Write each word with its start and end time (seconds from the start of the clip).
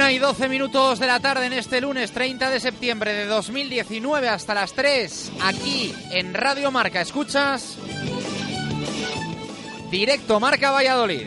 Una 0.00 0.12
y 0.12 0.18
12 0.18 0.48
minutos 0.48 0.98
de 0.98 1.06
la 1.06 1.20
tarde 1.20 1.44
en 1.44 1.52
este 1.52 1.78
lunes 1.78 2.10
30 2.12 2.48
de 2.48 2.58
septiembre 2.58 3.12
de 3.12 3.26
2019 3.26 4.30
hasta 4.30 4.54
las 4.54 4.72
3, 4.72 5.32
aquí 5.42 5.94
en 6.10 6.32
Radio 6.32 6.70
Marca. 6.70 7.02
¿Escuchas? 7.02 7.76
Directo 9.90 10.40
Marca 10.40 10.70
Valladolid. 10.70 11.26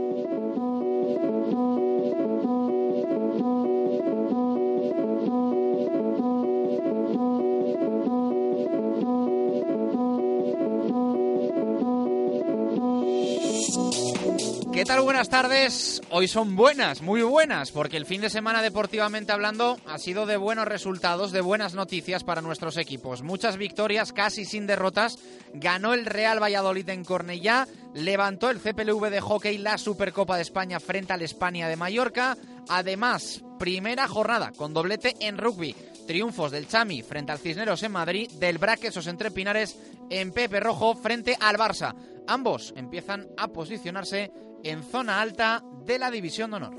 Buenas 15.03 15.29
tardes. 15.29 16.01
Hoy 16.09 16.27
son 16.27 16.55
buenas, 16.55 17.01
muy 17.01 17.21
buenas, 17.21 17.71
porque 17.71 17.97
el 17.97 18.05
fin 18.05 18.21
de 18.21 18.29
semana 18.29 18.61
deportivamente 18.61 19.31
hablando 19.31 19.77
ha 19.85 19.97
sido 19.97 20.25
de 20.25 20.37
buenos 20.37 20.67
resultados, 20.67 21.31
de 21.31 21.41
buenas 21.41 21.73
noticias 21.73 22.23
para 22.23 22.41
nuestros 22.41 22.77
equipos. 22.77 23.21
Muchas 23.21 23.57
victorias, 23.57 24.13
casi 24.13 24.45
sin 24.45 24.67
derrotas. 24.67 25.19
Ganó 25.53 25.93
el 25.93 26.05
Real 26.05 26.41
Valladolid 26.41 26.87
en 26.89 27.03
Cornellá, 27.03 27.67
levantó 27.93 28.49
el 28.49 28.59
CPLV 28.59 29.09
de 29.09 29.21
hockey 29.21 29.57
la 29.57 29.77
Supercopa 29.77 30.35
de 30.35 30.43
España 30.43 30.79
frente 30.79 31.13
al 31.13 31.21
España 31.21 31.67
de 31.67 31.75
Mallorca. 31.75 32.37
Además, 32.69 33.43
primera 33.59 34.07
jornada 34.07 34.51
con 34.55 34.73
doblete 34.73 35.15
en 35.19 35.37
rugby. 35.37 35.75
Triunfos 36.05 36.51
del 36.51 36.67
Chami 36.67 37.01
frente 37.01 37.31
al 37.31 37.39
Cisneros 37.39 37.83
en 37.83 37.91
Madrid, 37.91 38.29
del 38.31 38.57
Braquesos 38.57 39.07
entre 39.07 39.31
Pinares 39.31 39.77
en 40.09 40.31
Pepe 40.31 40.59
Rojo 40.59 40.95
frente 40.95 41.37
al 41.39 41.57
Barça. 41.57 41.95
Ambos 42.27 42.73
empiezan 42.75 43.27
a 43.37 43.47
posicionarse 43.47 44.31
en 44.63 44.83
zona 44.83 45.21
alta 45.21 45.63
de 45.85 45.99
la 45.99 46.11
División 46.11 46.51
de 46.51 46.57
Honor. 46.57 46.75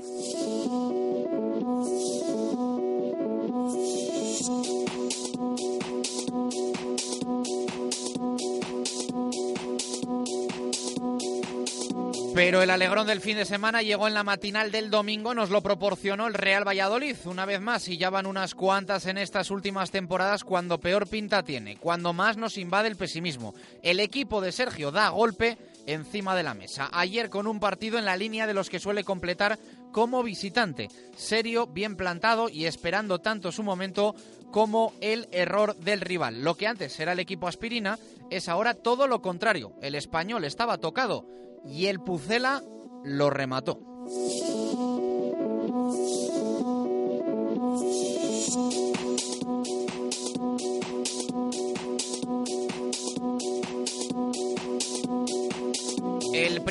Pero 12.33 12.63
el 12.63 12.71
alegrón 12.71 13.05
del 13.05 13.21
fin 13.21 13.37
de 13.37 13.45
semana 13.45 13.83
llegó 13.83 14.07
en 14.07 14.15
la 14.15 14.23
matinal 14.23 14.71
del 14.71 14.89
domingo, 14.89 15.35
nos 15.35 15.51
lo 15.51 15.61
proporcionó 15.61 16.25
el 16.25 16.33
Real 16.33 16.67
Valladolid. 16.67 17.15
Una 17.25 17.45
vez 17.45 17.61
más, 17.61 17.87
y 17.87 17.97
ya 17.97 18.09
van 18.09 18.25
unas 18.25 18.55
cuantas 18.55 19.05
en 19.05 19.19
estas 19.19 19.51
últimas 19.51 19.91
temporadas, 19.91 20.43
cuando 20.43 20.79
peor 20.79 21.07
pinta 21.07 21.43
tiene, 21.43 21.77
cuando 21.77 22.11
más 22.11 22.35
nos 22.35 22.57
invade 22.57 22.87
el 22.87 22.95
pesimismo. 22.95 23.53
El 23.83 23.99
equipo 23.99 24.41
de 24.41 24.51
Sergio 24.51 24.89
da 24.89 25.09
golpe 25.09 25.59
encima 25.85 26.35
de 26.35 26.41
la 26.41 26.55
mesa. 26.55 26.89
Ayer 26.91 27.29
con 27.29 27.45
un 27.45 27.59
partido 27.59 27.99
en 27.99 28.05
la 28.05 28.17
línea 28.17 28.47
de 28.47 28.55
los 28.55 28.67
que 28.67 28.79
suele 28.79 29.03
completar 29.03 29.59
como 29.91 30.23
visitante. 30.23 30.89
Serio, 31.15 31.67
bien 31.67 31.95
plantado 31.95 32.49
y 32.49 32.65
esperando 32.65 33.19
tanto 33.19 33.51
su 33.51 33.61
momento 33.61 34.15
como 34.51 34.93
el 35.01 35.27
error 35.31 35.75
del 35.75 36.01
rival. 36.01 36.43
Lo 36.43 36.55
que 36.55 36.65
antes 36.65 36.99
era 36.99 37.11
el 37.11 37.19
equipo 37.19 37.47
aspirina 37.47 37.99
es 38.31 38.49
ahora 38.49 38.73
todo 38.73 39.05
lo 39.05 39.21
contrario. 39.21 39.73
El 39.83 39.93
español 39.93 40.45
estaba 40.45 40.79
tocado 40.79 41.27
y 41.65 41.87
el 41.87 41.99
Pucela 41.99 42.63
lo 43.03 43.29
remató. 43.29 43.79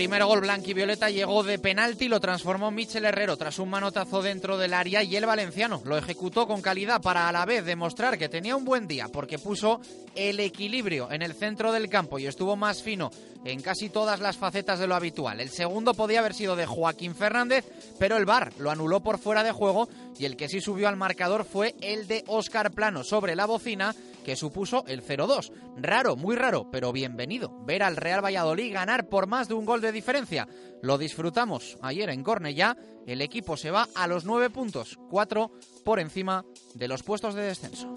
Primer 0.02 0.24
gol 0.24 0.40
blanquivioleta 0.40 1.10
llegó 1.10 1.44
de 1.44 1.60
penalti, 1.60 2.08
lo 2.08 2.18
transformó 2.18 2.72
Michel 2.72 3.04
Herrero 3.04 3.36
tras 3.36 3.60
un 3.60 3.70
manotazo 3.70 4.20
dentro 4.20 4.58
del 4.58 4.74
área 4.74 5.04
y 5.04 5.14
el 5.14 5.26
valenciano 5.26 5.80
lo 5.84 5.96
ejecutó 5.96 6.48
con 6.48 6.60
calidad 6.60 7.00
para 7.00 7.28
a 7.28 7.32
la 7.32 7.44
vez 7.44 7.64
demostrar 7.64 8.18
que 8.18 8.28
tenía 8.28 8.56
un 8.56 8.64
buen 8.64 8.88
día 8.88 9.06
porque 9.06 9.38
puso 9.38 9.80
el 10.16 10.40
equilibrio 10.40 11.08
en 11.12 11.22
el 11.22 11.34
centro 11.34 11.70
del 11.70 11.88
campo 11.88 12.18
y 12.18 12.26
estuvo 12.26 12.56
más 12.56 12.82
fino 12.82 13.12
en 13.44 13.62
casi 13.62 13.90
todas 13.90 14.18
las 14.18 14.36
facetas 14.36 14.80
de 14.80 14.88
lo 14.88 14.96
habitual. 14.96 15.38
El 15.38 15.50
segundo 15.50 15.94
podía 15.94 16.18
haber 16.18 16.34
sido 16.34 16.56
de 16.56 16.66
Joaquín 16.66 17.14
Fernández, 17.14 17.64
pero 18.00 18.16
el 18.16 18.24
VAR 18.24 18.52
lo 18.58 18.72
anuló 18.72 19.04
por 19.04 19.18
fuera 19.18 19.44
de 19.44 19.52
juego 19.52 19.88
y 20.18 20.24
el 20.24 20.36
que 20.36 20.48
sí 20.48 20.60
subió 20.60 20.88
al 20.88 20.96
marcador 20.96 21.44
fue 21.44 21.76
el 21.80 22.08
de 22.08 22.24
Óscar 22.26 22.72
Plano 22.72 23.04
sobre 23.04 23.36
la 23.36 23.46
bocina 23.46 23.94
que 24.22 24.36
supuso 24.36 24.84
el 24.86 25.02
0-2. 25.02 25.52
Raro, 25.76 26.16
muy 26.16 26.36
raro, 26.36 26.70
pero 26.70 26.92
bienvenido 26.92 27.50
ver 27.64 27.82
al 27.82 27.96
Real 27.96 28.24
Valladolid 28.24 28.72
ganar 28.72 29.08
por 29.08 29.26
más 29.26 29.48
de 29.48 29.54
un 29.54 29.64
gol 29.64 29.80
de 29.80 29.92
diferencia. 29.92 30.48
Lo 30.82 30.98
disfrutamos 30.98 31.76
ayer 31.82 32.10
en 32.10 32.22
Cornellá. 32.22 32.76
El 33.06 33.20
equipo 33.20 33.56
se 33.56 33.70
va 33.70 33.88
a 33.94 34.06
los 34.06 34.24
nueve 34.24 34.50
puntos, 34.50 34.98
cuatro 35.10 35.52
por 35.84 35.98
encima 36.00 36.44
de 36.74 36.88
los 36.88 37.02
puestos 37.02 37.34
de 37.34 37.42
descenso. 37.42 37.92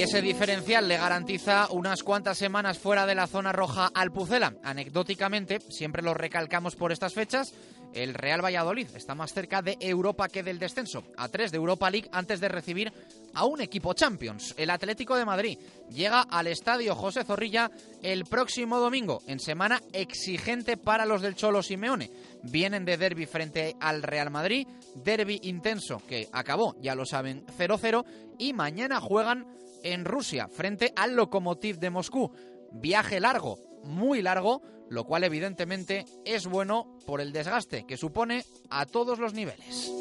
Y 0.00 0.04
ese 0.04 0.22
diferencial 0.22 0.88
le 0.88 0.96
garantiza 0.96 1.68
unas 1.72 2.02
cuantas 2.02 2.38
semanas 2.38 2.78
fuera 2.78 3.04
de 3.04 3.14
la 3.14 3.26
zona 3.26 3.52
roja 3.52 3.90
al 3.92 4.10
Pucela. 4.10 4.54
Anecdóticamente, 4.64 5.60
siempre 5.68 6.00
lo 6.00 6.14
recalcamos 6.14 6.74
por 6.74 6.90
estas 6.90 7.12
fechas, 7.12 7.52
el 7.92 8.14
Real 8.14 8.42
Valladolid 8.42 8.86
está 8.96 9.14
más 9.14 9.34
cerca 9.34 9.60
de 9.60 9.76
Europa 9.78 10.28
que 10.28 10.42
del 10.42 10.58
descenso, 10.58 11.04
a 11.18 11.28
tres 11.28 11.50
de 11.50 11.58
Europa 11.58 11.90
League 11.90 12.08
antes 12.12 12.40
de 12.40 12.48
recibir 12.48 12.90
a 13.34 13.44
un 13.44 13.60
equipo 13.60 13.92
Champions. 13.92 14.54
El 14.56 14.70
Atlético 14.70 15.16
de 15.16 15.26
Madrid 15.26 15.58
llega 15.90 16.22
al 16.22 16.46
Estadio 16.46 16.94
José 16.94 17.22
Zorrilla 17.22 17.70
el 18.02 18.24
próximo 18.24 18.78
domingo, 18.78 19.20
en 19.26 19.38
semana 19.38 19.82
exigente 19.92 20.78
para 20.78 21.04
los 21.04 21.20
del 21.20 21.34
Cholo 21.34 21.62
Simeone. 21.62 22.10
Vienen 22.44 22.86
de 22.86 22.96
derby 22.96 23.26
frente 23.26 23.76
al 23.78 24.02
Real 24.02 24.30
Madrid, 24.30 24.66
derby 24.94 25.40
intenso 25.42 26.00
que 26.08 26.26
acabó, 26.32 26.74
ya 26.80 26.94
lo 26.94 27.04
saben, 27.04 27.44
0-0, 27.58 28.02
y 28.38 28.54
mañana 28.54 28.98
juegan 28.98 29.60
en 29.82 30.04
Rusia 30.04 30.48
frente 30.48 30.92
al 30.96 31.14
Lokomotiv 31.14 31.78
de 31.78 31.90
Moscú. 31.90 32.32
Viaje 32.72 33.20
largo, 33.20 33.58
muy 33.84 34.22
largo, 34.22 34.62
lo 34.88 35.04
cual 35.04 35.24
evidentemente 35.24 36.04
es 36.24 36.46
bueno 36.46 36.98
por 37.06 37.20
el 37.20 37.32
desgaste 37.32 37.86
que 37.86 37.96
supone 37.96 38.44
a 38.70 38.86
todos 38.86 39.18
los 39.18 39.34
niveles. 39.34 39.92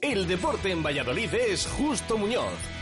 El 0.00 0.26
deporte 0.26 0.70
en 0.70 0.82
Valladolid 0.82 1.32
es 1.32 1.66
Justo 1.66 2.18
Muñoz. 2.18 2.81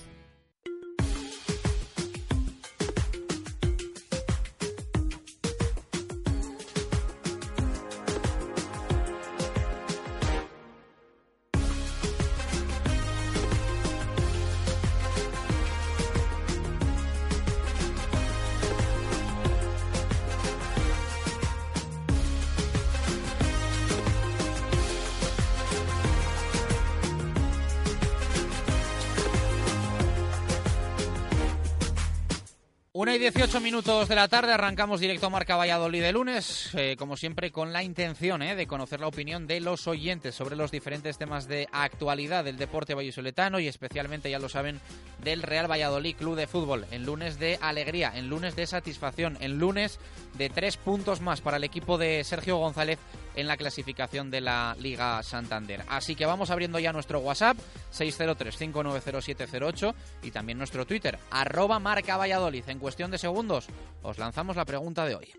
18 33.21 33.61
minutos 33.61 34.09
de 34.09 34.15
la 34.15 34.27
tarde, 34.27 34.51
arrancamos 34.51 34.99
directo 34.99 35.27
a 35.27 35.29
Marca 35.29 35.55
Valladolid 35.55 36.01
de 36.01 36.11
lunes, 36.11 36.71
eh, 36.73 36.95
como 36.97 37.15
siempre 37.15 37.51
con 37.51 37.71
la 37.71 37.83
intención 37.83 38.41
eh, 38.41 38.55
de 38.55 38.65
conocer 38.65 38.99
la 38.99 39.05
opinión 39.05 39.45
de 39.45 39.59
los 39.59 39.85
oyentes 39.85 40.33
sobre 40.33 40.55
los 40.55 40.71
diferentes 40.71 41.19
temas 41.19 41.47
de 41.47 41.67
actualidad 41.71 42.43
del 42.43 42.57
deporte 42.57 42.95
vallisoletano 42.95 43.59
y 43.59 43.67
especialmente, 43.67 44.31
ya 44.31 44.39
lo 44.39 44.49
saben, 44.49 44.81
del 45.23 45.43
Real 45.43 45.69
Valladolid 45.69 46.15
Club 46.15 46.35
de 46.35 46.47
Fútbol. 46.47 46.87
En 46.89 47.05
lunes 47.05 47.37
de 47.37 47.59
alegría, 47.61 48.11
en 48.15 48.27
lunes 48.27 48.55
de 48.55 48.65
satisfacción, 48.65 49.37
en 49.39 49.59
lunes 49.59 49.99
de 50.39 50.49
tres 50.49 50.77
puntos 50.77 51.21
más 51.21 51.41
para 51.41 51.57
el 51.57 51.63
equipo 51.63 51.99
de 51.99 52.23
Sergio 52.23 52.57
González 52.57 52.97
en 53.35 53.47
la 53.47 53.57
clasificación 53.57 54.31
de 54.31 54.41
la 54.41 54.75
Liga 54.79 55.21
Santander. 55.23 55.83
Así 55.87 56.15
que 56.15 56.25
vamos 56.25 56.49
abriendo 56.49 56.79
ya 56.79 56.93
nuestro 56.93 57.19
WhatsApp 57.19 57.57
603-590708 57.93 59.93
y 60.23 60.31
también 60.31 60.57
nuestro 60.57 60.85
Twitter, 60.85 61.19
arroba 61.29 61.79
marca 61.79 62.17
Valladolid. 62.17 62.63
En 62.67 62.79
cuestión 62.79 63.11
de 63.11 63.17
segundos 63.17 63.67
os 64.01 64.17
lanzamos 64.17 64.55
la 64.55 64.65
pregunta 64.65 65.05
de 65.05 65.15
hoy. 65.15 65.31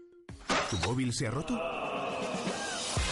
¿Tu 0.71 0.77
móvil 0.89 1.13
se 1.13 1.27
ha 1.27 1.31
roto? 1.31 2.02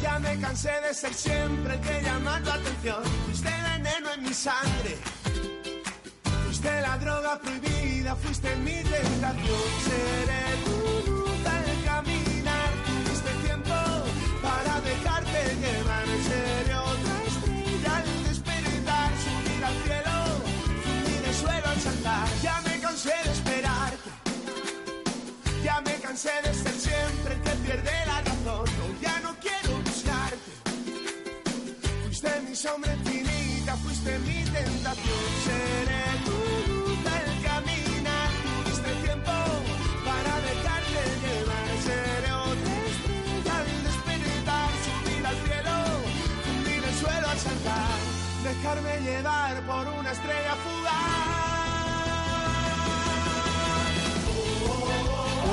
Ya 0.00 0.18
me 0.18 0.38
cansé 0.40 0.70
de 0.80 0.94
ser 0.94 1.12
siempre 1.12 1.74
el 1.74 1.80
que 1.80 2.02
llama 2.02 2.36
atención. 2.36 3.02
Fuiste 3.26 3.50
veneno 3.72 4.12
en 4.14 4.22
mi 4.22 4.32
sangre. 4.32 4.96
Fuiste 6.44 6.80
la 6.80 6.96
droga 6.98 7.38
prohibida, 7.38 8.16
fuiste 8.16 8.56
mi 8.56 8.82
tentación. 8.82 9.64
Seré 9.86 10.44
tu 10.64 11.10
luz 11.10 11.46
al 11.46 11.84
caminar. 11.84 12.70
Tuviste 12.86 13.32
tiempo 13.46 13.74
para 14.42 14.80
dejarte 14.80 15.38
llevar. 15.62 16.06
Seré 16.28 16.76
otra 16.76 17.14
estrella 17.26 17.96
al 17.96 18.24
despertar. 18.28 19.10
Subir 19.24 19.64
al 19.64 19.76
cielo, 19.84 20.16
fundir 20.84 21.22
el 21.28 21.34
suelo 21.34 21.68
al 21.68 21.80
saltar. 21.80 22.28
Ya 22.42 22.60
me 22.62 22.80
cansé 22.80 23.14
de 23.24 23.32
esperarte. 23.32 24.10
Ya 25.62 25.80
me 25.80 25.94
cansé 25.94 26.30
de 26.44 26.54
ser 26.54 26.72
siempre 26.72 27.34
el 27.34 27.40
que 27.42 27.55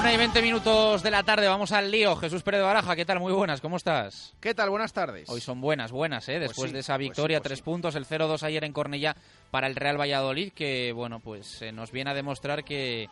Una 0.04 0.14
y 0.14 0.18
20 0.18 0.42
minutos 0.42 1.02
de 1.02 1.12
la 1.12 1.24
tarde, 1.24 1.48
vamos 1.48 1.72
al 1.72 1.90
lío. 1.90 2.18
Jesús 2.18 2.44
Pérez 2.44 2.60
de 2.60 2.66
Baraja, 2.66 2.94
¿qué 2.94 3.06
tal? 3.06 3.22
Muy 3.22 3.32
buenas, 3.32 3.62
¿cómo 3.62 3.78
estás? 3.78 4.36
¿Qué 4.42 4.54
tal? 4.54 4.70
Buenas 4.70 4.92
tardes. 4.92 5.30
Hoy 5.30 5.40
son 5.40 5.62
buenas, 5.62 5.94
buenas, 5.94 6.28
¿eh? 6.28 6.40
Después 6.40 6.72
sí, 6.72 6.74
de 6.74 6.82
esa 6.82 6.96
pues 6.96 7.06
sí, 7.06 7.10
victoria, 7.10 7.38
pues 7.38 7.48
tres 7.48 7.60
sí. 7.60 7.64
puntos, 7.64 7.96
el 7.96 8.06
0-2 8.06 8.44
ayer 8.44 8.66
en 8.66 8.74
Cornellá 8.74 9.16
para 9.50 9.66
el 9.66 9.78
Real 9.78 9.98
Valladolid, 9.98 10.52
que, 10.52 10.92
bueno, 10.92 11.22
pues 11.22 11.62
eh, 11.62 11.72
nos 11.72 11.94
viene 11.94 12.12
a 12.12 12.14
demostrar 12.14 12.66
que, 12.66 13.08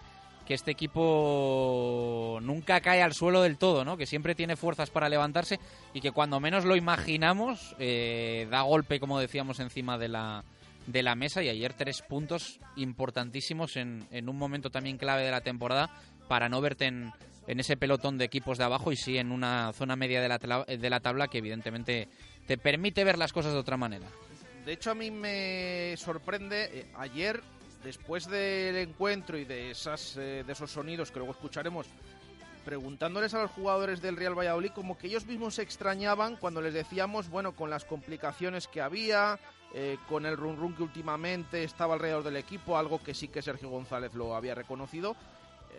que 0.46 0.54
este 0.54 0.72
equipo 0.72 2.40
nunca 2.42 2.82
cae 2.82 3.02
al 3.02 3.14
suelo 3.14 3.42
del 3.42 3.58
todo, 3.58 3.86
¿no? 3.86 3.96
Que 3.96 4.06
siempre 4.06 4.36
tiene 4.36 4.58
fuerzas 4.58 4.90
para 4.90 5.08
levantarse 5.08 5.62
y 5.94 6.02
que 6.02 6.12
cuando 6.12 6.42
menos 6.42 6.66
lo 6.66 6.76
imaginamos, 6.76 7.74
eh, 7.80 8.50
da 8.52 8.64
golpe, 8.64 9.00
como 9.00 9.18
decíamos, 9.18 9.62
encima 9.62 9.98
de 9.98 10.10
la, 10.10 10.44
de 10.88 11.04
la 11.04 11.16
mesa. 11.16 11.42
Y 11.42 11.48
ayer 11.48 11.72
tres 11.72 12.02
puntos 12.02 12.60
importantísimos 12.76 13.78
en, 13.78 14.06
en 14.12 14.28
un 14.28 14.38
momento 14.38 14.70
también 14.72 14.98
clave 14.98 15.24
de 15.24 15.32
la 15.32 15.40
temporada 15.40 15.90
para 16.32 16.48
no 16.48 16.62
verte 16.62 16.86
en, 16.86 17.12
ese 17.46 17.76
pelotón 17.76 18.18
de 18.18 18.24
equipos 18.24 18.58
de 18.58 18.64
abajo 18.64 18.94
y 18.94 18.96
sí 18.96 19.18
en 19.18 19.34
una 19.34 19.74
zona 19.74 19.98
media 19.98 20.22
de 20.22 20.30
la, 20.30 20.38
de 20.38 20.90
la 20.90 21.02
tabla 21.02 21.28
que 21.28 21.40
evidentemente 21.40 22.08
te 22.48 22.58
permite 22.58 23.04
ver 23.04 23.18
las 23.18 23.34
cosas 23.34 23.52
de 23.52 23.60
otra 23.60 23.76
manera. 23.76 24.08
De 24.64 24.72
hecho, 24.72 24.92
a 24.92 24.96
mí 24.96 25.12
me 25.12 25.94
sorprende 25.98 26.70
eh, 26.72 26.86
ayer, 26.96 27.42
después 27.84 28.30
del 28.30 28.78
encuentro 28.78 29.38
y 29.38 29.44
de, 29.44 29.72
esas, 29.72 30.16
eh, 30.16 30.46
de 30.48 30.54
esos 30.54 30.72
sonidos 30.72 31.12
que 31.12 31.20
luego 31.20 31.34
escucharemos, 31.34 31.88
preguntándoles 32.64 33.34
a 33.34 33.42
los 33.42 33.52
jugadores 33.52 34.02
del 34.02 34.16
Real 34.16 34.40
Valladolid, 34.40 34.72
como 34.72 34.98
que 34.98 35.08
ellos 35.08 35.26
mismos 35.26 35.56
se 35.56 35.64
extrañaban 35.64 36.38
cuando 36.38 36.62
les 36.62 36.74
decíamos, 36.74 37.30
bueno, 37.30 37.58
con 37.58 37.70
las 37.70 37.84
complicaciones 37.84 38.70
que 38.70 38.80
había, 38.80 39.38
eh, 39.74 39.98
con 40.08 40.26
el 40.26 40.38
run 40.38 40.56
run 40.56 40.76
que 40.76 40.84
últimamente 40.84 41.66
estaba 41.66 41.96
alrededor 41.96 42.24
del 42.24 42.38
equipo, 42.38 42.78
algo 42.78 43.04
que 43.04 43.14
sí 43.14 43.28
que 43.28 43.42
Sergio 43.42 43.68
González 43.68 44.14
lo 44.14 44.34
había 44.34 44.56
reconocido. 44.56 45.18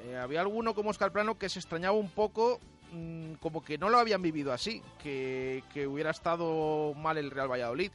Eh, 0.04 0.16
había 0.16 0.40
alguno 0.40 0.74
como 0.74 0.90
Oscar 0.90 1.12
Plano 1.12 1.38
que 1.38 1.48
se 1.48 1.58
extrañaba 1.58 1.96
un 1.96 2.10
poco, 2.10 2.60
mm, 2.92 3.34
como 3.34 3.64
que 3.64 3.78
no 3.78 3.88
lo 3.88 3.98
habían 3.98 4.22
vivido 4.22 4.52
así, 4.52 4.82
que, 5.02 5.62
que 5.72 5.86
hubiera 5.86 6.10
estado 6.10 6.94
mal 6.94 7.18
el 7.18 7.30
Real 7.30 7.50
Valladolid 7.50 7.90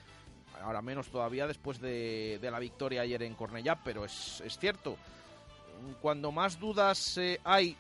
ahora 0.64 0.82
menos 0.82 1.10
todavía 1.10 1.46
después 1.46 1.80
de, 1.80 2.40
de 2.42 2.50
la 2.52 2.58
victoria 2.58 3.02
ayer 3.02 3.22
en 3.22 3.36
Cornellá, 3.36 3.76
pero 3.84 4.04
es, 4.06 4.42
es 4.44 4.58
cierto. 4.58 4.98
Cuando 6.02 6.32
más 6.32 6.60
dudas 6.60 7.16
eh, 7.20 7.40
hay 7.44 7.78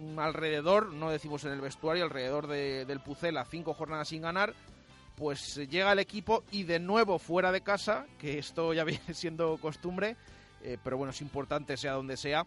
mm, 0.00 0.18
alrededor, 0.18 0.92
no 0.92 1.10
decimos 1.10 1.44
en 1.44 1.52
el 1.52 1.60
vestuario, 1.60 2.02
alrededor 2.04 2.48
de- 2.48 2.84
del 2.86 2.98
Pucela, 3.00 3.44
cinco 3.44 3.72
jornadas 3.72 4.08
sin 4.08 4.22
ganar, 4.22 4.52
pues 5.16 5.56
llega 5.68 5.92
el 5.92 6.00
equipo 6.00 6.42
y 6.50 6.64
de 6.64 6.80
nuevo 6.80 7.18
fuera 7.20 7.52
de 7.52 7.60
casa, 7.60 8.06
que 8.18 8.38
esto 8.38 8.72
ya 8.74 8.82
viene 8.84 9.14
siendo 9.14 9.56
costumbre, 9.58 10.16
eh, 10.62 10.76
pero 10.82 10.96
bueno, 10.96 11.10
es 11.12 11.20
importante 11.20 11.76
sea 11.76 11.92
donde 11.92 12.16
sea, 12.16 12.44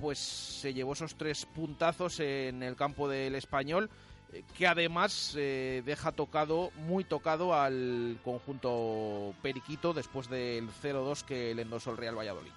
pues 0.00 0.18
se 0.18 0.72
llevó 0.72 0.94
esos 0.94 1.14
tres 1.14 1.46
puntazos 1.46 2.20
en 2.20 2.62
el 2.62 2.76
campo 2.76 3.08
del 3.08 3.34
español, 3.34 3.90
eh, 4.32 4.42
que 4.56 4.66
además 4.66 5.34
eh, 5.36 5.82
deja 5.84 6.12
tocado, 6.12 6.70
muy 6.86 7.04
tocado 7.04 7.54
al 7.54 8.18
conjunto 8.24 9.34
periquito 9.42 9.92
después 9.92 10.28
del 10.28 10.68
0-2 10.70 11.24
que 11.24 11.54
le 11.54 11.62
endosó 11.62 11.90
el 11.90 11.98
Real 11.98 12.18
Valladolid. 12.18 12.52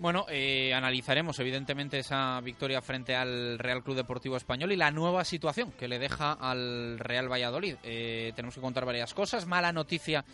Bueno, 0.00 0.26
eh, 0.28 0.72
analizaremos 0.74 1.40
evidentemente 1.40 1.98
esa 1.98 2.40
victoria 2.40 2.80
frente 2.80 3.16
al 3.16 3.58
Real 3.58 3.82
Club 3.82 3.96
Deportivo 3.96 4.36
Español 4.36 4.70
y 4.70 4.76
la 4.76 4.92
nueva 4.92 5.24
situación 5.24 5.72
que 5.72 5.88
le 5.88 5.98
deja 5.98 6.32
al 6.34 7.00
Real 7.00 7.30
Valladolid. 7.30 7.76
Eh, 7.82 8.32
tenemos 8.36 8.54
que 8.54 8.60
contar 8.60 8.84
varias 8.84 9.12
cosas. 9.12 9.46
Mala 9.46 9.72
noticia 9.72 10.24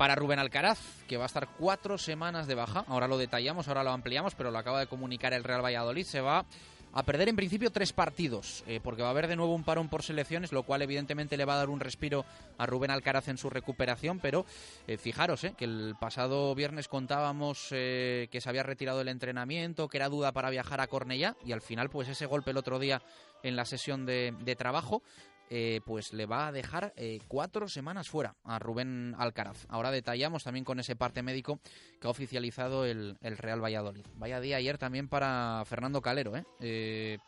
para 0.00 0.14
Rubén 0.14 0.38
Alcaraz, 0.38 0.78
que 1.06 1.18
va 1.18 1.24
a 1.24 1.26
estar 1.26 1.46
cuatro 1.58 1.98
semanas 1.98 2.46
de 2.46 2.54
baja. 2.54 2.86
Ahora 2.88 3.06
lo 3.06 3.18
detallamos, 3.18 3.68
ahora 3.68 3.84
lo 3.84 3.90
ampliamos, 3.90 4.34
pero 4.34 4.50
lo 4.50 4.56
acaba 4.56 4.80
de 4.80 4.86
comunicar 4.86 5.34
el 5.34 5.44
Real 5.44 5.62
Valladolid. 5.62 6.06
Se 6.06 6.22
va 6.22 6.46
a 6.94 7.02
perder 7.02 7.28
en 7.28 7.36
principio 7.36 7.70
tres 7.70 7.92
partidos, 7.92 8.64
eh, 8.66 8.80
porque 8.82 9.02
va 9.02 9.08
a 9.08 9.10
haber 9.10 9.28
de 9.28 9.36
nuevo 9.36 9.54
un 9.54 9.62
parón 9.62 9.90
por 9.90 10.02
selecciones, 10.02 10.52
lo 10.52 10.62
cual 10.62 10.80
evidentemente 10.80 11.36
le 11.36 11.44
va 11.44 11.52
a 11.52 11.58
dar 11.58 11.68
un 11.68 11.80
respiro 11.80 12.24
a 12.56 12.64
Rubén 12.64 12.90
Alcaraz 12.90 13.28
en 13.28 13.36
su 13.36 13.50
recuperación, 13.50 14.20
pero 14.20 14.46
eh, 14.86 14.96
fijaros 14.96 15.44
eh, 15.44 15.52
que 15.54 15.66
el 15.66 15.94
pasado 16.00 16.54
viernes 16.54 16.88
contábamos 16.88 17.68
eh, 17.72 18.28
que 18.32 18.40
se 18.40 18.48
había 18.48 18.62
retirado 18.62 19.02
el 19.02 19.08
entrenamiento, 19.08 19.88
que 19.88 19.98
era 19.98 20.08
duda 20.08 20.32
para 20.32 20.48
viajar 20.48 20.80
a 20.80 20.86
Cornellá, 20.86 21.36
y 21.44 21.52
al 21.52 21.60
final 21.60 21.90
pues 21.90 22.08
ese 22.08 22.24
golpe 22.24 22.52
el 22.52 22.56
otro 22.56 22.78
día 22.78 23.02
en 23.42 23.54
la 23.54 23.66
sesión 23.66 24.06
de, 24.06 24.34
de 24.40 24.56
trabajo 24.56 25.02
eh, 25.50 25.80
pues 25.84 26.12
le 26.12 26.26
va 26.26 26.46
a 26.46 26.52
dejar 26.52 26.94
eh, 26.96 27.18
cuatro 27.26 27.68
semanas 27.68 28.08
fuera 28.08 28.36
a 28.44 28.60
Rubén 28.60 29.14
Alcaraz. 29.18 29.66
Ahora 29.68 29.90
detallamos 29.90 30.44
también 30.44 30.64
con 30.64 30.78
ese 30.78 30.94
parte 30.94 31.22
médico 31.22 31.60
que 32.00 32.06
ha 32.06 32.10
oficializado 32.10 32.86
el, 32.86 33.18
el 33.20 33.36
Real 33.36 33.62
Valladolid. 33.62 34.06
Vaya 34.14 34.40
día 34.40 34.56
ayer 34.56 34.78
también 34.78 35.08
para 35.08 35.64
Fernando 35.66 36.00
Calero. 36.00 36.36
¿eh? 36.36 36.44
Eh, 36.60 37.18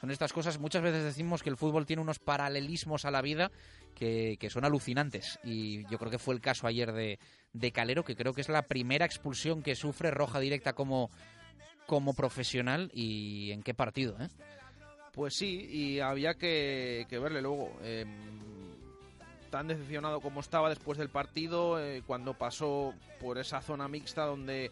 son 0.00 0.10
estas 0.10 0.32
cosas, 0.32 0.60
muchas 0.60 0.82
veces 0.82 1.02
decimos 1.02 1.42
que 1.42 1.50
el 1.50 1.56
fútbol 1.56 1.86
tiene 1.86 2.02
unos 2.02 2.20
paralelismos 2.20 3.04
a 3.04 3.10
la 3.10 3.20
vida 3.20 3.50
que, 3.94 4.36
que 4.38 4.50
son 4.50 4.64
alucinantes. 4.64 5.40
Y 5.42 5.84
yo 5.90 5.98
creo 5.98 6.10
que 6.10 6.18
fue 6.18 6.34
el 6.34 6.40
caso 6.40 6.68
ayer 6.68 6.92
de, 6.92 7.18
de 7.52 7.72
Calero, 7.72 8.04
que 8.04 8.14
creo 8.14 8.32
que 8.32 8.42
es 8.42 8.48
la 8.48 8.62
primera 8.62 9.06
expulsión 9.06 9.62
que 9.62 9.74
sufre 9.74 10.12
roja 10.12 10.38
directa 10.38 10.74
como, 10.74 11.10
como 11.86 12.14
profesional 12.14 12.90
y 12.92 13.50
en 13.50 13.62
qué 13.62 13.74
partido. 13.74 14.16
¿eh? 14.20 14.28
Pues 15.16 15.34
sí, 15.34 15.66
y 15.68 15.98
había 15.98 16.34
que, 16.34 17.06
verle 17.10 17.42
luego. 17.42 17.76
eh, 17.82 18.04
tan 19.56 19.68
decepcionado 19.68 20.20
como 20.20 20.40
estaba 20.40 20.68
después 20.68 20.98
del 20.98 21.08
partido, 21.08 21.80
eh, 21.80 22.02
cuando 22.06 22.34
pasó 22.34 22.92
por 23.20 23.38
esa 23.38 23.62
zona 23.62 23.88
mixta 23.88 24.26
donde 24.26 24.70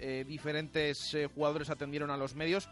eh, 0.00 0.24
diferentes 0.26 1.14
eh, 1.14 1.28
jugadores 1.32 1.70
atendieron 1.70 2.10
a 2.10 2.16
los 2.16 2.34
medios. 2.34 2.68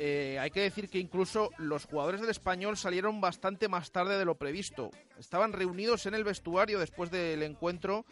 Hay 0.00 0.50
que 0.50 0.60
decir 0.60 0.88
que 0.88 0.98
incluso 1.00 1.50
los 1.58 1.84
jugadores 1.84 2.20
del 2.20 2.30
español 2.30 2.76
salieron 2.76 3.20
bastante 3.20 3.68
más 3.68 3.90
tarde 3.90 4.16
de 4.16 4.24
lo 4.24 4.36
previsto. 4.36 4.92
Estaban 5.18 5.52
reunidos 5.52 6.06
en 6.06 6.14
el 6.14 6.22
vestuario 6.22 6.78
después 6.78 7.10
del 7.10 7.42
encuentro. 7.42 8.06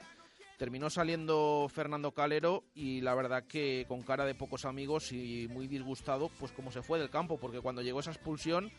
Terminó 0.57 0.89
saliendo 0.89 1.71
Fernando 1.73 2.13
Calero 2.13 2.65
y 2.75 3.03
la 3.03 3.15
verdad 3.15 3.45
que 3.47 3.85
con 3.89 4.03
cara 4.03 4.25
de 4.25 4.35
pocos 4.35 4.65
amigos 4.65 5.13
y 5.13 5.49
muy 5.51 5.69
disgustado, 5.69 6.31
pues 6.41 6.51
como 6.53 6.73
se 6.73 6.83
fue 6.83 6.99
del 6.99 7.11
campo, 7.11 7.39
porque 7.39 7.61
cuando 7.61 7.83
llegó 7.83 8.01
esa 8.01 8.13
expulsión 8.13 8.71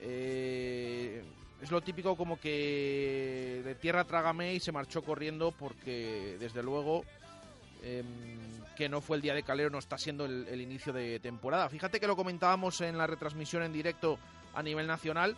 eh, 0.00 1.24
es 1.60 1.70
lo 1.72 1.80
típico 1.80 2.16
como 2.16 2.38
que 2.38 3.62
de 3.64 3.74
tierra 3.74 4.04
trágame 4.04 4.54
y 4.54 4.60
se 4.60 4.70
marchó 4.70 5.02
corriendo 5.02 5.50
porque 5.50 6.36
desde 6.38 6.62
luego 6.62 7.02
em, 7.82 8.06
que 8.76 8.88
no 8.88 9.00
fue 9.00 9.16
el 9.16 9.22
día 9.22 9.34
de 9.34 9.42
Calero, 9.42 9.70
no 9.70 9.78
está 9.78 9.98
siendo 9.98 10.24
el, 10.24 10.46
el 10.46 10.60
inicio 10.60 10.92
de 10.92 11.18
temporada. 11.18 11.68
Fíjate 11.68 11.98
que 11.98 12.06
lo 12.06 12.14
comentábamos 12.14 12.80
en 12.80 12.96
la 12.96 13.08
retransmisión 13.08 13.64
en 13.64 13.72
directo 13.72 14.20
a 14.54 14.62
nivel 14.62 14.86
nacional, 14.86 15.36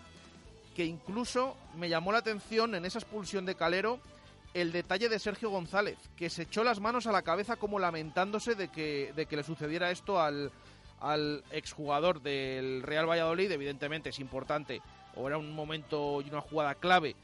que 0.76 0.84
incluso 0.84 1.56
me 1.78 1.88
llamó 1.88 2.12
la 2.12 2.18
atención 2.18 2.74
en 2.74 2.84
esa 2.84 2.98
expulsión 2.98 3.46
de 3.46 3.54
Calero 3.54 3.98
el 4.54 4.72
detalle 4.72 5.08
de 5.08 5.18
Sergio 5.18 5.50
González, 5.50 5.98
que 6.16 6.30
se 6.30 6.42
echó 6.42 6.64
las 6.64 6.80
manos 6.80 7.06
a 7.06 7.12
la 7.12 7.22
cabeza 7.22 7.56
como 7.56 7.78
lamentándose 7.78 8.54
de 8.54 8.68
que, 8.68 9.12
de 9.14 9.26
que 9.26 9.36
le 9.36 9.42
sucediera 9.42 9.90
esto 9.90 10.20
al, 10.20 10.50
exjugador 11.50 12.20
del 12.20 12.82
Real 12.82 13.08
Valladolid. 13.08 13.50
Evidentemente 13.50 14.10
es 14.10 14.18
importante, 14.18 14.82
o 15.14 15.28
era 15.28 15.38
un 15.38 15.52
momento 15.52 16.20
y 16.20 16.28
una 16.28 16.40
jugada 16.40 16.74
clave 16.74 17.14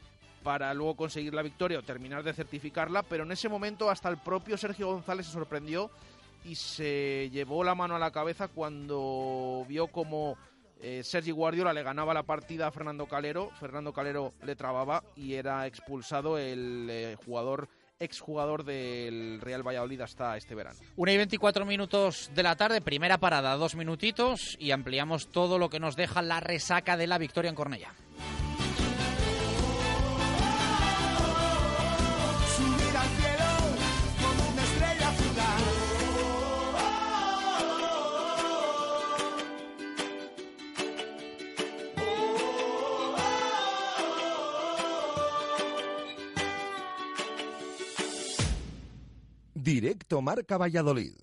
para 0.43 0.73
luego 0.73 0.95
conseguir 0.95 1.33
la 1.33 1.41
victoria 1.41 1.79
o 1.79 1.83
terminar 1.83 2.23
de 2.23 2.33
certificarla, 2.33 3.03
pero 3.03 3.23
en 3.23 3.31
ese 3.31 3.49
momento 3.49 3.89
hasta 3.89 4.07
el 4.09 4.17
propio 4.17 4.57
Sergio 4.57 4.87
González 4.87 5.25
se 5.25 5.33
sorprendió 5.33 5.91
y 6.45 6.55
se 6.55 7.29
llevó 7.31 7.63
la 7.63 7.75
mano 7.75 7.97
a 7.97 7.99
la 7.99 8.11
cabeza 8.11 8.47
cuando 8.47 9.65
vio 9.67 9.87
como 9.87 10.37
eh, 10.81 11.03
Sergi 11.03 11.31
Guardiola 11.31 11.73
le 11.73 11.83
ganaba 11.83 12.13
la 12.13 12.23
partida 12.23 12.67
a 12.67 12.71
Fernando 12.71 13.07
Calero, 13.07 13.49
Fernando 13.59 13.93
Calero 13.93 14.33
le 14.43 14.55
trababa 14.55 15.03
y 15.15 15.33
era 15.33 15.65
expulsado 15.65 16.37
el 16.37 16.87
eh, 16.89 17.15
jugador 17.25 17.69
exjugador 17.99 18.63
del 18.63 19.41
Real 19.41 19.67
Valladolid 19.67 20.01
hasta 20.01 20.37
este 20.37 20.55
verano. 20.55 20.79
Una 20.95 21.13
y 21.13 21.17
24 21.17 21.65
minutos 21.65 22.29
de 22.35 22.43
la 22.43 22.55
tarde, 22.55 22.81
primera 22.81 23.17
parada, 23.17 23.55
dos 23.55 23.75
minutitos 23.75 24.55
y 24.59 24.71
ampliamos 24.71 25.29
todo 25.29 25.57
lo 25.57 25.69
que 25.69 25.79
nos 25.79 25.95
deja 25.95 26.21
la 26.21 26.39
resaca 26.39 26.95
de 26.95 27.07
la 27.07 27.17
victoria 27.17 27.49
en 27.49 27.55
Cornella. 27.55 27.93
Directo 49.97 50.21
Marca 50.21 50.57
Valladolid. 50.59 51.15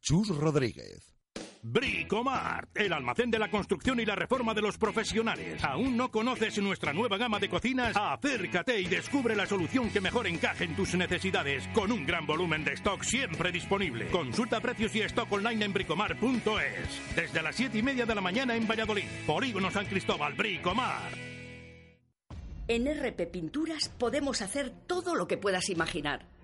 Chus 0.00 0.28
Rodríguez. 0.28 1.14
Bricomart, 1.62 2.74
el 2.74 2.94
almacén 2.94 3.30
de 3.30 3.38
la 3.38 3.50
construcción 3.50 4.00
y 4.00 4.06
la 4.06 4.14
reforma 4.14 4.54
de 4.54 4.62
los 4.62 4.78
profesionales. 4.78 5.62
¿Aún 5.62 5.98
no 5.98 6.10
conoces 6.10 6.56
nuestra 6.62 6.94
nueva 6.94 7.18
gama 7.18 7.38
de 7.38 7.50
cocinas? 7.50 7.94
Acércate 7.94 8.80
y 8.80 8.86
descubre 8.86 9.36
la 9.36 9.44
solución 9.44 9.90
que 9.90 10.00
mejor 10.00 10.26
encaje 10.28 10.64
en 10.64 10.74
tus 10.74 10.94
necesidades, 10.94 11.68
con 11.74 11.92
un 11.92 12.06
gran 12.06 12.26
volumen 12.26 12.64
de 12.64 12.72
stock 12.72 13.02
siempre 13.02 13.52
disponible. 13.52 14.08
Consulta 14.08 14.60
precios 14.60 14.96
y 14.96 15.02
stock 15.02 15.30
online 15.30 15.66
en 15.66 15.74
bricomart.es. 15.74 17.16
Desde 17.16 17.42
las 17.42 17.54
7 17.54 17.76
y 17.76 17.82
media 17.82 18.06
de 18.06 18.14
la 18.14 18.22
mañana 18.22 18.56
en 18.56 18.66
Valladolid. 18.66 19.04
Polígono 19.26 19.70
San 19.70 19.84
Cristóbal, 19.84 20.32
Bricomart. 20.32 21.14
En 22.68 22.86
RP 22.86 23.26
Pinturas 23.30 23.90
podemos 23.90 24.40
hacer 24.40 24.72
todo 24.86 25.14
lo 25.14 25.28
que 25.28 25.36
puedas 25.36 25.68
imaginar 25.68 26.35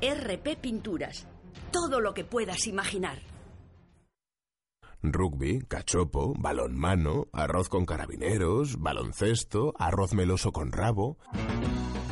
RP 0.00 0.56
Pinturas. 0.60 1.26
Todo 1.72 2.00
lo 2.00 2.12
que 2.12 2.24
puedas 2.24 2.66
imaginar. 2.66 3.18
Rugby, 5.02 5.60
cachopo, 5.68 6.34
balonmano, 6.36 7.28
arroz 7.32 7.68
con 7.68 7.86
carabineros, 7.86 8.80
baloncesto, 8.80 9.72
arroz 9.78 10.14
meloso 10.14 10.52
con 10.52 10.72
rabo. 10.72 11.16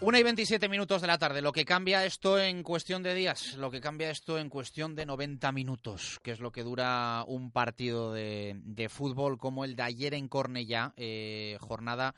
Una 0.00 0.20
y 0.20 0.22
27 0.22 0.68
minutos 0.68 1.00
de 1.00 1.08
la 1.08 1.18
tarde. 1.18 1.42
Lo 1.42 1.50
que 1.50 1.64
cambia 1.64 2.04
esto 2.04 2.38
en 2.38 2.62
cuestión 2.62 3.02
de 3.02 3.14
días, 3.14 3.56
lo 3.56 3.68
que 3.68 3.80
cambia 3.80 4.10
esto 4.10 4.38
en 4.38 4.48
cuestión 4.48 4.94
de 4.94 5.04
90 5.04 5.50
minutos, 5.50 6.20
que 6.22 6.30
es 6.30 6.38
lo 6.38 6.52
que 6.52 6.62
dura 6.62 7.24
un 7.26 7.50
partido 7.50 8.12
de, 8.12 8.60
de 8.62 8.88
fútbol 8.88 9.38
como 9.38 9.64
el 9.64 9.74
de 9.74 9.82
ayer 9.82 10.14
en 10.14 10.28
Cornellá, 10.28 10.94
eh, 10.96 11.58
jornada 11.60 12.14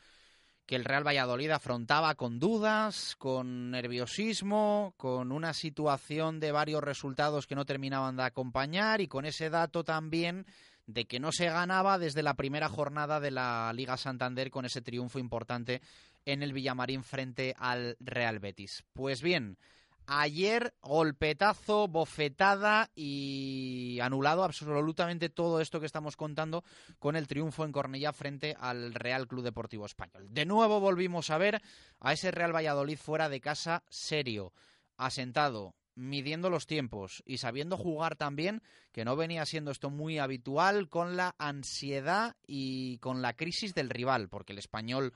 que 0.66 0.76
el 0.76 0.84
Real 0.84 1.06
Valladolid 1.06 1.50
afrontaba 1.50 2.14
con 2.16 2.38
dudas, 2.38 3.16
con 3.16 3.70
nerviosismo, 3.70 4.92
con 4.98 5.32
una 5.32 5.54
situación 5.54 6.38
de 6.38 6.52
varios 6.52 6.84
resultados 6.84 7.46
que 7.46 7.56
no 7.56 7.64
terminaban 7.64 8.14
de 8.14 8.24
acompañar 8.24 9.00
y 9.00 9.08
con 9.08 9.24
ese 9.24 9.48
dato 9.48 9.84
también 9.84 10.44
de 10.86 11.06
que 11.06 11.20
no 11.20 11.32
se 11.32 11.46
ganaba 11.46 11.98
desde 11.98 12.22
la 12.22 12.34
primera 12.34 12.68
jornada 12.68 13.20
de 13.20 13.30
la 13.30 13.72
Liga 13.74 13.96
Santander 13.96 14.50
con 14.50 14.64
ese 14.64 14.82
triunfo 14.82 15.18
importante 15.18 15.80
en 16.24 16.42
el 16.42 16.52
Villamarín 16.52 17.02
frente 17.02 17.54
al 17.59 17.96
Real 18.00 18.38
Betis. 18.38 18.85
Pues 18.92 19.22
bien, 19.22 19.59
ayer 20.06 20.74
golpetazo, 20.83 21.87
bofetada 21.88 22.90
y 22.94 23.98
anulado 24.00 24.42
absolutamente 24.44 25.28
todo 25.28 25.61
esto 25.61 25.80
que 25.80 25.87
estamos 25.87 26.16
contando 26.16 26.64
con 26.98 27.16
el 27.16 27.28
triunfo 27.28 27.64
en 27.64 27.72
Cornellá 27.72 28.12
frente 28.12 28.56
al 28.59 28.92
Real 28.94 29.28
Club 29.28 29.44
Deportivo 29.44 29.87
Español. 29.87 30.26
De 30.28 30.46
nuevo 30.46 30.80
volvimos 30.80 31.30
a 31.30 31.38
ver 31.38 31.62
a 32.00 32.12
ese 32.12 32.30
Real 32.33 32.54
Valladolid 32.54 32.98
fuera 32.98 33.28
de 33.28 33.40
casa 33.40 33.85
serio, 33.88 34.52
asentado, 34.96 35.74
midiendo 35.94 36.50
los 36.50 36.66
tiempos 36.66 37.22
y 37.26 37.38
sabiendo 37.38 37.76
jugar 37.76 38.16
también, 38.16 38.62
que 38.92 39.04
no 39.04 39.16
venía 39.16 39.44
siendo 39.46 39.70
esto 39.70 39.90
muy 39.90 40.18
habitual, 40.18 40.88
con 40.88 41.16
la 41.16 41.35
ansiedad 41.38 42.37
y 42.46 42.98
con 42.98 43.22
la 43.22 43.35
crisis 43.35 43.74
del 43.74 43.90
rival, 43.90 44.28
porque 44.28 44.52
el 44.52 44.59
español 44.59 45.12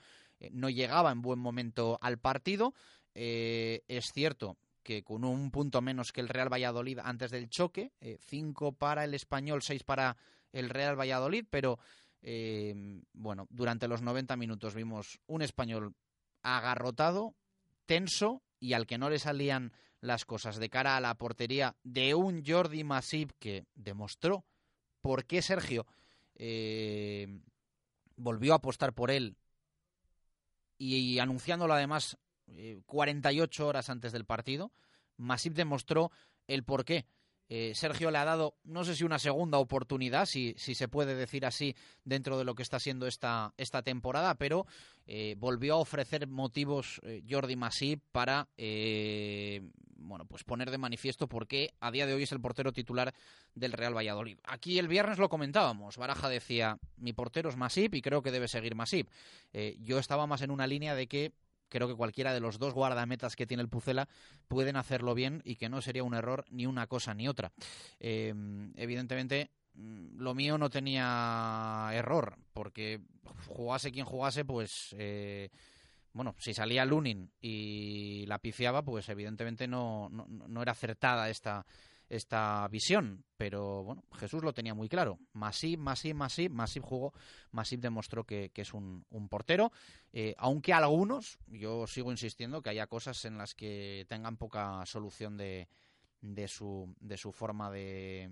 no 0.52 0.68
llegaba 0.68 1.12
en 1.12 1.22
buen 1.22 1.38
momento 1.38 1.98
al 2.00 2.18
partido. 2.18 2.74
Eh, 3.14 3.82
es 3.88 4.06
cierto 4.12 4.56
que 4.82 5.02
con 5.02 5.24
un 5.24 5.50
punto 5.50 5.80
menos 5.80 6.12
que 6.12 6.20
el 6.20 6.28
Real 6.28 6.52
Valladolid 6.52 6.98
antes 7.02 7.30
del 7.30 7.48
choque, 7.48 7.92
eh, 8.00 8.18
cinco 8.20 8.72
para 8.72 9.04
el 9.04 9.14
español, 9.14 9.62
seis 9.62 9.82
para 9.82 10.16
el 10.52 10.68
Real 10.70 10.98
Valladolid, 10.98 11.46
pero 11.48 11.78
bueno, 13.12 13.46
durante 13.50 13.86
los 13.86 14.00
90 14.00 14.34
minutos 14.38 14.74
vimos 14.74 15.20
un 15.26 15.42
español 15.42 15.94
agarrotado, 16.42 17.34
tenso 17.84 18.42
y 18.58 18.72
al 18.72 18.86
que 18.86 18.96
no 18.96 19.10
le 19.10 19.18
salían 19.18 19.74
las 20.00 20.24
cosas 20.24 20.56
de 20.56 20.70
cara 20.70 20.96
a 20.96 21.02
la 21.02 21.14
portería 21.16 21.76
de 21.82 22.14
un 22.14 22.42
Jordi 22.42 22.82
Masip 22.82 23.32
que 23.38 23.66
demostró 23.74 24.46
por 25.02 25.26
qué 25.26 25.42
Sergio 25.42 25.86
volvió 28.16 28.54
a 28.54 28.56
apostar 28.56 28.94
por 28.94 29.10
él 29.10 29.36
y, 30.78 31.18
anunciándolo 31.18 31.74
además 31.74 32.18
48 32.86 33.62
eh, 33.62 33.66
horas 33.66 33.90
antes 33.90 34.12
del 34.12 34.24
partido, 34.24 34.72
Masip 35.16 35.54
demostró 35.54 36.10
el 36.46 36.64
porqué 36.64 37.06
Eh, 37.48 37.72
Sergio 37.74 38.10
le 38.10 38.18
ha 38.18 38.24
dado, 38.24 38.54
no 38.64 38.84
sé 38.84 38.94
si 38.94 39.04
una 39.04 39.18
segunda 39.18 39.58
oportunidad, 39.58 40.26
si, 40.26 40.54
si 40.56 40.74
se 40.74 40.88
puede 40.88 41.14
decir 41.14 41.44
así, 41.44 41.74
dentro 42.04 42.38
de 42.38 42.44
lo 42.44 42.54
que 42.54 42.62
está 42.62 42.78
siendo 42.80 43.06
esta, 43.06 43.52
esta 43.58 43.82
temporada, 43.82 44.34
pero 44.36 44.66
eh, 45.06 45.34
volvió 45.38 45.74
a 45.74 45.78
ofrecer 45.78 46.26
motivos 46.26 47.00
eh, 47.04 47.22
Jordi 47.28 47.56
Masip 47.56 48.02
para 48.12 48.48
bueno, 49.96 50.26
pues 50.26 50.44
poner 50.44 50.70
de 50.70 50.76
manifiesto 50.76 51.28
por 51.28 51.46
qué 51.46 51.72
a 51.80 51.90
día 51.90 52.06
de 52.06 52.12
hoy 52.12 52.24
es 52.24 52.32
el 52.32 52.40
portero 52.40 52.72
titular 52.72 53.14
del 53.54 53.72
Real 53.72 53.96
Valladolid. 53.96 54.38
Aquí 54.44 54.78
el 54.78 54.86
viernes 54.86 55.18
lo 55.18 55.30
comentábamos, 55.30 55.96
Baraja 55.96 56.28
decía, 56.28 56.78
mi 56.98 57.14
portero 57.14 57.48
es 57.48 57.56
Masip 57.56 57.94
y 57.94 58.02
creo 58.02 58.22
que 58.22 58.30
debe 58.30 58.48
seguir 58.48 58.74
Masip. 58.74 59.08
yo 59.78 59.98
estaba 59.98 60.26
más 60.26 60.42
en 60.42 60.50
una 60.50 60.66
línea 60.66 60.94
de 60.94 61.06
que 61.06 61.32
creo 61.74 61.88
que 61.88 61.96
cualquiera 61.96 62.32
de 62.32 62.38
los 62.38 62.60
dos 62.60 62.72
guardametas 62.72 63.34
que 63.34 63.48
tiene 63.48 63.64
el 63.64 63.68
Pucela 63.68 64.08
pueden 64.46 64.76
hacerlo 64.76 65.12
bien 65.12 65.42
y 65.44 65.56
que 65.56 65.68
no 65.68 65.82
sería 65.82 66.04
un 66.04 66.14
error 66.14 66.44
ni 66.50 66.66
una 66.66 66.86
cosa 66.86 67.14
ni 67.14 67.26
otra. 67.26 67.50
Em, 67.98 68.72
evidentemente, 68.76 69.50
mm, 69.74 70.20
lo 70.20 70.36
mío 70.36 70.56
no 70.56 70.70
tenía 70.70 71.90
error, 71.92 72.38
porque 72.52 73.00
jugase 73.48 73.90
quien 73.90 74.06
jugase, 74.06 74.44
pues... 74.44 74.94
Eh, 74.96 75.50
bueno, 76.12 76.36
si 76.38 76.54
salía 76.54 76.84
Lunin 76.84 77.32
y 77.40 78.24
la 78.28 78.38
piciaba, 78.38 78.82
pues 78.82 79.08
evidentemente 79.08 79.66
no, 79.66 80.08
no 80.10 80.62
era 80.62 80.70
acertada 80.70 81.28
esta, 81.28 81.66
esta 82.08 82.66
visión, 82.68 83.24
pero 83.36 83.82
bueno, 83.82 84.04
Jesús 84.14 84.42
lo 84.42 84.52
tenía 84.52 84.74
muy 84.74 84.88
claro. 84.88 85.18
Masip, 85.32 85.78
Masip, 85.78 86.14
Masip, 86.14 86.52
Masip 86.52 86.82
jugó, 86.82 87.12
Masip 87.50 87.80
demostró 87.80 88.24
que, 88.24 88.50
es 88.54 88.74
un, 88.74 89.04
portero, 89.28 89.72
eh, 90.12 90.34
aunque 90.38 90.72
algunos, 90.72 91.38
yo 91.46 91.86
sigo 91.86 92.10
insistiendo 92.10 92.62
que 92.62 92.70
haya 92.70 92.86
cosas 92.86 93.24
en 93.24 93.38
las 93.38 93.54
que 93.54 94.06
tengan 94.08 94.36
poca 94.36 94.84
solución 94.86 95.36
de, 95.36 95.68
de 96.24 96.48
su, 96.48 96.94
de 97.00 97.18
su 97.18 97.32
forma 97.32 97.70
de, 97.70 98.30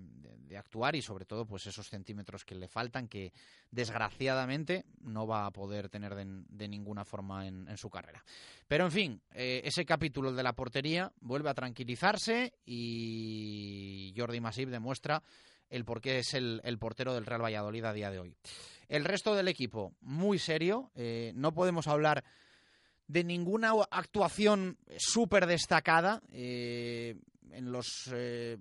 actuar 0.57 0.95
y 0.95 1.01
sobre 1.01 1.25
todo 1.25 1.45
pues 1.45 1.65
esos 1.65 1.87
centímetros 1.87 2.45
que 2.45 2.53
le 2.53 2.67
faltan 2.67 3.07
que 3.07 3.33
desgraciadamente 3.71 4.85
no 5.01 5.25
va 5.25 5.47
a 5.47 5.51
poder 5.51 5.89
tener 5.89 6.13
de, 6.13 6.67
ninguna 6.67 7.05
forma 7.05 7.47
en, 7.47 7.77
su 7.77 7.89
carrera. 7.89 8.23
Pero 8.67 8.85
en 8.85 8.91
fin, 8.91 9.21
eh, 9.31 9.61
ese 9.63 9.83
capítulo 9.83 10.31
de 10.31 10.43
la 10.43 10.53
portería 10.53 11.11
vuelve 11.21 11.49
a 11.49 11.55
tranquilizarse 11.55 12.53
y 12.65 14.13
Jordi 14.15 14.41
Masip 14.41 14.69
demuestra 14.69 15.23
el 15.69 15.85
por 15.85 16.01
qué 16.01 16.19
es 16.19 16.33
el, 16.35 16.61
portero 16.79 17.15
del 17.15 17.25
Real 17.25 17.43
Valladolid 17.43 17.85
a 17.85 17.93
día 17.93 18.11
de 18.11 18.19
hoy. 18.19 18.35
El 18.87 19.05
resto 19.05 19.33
del 19.33 19.47
equipo, 19.47 19.95
muy 20.01 20.37
serio, 20.37 20.91
eh, 20.93 21.31
no 21.35 21.51
podemos 21.51 21.87
hablar 21.87 22.23
de 23.07 23.23
ninguna 23.23 23.73
actuación 23.89 24.77
súper 24.97 25.47
destacada. 25.47 26.21
Eh, 26.31 27.15
en 27.53 27.71
los 27.71 28.09
eh, 28.13 28.57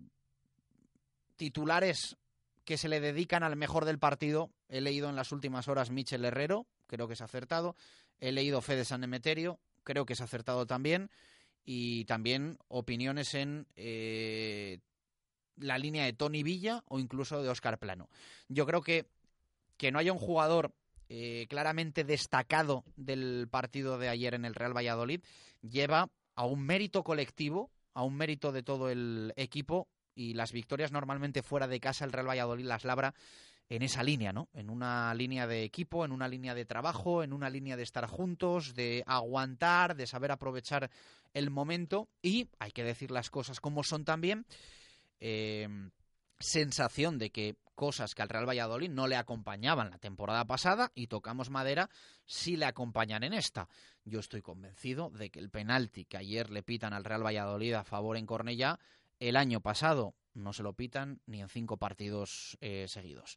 titulares 1.36 2.16
que 2.64 2.78
se 2.78 2.88
le 2.88 3.00
dedican 3.00 3.42
al 3.42 3.56
mejor 3.56 3.84
del 3.84 3.98
partido, 3.98 4.50
he 4.68 4.80
leído 4.80 5.08
en 5.08 5.16
las 5.16 5.32
últimas 5.32 5.68
horas 5.68 5.90
Michel 5.90 6.24
Herrero, 6.24 6.66
creo 6.86 7.08
que 7.08 7.14
es 7.14 7.20
acertado. 7.20 7.76
He 8.20 8.30
leído 8.30 8.60
Fede 8.60 8.84
San 8.84 9.02
Emeterio, 9.02 9.58
creo 9.82 10.06
que 10.06 10.12
es 10.12 10.20
acertado 10.20 10.66
también. 10.66 11.10
Y 11.64 12.04
también 12.06 12.58
opiniones 12.68 13.34
en 13.34 13.66
eh, 13.76 14.80
la 15.56 15.78
línea 15.78 16.04
de 16.04 16.12
Tony 16.12 16.42
Villa 16.42 16.82
o 16.86 16.98
incluso 16.98 17.42
de 17.42 17.48
Oscar 17.48 17.78
Plano. 17.78 18.08
Yo 18.48 18.66
creo 18.66 18.80
que 18.80 19.06
que 19.82 19.90
no 19.90 19.98
haya 19.98 20.12
un 20.12 20.18
jugador 20.20 20.72
eh, 21.08 21.46
claramente 21.48 22.04
destacado 22.04 22.84
del 22.94 23.48
partido 23.50 23.98
de 23.98 24.08
ayer 24.08 24.32
en 24.32 24.44
el 24.44 24.54
Real 24.54 24.76
Valladolid 24.76 25.20
lleva 25.60 26.08
a 26.36 26.46
un 26.46 26.64
mérito 26.64 27.02
colectivo 27.02 27.68
a 27.94 28.02
un 28.02 28.16
mérito 28.16 28.52
de 28.52 28.62
todo 28.62 28.90
el 28.90 29.32
equipo 29.36 29.88
y 30.14 30.34
las 30.34 30.52
victorias 30.52 30.92
normalmente 30.92 31.42
fuera 31.42 31.68
de 31.68 31.80
casa 31.80 32.04
el 32.04 32.12
Real 32.12 32.28
Valladolid 32.28 32.64
las 32.64 32.84
labra 32.84 33.14
en 33.68 33.82
esa 33.82 34.02
línea, 34.02 34.32
¿no? 34.32 34.48
En 34.52 34.68
una 34.68 35.14
línea 35.14 35.46
de 35.46 35.64
equipo, 35.64 36.04
en 36.04 36.12
una 36.12 36.28
línea 36.28 36.54
de 36.54 36.66
trabajo, 36.66 37.22
en 37.22 37.32
una 37.32 37.48
línea 37.48 37.76
de 37.76 37.82
estar 37.82 38.06
juntos, 38.06 38.74
de 38.74 39.02
aguantar, 39.06 39.96
de 39.96 40.06
saber 40.06 40.30
aprovechar 40.30 40.90
el 41.32 41.50
momento 41.50 42.08
y, 42.20 42.48
hay 42.58 42.72
que 42.72 42.84
decir 42.84 43.10
las 43.10 43.30
cosas 43.30 43.60
como 43.60 43.82
son 43.82 44.04
también, 44.04 44.44
eh, 45.20 45.68
sensación 46.42 47.18
de 47.18 47.30
que 47.30 47.56
cosas 47.74 48.14
que 48.14 48.22
al 48.22 48.28
Real 48.28 48.48
Valladolid 48.48 48.90
no 48.90 49.08
le 49.08 49.16
acompañaban 49.16 49.90
la 49.90 49.98
temporada 49.98 50.44
pasada 50.44 50.92
y 50.94 51.06
tocamos 51.06 51.50
madera 51.50 51.88
sí 52.26 52.56
le 52.56 52.66
acompañan 52.66 53.24
en 53.24 53.32
esta. 53.32 53.68
Yo 54.04 54.20
estoy 54.20 54.42
convencido 54.42 55.10
de 55.10 55.30
que 55.30 55.40
el 55.40 55.50
penalti 55.50 56.04
que 56.04 56.16
ayer 56.16 56.50
le 56.50 56.62
pitan 56.62 56.92
al 56.92 57.04
Real 57.04 57.24
Valladolid 57.24 57.74
a 57.74 57.84
favor 57.84 58.16
en 58.16 58.26
Cornellá, 58.26 58.78
el 59.18 59.36
año 59.36 59.60
pasado 59.60 60.14
no 60.34 60.52
se 60.52 60.62
lo 60.62 60.74
pitan 60.74 61.20
ni 61.26 61.40
en 61.40 61.48
cinco 61.48 61.76
partidos 61.76 62.56
eh, 62.60 62.86
seguidos. 62.88 63.36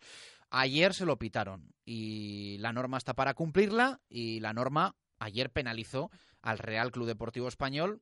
Ayer 0.50 0.94
se 0.94 1.06
lo 1.06 1.18
pitaron 1.18 1.74
y 1.86 2.58
la 2.60 2.74
norma 2.74 2.98
está 2.98 3.14
para 3.14 3.34
cumplirla 3.34 4.02
y 4.10 4.40
la 4.40 4.54
norma 4.54 4.96
ayer 5.20 5.50
penalizó 5.52 6.12
al 6.42 6.60
Real 6.60 6.92
Club 6.92 7.08
Deportivo 7.08 7.48
Español 7.48 8.02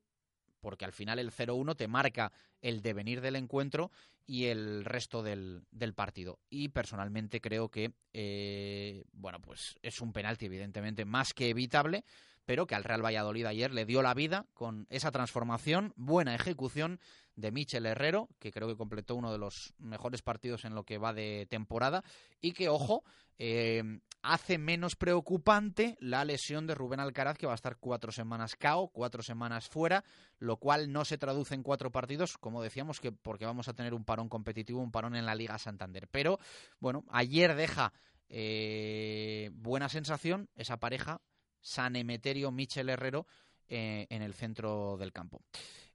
porque 0.64 0.86
al 0.86 0.94
final 0.94 1.20
el 1.20 1.32
0-1 1.32 1.76
te 1.76 1.90
marca 1.90 2.32
el 2.62 2.82
devenir 2.82 3.20
del 3.20 3.36
encuentro 3.36 3.92
y 4.26 4.46
el 4.46 4.86
resto 4.86 5.22
del, 5.22 5.66
partido. 5.94 6.40
Y 6.50 6.70
personalmente 6.70 7.42
creo 7.42 7.70
que, 7.70 7.92
eh, 8.14 9.04
bueno, 9.12 9.42
pues 9.42 9.76
es 9.82 10.00
un 10.00 10.14
penalti 10.14 10.46
evidentemente 10.46 11.04
más 11.04 11.34
que 11.34 11.50
evitable, 11.50 12.06
pero 12.46 12.66
que 12.66 12.76
al 12.76 12.86
Real 12.86 13.04
Valladolid 13.04 13.46
ayer 13.46 13.74
le 13.74 13.86
dio 13.86 14.02
la 14.02 14.14
vida 14.14 14.48
con 14.54 14.88
esa 14.90 15.12
transformación, 15.12 15.94
buena 15.98 16.34
ejecución 16.34 17.00
de 17.36 17.52
Michel 17.52 17.86
Herrero, 17.86 18.30
que 18.40 18.52
creo 18.52 18.70
que 18.70 18.78
completó 18.78 19.16
uno 19.16 19.32
de 19.34 19.40
los 19.40 19.74
mejores 19.78 20.22
partidos 20.22 20.64
en 20.64 20.76
lo 20.76 20.86
que 20.86 20.98
va 20.98 21.14
de 21.14 21.46
temporada, 21.50 22.04
y 22.40 22.54
que, 22.54 22.70
ojo, 22.70 23.04
eh, 23.38 24.00
hace 24.24 24.58
menos 24.58 24.96
preocupante 24.96 25.98
la 26.00 26.24
lesión 26.26 26.66
de 26.66 26.74
Rubén 26.74 27.02
Alcaraz, 27.02 27.38
que 27.38 27.46
va 27.46 27.52
a 27.52 27.56
estar 27.56 27.78
cuatro 27.78 28.12
semanas 28.12 28.56
cao, 28.56 28.88
cuatro 28.88 29.22
semanas 29.22 29.68
fuera, 29.68 30.04
lo 30.40 30.58
cual 30.58 30.92
no 30.92 31.04
se 31.06 31.18
traduce 31.18 31.54
en 31.54 31.62
cuatro 31.62 31.92
partidos, 31.92 32.38
como 32.38 32.64
decíamos, 32.64 33.00
que 33.02 33.12
porque 33.12 33.46
vamos 33.46 33.68
a 33.68 33.74
tener 33.74 33.94
un 33.94 34.06
parón 34.06 34.30
competitivo, 34.30 34.82
un 34.82 34.92
parón 34.92 35.16
en 35.16 35.26
la 35.26 35.36
Liga 35.36 35.58
Santander. 35.58 36.08
Pero, 36.10 36.40
bueno, 36.80 37.04
ayer 37.10 37.54
deja 37.56 37.94
eh, 38.30 39.52
buena 39.54 39.90
sensación 39.90 40.50
esa 40.56 40.78
pareja 40.78 41.22
San 41.60 41.96
Emeterio 41.96 42.52
Michel 42.52 42.90
Herrero 42.90 43.28
eh, 43.68 44.08
en 44.10 44.22
el 44.22 44.34
centro 44.34 44.98
del 44.98 45.12
campo. 45.12 45.42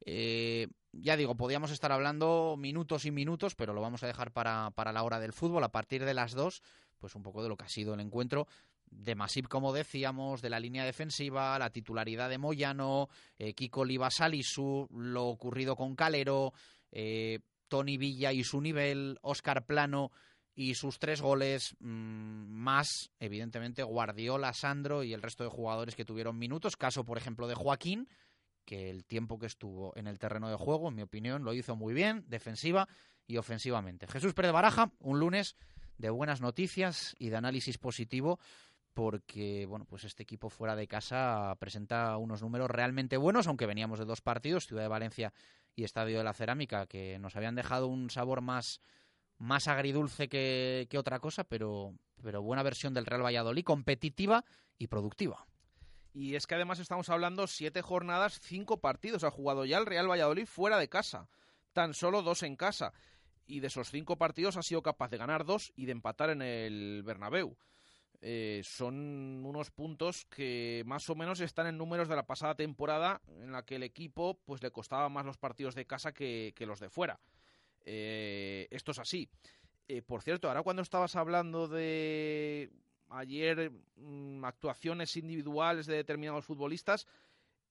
Eh, 0.04 0.68
ya 0.92 1.16
digo, 1.16 1.36
podíamos 1.36 1.70
estar 1.70 1.92
hablando 1.92 2.56
minutos 2.58 3.04
y 3.04 3.10
minutos, 3.10 3.54
pero 3.54 3.72
lo 3.72 3.80
vamos 3.80 4.02
a 4.02 4.06
dejar 4.06 4.32
para, 4.32 4.70
para, 4.70 4.92
la 4.92 5.02
hora 5.02 5.20
del 5.20 5.32
fútbol. 5.32 5.64
A 5.64 5.72
partir 5.72 6.04
de 6.04 6.14
las 6.14 6.32
dos, 6.32 6.62
pues 6.98 7.14
un 7.14 7.22
poco 7.22 7.42
de 7.42 7.48
lo 7.48 7.56
que 7.56 7.64
ha 7.64 7.68
sido 7.68 7.94
el 7.94 8.00
encuentro 8.00 8.46
de 8.90 9.14
Masip, 9.14 9.48
como 9.48 9.72
decíamos, 9.72 10.42
de 10.42 10.50
la 10.50 10.60
línea 10.60 10.84
defensiva, 10.84 11.58
la 11.58 11.70
titularidad 11.70 12.28
de 12.28 12.38
Moyano, 12.38 13.08
eh, 13.38 13.54
Kiko 13.54 13.84
Salisu, 14.10 14.88
lo 14.90 15.26
ocurrido 15.26 15.76
con 15.76 15.94
Calero, 15.94 16.52
eh, 16.90 17.40
Tony 17.68 17.98
Villa 17.98 18.32
y 18.32 18.44
su 18.44 18.60
nivel, 18.60 19.18
Oscar 19.22 19.66
Plano 19.66 20.10
y 20.54 20.74
sus 20.74 20.98
tres 20.98 21.20
goles, 21.20 21.76
mm, 21.78 22.46
más 22.48 23.10
evidentemente 23.20 23.82
Guardiola, 23.82 24.52
Sandro 24.52 25.04
y 25.04 25.12
el 25.12 25.22
resto 25.22 25.44
de 25.44 25.50
jugadores 25.50 25.94
que 25.94 26.04
tuvieron 26.04 26.38
minutos. 26.38 26.76
Caso, 26.76 27.04
por 27.04 27.18
ejemplo, 27.18 27.46
de 27.46 27.54
Joaquín, 27.54 28.08
que 28.68 28.90
el 28.90 29.06
tiempo 29.06 29.38
que 29.38 29.46
estuvo 29.46 29.96
en 29.96 30.06
el 30.06 30.18
terreno 30.18 30.50
de 30.50 30.56
juego, 30.56 30.90
en 30.90 30.94
mi 30.94 31.00
opinión, 31.00 31.42
lo 31.42 31.54
hizo 31.54 31.74
muy 31.74 31.94
bien, 31.94 32.26
defensiva 32.28 32.86
y 33.26 33.38
ofensivamente. 33.38 34.06
Jesús 34.06 34.34
Pérez 34.34 34.52
Baraja, 34.52 34.92
un 35.00 35.18
lunes 35.18 35.56
de 35.96 36.10
buenas 36.10 36.42
noticias 36.42 37.16
y 37.18 37.30
de 37.30 37.36
análisis 37.36 37.78
positivo 37.78 38.38
porque 38.92 39.64
bueno, 39.64 39.86
pues 39.86 40.04
este 40.04 40.22
equipo 40.22 40.50
fuera 40.50 40.76
de 40.76 40.86
casa 40.86 41.56
presenta 41.58 42.18
unos 42.18 42.42
números 42.42 42.70
realmente 42.70 43.16
buenos, 43.16 43.46
aunque 43.46 43.64
veníamos 43.64 44.00
de 44.00 44.04
dos 44.04 44.20
partidos, 44.20 44.66
Ciudad 44.66 44.82
de 44.82 44.88
Valencia 44.88 45.32
y 45.74 45.84
Estadio 45.84 46.18
de 46.18 46.24
la 46.24 46.34
Cerámica, 46.34 46.86
que 46.86 47.18
nos 47.18 47.36
habían 47.36 47.54
dejado 47.54 47.86
un 47.86 48.10
sabor 48.10 48.42
más 48.42 48.82
más 49.38 49.66
agridulce 49.66 50.28
que, 50.28 50.86
otra 50.98 51.20
cosa, 51.20 51.44
pero, 51.44 51.94
pero 52.22 52.42
buena 52.42 52.62
versión 52.62 52.92
del 52.92 53.06
Real 53.06 53.24
Valladolid, 53.24 53.64
competitiva 53.64 54.44
y 54.76 54.88
productiva. 54.88 55.46
Y 56.12 56.34
es 56.34 56.46
que 56.46 56.54
además 56.54 56.78
estamos 56.78 57.08
hablando 57.10 57.46
siete 57.46 57.82
jornadas, 57.82 58.40
cinco 58.40 58.80
partidos 58.80 59.24
ha 59.24 59.30
jugado 59.30 59.64
ya 59.64 59.78
el 59.78 59.86
Real 59.86 60.10
Valladolid 60.10 60.46
fuera 60.46 60.78
de 60.78 60.88
casa, 60.88 61.28
tan 61.72 61.94
solo 61.94 62.22
dos 62.22 62.42
en 62.42 62.56
casa. 62.56 62.92
Y 63.46 63.60
de 63.60 63.68
esos 63.68 63.90
cinco 63.90 64.16
partidos 64.16 64.56
ha 64.56 64.62
sido 64.62 64.82
capaz 64.82 65.08
de 65.08 65.18
ganar 65.18 65.44
dos 65.44 65.72
y 65.76 65.86
de 65.86 65.92
empatar 65.92 66.30
en 66.30 66.42
el 66.42 67.02
Bernabéu. 67.04 67.56
Eh, 68.20 68.62
son 68.64 69.44
unos 69.44 69.70
puntos 69.70 70.26
que 70.26 70.82
más 70.86 71.08
o 71.08 71.14
menos 71.14 71.40
están 71.40 71.68
en 71.68 71.78
números 71.78 72.08
de 72.08 72.16
la 72.16 72.26
pasada 72.26 72.56
temporada 72.56 73.22
en 73.28 73.52
la 73.52 73.64
que 73.64 73.76
el 73.76 73.84
equipo 73.84 74.40
pues 74.44 74.60
le 74.60 74.72
costaba 74.72 75.08
más 75.08 75.24
los 75.24 75.38
partidos 75.38 75.76
de 75.76 75.86
casa 75.86 76.12
que 76.12 76.54
los 76.66 76.80
de 76.80 76.90
fuera. 76.90 77.20
Eh, 77.90 78.68
esto 78.70 78.92
es 78.92 78.98
así. 78.98 79.30
Eh, 79.88 80.02
por 80.02 80.22
cierto, 80.22 80.48
ahora 80.48 80.62
cuando 80.62 80.82
estabas 80.82 81.16
hablando 81.16 81.68
de 81.68 82.70
ayer 83.10 83.70
mm, 83.96 84.44
actuaciones 84.44 85.16
individuales 85.16 85.86
de 85.86 85.96
determinados 85.96 86.44
futbolistas, 86.44 87.06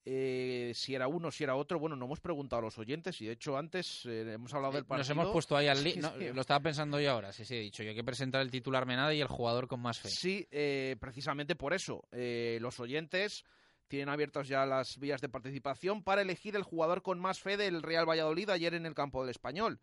eh, 0.04 0.72
si 0.74 0.94
era 0.94 1.06
uno, 1.08 1.30
si 1.30 1.44
era 1.44 1.54
otro. 1.54 1.78
Bueno, 1.78 1.96
no 1.96 2.06
hemos 2.06 2.20
preguntado 2.20 2.60
a 2.60 2.64
los 2.64 2.78
oyentes 2.78 3.20
y 3.20 3.26
de 3.26 3.32
hecho 3.32 3.56
antes 3.56 4.06
eh, 4.06 4.32
hemos 4.32 4.54
hablado 4.54 4.74
del 4.74 4.84
partido. 4.84 4.98
Nos 4.98 5.10
hemos 5.10 5.32
puesto 5.32 5.56
ahí 5.56 5.68
al 5.68 5.76
Sí, 5.92 5.98
no, 5.98 6.10
sí. 6.18 6.32
Lo 6.32 6.40
estaba 6.40 6.60
pensando 6.60 7.00
yo 7.00 7.10
ahora, 7.10 7.32
sí, 7.32 7.44
sí, 7.44 7.56
he 7.56 7.60
dicho. 7.60 7.82
Yo 7.82 7.90
hay 7.90 7.96
que 7.96 8.04
presentar 8.04 8.40
el 8.40 8.50
titular 8.50 8.86
Menade 8.86 9.16
y 9.16 9.20
el 9.20 9.28
jugador 9.28 9.68
con 9.68 9.80
más 9.80 9.98
fe. 9.98 10.08
Sí, 10.08 10.46
eh, 10.50 10.96
precisamente 10.98 11.56
por 11.56 11.74
eso. 11.74 12.04
eh, 12.12 12.58
los 12.60 12.80
oyentes 12.80 13.44
tienen 13.88 14.10
abiertas 14.10 14.46
ya 14.46 14.64
las 14.66 14.98
vías 14.98 15.20
de 15.20 15.28
participación 15.28 16.02
para 16.02 16.22
elegir 16.22 16.54
el 16.56 16.62
jugador 16.62 17.02
con 17.02 17.18
más 17.18 17.40
fe 17.40 17.56
del 17.56 17.82
Real 17.82 18.08
Valladolid 18.08 18.50
ayer 18.50 18.74
en 18.74 18.86
el 18.86 18.94
campo 18.94 19.22
del 19.22 19.30
Español. 19.30 19.80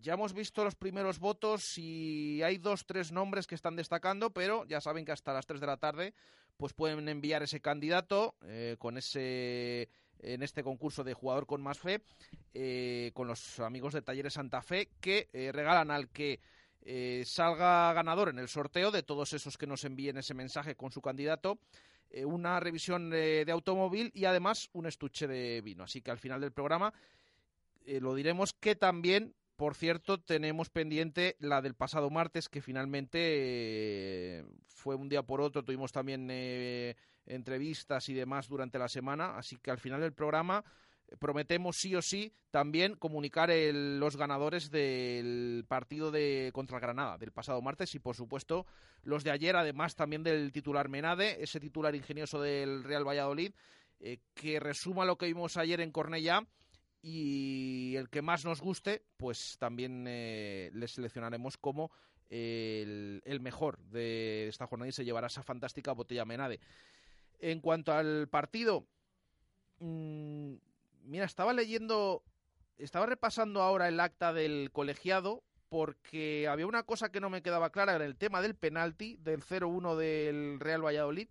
Ya 0.00 0.14
hemos 0.14 0.32
visto 0.32 0.64
los 0.64 0.74
primeros 0.74 1.18
votos 1.18 1.78
y 1.78 2.42
hay 2.42 2.58
dos, 2.58 2.86
tres 2.86 3.12
nombres 3.12 3.46
que 3.46 3.54
están 3.54 3.76
destacando, 3.76 4.30
pero 4.30 4.64
ya 4.64 4.80
saben 4.80 5.04
que 5.04 5.12
hasta 5.12 5.32
las 5.32 5.46
3 5.46 5.60
de 5.60 5.66
la 5.66 5.76
tarde 5.76 6.14
pues 6.56 6.72
pueden 6.74 7.08
enviar 7.08 7.42
ese 7.42 7.60
candidato 7.60 8.36
eh, 8.42 8.76
con 8.78 8.96
ese 8.96 9.88
en 10.20 10.42
este 10.42 10.62
concurso 10.62 11.02
de 11.02 11.14
jugador 11.14 11.46
con 11.46 11.60
más 11.60 11.78
fe 11.80 12.02
eh, 12.54 13.10
con 13.14 13.26
los 13.26 13.58
amigos 13.58 13.94
de 13.94 14.02
Talleres 14.02 14.34
Santa 14.34 14.62
Fe 14.62 14.90
que 15.00 15.28
eh, 15.32 15.50
regalan 15.50 15.90
al 15.90 16.08
que 16.08 16.40
salga 17.24 17.92
ganador 17.92 18.28
en 18.28 18.40
el 18.40 18.48
sorteo 18.48 18.90
de 18.90 19.04
todos 19.04 19.32
esos 19.32 19.56
que 19.56 19.68
nos 19.68 19.84
envíen 19.84 20.16
ese 20.16 20.34
mensaje 20.34 20.74
con 20.74 20.90
su 20.90 21.00
candidato 21.00 21.60
una 22.24 22.58
revisión 22.58 23.08
de 23.08 23.46
automóvil 23.52 24.10
y 24.14 24.24
además 24.24 24.68
un 24.72 24.86
estuche 24.86 25.28
de 25.28 25.60
vino. 25.62 25.84
Así 25.84 26.02
que 26.02 26.10
al 26.10 26.18
final 26.18 26.40
del 26.40 26.50
programa 26.50 26.92
lo 27.86 28.16
diremos 28.16 28.52
que 28.52 28.74
también, 28.74 29.32
por 29.62 29.76
cierto, 29.76 30.18
tenemos 30.20 30.70
pendiente 30.70 31.36
la 31.38 31.62
del 31.62 31.76
pasado 31.76 32.10
martes, 32.10 32.48
que 32.48 32.60
finalmente 32.60 33.20
eh, 33.22 34.44
fue 34.66 34.96
un 34.96 35.08
día 35.08 35.22
por 35.22 35.40
otro. 35.40 35.62
Tuvimos 35.62 35.92
también 35.92 36.26
eh, 36.32 36.96
entrevistas 37.26 38.08
y 38.08 38.12
demás 38.12 38.48
durante 38.48 38.76
la 38.80 38.88
semana. 38.88 39.36
Así 39.38 39.58
que 39.58 39.70
al 39.70 39.78
final 39.78 40.00
del 40.00 40.14
programa 40.14 40.64
eh, 41.06 41.16
prometemos 41.16 41.76
sí 41.78 41.94
o 41.94 42.02
sí 42.02 42.32
también 42.50 42.96
comunicar 42.96 43.52
el- 43.52 44.00
los 44.00 44.16
ganadores 44.16 44.68
del 44.68 45.64
partido 45.68 46.10
de 46.10 46.50
contra 46.52 46.80
Granada 46.80 47.16
del 47.16 47.30
pasado 47.30 47.62
martes 47.62 47.94
y 47.94 48.00
por 48.00 48.16
supuesto 48.16 48.66
los 49.04 49.22
de 49.22 49.30
ayer, 49.30 49.54
además 49.54 49.94
también 49.94 50.24
del 50.24 50.50
titular 50.50 50.88
Menade, 50.88 51.40
ese 51.40 51.60
titular 51.60 51.94
ingenioso 51.94 52.40
del 52.42 52.82
Real 52.82 53.06
Valladolid, 53.06 53.52
que 54.34 54.58
resuma 54.58 55.04
lo 55.04 55.16
que 55.16 55.26
vimos 55.26 55.56
ayer 55.56 55.80
en 55.80 55.92
Cornellá 55.92 56.44
y 57.02 57.96
el 57.96 58.08
que 58.08 58.22
más 58.22 58.44
nos 58.44 58.60
guste, 58.60 59.02
pues 59.16 59.56
también 59.58 60.04
eh, 60.06 60.70
le 60.72 60.86
seleccionaremos 60.86 61.58
como 61.58 61.90
el, 62.30 63.40
mejor 63.42 63.78
de 63.90 64.48
esta 64.48 64.66
jornada 64.66 64.88
y 64.88 64.92
se 64.92 65.04
llevará 65.04 65.26
esa 65.26 65.42
fantástica 65.42 65.92
botella 65.92 66.24
Menade. 66.24 66.60
En 67.40 67.60
cuanto 67.60 67.92
al 67.92 68.28
partido, 68.28 68.86
mm, 69.80 70.54
mira, 71.04 71.24
estaba 71.24 71.52
leyendo, 71.52 72.22
estaba 72.78 73.06
repasando 73.06 73.60
ahora 73.62 73.88
el 73.88 73.98
acta 73.98 74.32
del 74.32 74.70
colegiado 74.72 75.42
porque 75.68 76.46
había 76.48 76.66
una 76.66 76.84
cosa 76.84 77.10
que 77.10 77.20
no 77.20 77.30
me 77.30 77.42
quedaba 77.42 77.70
clara 77.70 77.96
en 77.96 78.02
el 78.02 78.16
tema 78.16 78.42
del 78.42 78.54
penalti 78.54 79.16
del 79.16 79.42
0-1 79.42 79.96
del 79.96 80.60
Real 80.60 80.84
Valladolid, 80.84 81.28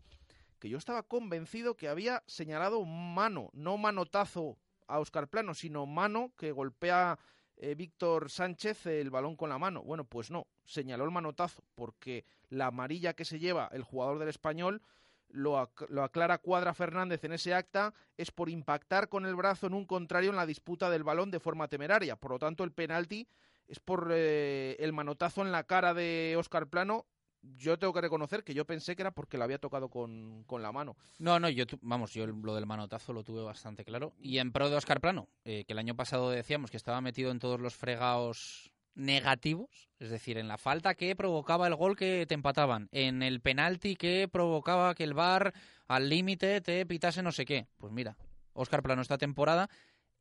que 0.59 0.69
yo 0.69 0.77
estaba 0.77 1.03
convencido 1.03 1.77
que 1.77 1.87
había 1.87 2.23
señalado 2.27 2.83
mano, 2.83 3.49
no 3.53 3.77
manotazo 3.77 4.57
a 4.91 4.99
Oscar 4.99 5.27
Plano, 5.27 5.53
sino 5.53 5.85
mano 5.85 6.33
que 6.37 6.51
golpea 6.51 7.17
eh, 7.57 7.75
Víctor 7.75 8.29
Sánchez 8.29 8.85
el 8.87 9.09
balón 9.09 9.35
con 9.35 9.49
la 9.49 9.57
mano. 9.57 9.81
Bueno, 9.83 10.03
pues 10.03 10.31
no, 10.31 10.47
señaló 10.65 11.05
el 11.05 11.11
manotazo, 11.11 11.63
porque 11.75 12.25
la 12.49 12.67
amarilla 12.67 13.13
que 13.13 13.25
se 13.25 13.39
lleva 13.39 13.69
el 13.71 13.83
jugador 13.83 14.19
del 14.19 14.29
español 14.29 14.81
lo, 15.29 15.57
ac- 15.57 15.87
lo 15.89 16.03
aclara 16.03 16.39
Cuadra 16.39 16.73
Fernández 16.73 17.23
en 17.23 17.33
ese 17.33 17.53
acta, 17.53 17.93
es 18.17 18.31
por 18.31 18.49
impactar 18.49 19.07
con 19.07 19.25
el 19.25 19.35
brazo 19.35 19.67
en 19.67 19.73
un 19.73 19.85
contrario 19.85 20.29
en 20.31 20.35
la 20.35 20.45
disputa 20.45 20.89
del 20.89 21.03
balón 21.03 21.31
de 21.31 21.39
forma 21.39 21.67
temeraria. 21.67 22.17
Por 22.17 22.31
lo 22.31 22.39
tanto, 22.39 22.63
el 22.65 22.71
penalti 22.73 23.27
es 23.67 23.79
por 23.79 24.09
eh, 24.11 24.75
el 24.79 24.91
manotazo 24.91 25.41
en 25.41 25.53
la 25.53 25.63
cara 25.63 25.93
de 25.93 26.35
Oscar 26.37 26.67
Plano. 26.67 27.05
Yo 27.43 27.79
tengo 27.79 27.91
que 27.93 28.01
reconocer 28.01 28.43
que 28.43 28.53
yo 28.53 28.65
pensé 28.65 28.95
que 28.95 29.01
era 29.01 29.11
porque 29.11 29.37
la 29.37 29.45
había 29.45 29.57
tocado 29.57 29.89
con, 29.89 30.43
con 30.45 30.61
la 30.61 30.71
mano. 30.71 30.95
No, 31.19 31.39
no, 31.39 31.49
yo, 31.49 31.65
tu- 31.65 31.79
vamos, 31.81 32.13
yo 32.13 32.27
lo 32.27 32.53
del 32.55 32.65
manotazo 32.67 33.13
lo 33.13 33.23
tuve 33.23 33.41
bastante 33.41 33.83
claro. 33.83 34.13
Y 34.19 34.37
en 34.37 34.51
pro 34.51 34.69
de 34.69 34.75
Oscar 34.75 35.01
Plano, 35.01 35.27
eh, 35.43 35.63
que 35.65 35.73
el 35.73 35.79
año 35.79 35.95
pasado 35.95 36.29
decíamos 36.29 36.69
que 36.69 36.77
estaba 36.77 37.01
metido 37.01 37.31
en 37.31 37.39
todos 37.39 37.59
los 37.59 37.75
fregados 37.75 38.71
negativos, 38.93 39.89
es 39.99 40.09
decir, 40.09 40.37
en 40.37 40.47
la 40.47 40.57
falta 40.57 40.95
que 40.95 41.15
provocaba 41.15 41.65
el 41.67 41.75
gol 41.75 41.95
que 41.95 42.25
te 42.27 42.33
empataban, 42.35 42.89
en 42.91 43.23
el 43.23 43.41
penalti 43.41 43.95
que 43.95 44.27
provocaba 44.31 44.93
que 44.95 45.03
el 45.03 45.13
VAR 45.13 45.53
al 45.87 46.09
límite 46.09 46.61
te 46.61 46.85
pitase 46.85 47.23
no 47.23 47.31
sé 47.31 47.45
qué. 47.45 47.67
Pues 47.77 47.91
mira, 47.91 48.17
Oscar 48.53 48.83
Plano 48.83 49.01
esta 49.01 49.17
temporada 49.17 49.69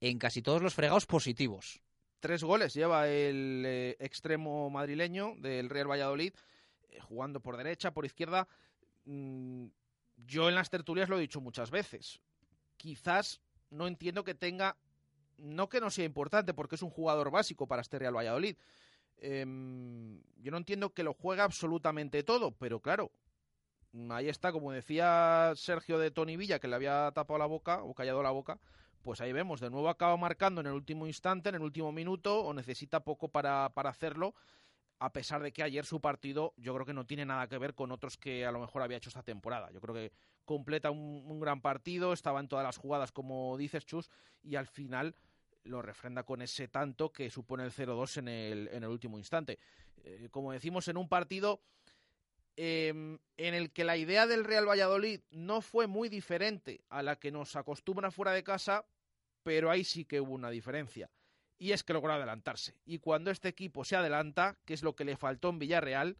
en 0.00 0.18
casi 0.18 0.40
todos 0.40 0.62
los 0.62 0.74
fregados 0.74 1.04
positivos. 1.06 1.80
Tres 2.20 2.44
goles 2.44 2.74
lleva 2.74 3.08
el 3.08 3.64
eh, 3.66 3.96
extremo 3.98 4.70
madrileño 4.70 5.34
del 5.38 5.68
Real 5.70 5.90
Valladolid, 5.90 6.32
jugando 7.02 7.40
por 7.40 7.56
derecha, 7.56 7.92
por 7.92 8.04
izquierda. 8.04 8.48
Mm, 9.04 9.66
yo 10.26 10.48
en 10.48 10.54
las 10.54 10.70
tertulias 10.70 11.08
lo 11.08 11.18
he 11.18 11.20
dicho 11.20 11.40
muchas 11.40 11.70
veces. 11.70 12.20
Quizás 12.76 13.40
no 13.70 13.86
entiendo 13.86 14.24
que 14.24 14.34
tenga, 14.34 14.76
no 15.38 15.68
que 15.68 15.80
no 15.80 15.90
sea 15.90 16.04
importante, 16.04 16.54
porque 16.54 16.74
es 16.74 16.82
un 16.82 16.90
jugador 16.90 17.30
básico 17.30 17.66
para 17.66 17.82
este 17.82 17.98
Real 17.98 18.16
Valladolid. 18.16 18.56
Em, 19.18 20.20
yo 20.36 20.50
no 20.50 20.56
entiendo 20.56 20.94
que 20.94 21.02
lo 21.02 21.14
juegue 21.14 21.42
absolutamente 21.42 22.22
todo, 22.22 22.52
pero 22.52 22.80
claro, 22.80 23.12
ahí 24.10 24.28
está, 24.28 24.52
como 24.52 24.72
decía 24.72 25.52
Sergio 25.56 25.98
de 25.98 26.10
Tony 26.10 26.36
Villa, 26.36 26.58
que 26.58 26.68
le 26.68 26.76
había 26.76 27.10
tapado 27.12 27.38
la 27.38 27.46
boca 27.46 27.82
o 27.82 27.94
callado 27.94 28.22
la 28.22 28.30
boca, 28.30 28.58
pues 29.02 29.20
ahí 29.20 29.32
vemos, 29.32 29.60
de 29.60 29.70
nuevo 29.70 29.88
acaba 29.88 30.16
marcando 30.16 30.60
en 30.60 30.68
el 30.68 30.74
último 30.74 31.06
instante, 31.06 31.48
en 31.48 31.56
el 31.56 31.62
último 31.62 31.92
minuto, 31.92 32.40
o 32.40 32.54
necesita 32.54 33.00
poco 33.00 33.28
para, 33.28 33.70
para 33.74 33.90
hacerlo, 33.90 34.34
a 35.00 35.12
pesar 35.12 35.42
de 35.42 35.50
que 35.50 35.62
ayer 35.62 35.86
su 35.86 36.00
partido 36.00 36.52
yo 36.58 36.74
creo 36.74 36.86
que 36.86 36.92
no 36.92 37.06
tiene 37.06 37.24
nada 37.24 37.48
que 37.48 37.56
ver 37.56 37.74
con 37.74 37.90
otros 37.90 38.18
que 38.18 38.44
a 38.44 38.52
lo 38.52 38.60
mejor 38.60 38.82
había 38.82 38.98
hecho 38.98 39.08
esta 39.08 39.22
temporada. 39.22 39.70
Yo 39.72 39.80
creo 39.80 39.94
que 39.94 40.12
completa 40.44 40.90
un, 40.90 41.40
gran 41.40 41.62
partido, 41.62 42.12
estaba 42.12 42.38
en 42.38 42.48
todas 42.48 42.64
las 42.64 42.76
jugadas, 42.76 43.10
como 43.10 43.56
dices, 43.56 43.86
Chus, 43.86 44.10
y 44.42 44.56
al 44.56 44.66
final 44.66 45.14
lo 45.64 45.80
refrenda 45.80 46.22
con 46.24 46.42
ese 46.42 46.68
tanto 46.68 47.12
que 47.12 47.30
supone 47.30 47.64
el 47.64 47.72
0-2 47.72 48.18
en 48.18 48.28
el, 48.28 48.68
en 48.68 48.84
el 48.84 48.90
último 48.90 49.16
instante. 49.16 49.58
Eh, 50.04 50.28
como 50.30 50.52
decimos, 50.52 50.86
en 50.88 50.98
un 50.98 51.08
partido 51.08 51.62
em, 52.56 53.18
en 53.38 53.54
el 53.54 53.70
que 53.70 53.84
la 53.84 53.96
idea 53.96 54.26
del 54.26 54.44
Real 54.44 54.68
Valladolid 54.68 55.20
no 55.30 55.62
fue 55.62 55.86
muy 55.86 56.10
diferente 56.10 56.82
a 56.90 57.02
la 57.02 57.16
que 57.16 57.30
nos 57.30 57.56
acostumbra 57.56 58.10
fuera 58.10 58.32
de 58.32 58.44
casa, 58.44 58.84
pero 59.42 59.70
ahí 59.70 59.82
sí 59.82 60.04
que 60.04 60.20
hubo 60.20 60.34
una 60.34 60.50
diferencia. 60.50 61.10
Y 61.60 61.72
es 61.72 61.84
que 61.84 61.92
logró 61.92 62.14
adelantarse. 62.14 62.74
Y 62.86 63.00
cuando 63.00 63.30
este 63.30 63.48
equipo 63.48 63.84
se 63.84 63.94
adelanta, 63.94 64.56
que 64.64 64.72
es 64.72 64.82
lo 64.82 64.96
que 64.96 65.04
le 65.04 65.18
faltó 65.18 65.50
en 65.50 65.58
Villarreal, 65.58 66.16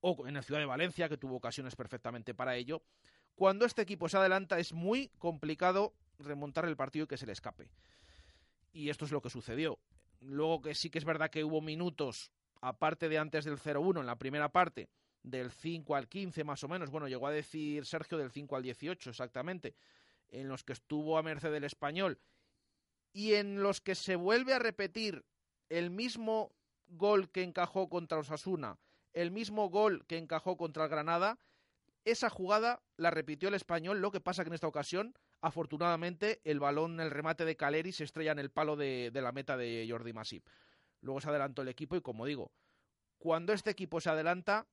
o 0.00 0.26
en 0.28 0.34
la 0.34 0.42
ciudad 0.42 0.60
de 0.60 0.66
Valencia, 0.66 1.08
que 1.08 1.16
tuvo 1.16 1.36
ocasiones 1.36 1.74
perfectamente 1.74 2.34
para 2.34 2.56
ello, 2.56 2.82
cuando 3.34 3.64
este 3.64 3.80
equipo 3.80 4.06
se 4.10 4.18
adelanta 4.18 4.58
es 4.58 4.74
muy 4.74 5.08
complicado 5.18 5.94
remontar 6.18 6.66
el 6.66 6.76
partido 6.76 7.06
y 7.06 7.08
que 7.08 7.16
se 7.16 7.24
le 7.24 7.32
escape. 7.32 7.70
Y 8.74 8.90
esto 8.90 9.06
es 9.06 9.12
lo 9.12 9.22
que 9.22 9.30
sucedió. 9.30 9.78
Luego 10.20 10.60
que 10.60 10.74
sí 10.74 10.90
que 10.90 10.98
es 10.98 11.06
verdad 11.06 11.30
que 11.30 11.42
hubo 11.42 11.62
minutos, 11.62 12.30
aparte 12.60 13.08
de 13.08 13.16
antes 13.16 13.46
del 13.46 13.58
0-1 13.58 14.00
en 14.00 14.06
la 14.06 14.18
primera 14.18 14.52
parte, 14.52 14.90
del 15.22 15.50
5 15.50 15.96
al 15.96 16.06
15 16.06 16.44
más 16.44 16.62
o 16.64 16.68
menos, 16.68 16.90
bueno, 16.90 17.08
llegó 17.08 17.26
a 17.26 17.32
decir 17.32 17.86
Sergio 17.86 18.18
del 18.18 18.30
5 18.30 18.56
al 18.56 18.62
18 18.62 19.08
exactamente, 19.08 19.74
en 20.28 20.48
los 20.48 20.64
que 20.64 20.74
estuvo 20.74 21.16
a 21.16 21.22
merced 21.22 21.50
del 21.50 21.64
español 21.64 22.20
y 23.16 23.32
en 23.32 23.62
los 23.62 23.80
que 23.80 23.94
se 23.94 24.14
vuelve 24.14 24.52
a 24.52 24.58
repetir 24.58 25.24
el 25.70 25.88
mismo 25.88 26.54
gol 26.86 27.30
que 27.30 27.42
encajó 27.42 27.88
contra 27.88 28.18
Osasuna, 28.18 28.78
el 29.14 29.30
mismo 29.30 29.70
gol 29.70 30.04
que 30.06 30.18
encajó 30.18 30.58
contra 30.58 30.84
el 30.84 30.90
Granada, 30.90 31.38
esa 32.04 32.28
jugada 32.28 32.82
la 32.98 33.10
repitió 33.10 33.48
el 33.48 33.54
español, 33.54 34.02
lo 34.02 34.10
que 34.10 34.20
pasa 34.20 34.44
que 34.44 34.48
en 34.48 34.54
esta 34.54 34.66
ocasión, 34.66 35.14
afortunadamente, 35.40 36.42
el 36.44 36.60
balón, 36.60 37.00
el 37.00 37.10
remate 37.10 37.46
de 37.46 37.56
Caleri 37.56 37.90
se 37.90 38.04
estrella 38.04 38.32
en 38.32 38.38
el 38.38 38.50
palo 38.50 38.76
de, 38.76 39.10
de 39.10 39.22
la 39.22 39.32
meta 39.32 39.56
de 39.56 39.86
Jordi 39.88 40.12
Masip. 40.12 40.46
Luego 41.00 41.22
se 41.22 41.30
adelantó 41.30 41.62
el 41.62 41.68
equipo 41.68 41.96
y 41.96 42.02
como 42.02 42.26
digo, 42.26 42.52
cuando 43.16 43.54
este 43.54 43.70
equipo 43.70 43.98
se 43.98 44.10
adelanta, 44.10 44.66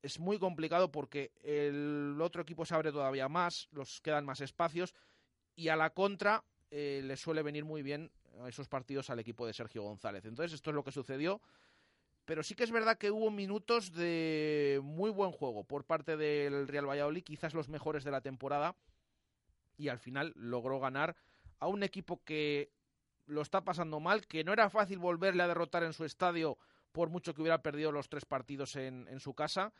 es 0.00 0.20
muy 0.20 0.38
complicado 0.38 0.92
porque 0.92 1.32
el 1.42 2.20
otro 2.22 2.42
equipo 2.42 2.64
se 2.64 2.76
abre 2.76 2.92
todavía 2.92 3.28
más, 3.28 3.66
los 3.72 4.00
quedan 4.00 4.24
más 4.24 4.40
espacios 4.40 4.94
y 5.56 5.70
a 5.70 5.76
la 5.76 5.90
contra 5.90 6.44
eh, 6.70 7.00
le 7.04 7.16
suele 7.16 7.42
venir 7.42 7.64
muy 7.64 7.82
bien 7.82 8.10
a 8.42 8.48
esos 8.48 8.68
partidos 8.68 9.10
al 9.10 9.18
equipo 9.18 9.46
de 9.46 9.52
Sergio 9.52 9.82
González. 9.82 10.24
Entonces 10.24 10.52
esto 10.52 10.70
es 10.70 10.76
lo 10.76 10.84
que 10.84 10.92
sucedió, 10.92 11.40
pero 12.24 12.42
sí 12.42 12.54
que 12.54 12.64
es 12.64 12.70
verdad 12.70 12.98
que 12.98 13.10
hubo 13.10 13.30
minutos 13.30 13.92
de 13.92 14.80
muy 14.82 15.10
buen 15.10 15.32
juego 15.32 15.64
por 15.64 15.84
parte 15.84 16.16
del 16.16 16.68
Real 16.68 16.88
Valladolid, 16.88 17.24
quizás 17.24 17.54
los 17.54 17.68
mejores 17.68 18.04
de 18.04 18.10
la 18.10 18.20
temporada, 18.20 18.76
y 19.76 19.88
al 19.88 19.98
final 19.98 20.32
logró 20.36 20.78
ganar 20.80 21.16
a 21.58 21.68
un 21.68 21.82
equipo 21.82 22.22
que 22.24 22.70
lo 23.26 23.42
está 23.42 23.64
pasando 23.64 24.00
mal, 24.00 24.26
que 24.26 24.44
no 24.44 24.52
era 24.52 24.70
fácil 24.70 24.98
volverle 24.98 25.42
a 25.42 25.48
derrotar 25.48 25.84
en 25.84 25.92
su 25.92 26.04
estadio 26.04 26.58
por 26.92 27.10
mucho 27.10 27.34
que 27.34 27.42
hubiera 27.42 27.62
perdido 27.62 27.92
los 27.92 28.08
tres 28.08 28.24
partidos 28.24 28.76
en, 28.76 29.06
en 29.08 29.20
su 29.20 29.34
casa. 29.34 29.72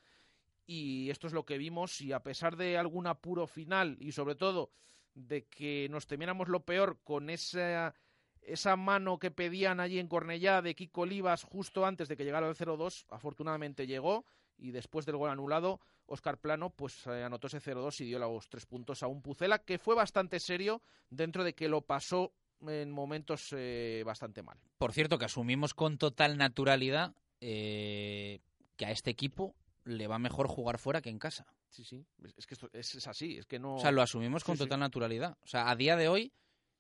Y 0.67 1.09
esto 1.11 1.27
es 1.27 1.33
lo 1.33 1.47
que 1.47 1.57
vimos 1.57 2.01
y 2.01 2.13
a 2.13 2.23
pesar 2.23 2.57
de 2.57 2.77
algún 2.77 3.07
apuro 3.07 3.47
final 3.47 3.97
y 4.01 4.13
sobre 4.13 4.35
todo 4.35 4.71
de 5.15 5.47
que 5.47 5.89
nos 5.91 6.07
temiéramos 6.07 6.49
lo 6.49 6.61
peor 6.61 6.99
con 7.03 7.31
esa, 7.31 7.95
esa 8.43 8.77
mano 8.77 9.19
que 9.19 9.31
pedían 9.31 9.81
allí 9.81 9.99
en 9.99 10.09
Cornellá 10.09 10.63
de 10.63 10.75
Kiko 10.75 11.03
Olivas 11.03 11.43
justo 11.43 11.85
antes 11.85 12.09
de 12.09 12.17
que 12.17 12.25
llegara 12.25 12.49
el 12.49 12.57
0-2. 12.57 13.07
Afortunadamente 13.11 13.87
llegó 13.87 14.25
y 14.57 14.71
después 14.71 15.07
del 15.07 15.17
gol 15.17 15.31
anulado, 15.31 15.81
Oscar 16.07 16.39
Plano 16.39 16.71
pues 16.71 17.07
eh, 17.07 17.23
anotó 17.23 17.47
ese 17.47 17.61
0-2 17.61 18.01
y 18.01 18.07
dio 18.07 18.19
los 18.19 18.49
tres 18.49 18.67
puntos 18.67 19.03
a 19.03 19.07
un 19.07 19.23
Pucela 19.23 19.59
que 19.59 19.79
fue 19.79 19.95
bastante 19.95 20.41
serio 20.41 20.83
dentro 21.11 21.45
de 21.45 21.55
que 21.55 21.69
lo 21.69 21.83
pasó 21.83 22.33
en 22.67 22.91
momentos 22.91 23.55
eh, 23.57 24.03
bastante 24.05 24.43
mal. 24.43 24.59
Por 24.79 24.93
cierto, 24.93 25.19
que 25.19 25.27
asumimos 25.27 25.75
con 25.75 25.99
total 25.99 26.37
naturalidad 26.37 27.15
eh, 27.41 28.41
que 28.77 28.87
a 28.87 28.91
este 28.91 29.11
equipo 29.11 29.55
le 29.85 30.07
va 30.07 30.19
mejor 30.19 30.49
jugar 30.49 30.79
fuera 30.79 31.01
que 31.01 31.11
en 31.11 31.19
casa. 31.19 31.47
Sí, 31.69 31.85
sí, 31.85 32.07
es 32.37 32.47
que 32.47 32.55
esto 32.55 32.71
es, 32.73 33.07
así, 33.07 33.39
es 33.39 33.47
que 33.47 33.59
no... 33.59 33.77
O 33.77 33.81
sea, 33.81 33.93
lo 33.93 34.03
asumimos 34.03 34.43
con 34.43 34.57
total 34.57 34.81
naturalidad. 34.81 35.37
O 35.43 35.47
sea, 35.47 35.71
a 35.71 35.77
día 35.77 35.97
de 35.97 36.09
hoy, 36.09 36.33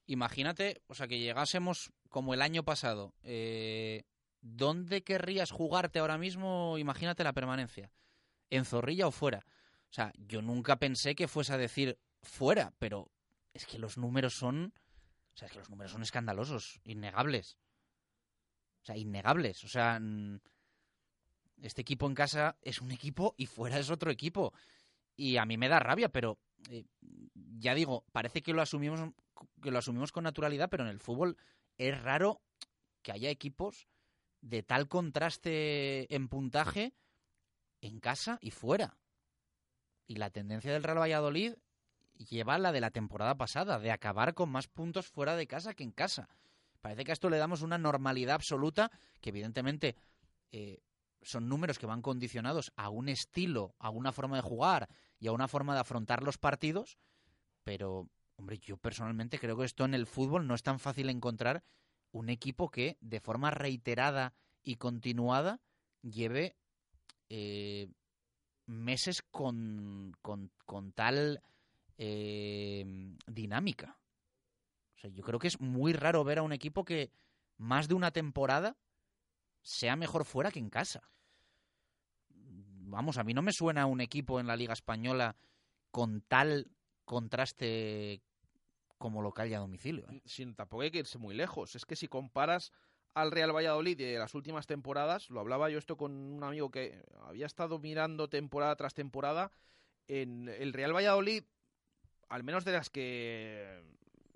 imagínate, 0.06 0.82
o 0.86 0.94
sea, 0.94 1.06
que 1.06 1.18
llegásemos 1.18 1.92
como 2.08 2.34
el 2.34 2.42
año 2.42 2.64
pasado. 2.64 3.14
Eh, 3.22 4.04
¿Dónde 4.40 5.02
querrías 5.02 5.50
jugarte 5.50 5.98
ahora 5.98 6.18
mismo? 6.18 6.78
Imagínate 6.78 7.24
la 7.24 7.32
permanencia. 7.32 7.92
¿En 8.50 8.64
Zorrilla 8.64 9.06
o 9.06 9.10
fuera? 9.10 9.44
O 9.90 9.92
sea, 9.92 10.12
yo 10.16 10.42
nunca 10.42 10.76
pensé 10.76 11.14
que 11.14 11.28
fuese 11.28 11.52
a 11.52 11.58
decir 11.58 11.98
fuera, 12.22 12.72
pero 12.78 13.10
es 13.52 13.66
que 13.66 13.78
los 13.78 13.98
números 13.98 14.34
son... 14.34 14.72
O 15.34 15.36
sea, 15.36 15.46
es 15.46 15.52
que 15.52 15.58
los 15.58 15.70
números 15.70 15.92
son 15.92 16.02
escandalosos, 16.02 16.80
innegables. 16.84 17.58
O 18.82 18.86
sea, 18.86 18.96
innegables. 18.96 19.64
O 19.64 19.68
sea, 19.68 20.00
este 21.62 21.82
equipo 21.82 22.06
en 22.06 22.14
casa 22.14 22.56
es 22.62 22.80
un 22.80 22.90
equipo 22.90 23.34
y 23.36 23.46
fuera 23.46 23.78
es 23.78 23.90
otro 23.90 24.10
equipo. 24.10 24.52
Y 25.18 25.36
a 25.36 25.44
mí 25.44 25.58
me 25.58 25.68
da 25.68 25.80
rabia, 25.80 26.08
pero 26.08 26.38
eh, 26.70 26.84
ya 27.58 27.74
digo, 27.74 28.04
parece 28.12 28.40
que 28.40 28.54
lo 28.54 28.62
asumimos 28.62 29.12
que 29.60 29.70
lo 29.70 29.78
asumimos 29.78 30.12
con 30.12 30.24
naturalidad, 30.24 30.68
pero 30.70 30.84
en 30.84 30.90
el 30.90 31.00
fútbol 31.00 31.36
es 31.76 32.00
raro 32.00 32.40
que 33.02 33.12
haya 33.12 33.30
equipos 33.30 33.88
de 34.40 34.62
tal 34.62 34.88
contraste 34.88 36.14
en 36.14 36.28
puntaje 36.28 36.94
en 37.80 38.00
casa 38.00 38.38
y 38.40 38.52
fuera. 38.52 38.96
Y 40.06 40.16
la 40.16 40.30
tendencia 40.30 40.72
del 40.72 40.84
Real 40.84 41.00
Valladolid 41.00 41.54
lleva 42.14 42.58
la 42.58 42.72
de 42.72 42.80
la 42.80 42.90
temporada 42.90 43.36
pasada, 43.36 43.78
de 43.78 43.90
acabar 43.90 44.34
con 44.34 44.50
más 44.50 44.68
puntos 44.68 45.08
fuera 45.08 45.36
de 45.36 45.46
casa 45.46 45.74
que 45.74 45.84
en 45.84 45.92
casa. 45.92 46.28
Parece 46.80 47.04
que 47.04 47.12
a 47.12 47.14
esto 47.14 47.28
le 47.28 47.38
damos 47.38 47.62
una 47.62 47.78
normalidad 47.78 48.36
absoluta 48.36 48.90
que 49.20 49.30
evidentemente 49.30 49.96
eh, 50.52 50.80
son 51.22 51.48
números 51.48 51.78
que 51.78 51.86
van 51.86 52.02
condicionados 52.02 52.72
a 52.76 52.88
un 52.90 53.08
estilo, 53.08 53.74
a 53.78 53.90
una 53.90 54.12
forma 54.12 54.36
de 54.36 54.42
jugar 54.42 54.88
y 55.18 55.28
a 55.28 55.32
una 55.32 55.48
forma 55.48 55.74
de 55.74 55.80
afrontar 55.80 56.22
los 56.22 56.38
partidos, 56.38 56.98
pero, 57.64 58.08
hombre, 58.36 58.58
yo 58.58 58.76
personalmente 58.76 59.38
creo 59.38 59.56
que 59.56 59.64
esto 59.64 59.84
en 59.84 59.94
el 59.94 60.06
fútbol 60.06 60.46
no 60.46 60.54
es 60.54 60.62
tan 60.62 60.78
fácil 60.78 61.10
encontrar 61.10 61.62
un 62.12 62.30
equipo 62.30 62.70
que 62.70 62.96
de 63.00 63.20
forma 63.20 63.50
reiterada 63.50 64.34
y 64.62 64.76
continuada 64.76 65.60
lleve 66.02 66.56
eh, 67.28 67.88
meses 68.66 69.22
con, 69.22 70.16
con, 70.22 70.92
tal 70.92 71.42
eh, 71.96 72.84
dinámica. 73.26 73.98
O 74.96 75.00
sea, 75.00 75.10
yo 75.10 75.22
creo 75.22 75.38
que 75.38 75.48
es 75.48 75.60
muy 75.60 75.92
raro 75.92 76.24
ver 76.24 76.38
a 76.38 76.42
un 76.42 76.52
equipo 76.52 76.84
que 76.84 77.12
más 77.56 77.88
de 77.88 77.94
una 77.94 78.10
temporada 78.10 78.76
sea 79.62 79.96
mejor 79.96 80.24
fuera 80.24 80.50
que 80.50 80.58
en 80.58 80.70
casa. 80.70 81.02
Vamos, 82.30 83.18
a 83.18 83.24
mí 83.24 83.34
no 83.34 83.42
me 83.42 83.52
suena 83.52 83.86
un 83.86 84.00
equipo 84.00 84.40
en 84.40 84.46
la 84.46 84.56
Liga 84.56 84.72
Española 84.72 85.36
con 85.90 86.22
tal 86.22 86.70
contraste 87.04 88.22
como 88.98 89.22
local 89.22 89.48
y 89.48 89.54
a 89.54 89.58
domicilio. 89.58 90.06
¿eh? 90.10 90.20
Sin, 90.24 90.54
tampoco 90.54 90.82
hay 90.82 90.90
que 90.90 90.98
irse 90.98 91.18
muy 91.18 91.34
lejos. 91.34 91.74
Es 91.74 91.86
que 91.86 91.96
si 91.96 92.08
comparas 92.08 92.72
al 93.14 93.30
Real 93.30 93.54
Valladolid 93.54 93.96
de 93.96 94.18
las 94.18 94.34
últimas 94.34 94.66
temporadas, 94.66 95.30
lo 95.30 95.40
hablaba 95.40 95.70
yo 95.70 95.78
esto 95.78 95.96
con 95.96 96.12
un 96.12 96.44
amigo 96.44 96.70
que 96.70 97.02
había 97.22 97.46
estado 97.46 97.78
mirando 97.78 98.28
temporada 98.28 98.76
tras 98.76 98.94
temporada, 98.94 99.52
en 100.06 100.48
el 100.48 100.72
Real 100.72 100.94
Valladolid, 100.94 101.44
al 102.28 102.44
menos 102.44 102.64
de 102.64 102.72
las 102.72 102.90
que 102.90 103.82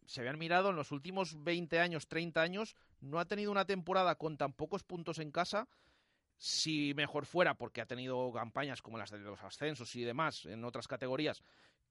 se 0.07 0.21
habían 0.21 0.39
mirado 0.39 0.71
en 0.71 0.77
los 0.77 0.93
últimos 0.93 1.43
20 1.43 1.81
años, 1.81 2.09
30 2.09 2.41
años, 2.41 2.77
no 3.01 3.19
ha 3.19 3.25
tenido 3.25 3.51
una 3.51 3.65
temporada 3.65 4.15
con 4.17 4.37
tan 4.37 4.53
pocos 4.53 4.83
puntos 4.83 5.19
en 5.19 5.31
casa. 5.31 5.69
Si 6.39 6.93
mejor 6.95 7.25
fuera, 7.25 7.55
porque 7.55 7.81
ha 7.81 7.87
tenido 7.87 8.33
campañas 8.33 8.83
como 8.83 8.99
las 8.99 9.11
de 9.11 9.19
los 9.19 9.41
ascensos 9.43 9.95
y 9.95 10.03
demás 10.03 10.45
en 10.47 10.65
otras 10.65 10.89
categorías, 10.89 11.43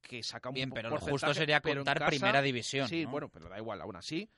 que 0.02 0.24
saca 0.24 0.50
un 0.50 0.56
Bien, 0.56 0.72
pero 0.72 0.90
lo 0.90 1.00
justo 1.00 1.34
sería 1.34 1.62
contar 1.62 2.06
primera 2.06 2.42
división. 2.42 2.88
Sí, 2.88 3.06
bueno, 3.06 3.30
pero 3.30 3.48
da 3.48 3.58
igual, 3.58 3.80
aún 3.80 3.96
así. 3.96 4.30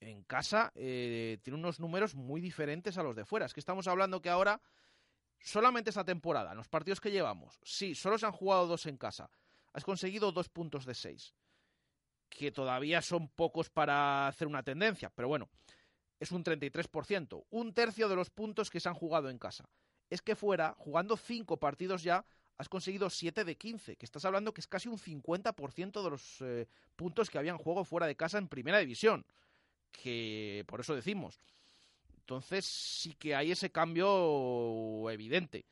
En 0.00 0.24
casa 0.24 0.70
eh, 0.74 1.38
tiene 1.42 1.58
unos 1.58 1.80
números 1.80 2.14
muy 2.14 2.40
diferentes 2.40 2.98
a 2.98 3.02
los 3.02 3.16
de 3.16 3.24
fuera. 3.24 3.46
Es 3.46 3.54
que 3.54 3.60
estamos 3.60 3.86
hablando 3.86 4.20
que 4.20 4.28
ahora, 4.28 4.60
solamente 5.40 5.90
esta 5.90 6.04
temporada, 6.04 6.50
en 6.50 6.58
los 6.58 6.68
partidos 6.68 7.00
que 7.00 7.10
llevamos, 7.10 7.58
sí, 7.62 7.94
solo 7.94 8.18
se 8.18 8.26
han 8.26 8.32
jugado 8.32 8.66
dos 8.66 8.84
en 8.86 8.98
casa. 8.98 9.30
Has 9.72 9.84
conseguido 9.84 10.32
dos 10.32 10.50
puntos 10.50 10.84
de 10.84 10.94
seis 10.94 11.32
que 12.32 12.50
todavía 12.50 13.02
son 13.02 13.28
pocos 13.28 13.68
para 13.68 14.26
hacer 14.26 14.48
una 14.48 14.62
tendencia, 14.62 15.10
pero 15.14 15.28
bueno, 15.28 15.48
es 16.18 16.32
un 16.32 16.42
33%, 16.42 17.44
un 17.50 17.74
tercio 17.74 18.08
de 18.08 18.16
los 18.16 18.30
puntos 18.30 18.70
que 18.70 18.80
se 18.80 18.88
han 18.88 18.94
jugado 18.94 19.28
en 19.28 19.38
casa. 19.38 19.68
Es 20.08 20.22
que 20.22 20.34
fuera, 20.34 20.74
jugando 20.78 21.16
cinco 21.16 21.58
partidos 21.58 22.02
ya, 22.02 22.24
has 22.56 22.68
conseguido 22.68 23.10
7 23.10 23.44
de 23.44 23.56
15, 23.56 23.96
que 23.96 24.06
estás 24.06 24.24
hablando 24.24 24.54
que 24.54 24.60
es 24.60 24.66
casi 24.66 24.88
un 24.88 24.98
50% 24.98 26.02
de 26.02 26.10
los 26.10 26.40
eh, 26.40 26.66
puntos 26.96 27.28
que 27.28 27.38
habían 27.38 27.58
juego 27.58 27.84
fuera 27.84 28.06
de 28.06 28.16
casa 28.16 28.38
en 28.38 28.48
primera 28.48 28.78
división, 28.78 29.26
que 29.90 30.64
por 30.66 30.80
eso 30.80 30.94
decimos. 30.94 31.38
Entonces 32.16 32.64
sí 32.64 33.14
que 33.14 33.34
hay 33.34 33.52
ese 33.52 33.70
cambio 33.70 35.10
evidente 35.10 35.66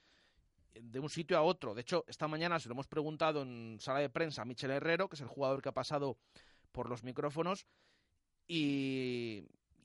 de 0.75 1.01
un 1.01 1.09
sitio 1.09 1.39
a 1.39 1.43
otro. 1.43 1.75
De 1.75 1.83
hecho, 1.83 2.05
esta 2.09 2.29
mañana 2.29 2.59
se 2.59 2.69
lo 2.69 2.75
hemos 2.75 2.87
preguntado 2.87 3.43
en 3.43 3.79
sala 3.81 4.01
de 4.01 4.11
prensa 4.11 4.43
a 4.43 4.45
Michel 4.45 4.71
Herrero, 4.71 5.09
que 5.09 5.17
es 5.17 5.21
el 5.21 5.29
jugador 5.29 5.63
que 5.63 5.69
ha 5.69 5.73
pasado 5.73 6.19
por 6.73 6.89
los 6.89 7.05
micrófonos 7.05 7.67
y, 8.47 9.45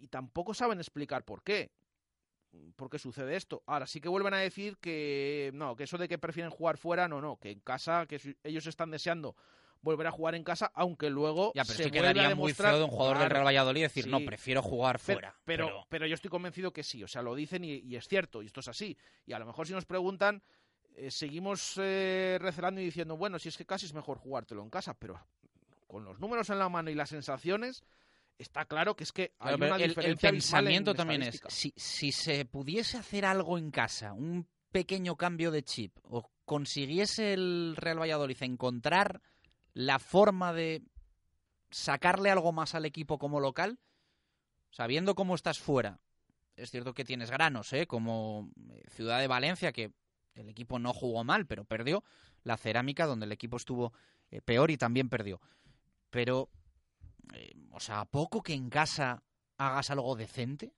tampoco 0.09 0.53
saben 0.53 0.79
explicar 0.79 1.23
por 1.23 1.43
qué. 1.43 1.71
¿Por 2.75 2.89
qué 2.89 2.97
sucede 2.97 3.35
esto? 3.35 3.63
Ahora 3.65 3.85
sí 3.85 3.99
que 3.99 4.07
vuelven 4.07 4.33
a 4.33 4.37
decir 4.37 4.77
que 4.77 5.51
no, 5.53 5.75
que 5.75 5.83
eso 5.83 5.97
de 5.97 6.07
que 6.07 6.17
prefieren 6.17 6.51
jugar 6.51 6.77
fuera, 6.77 7.07
no, 7.07 7.19
no, 7.19 7.37
que 7.37 7.51
en 7.51 7.59
casa, 7.59 8.05
que 8.07 8.37
ellos 8.43 8.65
están 8.65 8.91
deseando 8.91 9.35
volver 9.81 10.07
a 10.07 10.11
jugar 10.11 10.35
en 10.35 10.43
casa, 10.43 10.71
aunque 10.73 11.09
luego 11.09 11.51
ya, 11.53 11.63
pero 11.63 11.77
se 11.77 11.91
quedaría 11.91 12.33
muy 12.33 12.53
feo 12.53 12.77
de 12.77 12.83
un 12.83 12.89
jugador 12.89 13.19
del 13.19 13.29
Real 13.29 13.45
Valladolid 13.45 13.83
decir, 13.83 14.07
no, 14.07 14.19
prefiero 14.19 14.61
jugar 14.61 14.99
fuera. 14.99 15.35
Pero 15.45 15.85
pero, 15.89 16.07
yo 16.07 16.15
estoy 16.15 16.29
convencido 16.29 16.73
que 16.73 16.83
sí, 16.83 17.03
o 17.03 17.07
sea, 17.07 17.21
lo 17.21 17.35
dicen 17.35 17.63
y, 17.63 17.95
es 17.95 18.07
cierto, 18.07 18.41
y 18.41 18.47
esto 18.47 18.61
es 18.61 18.67
así. 18.67 18.97
Y 19.25 19.33
a 19.33 19.39
lo 19.39 19.45
mejor 19.45 19.67
si 19.67 19.73
nos 19.73 19.85
preguntan, 19.85 20.41
eh, 20.95 21.11
seguimos 21.11 21.75
eh, 21.77 22.37
recelando 22.41 22.81
y 22.81 22.85
diciendo, 22.85 23.15
bueno, 23.15 23.37
si 23.37 23.49
es 23.49 23.57
que 23.57 23.65
casi 23.65 23.85
es 23.85 23.93
mejor 23.93 24.17
jugártelo 24.17 24.63
en 24.63 24.69
casa, 24.69 24.93
pero 24.95 25.19
con 25.95 26.03
los 26.03 26.19
números 26.19 26.49
en 26.49 26.60
la 26.60 26.67
mano 26.67 26.89
y 26.89 26.93
las 26.93 27.08
sensaciones, 27.08 27.86
está 28.38 28.65
claro 28.65 28.97
que 28.97 29.05
es 29.05 29.13
que 29.13 29.31
hay 29.39 29.55
una 29.55 29.77
el, 29.77 29.88
diferencia 29.88 30.27
el 30.27 30.36
pensamiento 30.36 30.93
también 30.93 31.23
es 31.23 31.41
si, 31.47 31.71
si 31.77 32.12
se 32.12 32.43
pudiese 32.43 32.97
hacer 32.97 33.25
algo 33.25 33.58
en 33.58 33.71
casa, 33.71 34.12
un 34.12 34.45
pequeño 34.73 35.15
cambio 35.15 35.51
de 35.51 35.63
chip, 35.63 35.95
o 36.03 36.29
consiguiese 36.43 37.31
el 37.31 37.77
Real 37.77 37.97
Valladolid 37.97 38.36
encontrar 38.43 39.21
la 39.73 39.97
forma 39.97 40.51
de 40.51 40.84
sacarle 41.71 42.29
algo 42.29 42.51
más 42.51 42.75
al 42.75 42.84
equipo 42.84 43.17
como 43.17 43.39
local, 43.39 43.79
sabiendo 44.71 45.15
cómo 45.15 45.34
estás 45.34 45.60
fuera. 45.60 46.01
Es 46.58 46.71
cierto 46.71 46.93
que 46.93 47.05
tienes 47.05 47.31
granos, 47.31 47.71
¿eh? 47.71 47.88
como 47.88 48.49
eh, 48.69 48.84
Ciudad 48.89 49.21
de 49.21 49.27
Valencia, 49.27 49.71
que 49.71 49.93
el 50.34 50.49
equipo 50.49 50.77
no 50.77 50.91
jugó 50.91 51.23
mal, 51.23 51.45
pero 51.45 51.63
perdió. 51.63 52.03
La 52.43 52.58
Cerámica, 52.58 53.05
donde 53.05 53.27
el 53.27 53.31
equipo 53.31 53.55
estuvo 53.55 53.93
eh, 54.29 54.41
peor 54.41 54.71
y 54.71 54.77
también 54.77 55.08
perdió 55.08 55.39
pero, 56.15 56.47
eh, 57.34 57.54
o 57.71 57.80
sea, 57.82 57.99
¿a 57.99 58.06
poco 58.06 58.41
que 58.41 58.54
en 58.54 58.69
casa 58.69 59.21
hagas 59.58 59.89
algo 59.89 60.15
decente? 60.15 60.73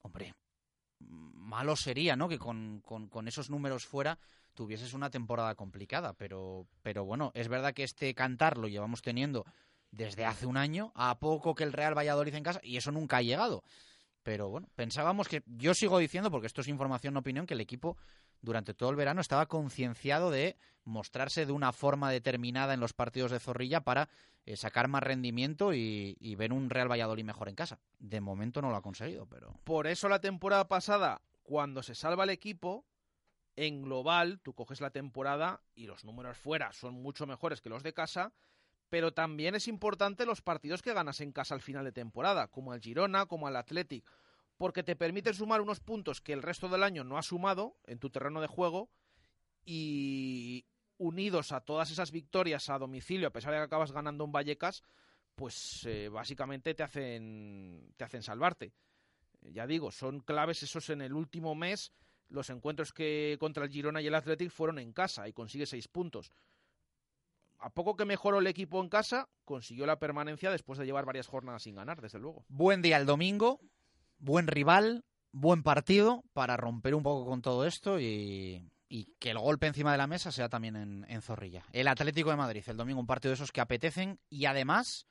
Hombre, 0.00 0.32
malo 1.00 1.76
sería, 1.76 2.16
¿no? 2.16 2.26
Que 2.26 2.38
con, 2.38 2.80
con, 2.80 3.28
esos 3.28 3.50
números 3.50 3.84
fuera 3.84 4.18
tuvieses 4.54 4.94
una 4.94 5.10
temporada 5.10 5.54
complicada, 5.54 6.14
pero, 6.14 6.66
pero 6.80 7.04
bueno, 7.04 7.30
es 7.34 7.48
verdad 7.48 7.74
que 7.74 7.82
este 7.82 8.14
cantar 8.14 8.56
lo 8.56 8.68
llevamos 8.68 9.02
teniendo 9.02 9.44
desde 9.90 10.24
hace 10.24 10.46
un 10.46 10.56
año, 10.56 10.90
a 10.94 11.18
poco 11.18 11.54
que 11.54 11.64
el 11.64 11.74
Real 11.74 11.94
Valladolid 11.94 12.34
en 12.36 12.42
casa, 12.42 12.60
y 12.62 12.78
eso 12.78 12.90
nunca 12.90 13.18
ha 13.18 13.22
llegado. 13.22 13.64
Pero 14.22 14.48
bueno, 14.48 14.70
pensábamos 14.76 15.28
que, 15.28 15.42
yo 15.44 15.74
sigo 15.74 15.98
diciendo, 15.98 16.30
porque 16.30 16.46
esto 16.46 16.62
es 16.62 16.68
información, 16.68 17.12
no 17.12 17.20
opinión, 17.20 17.46
que 17.46 17.52
el 17.52 17.60
equipo 17.60 17.98
durante 18.44 18.74
todo 18.74 18.90
el 18.90 18.96
verano 18.96 19.20
estaba 19.20 19.46
concienciado 19.46 20.30
de 20.30 20.56
mostrarse 20.84 21.46
de 21.46 21.52
una 21.52 21.72
forma 21.72 22.10
determinada 22.10 22.74
en 22.74 22.80
los 22.80 22.92
partidos 22.92 23.30
de 23.30 23.40
Zorrilla 23.40 23.80
para 23.80 24.08
eh, 24.44 24.56
sacar 24.56 24.88
más 24.88 25.02
rendimiento 25.02 25.72
y, 25.72 26.34
ver 26.36 26.52
un 26.52 26.68
Real 26.68 26.90
Valladolid 26.90 27.24
mejor 27.24 27.48
en 27.48 27.54
casa. 27.54 27.78
De 27.98 28.20
momento 28.20 28.60
no 28.60 28.70
lo 28.70 28.76
ha 28.76 28.82
conseguido, 28.82 29.26
pero... 29.26 29.54
Por 29.64 29.86
eso 29.86 30.08
la 30.08 30.20
temporada 30.20 30.68
pasada, 30.68 31.22
cuando 31.42 31.82
se 31.82 31.94
salva 31.94 32.24
el 32.24 32.30
equipo, 32.30 32.84
en 33.56 33.82
global, 33.82 34.40
tú 34.40 34.52
coges 34.52 34.80
la 34.80 34.90
temporada 34.90 35.60
y 35.74 35.86
los 35.86 36.04
números 36.04 36.36
fuera 36.36 36.72
son 36.72 36.94
mucho 36.94 37.26
mejores 37.26 37.60
que 37.60 37.70
los 37.70 37.82
de 37.82 37.94
casa, 37.94 38.32
pero 38.90 39.14
también 39.14 39.54
es 39.54 39.68
importante 39.68 40.26
los 40.26 40.42
partidos 40.42 40.82
que 40.82 40.92
ganas 40.92 41.20
en 41.20 41.32
casa 41.32 41.54
al 41.54 41.62
final 41.62 41.84
de 41.84 41.92
temporada, 41.92 42.48
como 42.48 42.72
al 42.72 42.80
Girona, 42.80 43.26
como 43.26 43.46
al 43.46 43.56
Athletic, 43.56 44.04
porque 44.64 44.82
te 44.82 44.96
permite 44.96 45.34
sumar 45.34 45.60
unos 45.60 45.80
puntos 45.80 46.22
que 46.22 46.32
el 46.32 46.40
resto 46.40 46.70
del 46.70 46.84
año 46.84 47.04
no 47.04 47.18
has 47.18 47.26
sumado 47.26 47.76
en 47.86 47.98
tu 47.98 48.08
terreno 48.08 48.40
de 48.40 48.46
juego 48.46 48.88
y 49.66 50.64
unidos 50.96 51.52
a 51.52 51.60
todas 51.60 51.90
esas 51.90 52.10
victorias 52.10 52.70
a 52.70 52.78
domicilio, 52.78 53.28
a 53.28 53.30
pesar 53.30 53.52
de 53.52 53.58
que 53.58 53.64
acabas 53.64 53.92
ganando 53.92 54.24
en 54.24 54.32
Vallecas, 54.32 54.82
pues 55.34 55.84
eh, 55.84 56.08
básicamente 56.08 56.72
te 56.72 56.82
hacen, 56.82 57.92
te 57.98 58.04
hacen 58.04 58.22
salvarte. 58.22 58.72
Ya 59.42 59.66
digo, 59.66 59.90
son 59.90 60.20
claves 60.20 60.62
esos 60.62 60.88
en 60.88 61.02
el 61.02 61.12
último 61.12 61.54
mes. 61.54 61.92
Los 62.30 62.48
encuentros 62.48 62.94
que 62.94 63.36
contra 63.38 63.64
el 63.64 63.70
Girona 63.70 64.00
y 64.00 64.06
el 64.06 64.14
Athletic 64.14 64.48
fueron 64.50 64.78
en 64.78 64.94
casa 64.94 65.28
y 65.28 65.34
consigue 65.34 65.66
seis 65.66 65.88
puntos. 65.88 66.32
A 67.58 67.68
poco 67.68 67.96
que 67.96 68.06
mejoró 68.06 68.38
el 68.38 68.46
equipo 68.46 68.82
en 68.82 68.88
casa, 68.88 69.28
consiguió 69.44 69.84
la 69.84 69.98
permanencia 69.98 70.50
después 70.50 70.78
de 70.78 70.86
llevar 70.86 71.04
varias 71.04 71.26
jornadas 71.26 71.64
sin 71.64 71.74
ganar, 71.74 72.00
desde 72.00 72.18
luego. 72.18 72.46
Buen 72.48 72.80
día 72.80 72.96
el 72.96 73.04
domingo, 73.04 73.60
buen 74.18 74.46
rival, 74.46 75.04
buen 75.32 75.62
partido 75.62 76.24
para 76.32 76.56
romper 76.56 76.94
un 76.94 77.02
poco 77.02 77.28
con 77.28 77.42
todo 77.42 77.66
esto 77.66 78.00
y, 78.00 78.70
que 79.18 79.30
el 79.30 79.38
golpe 79.38 79.66
encima 79.66 79.90
de 79.90 79.98
la 79.98 80.06
mesa 80.06 80.30
sea 80.30 80.48
también 80.48 80.76
en, 80.76 81.04
en, 81.08 81.20
Zorrilla. 81.20 81.64
El 81.72 81.88
Atlético 81.88 82.30
de 82.30 82.36
Madrid, 82.36 82.62
el 82.66 82.76
domingo, 82.76 83.00
un 83.00 83.06
partido 83.06 83.30
de 83.30 83.34
esos 83.34 83.50
que 83.50 83.60
apetecen 83.60 84.20
y 84.30 84.44
además 84.44 85.08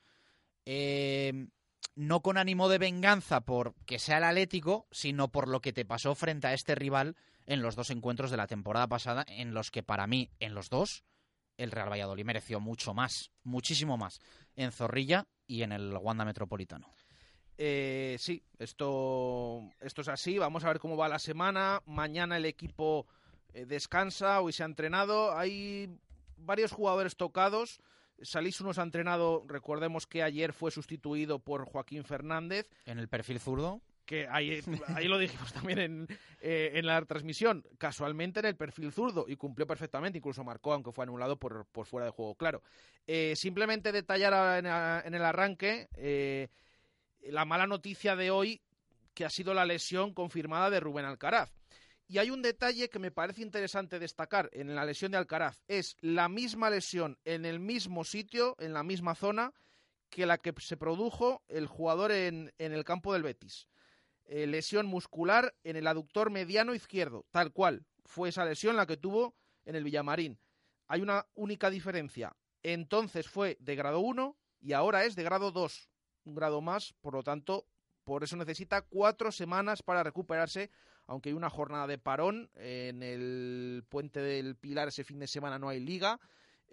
eh, 0.64 1.48
no 1.94 2.22
con 2.22 2.38
ánimo 2.38 2.68
de 2.68 2.78
venganza 2.78 3.42
por 3.42 3.74
que 3.84 3.98
sea 3.98 4.18
el 4.18 4.24
Atlético, 4.24 4.86
sino 4.90 5.28
por 5.28 5.48
lo 5.48 5.60
que 5.60 5.72
te 5.72 5.84
pasó 5.84 6.14
frente 6.14 6.46
a 6.46 6.54
este 6.54 6.74
rival 6.74 7.16
en 7.46 7.62
los 7.62 7.76
dos 7.76 7.90
encuentros 7.90 8.30
de 8.30 8.36
la 8.36 8.46
temporada 8.46 8.88
pasada, 8.88 9.24
en 9.28 9.54
los 9.54 9.70
que 9.70 9.82
para 9.82 10.06
mí, 10.06 10.30
en 10.40 10.54
los 10.54 10.70
dos, 10.70 11.04
el 11.56 11.70
Real 11.70 11.90
Valladolid 11.90 12.24
mereció 12.24 12.58
mucho 12.58 12.94
más, 12.94 13.30
muchísimo 13.42 13.96
más, 13.96 14.18
en 14.56 14.72
Zorrilla 14.72 15.26
y 15.46 15.62
en 15.62 15.72
el 15.72 15.96
Wanda 15.96 16.24
Metropolitano. 16.24 16.92
Eh, 17.56 18.16
sí, 18.18 18.42
esto, 18.58 19.62
esto 19.80 20.02
es 20.02 20.08
así. 20.08 20.38
Vamos 20.38 20.64
a 20.64 20.68
ver 20.68 20.78
cómo 20.78 20.96
va 20.96 21.08
la 21.08 21.18
semana. 21.18 21.82
Mañana 21.86 22.36
el 22.36 22.46
equipo 22.46 23.06
eh, 23.52 23.64
descansa, 23.66 24.40
hoy 24.40 24.52
se 24.52 24.62
ha 24.62 24.66
entrenado. 24.66 25.36
Hay 25.36 25.88
varios 26.36 26.72
jugadores 26.72 27.16
tocados. 27.16 27.80
Salís 28.22 28.60
unos 28.60 28.78
ha 28.78 28.82
entrenado, 28.82 29.44
recordemos 29.46 30.06
que 30.06 30.22
ayer 30.22 30.52
fue 30.52 30.70
sustituido 30.70 31.40
por 31.40 31.64
Joaquín 31.64 32.04
Fernández. 32.04 32.70
En 32.86 32.98
el 32.98 33.08
perfil 33.08 33.40
zurdo. 33.40 33.80
Que 34.06 34.28
ahí, 34.28 34.60
ahí 34.94 35.08
lo 35.08 35.18
dijimos 35.18 35.52
también 35.52 35.78
en, 35.78 36.06
eh, 36.42 36.72
en, 36.74 36.84
la 36.84 37.02
transmisión, 37.06 37.64
casualmente 37.78 38.40
en 38.40 38.46
el 38.46 38.54
perfil 38.54 38.92
zurdo 38.92 39.24
y 39.26 39.36
cumplió 39.36 39.66
perfectamente, 39.66 40.18
incluso 40.18 40.44
marcó, 40.44 40.74
aunque 40.74 40.92
fue 40.92 41.04
anulado 41.04 41.38
por, 41.38 41.64
por 41.72 41.86
fuera 41.86 42.04
de 42.04 42.12
juego, 42.12 42.34
claro. 42.34 42.62
Simplemente 43.34 43.92
detallar 43.92 44.58
en, 44.58 44.66
en, 44.66 45.14
el 45.14 45.24
arranque 45.24 45.88
la 47.30 47.44
mala 47.44 47.66
noticia 47.66 48.16
de 48.16 48.30
hoy, 48.30 48.62
que 49.14 49.24
ha 49.24 49.30
sido 49.30 49.54
la 49.54 49.64
lesión 49.64 50.12
confirmada 50.12 50.70
de 50.70 50.80
Rubén 50.80 51.04
Alcaraz. 51.04 51.50
Y 52.06 52.18
hay 52.18 52.30
un 52.30 52.42
detalle 52.42 52.90
que 52.90 52.98
me 52.98 53.10
parece 53.10 53.42
interesante 53.42 53.98
destacar 53.98 54.50
en 54.52 54.74
la 54.74 54.84
lesión 54.84 55.12
de 55.12 55.18
Alcaraz. 55.18 55.62
Es 55.68 55.96
la 56.00 56.28
misma 56.28 56.68
lesión 56.68 57.18
en 57.24 57.46
el 57.46 57.60
mismo 57.60 58.04
sitio, 58.04 58.56
en 58.58 58.74
la 58.74 58.82
misma 58.82 59.14
zona, 59.14 59.52
que 60.10 60.26
la 60.26 60.38
que 60.38 60.52
se 60.58 60.76
produjo 60.76 61.42
el 61.48 61.66
jugador 61.66 62.12
en, 62.12 62.52
en 62.58 62.72
el 62.72 62.84
campo 62.84 63.12
del 63.12 63.22
Betis. 63.22 63.66
Eh, 64.26 64.46
lesión 64.46 64.86
muscular 64.86 65.54
en 65.64 65.76
el 65.76 65.86
aductor 65.86 66.30
mediano 66.30 66.74
izquierdo, 66.74 67.26
tal 67.30 67.52
cual. 67.52 67.86
Fue 68.04 68.28
esa 68.28 68.44
lesión 68.44 68.76
la 68.76 68.86
que 68.86 68.96
tuvo 68.96 69.34
en 69.64 69.76
el 69.76 69.84
Villamarín. 69.84 70.38
Hay 70.86 71.00
una 71.00 71.26
única 71.34 71.70
diferencia. 71.70 72.36
Entonces 72.62 73.28
fue 73.28 73.56
de 73.60 73.76
grado 73.76 74.00
1 74.00 74.36
y 74.60 74.72
ahora 74.72 75.04
es 75.04 75.16
de 75.16 75.22
grado 75.22 75.52
2. 75.52 75.90
Un 76.24 76.34
grado 76.34 76.60
más, 76.60 76.94
por 77.00 77.14
lo 77.14 77.22
tanto, 77.22 77.66
por 78.04 78.24
eso 78.24 78.36
necesita 78.36 78.82
cuatro 78.82 79.32
semanas 79.32 79.82
para 79.82 80.02
recuperarse 80.02 80.70
aunque 81.06 81.28
hay 81.30 81.34
una 81.34 81.50
jornada 81.50 81.86
de 81.86 81.98
parón 81.98 82.50
en 82.54 83.02
el 83.02 83.84
puente 83.88 84.20
del 84.20 84.56
Pilar 84.56 84.88
ese 84.88 85.04
fin 85.04 85.18
de 85.18 85.26
semana 85.26 85.58
no 85.58 85.68
hay 85.68 85.80
liga 85.80 86.18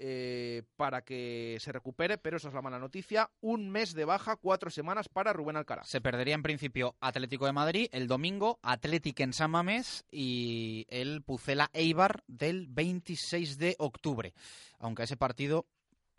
eh, 0.03 0.63
para 0.77 1.03
que 1.03 1.57
se 1.59 1.71
recupere, 1.71 2.17
pero 2.17 2.37
esa 2.37 2.47
es 2.47 2.55
la 2.55 2.61
mala 2.63 2.79
noticia. 2.79 3.29
Un 3.39 3.69
mes 3.69 3.93
de 3.93 4.05
baja, 4.05 4.35
cuatro 4.35 4.71
semanas 4.71 5.09
para 5.09 5.31
Rubén 5.31 5.57
Alcaraz. 5.57 5.87
Se 5.87 6.01
perdería 6.01 6.33
en 6.33 6.41
principio 6.41 6.95
Atlético 7.01 7.45
de 7.45 7.51
Madrid 7.51 7.87
el 7.91 8.07
domingo, 8.07 8.57
Atlético 8.63 9.21
en 9.21 9.33
San 9.33 9.51
Mamés 9.51 10.05
y 10.09 10.87
el 10.89 11.21
Pucela 11.21 11.69
Eibar 11.73 12.23
del 12.27 12.65
26 12.67 13.59
de 13.59 13.75
octubre. 13.77 14.33
Aunque 14.79 15.03
ese 15.03 15.17
partido 15.17 15.67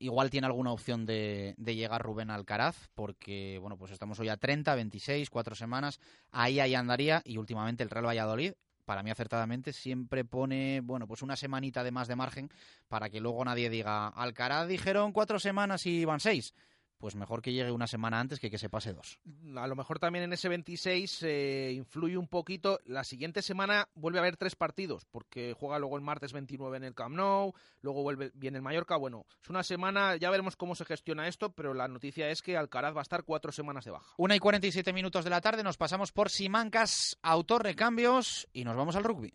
igual 0.02 0.30
tiene 0.30 0.46
alguna 0.46 0.72
opción 0.72 1.06
de, 1.06 1.54
de, 1.56 1.74
llegar 1.74 2.02
Rubén 2.02 2.30
Alcaraz, 2.30 2.90
porque 2.94 3.58
bueno, 3.60 3.76
pues 3.78 3.92
estamos 3.92 4.18
hoy 4.18 4.28
a 4.28 4.36
30, 4.36 4.74
26, 4.74 5.30
cuatro 5.30 5.54
semanas, 5.54 6.00
ahí 6.30 6.60
ahí 6.60 6.74
andaría, 6.74 7.22
y 7.24 7.38
últimamente 7.38 7.82
el 7.82 7.90
Real 7.90 8.06
Valladolid, 8.06 8.52
para 8.84 9.02
mí 9.02 9.10
acertadamente, 9.10 9.72
siempre 9.72 10.24
pone, 10.24 10.80
bueno, 10.82 11.06
pues 11.06 11.22
una 11.22 11.36
semanita 11.36 11.84
de 11.84 11.92
más 11.92 12.08
de 12.08 12.16
margen 12.16 12.50
para 12.88 13.08
que 13.08 13.20
luego 13.20 13.44
nadie 13.44 13.70
diga, 13.70 14.08
Alcaraz 14.08 14.66
dijeron 14.66 15.12
cuatro 15.12 15.38
semanas 15.38 15.86
y 15.86 16.04
van 16.04 16.20
seis 16.20 16.52
pues 17.02 17.16
mejor 17.16 17.42
que 17.42 17.52
llegue 17.52 17.72
una 17.72 17.88
semana 17.88 18.20
antes 18.20 18.38
que 18.38 18.48
que 18.48 18.58
se 18.58 18.70
pase 18.70 18.92
dos. 18.92 19.18
A 19.56 19.66
lo 19.66 19.74
mejor 19.74 19.98
también 19.98 20.24
en 20.24 20.32
ese 20.32 20.48
26 20.48 21.24
eh, 21.24 21.72
influye 21.74 22.16
un 22.16 22.28
poquito. 22.28 22.78
La 22.84 23.02
siguiente 23.02 23.42
semana 23.42 23.88
vuelve 23.96 24.20
a 24.20 24.22
haber 24.22 24.36
tres 24.36 24.54
partidos, 24.54 25.04
porque 25.06 25.52
juega 25.58 25.80
luego 25.80 25.96
el 25.96 26.02
martes 26.04 26.32
29 26.32 26.76
en 26.76 26.84
el 26.84 26.94
Camp 26.94 27.16
Nou, 27.16 27.54
luego 27.80 28.04
vuelve 28.04 28.30
viene 28.34 28.58
el 28.58 28.62
Mallorca. 28.62 28.96
Bueno, 28.96 29.26
es 29.42 29.50
una 29.50 29.64
semana, 29.64 30.14
ya 30.14 30.30
veremos 30.30 30.54
cómo 30.54 30.76
se 30.76 30.84
gestiona 30.84 31.26
esto, 31.26 31.50
pero 31.50 31.74
la 31.74 31.88
noticia 31.88 32.28
es 32.28 32.40
que 32.40 32.56
Alcaraz 32.56 32.94
va 32.94 33.00
a 33.00 33.02
estar 33.02 33.24
cuatro 33.24 33.50
semanas 33.50 33.84
de 33.84 33.90
baja. 33.90 34.14
Una 34.16 34.36
y 34.36 34.38
47 34.38 34.92
minutos 34.92 35.24
de 35.24 35.30
la 35.30 35.40
tarde, 35.40 35.64
nos 35.64 35.78
pasamos 35.78 36.12
por 36.12 36.30
Simancas, 36.30 37.18
autor 37.20 37.64
recambios 37.64 38.46
y 38.52 38.62
nos 38.62 38.76
vamos 38.76 38.94
al 38.94 39.02
rugby. 39.02 39.34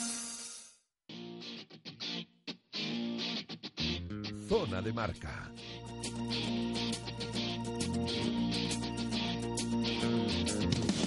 Zona 4.51 4.81
de 4.81 4.91
marca. 4.91 5.49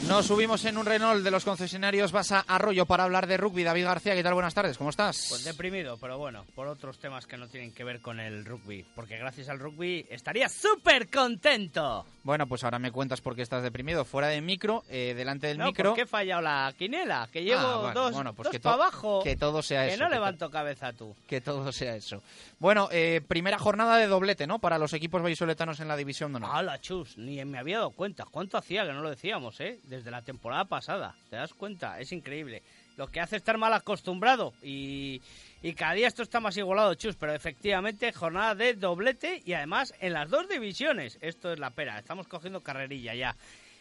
Nos 0.09 0.27
subimos 0.27 0.65
en 0.67 0.77
un 0.77 0.85
Renault 0.85 1.25
de 1.25 1.31
los 1.31 1.45
concesionarios 1.45 2.13
Basa 2.13 2.45
Arroyo 2.47 2.85
para 2.85 3.05
hablar 3.05 3.27
de 3.27 3.37
rugby. 3.39 3.65
David 3.65 3.85
García, 3.85 4.15
¿qué 4.15 4.23
tal? 4.23 4.35
Buenas 4.35 4.53
tardes, 4.55 4.77
¿cómo 4.77 4.91
estás? 4.91 5.27
Pues 5.31 5.45
deprimido, 5.45 5.97
pero 5.99 6.19
bueno, 6.19 6.45
por 6.55 6.69
otros 6.69 6.99
temas 6.99 7.27
que 7.27 7.39
no 7.39 7.49
tienen 7.49 7.73
que 7.73 7.85
ver 7.85 8.01
con 8.01 8.21
el 8.21 8.45
rugby. 8.45 8.85
Porque 8.95 9.17
gracias 9.17 9.49
al 9.49 9.59
rugby 9.59 10.07
estaría 10.11 10.49
súper 10.51 11.09
contento. 11.11 12.05
Bueno, 12.23 12.47
pues 12.47 12.63
ahora 12.65 12.79
me 12.79 12.93
cuentas 12.93 13.21
por 13.23 13.35
qué 13.35 13.43
estás 13.43 13.63
deprimido. 13.63 14.05
Fuera 14.05 14.29
del 14.29 14.43
micro, 14.43 14.85
eh, 14.89 15.15
delante 15.17 15.47
del 15.49 15.59
no, 15.59 15.67
micro. 15.67 15.91
¿Por 15.91 15.97
qué 15.97 16.03
he 16.03 16.07
fallado 16.07 16.43
la 16.43 16.73
quinela? 16.79 17.29
Que 17.33 17.43
llevo 17.43 17.61
Ah, 17.63 17.77
bueno, 17.79 18.01
dos, 18.01 18.13
bueno, 18.13 18.33
pues 18.35 18.45
dos 18.45 18.53
que 18.53 18.61
para 18.61 18.75
abajo. 18.77 19.23
que 19.25 19.37
todo 19.37 19.63
sea 19.63 19.87
eso, 19.87 19.97
no 19.99 20.05
que 20.05 20.11
to- 20.11 20.15
levanto 20.15 20.51
cabeza 20.51 20.93
tú. 20.93 21.15
Que 21.27 21.41
todo 21.41 21.73
sea 21.73 21.97
eso. 21.97 22.23
Bueno, 22.59 22.89
eh, 22.93 23.21
primera 23.27 23.59
jornada 23.59 23.97
de 23.97 24.07
doblete, 24.07 24.47
¿no? 24.47 24.59
Para 24.59 24.79
los 24.79 24.93
equipos 24.93 25.23
vallisoletanos 25.23 25.81
en 25.81 25.89
la 25.89 25.97
división 25.97 26.33
de 26.33 26.37
honor. 26.37 26.51
¡Hala, 26.53 26.81
chus! 26.81 27.17
Ni 27.19 27.43
me 27.45 27.59
había 27.59 27.79
dado 27.79 27.91
cuenta. 27.91 28.25
¿Cuánto 28.31 28.57
hacía 28.59 28.87
que 28.87 28.93
no 28.93 29.03
lo 29.03 29.11
decíamos, 29.11 29.61
eh? 29.61 29.81
Desde 29.95 30.11
la 30.11 30.23
temporada 30.23 30.65
pasada. 30.65 31.15
¿Te 31.31 31.37
das 31.37 31.55
cuenta? 31.55 32.01
Es 32.01 32.11
increíble. 32.11 32.63
Lo 32.97 33.07
que 33.07 33.21
hace 33.21 33.37
estar 33.37 33.59
mal 33.59 33.73
acostumbrado 33.73 34.53
y, 34.61 35.23
y 35.63 35.73
cada 35.75 35.95
día 35.95 36.09
esto 36.09 36.23
está 36.23 36.41
más 36.41 36.57
igualado, 36.57 36.95
chus. 36.97 37.15
Pero 37.15 37.33
efectivamente, 37.33 38.13
jornada 38.13 38.57
de 38.57 38.75
doblete 38.75 39.41
y 39.45 39.53
además 39.53 39.95
en 40.01 40.13
las 40.13 40.31
dos 40.31 40.49
divisiones. 40.49 41.17
Esto 41.21 41.53
es 41.53 41.61
la 41.61 41.71
pera. 41.71 41.99
Estamos 41.99 42.27
cogiendo 42.27 42.61
carrerilla 42.61 43.15
ya. 43.15 43.37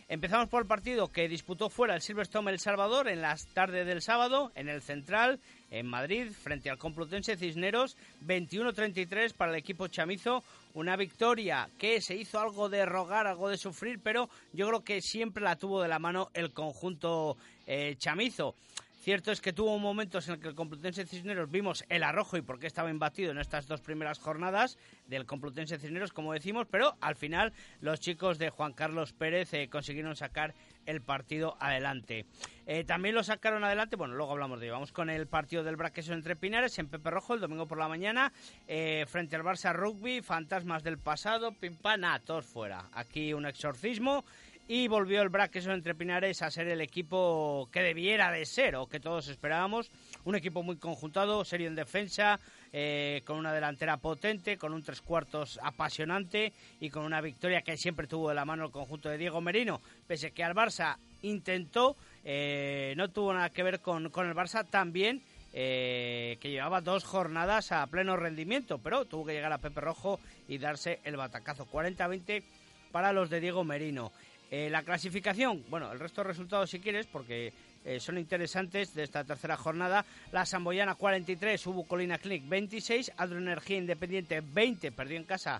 Empezamos 0.07 0.49
por 0.49 0.61
el 0.61 0.67
partido 0.67 1.11
que 1.11 1.27
disputó 1.27 1.69
fuera 1.69 1.95
el 1.95 2.01
Silverstone 2.01 2.51
El 2.51 2.59
Salvador 2.59 3.07
en 3.07 3.21
las 3.21 3.47
tardes 3.47 3.87
del 3.87 4.01
sábado, 4.03 4.51
en 4.53 4.69
el 4.69 4.81
Central, 4.81 5.39
en 5.73 5.87
Madrid, 5.87 6.31
frente 6.31 6.69
al 6.69 6.77
Complutense 6.77 7.35
Cisneros, 7.35 7.97
21-33 8.25 9.33
para 9.33 9.51
el 9.51 9.57
equipo 9.57 9.87
chamizo. 9.87 10.43
Una 10.75 10.95
victoria 10.95 11.67
que 11.79 11.99
se 11.99 12.15
hizo 12.15 12.39
algo 12.39 12.69
de 12.69 12.85
rogar, 12.85 13.25
algo 13.25 13.49
de 13.49 13.57
sufrir, 13.57 13.99
pero 14.01 14.29
yo 14.53 14.67
creo 14.67 14.83
que 14.83 15.01
siempre 15.01 15.43
la 15.43 15.55
tuvo 15.55 15.81
de 15.81 15.87
la 15.87 15.97
mano 15.97 16.29
el 16.35 16.53
conjunto 16.53 17.37
eh, 17.65 17.95
chamizo. 17.97 18.53
Cierto 19.03 19.33
es 19.33 19.41
que 19.41 19.51
tuvo 19.51 19.77
momentos 19.79 20.29
en 20.29 20.35
el 20.35 20.39
que 20.39 20.47
el 20.47 20.55
Complutense 20.55 21.05
Cisneros 21.05 21.51
vimos 21.51 21.83
el 21.89 22.03
arrojo 22.03 22.37
y 22.37 22.41
por 22.41 22.57
qué 22.57 22.67
estaba 22.67 22.89
imbatido 22.89 23.31
en 23.31 23.37
estas 23.37 23.67
dos 23.67 23.81
primeras 23.81 24.17
jornadas 24.17 24.77
del 25.07 25.25
Complutense 25.25 25.77
Cisneros, 25.77 26.13
como 26.13 26.31
decimos, 26.31 26.67
pero 26.71 26.95
al 27.01 27.17
final 27.17 27.51
los 27.81 27.99
chicos 27.99 28.37
de 28.37 28.49
Juan 28.49 28.71
Carlos 28.71 29.11
Pérez 29.11 29.53
eh, 29.53 29.67
consiguieron 29.69 30.15
sacar 30.15 30.53
el 30.85 31.01
partido 31.01 31.57
adelante. 31.59 32.25
Eh, 32.65 32.85
también 32.85 33.13
lo 33.13 33.23
sacaron 33.23 33.65
adelante, 33.65 33.97
bueno, 33.97 34.13
luego 34.13 34.31
hablamos 34.31 34.61
de 34.61 34.67
ello. 34.67 34.75
Vamos 34.75 34.93
con 34.93 35.09
el 35.09 35.27
partido 35.27 35.65
del 35.65 35.75
Braqueso 35.75 36.13
entre 36.13 36.37
Pinares 36.37 36.79
en 36.79 36.87
Pepe 36.87 37.09
Rojo 37.09 37.33
el 37.33 37.41
domingo 37.41 37.67
por 37.67 37.77
la 37.77 37.89
mañana, 37.89 38.31
eh, 38.69 39.05
frente 39.09 39.35
al 39.35 39.43
Barça 39.43 39.73
Rugby, 39.73 40.21
fantasmas 40.21 40.81
del 40.81 40.97
pasado, 40.97 41.51
pimpana, 41.51 42.19
todos 42.19 42.45
fuera. 42.45 42.85
Aquí 42.93 43.33
un 43.33 43.45
exorcismo 43.45 44.23
y 44.67 44.87
volvió 44.87 45.21
el 45.21 45.29
Braqueso 45.29 45.71
entre 45.71 45.95
Pinares 45.95 46.41
a 46.41 46.49
ser 46.49 46.67
el 46.67 46.81
equipo 46.81 47.67
que 47.71 47.81
debiera 47.81 48.31
de 48.31 48.45
ser 48.45 48.75
o 48.75 48.87
que 48.87 48.99
todos 48.99 49.27
esperábamos. 49.27 49.91
Un 50.23 50.35
equipo 50.35 50.63
muy 50.63 50.77
conjuntado, 50.77 51.43
serio 51.43 51.67
en 51.67 51.75
defensa, 51.75 52.39
eh, 52.71 53.21
con 53.25 53.37
una 53.37 53.53
delantera 53.53 53.97
potente, 53.97 54.57
con 54.57 54.73
un 54.73 54.81
tres 54.81 55.01
cuartos 55.01 55.59
apasionante 55.61 56.53
y 56.79 56.89
con 56.89 57.03
una 57.03 57.19
victoria 57.19 57.61
que 57.61 57.77
siempre 57.77 58.07
tuvo 58.07 58.29
de 58.29 58.35
la 58.35 58.45
mano 58.45 58.65
el 58.65 58.71
conjunto 58.71 59.09
de 59.09 59.17
Diego 59.17 59.41
Merino. 59.41 59.81
Pese 60.07 60.31
que 60.31 60.43
al 60.43 60.55
Barça 60.55 60.97
intentó, 61.23 61.97
eh, 62.23 62.93
no 62.95 63.09
tuvo 63.09 63.33
nada 63.33 63.49
que 63.49 63.63
ver 63.63 63.81
con, 63.81 64.09
con 64.09 64.27
el 64.27 64.35
Barça 64.35 64.65
también. 64.69 65.21
Eh, 65.55 66.39
que 66.41 66.49
llevaba 66.49 66.81
dos 66.81 67.03
jornadas 67.03 67.71
a 67.71 67.85
pleno 67.85 68.17
rendimiento, 68.17 68.79
pero 68.79 69.05
tuvo 69.05 69.27
que 69.27 69.33
llegar 69.33 69.53
a 69.53 69.59
Pepe 69.59 69.81
Rojo 69.81 70.19
y 70.47 70.57
darse 70.57 70.99
el 71.03 71.15
batacazo 71.15 71.67
40-20 71.67 72.41
para 72.91 73.13
los 73.13 73.29
de 73.29 73.39
Diego 73.39 73.63
Merino. 73.63 74.11
Eh, 74.55 74.69
la 74.69 74.83
clasificación, 74.83 75.65
bueno, 75.67 75.91
el 75.91 75.99
resto 75.99 76.21
de 76.21 76.27
resultados 76.27 76.69
si 76.69 76.79
quieres, 76.79 77.07
porque 77.07 77.51
eh, 77.83 77.99
son 77.99 78.19
interesantes 78.19 78.93
de 78.93 79.01
esta 79.01 79.23
tercera 79.23 79.57
jornada. 79.57 80.05
La 80.31 80.45
Samboyana 80.45 80.93
43, 80.93 81.65
Hubo 81.65 81.87
Colina 81.87 82.19
Clinic 82.19 82.47
26, 82.47 83.13
Energía 83.19 83.77
Independiente 83.79 84.41
20, 84.41 84.91
perdió 84.91 85.17
en 85.17 85.23
casa 85.23 85.59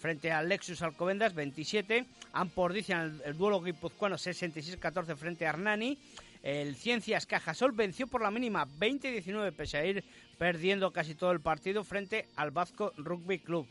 frente 0.00 0.32
al 0.32 0.48
Lexus 0.48 0.82
Alcobendas 0.82 1.34
27, 1.34 2.04
Ampordicia 2.32 3.04
el, 3.04 3.22
el 3.24 3.38
duelo 3.38 3.62
guipuzcoano 3.62 4.16
66-14 4.16 5.14
frente 5.14 5.46
a 5.46 5.50
Arnani. 5.50 5.96
El 6.42 6.74
Ciencias 6.74 7.26
Cajasol 7.26 7.70
venció 7.70 8.08
por 8.08 8.22
la 8.22 8.32
mínima 8.32 8.66
20-19 8.66 9.52
pese 9.52 9.78
a 9.78 9.86
ir 9.86 10.02
perdiendo 10.36 10.90
casi 10.90 11.14
todo 11.14 11.30
el 11.30 11.38
partido 11.38 11.84
frente 11.84 12.26
al 12.34 12.50
Vasco 12.50 12.92
Rugby 12.96 13.38
Club. 13.38 13.68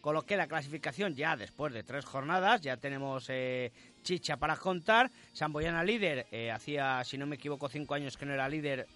Con 0.00 0.14
lo 0.14 0.22
que 0.22 0.36
la 0.36 0.46
clasificación 0.46 1.14
ya 1.16 1.36
después 1.36 1.72
de 1.72 1.82
tres 1.82 2.04
jornadas, 2.04 2.60
ya 2.60 2.76
tenemos 2.76 3.26
eh, 3.28 3.72
chicha 4.08 4.38
para 4.38 4.56
contar. 4.56 5.10
Samboyana 5.34 5.84
líder, 5.84 6.26
eh, 6.32 6.50
hacía, 6.50 7.04
si 7.04 7.18
no 7.18 7.26
me 7.26 7.36
equivoco, 7.36 7.68
cinco 7.68 7.92
años 7.92 8.16
que 8.16 8.24
no 8.24 8.32
era 8.32 8.48
líder. 8.48 8.86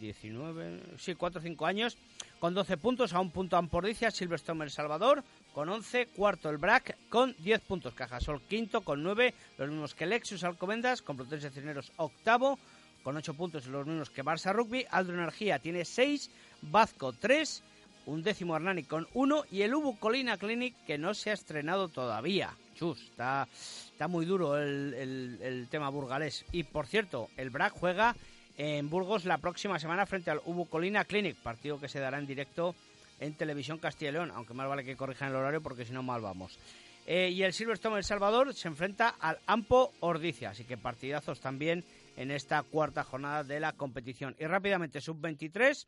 19, 0.00 0.80
sí, 0.98 1.14
4 1.14 1.38
o 1.38 1.42
5 1.44 1.64
años, 1.64 1.96
con 2.40 2.54
12 2.54 2.76
puntos, 2.76 3.12
a 3.12 3.20
un 3.20 3.30
punto 3.30 3.56
Ampordicia, 3.56 4.10
Silverstone 4.10 4.64
El 4.64 4.72
Salvador, 4.72 5.22
con 5.54 5.68
11, 5.68 6.08
cuarto 6.08 6.50
el 6.50 6.56
BRAC, 6.56 6.96
con 7.08 7.36
10 7.38 7.60
puntos, 7.60 7.94
Cajasol 7.94 8.42
quinto, 8.42 8.80
con 8.80 9.04
9, 9.04 9.32
los 9.58 9.68
mismos 9.70 9.94
que 9.94 10.06
Lexus 10.06 10.42
Alcobendas, 10.42 11.02
con 11.02 11.16
Complutense 11.16 11.50
Cisneros 11.50 11.92
octavo, 11.98 12.58
con 13.04 13.16
8 13.16 13.34
puntos, 13.34 13.68
los 13.68 13.86
mismos 13.86 14.10
que 14.10 14.24
Barça 14.24 14.52
Rugby, 14.52 14.84
Aldro 14.90 15.14
Energía 15.14 15.60
tiene 15.60 15.84
6, 15.84 16.32
Bazco 16.62 17.12
3, 17.12 17.62
un 18.06 18.24
décimo 18.24 18.56
Hernani 18.56 18.82
con 18.82 19.06
1 19.14 19.44
y 19.52 19.62
el 19.62 19.72
Ubu 19.72 20.00
Colina 20.00 20.36
Clinic 20.36 20.74
que 20.84 20.98
no 20.98 21.14
se 21.14 21.30
ha 21.30 21.34
estrenado 21.34 21.86
todavía. 21.86 22.50
Chus, 22.76 23.02
está, 23.02 23.48
está 23.90 24.06
muy 24.06 24.26
duro 24.26 24.58
el, 24.58 25.38
el, 25.42 25.66
tema 25.68 25.88
burgalés. 25.88 26.44
Y 26.52 26.62
por 26.64 26.86
cierto, 26.86 27.28
el 27.36 27.50
BRAC 27.50 27.72
juega 27.72 28.14
en 28.56 28.88
Burgos 28.88 29.24
la 29.24 29.38
próxima 29.38 29.78
semana 29.78 30.06
frente 30.06 30.30
al 30.30 30.40
Ubu 30.44 30.66
Colina 30.66 31.04
Clinic, 31.04 31.36
partido 31.36 31.80
que 31.80 31.88
se 31.88 32.00
dará 32.00 32.18
en 32.18 32.26
directo 32.26 32.74
en 33.20 33.34
Televisión 33.34 33.78
Castilla 33.78 34.10
y 34.10 34.12
León, 34.14 34.32
aunque 34.34 34.54
más 34.54 34.68
vale 34.68 34.84
que 34.84 34.96
corrijan 34.96 35.30
el 35.30 35.36
horario 35.36 35.62
porque 35.62 35.84
si 35.84 35.92
no 35.92 36.02
mal 36.02 36.20
vamos. 36.20 36.58
Eh, 37.06 37.30
y 37.30 37.42
el 37.42 37.52
Silverstone 37.52 37.98
El 37.98 38.04
Salvador 38.04 38.52
se 38.52 38.68
enfrenta 38.68 39.14
al 39.20 39.38
Ampo 39.46 39.92
Ordicia, 40.00 40.50
así 40.50 40.64
que 40.64 40.76
partidazos 40.76 41.40
también 41.40 41.84
en 42.16 42.30
esta 42.30 42.62
cuarta 42.62 43.04
jornada 43.04 43.44
de 43.44 43.60
la 43.60 43.72
competición. 43.72 44.34
Y 44.38 44.46
rápidamente, 44.46 45.00
sub-23, 45.00 45.86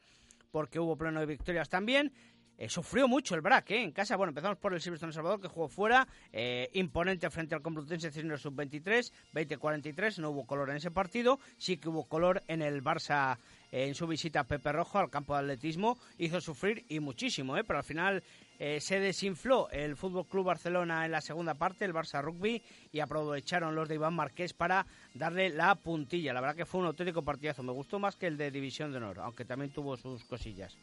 porque 0.52 0.78
hubo 0.78 0.96
pleno 0.96 1.20
de 1.20 1.26
victorias 1.26 1.68
también. 1.68 2.12
Eh, 2.60 2.68
sufrió 2.68 3.06
mucho 3.06 3.36
el 3.36 3.40
BRAC 3.40 3.70
¿eh? 3.70 3.82
en 3.84 3.92
casa. 3.92 4.16
Bueno, 4.16 4.30
empezamos 4.30 4.58
por 4.58 4.74
el 4.74 4.80
Silverstone 4.80 5.12
Salvador, 5.12 5.40
que 5.40 5.46
jugó 5.46 5.68
fuera, 5.68 6.08
eh, 6.32 6.68
imponente 6.72 7.30
frente 7.30 7.54
al 7.54 7.62
Complutense 7.62 8.10
Cisneros 8.10 8.42
Sub-23, 8.42 9.12
20-43, 9.32 10.18
no 10.18 10.30
hubo 10.30 10.44
color 10.44 10.70
en 10.70 10.76
ese 10.76 10.90
partido, 10.90 11.38
sí 11.56 11.76
que 11.76 11.88
hubo 11.88 12.08
color 12.08 12.42
en 12.48 12.62
el 12.62 12.82
Barça 12.82 13.38
en 13.70 13.94
su 13.94 14.06
visita 14.06 14.40
a 14.40 14.44
Pepe 14.44 14.72
Rojo 14.72 14.98
al 14.98 15.10
campo 15.10 15.34
de 15.34 15.40
atletismo, 15.40 15.98
hizo 16.16 16.40
sufrir 16.40 16.84
y 16.88 17.00
muchísimo, 17.00 17.56
¿eh? 17.56 17.62
pero 17.64 17.78
al 17.78 17.84
final 17.84 18.24
se 18.58 18.98
desinfló 18.98 19.70
el 19.70 19.94
Fútbol 19.94 20.26
Club 20.26 20.46
Barcelona 20.46 21.04
en 21.04 21.12
la 21.12 21.20
segunda 21.20 21.54
parte, 21.54 21.84
el 21.84 21.94
Barça 21.94 22.20
Rugby, 22.20 22.60
y 22.90 22.98
aprovecharon 22.98 23.76
los 23.76 23.88
de 23.88 23.96
Iván 23.96 24.14
Marqués 24.14 24.52
para 24.52 24.84
darle 25.14 25.50
la 25.50 25.76
puntilla. 25.76 26.32
La 26.32 26.40
verdad 26.40 26.56
que 26.56 26.66
fue 26.66 26.80
un 26.80 26.86
auténtico 26.86 27.22
partidazo, 27.22 27.62
me 27.62 27.72
gustó 27.72 28.00
más 28.00 28.16
que 28.16 28.26
el 28.26 28.36
de 28.36 28.50
División 28.50 28.90
de 28.90 28.96
Honor, 28.96 29.20
aunque 29.20 29.44
también 29.44 29.70
tuvo 29.70 29.96
sus 29.96 30.24
cosillas. 30.24 30.76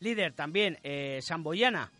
Líder 0.00 0.32
también, 0.32 0.78
eh, 0.82 1.20
Samboyana. 1.22 1.90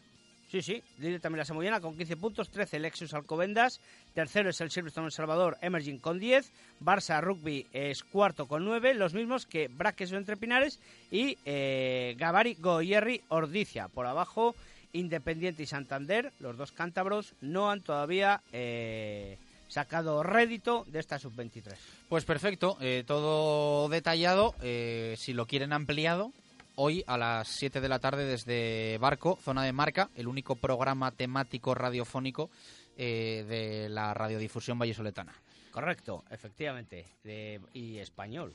Sí, 0.50 0.62
sí, 0.62 0.82
líder 0.98 1.20
también 1.20 1.38
la 1.38 1.44
Samboyana 1.44 1.80
con 1.80 1.96
15 1.96 2.16
puntos, 2.16 2.50
13 2.50 2.78
Lexus 2.78 3.14
Alcobendas, 3.14 3.80
tercero 4.14 4.50
es 4.50 4.60
el 4.60 4.70
Silverstone 4.70 5.06
El 5.06 5.12
Salvador, 5.12 5.58
Emerging 5.60 5.98
con 5.98 6.20
10, 6.20 6.52
Barça 6.80 7.20
Rugby 7.20 7.66
es 7.72 8.04
cuarto 8.04 8.46
con 8.46 8.64
9, 8.64 8.94
los 8.94 9.12
mismos 9.12 9.44
que 9.44 9.66
Braques 9.66 10.12
Entre 10.12 10.36
Pinares 10.36 10.78
y 11.10 11.36
eh, 11.44 12.14
Gavari 12.16 12.54
Goyerri 12.54 13.22
Ordicia. 13.28 13.88
Por 13.88 14.06
abajo, 14.06 14.54
Independiente 14.92 15.64
y 15.64 15.66
Santander, 15.66 16.32
los 16.38 16.56
dos 16.56 16.70
cántabros, 16.72 17.34
no 17.40 17.70
han 17.70 17.82
todavía 17.82 18.40
eh, 18.52 19.36
sacado 19.68 20.22
rédito 20.22 20.84
de 20.88 21.00
esta 21.00 21.18
sub-23. 21.18 21.74
Pues 22.08 22.24
perfecto, 22.24 22.78
eh, 22.80 23.04
todo 23.06 23.88
detallado, 23.88 24.54
eh, 24.62 25.14
si 25.18 25.32
lo 25.32 25.46
quieren 25.46 25.72
ampliado, 25.72 26.32
hoy 26.76 27.02
a 27.06 27.18
las 27.18 27.48
7 27.48 27.80
de 27.80 27.88
la 27.88 27.98
tarde 27.98 28.24
desde 28.24 28.96
Barco, 28.98 29.36
zona 29.42 29.62
de 29.64 29.72
marca, 29.72 30.10
el 30.14 30.28
único 30.28 30.56
programa 30.56 31.10
temático 31.12 31.74
radiofónico 31.74 32.50
eh, 32.96 33.44
de 33.48 33.88
la 33.88 34.14
radiodifusión 34.14 34.78
vallesoletana. 34.78 35.32
Correcto, 35.70 36.24
efectivamente, 36.30 37.04
de- 37.22 37.60
y 37.74 37.98
español. 37.98 38.54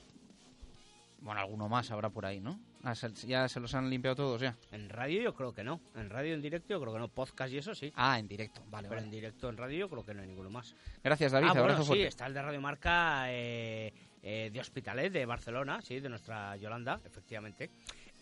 Bueno, 1.19 1.39
alguno 1.39 1.69
más 1.69 1.91
habrá 1.91 2.09
por 2.09 2.25
ahí, 2.25 2.39
¿no? 2.39 2.59
Ah, 2.83 2.93
ya 3.27 3.47
se 3.47 3.59
los 3.59 3.75
han 3.75 3.91
limpiado 3.91 4.15
todos 4.15 4.41
ya. 4.41 4.55
En 4.71 4.89
radio 4.89 5.21
yo 5.21 5.35
creo 5.35 5.53
que 5.53 5.63
no, 5.63 5.79
en 5.95 6.09
radio 6.09 6.33
en 6.33 6.41
directo 6.41 6.69
yo 6.73 6.81
creo 6.81 6.93
que 6.93 6.97
no, 6.99 7.09
podcast 7.09 7.53
y 7.53 7.59
eso 7.59 7.75
sí. 7.75 7.93
Ah, 7.95 8.17
en 8.17 8.27
directo, 8.27 8.63
vale, 8.71 8.87
Pero 8.87 9.01
vale. 9.01 9.05
en 9.05 9.11
directo 9.11 9.49
en 9.49 9.57
radio 9.57 9.77
yo 9.77 9.89
creo 9.89 10.03
que 10.03 10.15
no 10.15 10.21
hay 10.23 10.27
ninguno 10.27 10.49
más. 10.49 10.73
Gracias, 11.03 11.31
David. 11.31 11.49
Ah, 11.51 11.61
bueno, 11.61 11.77
sí, 11.81 11.85
fuerte. 11.85 12.07
está 12.07 12.25
el 12.25 12.33
de 12.33 12.41
Radio 12.41 12.59
Marca 12.59 13.25
eh, 13.31 13.93
eh, 14.23 14.49
de 14.51 14.59
Hospitalet, 14.59 15.13
de 15.13 15.27
Barcelona, 15.27 15.79
sí, 15.83 15.99
de 15.99 16.09
nuestra 16.09 16.57
Yolanda, 16.57 16.99
efectivamente. 17.05 17.69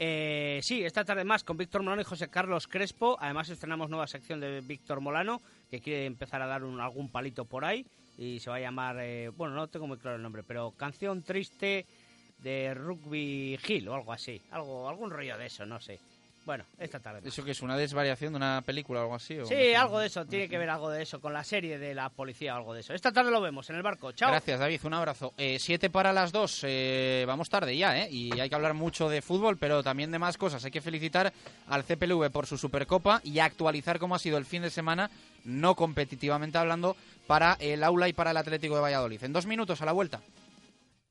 Eh, 0.02 0.62
sí, 0.64 0.82
esta 0.86 1.04
tarde 1.04 1.26
más 1.26 1.43
con 1.43 1.58
Víctor 1.58 1.84
Molano 1.84 2.02
y 2.02 2.06
José 2.06 2.30
Carlos 2.30 2.68
Crespo. 2.70 3.18
Además 3.20 3.50
estrenamos 3.50 3.89
nueva 3.89 4.08
sección 4.08 4.39
de 4.39 4.62
Víctor 4.62 5.02
Molano, 5.02 5.41
que 5.70 5.82
quiere 5.82 6.06
empezar 6.06 6.41
a 6.41 6.47
dar 6.47 6.64
un- 6.64 6.80
algún 6.80 7.10
palito 7.10 7.43
por 7.43 7.66
ahí. 7.66 7.86
Y 8.18 8.39
se 8.39 8.50
va 8.50 8.56
a 8.56 8.60
llamar, 8.62 8.95
eh, 9.02 9.28
bueno, 9.28 9.56
no 9.56 9.68
tengo 9.68 9.88
muy 9.88 9.97
claro 9.97 10.16
el 10.16 10.24
nombre, 10.24 10.43
pero 10.43 10.72
Canción 10.72 11.22
Triste 11.22 11.86
de 12.38 12.74
Rugby 12.74 13.60
Hill 13.68 13.89
o 13.89 13.95
algo 13.95 14.14
así. 14.14 14.41
algo 14.52 14.88
Algún 14.88 15.10
rollo 15.10 15.38
de 15.38 15.47
eso, 15.47 15.66
no 15.66 15.82
sé. 15.82 16.00
Bueno, 16.46 16.66
esta 16.80 17.00
tarde. 17.00 17.22
más. 17.22 17.28
¿Eso 17.28 17.44
que 17.44 17.52
es 17.52 17.62
una 17.62 17.78
desvariación 17.78 18.34
de 18.34 18.38
una 18.38 18.64
película 18.66 19.02
o 19.02 19.04
algo 19.04 19.16
así? 19.16 19.38
o 19.38 19.46
Sí, 19.46 19.56
no 19.74 19.80
algo 19.82 20.00
de 20.00 20.08
eso, 20.08 20.26
tiene 20.26 20.50
que 20.50 20.58
ver 20.58 20.70
algo 20.70 20.90
de 20.90 21.04
eso, 21.04 21.22
con 21.22 21.32
la 21.32 21.44
serie 21.44 21.78
de 21.78 21.94
la 21.94 22.10
policía 22.10 22.56
o 22.56 22.58
algo 22.58 22.74
de 22.74 22.80
eso. 22.80 22.94
Esta 22.94 23.12
tarde 23.12 23.30
lo 23.30 23.40
vemos 23.42 23.70
en 23.70 23.76
el 23.76 23.84
barco. 23.84 24.12
Chao. 24.14 24.32
Gracias, 24.32 24.60
David. 24.60 24.80
Un 24.84 24.94
abrazo. 24.96 25.34
Eh, 25.38 25.58
siete 25.60 25.90
para 25.90 26.12
las 26.12 26.32
dos. 26.32 26.62
eh, 26.64 27.24
vamos 27.28 27.50
tarde 27.50 27.78
ya, 27.78 28.00
¿eh? 28.00 28.10
Y 28.10 28.40
hay 28.40 28.50
que 28.50 28.56
hablar 28.56 28.74
mucho 28.74 29.10
de 29.10 29.22
fútbol, 29.22 29.58
pero 29.58 29.84
también 29.84 30.12
de 30.12 30.20
más 30.20 30.38
cosas. 30.38 30.66
Hay 30.66 30.72
que 30.72 30.82
felicitar 30.82 31.32
al 31.68 31.84
CPLV 31.84 32.32
por 32.32 32.48
su 32.48 32.58
Supercopa 32.58 33.22
y 33.24 33.40
actualizar 33.40 34.00
cómo 34.00 34.16
ha 34.16 34.20
sido 34.20 34.38
el 34.38 34.46
fin 34.46 34.64
de 34.64 34.70
semana, 34.70 35.12
no 35.44 35.76
competitivamente 35.76 36.58
hablando, 36.58 36.96
para 37.28 37.54
el 37.60 37.84
aula 37.84 38.08
y 38.08 38.14
para 38.14 38.32
el 38.32 38.38
Atlético 38.38 38.76
de 38.76 38.82
Valladolid. 38.82 39.24
En 39.24 39.34
dos 39.34 39.46
minutos 39.46 39.82
a 39.82 39.86
la 39.86 39.92
vuelta. 39.92 40.22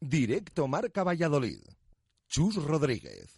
Directo 0.00 0.66
Marca 0.68 1.04
Valladolid. 1.04 1.60
Chus 2.28 2.56
Rodríguez. 2.56 3.37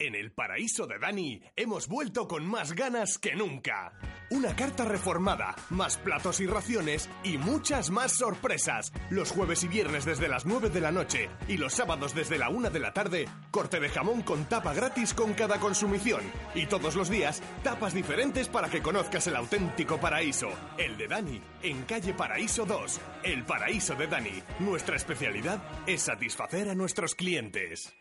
En 0.00 0.14
el 0.14 0.30
paraíso 0.30 0.86
de 0.86 0.96
Dani 1.00 1.42
hemos 1.56 1.88
vuelto 1.88 2.28
con 2.28 2.46
más 2.46 2.72
ganas 2.72 3.18
que 3.18 3.34
nunca. 3.34 3.92
Una 4.30 4.54
carta 4.54 4.84
reformada, 4.84 5.56
más 5.70 5.96
platos 5.96 6.38
y 6.38 6.46
raciones 6.46 7.10
y 7.24 7.36
muchas 7.36 7.90
más 7.90 8.12
sorpresas. 8.12 8.92
Los 9.10 9.32
jueves 9.32 9.64
y 9.64 9.68
viernes 9.68 10.04
desde 10.04 10.28
las 10.28 10.46
9 10.46 10.70
de 10.70 10.80
la 10.80 10.92
noche 10.92 11.28
y 11.48 11.56
los 11.56 11.74
sábados 11.74 12.14
desde 12.14 12.38
la 12.38 12.48
1 12.48 12.70
de 12.70 12.78
la 12.78 12.92
tarde, 12.92 13.28
corte 13.50 13.80
de 13.80 13.88
jamón 13.88 14.22
con 14.22 14.44
tapa 14.44 14.72
gratis 14.72 15.14
con 15.14 15.34
cada 15.34 15.58
consumición. 15.58 16.22
Y 16.54 16.66
todos 16.66 16.94
los 16.94 17.10
días, 17.10 17.42
tapas 17.64 17.92
diferentes 17.92 18.46
para 18.46 18.70
que 18.70 18.82
conozcas 18.82 19.26
el 19.26 19.34
auténtico 19.34 19.98
paraíso. 19.98 20.50
El 20.76 20.96
de 20.96 21.08
Dani, 21.08 21.42
en 21.64 21.82
calle 21.82 22.14
Paraíso 22.14 22.64
2. 22.64 23.00
El 23.24 23.44
paraíso 23.44 23.96
de 23.96 24.06
Dani. 24.06 24.42
Nuestra 24.60 24.94
especialidad 24.94 25.60
es 25.88 26.02
satisfacer 26.02 26.68
a 26.68 26.76
nuestros 26.76 27.16
clientes. 27.16 27.97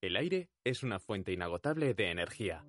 El 0.00 0.14
aire 0.14 0.48
es 0.62 0.84
una 0.84 1.00
fuente 1.00 1.32
inagotable 1.32 1.92
de 1.92 2.12
energía. 2.12 2.64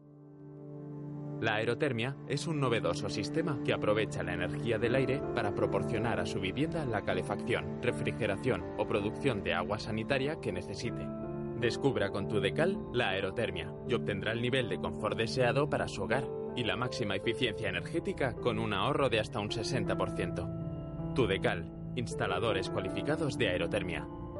La 1.39 1.55
aerotermia 1.55 2.17
es 2.27 2.47
un 2.47 2.59
novedoso 2.59 3.07
sistema 3.07 3.61
que 3.63 3.71
aprovecha 3.71 4.23
la 4.23 4.33
energía 4.33 4.79
del 4.79 4.95
aire 4.95 5.21
para 5.35 5.53
proporcionar 5.53 6.19
a 6.19 6.25
su 6.25 6.39
vivienda 6.39 6.85
la 6.85 7.03
calefacción, 7.03 7.83
refrigeración 7.83 8.65
o 8.79 8.87
producción 8.87 9.43
de 9.43 9.53
agua 9.53 9.77
sanitaria 9.77 10.39
que 10.41 10.51
necesite. 10.51 11.07
Descubra 11.59 12.09
con 12.09 12.27
tu 12.27 12.39
decal 12.39 12.79
la 12.93 13.09
aerotermia 13.09 13.75
y 13.87 13.93
obtendrá 13.93 14.31
el 14.31 14.41
nivel 14.41 14.67
de 14.67 14.79
confort 14.79 15.15
deseado 15.15 15.69
para 15.69 15.87
su 15.87 16.01
hogar 16.01 16.27
y 16.55 16.63
la 16.63 16.77
máxima 16.77 17.15
eficiencia 17.15 17.69
energética 17.69 18.33
con 18.33 18.57
un 18.57 18.73
ahorro 18.73 19.07
de 19.09 19.19
hasta 19.19 19.39
un 19.39 19.49
60%. 19.49 21.13
Tu 21.13 21.27
decal, 21.27 21.71
instaladores 21.95 22.71
cualificados 22.71 23.37
de 23.37 23.49
aerotermia. 23.49 24.07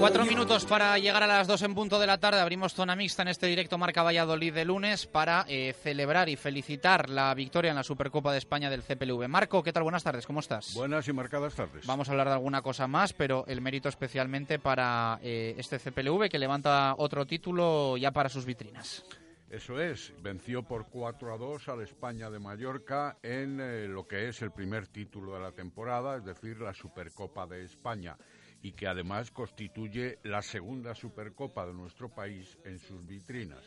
Cuatro 0.00 0.24
minutos 0.24 0.64
para 0.64 0.98
llegar 0.98 1.22
a 1.22 1.26
las 1.26 1.46
dos 1.46 1.60
en 1.60 1.74
punto 1.74 1.98
de 1.98 2.06
la 2.06 2.16
tarde. 2.16 2.40
Abrimos 2.40 2.72
zona 2.72 2.96
mixta 2.96 3.20
en 3.20 3.28
este 3.28 3.46
directo 3.48 3.76
Marca 3.76 4.02
Valladolid 4.02 4.54
de 4.54 4.64
lunes 4.64 5.06
para 5.06 5.44
eh, 5.46 5.74
celebrar 5.74 6.30
y 6.30 6.36
felicitar 6.36 7.10
la 7.10 7.34
victoria 7.34 7.68
en 7.68 7.76
la 7.76 7.82
Supercopa 7.82 8.32
de 8.32 8.38
España 8.38 8.70
del 8.70 8.82
CPLV. 8.82 9.28
Marco, 9.28 9.62
¿qué 9.62 9.74
tal? 9.74 9.82
Buenas 9.82 10.02
tardes, 10.02 10.26
¿cómo 10.26 10.40
estás? 10.40 10.72
Buenas 10.72 11.06
y 11.06 11.12
marcadas 11.12 11.54
tardes. 11.54 11.86
Vamos 11.86 12.08
a 12.08 12.12
hablar 12.12 12.28
de 12.28 12.32
alguna 12.32 12.62
cosa 12.62 12.86
más, 12.86 13.12
pero 13.12 13.44
el 13.46 13.60
mérito 13.60 13.90
especialmente 13.90 14.58
para 14.58 15.18
eh, 15.22 15.54
este 15.58 15.78
CPLV 15.78 16.30
que 16.30 16.38
levanta 16.38 16.94
otro 16.96 17.26
título 17.26 17.98
ya 17.98 18.10
para 18.10 18.30
sus 18.30 18.46
vitrinas. 18.46 19.04
Eso 19.50 19.78
es, 19.78 20.14
venció 20.22 20.62
por 20.62 20.86
4 20.86 21.34
a 21.34 21.36
2 21.36 21.68
al 21.68 21.82
España 21.82 22.30
de 22.30 22.38
Mallorca 22.38 23.18
en 23.22 23.60
eh, 23.60 23.86
lo 23.86 24.08
que 24.08 24.28
es 24.30 24.40
el 24.40 24.50
primer 24.50 24.86
título 24.86 25.34
de 25.34 25.40
la 25.40 25.52
temporada, 25.52 26.16
es 26.16 26.24
decir, 26.24 26.58
la 26.58 26.72
Supercopa 26.72 27.46
de 27.46 27.64
España 27.64 28.16
y 28.62 28.72
que 28.72 28.86
además 28.86 29.30
constituye 29.30 30.18
la 30.22 30.42
segunda 30.42 30.94
Supercopa 30.94 31.66
de 31.66 31.74
nuestro 31.74 32.08
país 32.08 32.58
en 32.64 32.78
sus 32.78 33.06
vitrinas. 33.06 33.64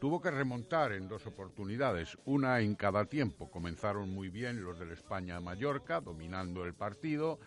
Tuvo 0.00 0.20
que 0.20 0.32
remontar 0.32 0.92
en 0.92 1.06
dos 1.06 1.26
oportunidades, 1.26 2.18
una 2.24 2.60
en 2.60 2.74
cada 2.74 3.04
tiempo. 3.04 3.50
Comenzaron 3.50 4.10
muy 4.10 4.30
bien 4.30 4.64
los 4.64 4.78
del 4.80 4.90
España-Mallorca, 4.90 6.00
dominando 6.00 6.64
el 6.64 6.74
partido 6.74 7.38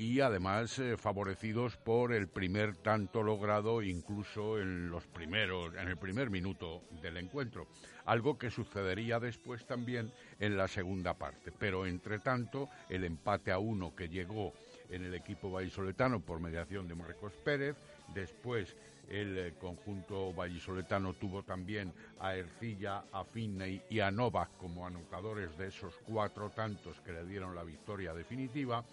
y 0.00 0.20
además 0.20 0.78
eh, 0.78 0.96
favorecidos 0.96 1.76
por 1.76 2.14
el 2.14 2.26
primer 2.26 2.74
tanto 2.78 3.22
logrado 3.22 3.82
incluso 3.82 4.58
en 4.58 4.88
los 4.88 5.06
primeros 5.06 5.74
en 5.74 5.88
el 5.88 5.98
primer 5.98 6.30
minuto 6.30 6.84
del 7.02 7.18
encuentro 7.18 7.66
algo 8.06 8.38
que 8.38 8.50
sucedería 8.50 9.20
después 9.20 9.66
también 9.66 10.10
en 10.38 10.56
la 10.56 10.68
segunda 10.68 11.12
parte 11.12 11.52
pero 11.52 11.84
entre 11.84 12.18
tanto 12.18 12.70
el 12.88 13.04
empate 13.04 13.52
a 13.52 13.58
uno 13.58 13.94
que 13.94 14.08
llegó 14.08 14.54
en 14.90 15.04
el 15.04 15.14
equipo 15.14 15.50
vallisoletano 15.50 16.20
por 16.20 16.40
mediación 16.40 16.88
de 16.88 16.94
Marcos 16.94 17.32
Pérez. 17.44 17.76
Después 18.14 18.74
el 19.08 19.38
eh, 19.38 19.54
conjunto 19.60 20.32
vallisoletano 20.32 21.14
tuvo 21.14 21.42
también 21.42 21.92
a 22.20 22.34
Ercilla, 22.36 23.04
a 23.12 23.24
Finney 23.24 23.82
y 23.90 24.00
a 24.00 24.10
Novak 24.10 24.56
como 24.56 24.86
anotadores 24.86 25.56
de 25.58 25.68
esos 25.68 25.94
cuatro 26.06 26.50
tantos 26.50 27.00
que 27.00 27.12
le 27.12 27.24
dieron 27.26 27.54
la 27.54 27.64
victoria 27.64 28.14
definitiva. 28.14 28.84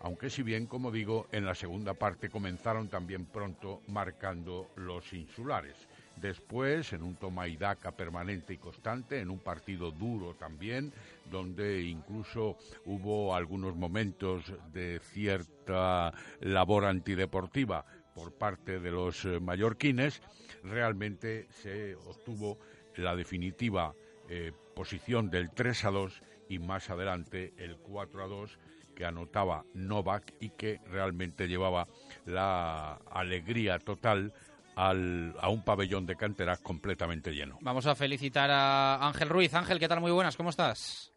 Aunque 0.00 0.30
si 0.30 0.42
bien, 0.42 0.66
como 0.66 0.90
digo, 0.90 1.26
en 1.32 1.44
la 1.44 1.54
segunda 1.54 1.94
parte 1.94 2.28
comenzaron 2.28 2.88
también 2.88 3.24
pronto 3.24 3.82
marcando 3.88 4.68
los 4.76 5.12
insulares. 5.12 5.74
Después, 6.16 6.92
en 6.92 7.02
un 7.02 7.16
toma 7.16 7.48
y 7.48 7.56
daca 7.56 7.90
permanente 7.92 8.54
y 8.54 8.58
constante, 8.58 9.20
en 9.20 9.30
un 9.30 9.38
partido 9.38 9.90
duro 9.90 10.34
también, 10.34 10.92
donde 11.30 11.82
incluso 11.82 12.56
hubo 12.84 13.34
algunos 13.34 13.76
momentos 13.76 14.52
de 14.72 15.00
cierta 15.00 16.12
labor 16.40 16.84
antideportiva 16.84 17.84
por 18.14 18.32
parte 18.32 18.80
de 18.80 18.90
los 18.90 19.24
eh, 19.24 19.40
mallorquines, 19.40 20.22
realmente 20.62 21.48
se 21.50 21.94
obtuvo 21.96 22.58
la 22.96 23.14
definitiva 23.14 23.94
eh, 24.28 24.52
posición 24.74 25.30
del 25.30 25.50
3 25.50 25.84
a 25.84 25.90
2 25.90 26.22
y 26.48 26.58
más 26.58 26.90
adelante 26.90 27.52
el 27.58 27.76
4 27.76 28.24
a 28.24 28.26
2 28.26 28.58
que 28.94 29.04
anotaba 29.04 29.64
Novak 29.74 30.32
y 30.40 30.50
que 30.50 30.80
realmente 30.86 31.46
llevaba 31.46 31.86
la 32.24 32.94
alegría 33.10 33.78
total 33.78 34.32
al, 34.74 35.34
a 35.40 35.48
un 35.50 35.62
pabellón 35.62 36.06
de 36.06 36.16
canteras 36.16 36.60
completamente 36.60 37.32
lleno. 37.32 37.58
Vamos 37.60 37.86
a 37.86 37.94
felicitar 37.94 38.50
a 38.50 39.06
Ángel 39.06 39.28
Ruiz. 39.28 39.52
Ángel, 39.54 39.78
¿qué 39.78 39.88
tal? 39.88 40.00
Muy 40.00 40.12
buenas, 40.12 40.36
¿cómo 40.36 40.50
estás? 40.50 41.12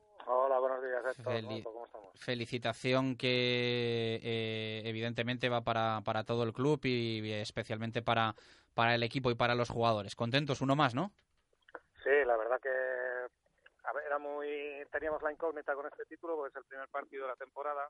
Felicitación 2.15 3.15
que 3.15 4.19
eh, 4.21 4.81
evidentemente 4.85 5.49
va 5.49 5.61
para, 5.61 6.01
para 6.03 6.23
todo 6.23 6.43
el 6.43 6.53
club 6.53 6.79
y 6.83 7.31
especialmente 7.31 8.01
para, 8.01 8.35
para 8.73 8.95
el 8.95 9.03
equipo 9.03 9.31
y 9.31 9.35
para 9.35 9.55
los 9.55 9.69
jugadores. 9.69 10.15
Contentos, 10.15 10.61
uno 10.61 10.75
más, 10.75 10.95
¿no? 10.95 11.11
Sí, 12.03 12.11
la 12.25 12.37
verdad 12.37 12.59
que 12.61 12.69
a 12.69 13.93
ver, 13.93 14.03
era 14.05 14.19
muy 14.19 14.85
teníamos 14.91 15.21
la 15.21 15.31
incógnita 15.31 15.73
con 15.75 15.85
este 15.87 16.05
título 16.05 16.35
porque 16.35 16.51
es 16.51 16.55
el 16.55 16.65
primer 16.65 16.87
partido 16.89 17.23
de 17.23 17.29
la 17.29 17.35
temporada 17.35 17.89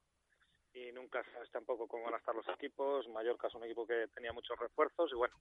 y 0.74 0.92
nunca 0.92 1.24
sabes 1.34 1.50
tampoco 1.52 1.88
cómo 1.88 2.06
van 2.06 2.14
a 2.14 2.18
estar 2.18 2.36
los 2.36 2.48
equipos. 2.50 3.08
Mallorca 3.10 3.48
es 3.48 3.56
un 3.56 3.64
equipo 3.64 3.88
que 3.88 4.08
tenía 4.14 4.32
muchos 4.34 4.58
refuerzos 4.60 5.12
y 5.12 5.16
bueno, 5.16 5.36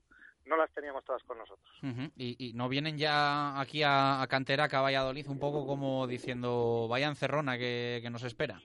no 0.47 0.57
las 0.57 0.72
teníamos 0.72 1.05
todas 1.05 1.22
con 1.24 1.39
nosotros. 1.39 1.68
¿Y, 2.16 2.53
no 2.55 2.68
vienen 2.68 2.99
ya 2.99 3.61
aquí 3.61 3.83
a, 3.83 4.22
a 4.22 4.81
Valladolid, 4.81 5.29
un 5.29 5.39
poco 5.39 5.66
como 5.66 6.07
diciendo, 6.07 6.87
vaya 6.89 7.09
encerrona 7.09 7.59
que, 7.59 8.01
que 8.03 8.11
nos 8.11 8.22
espera? 8.24 8.61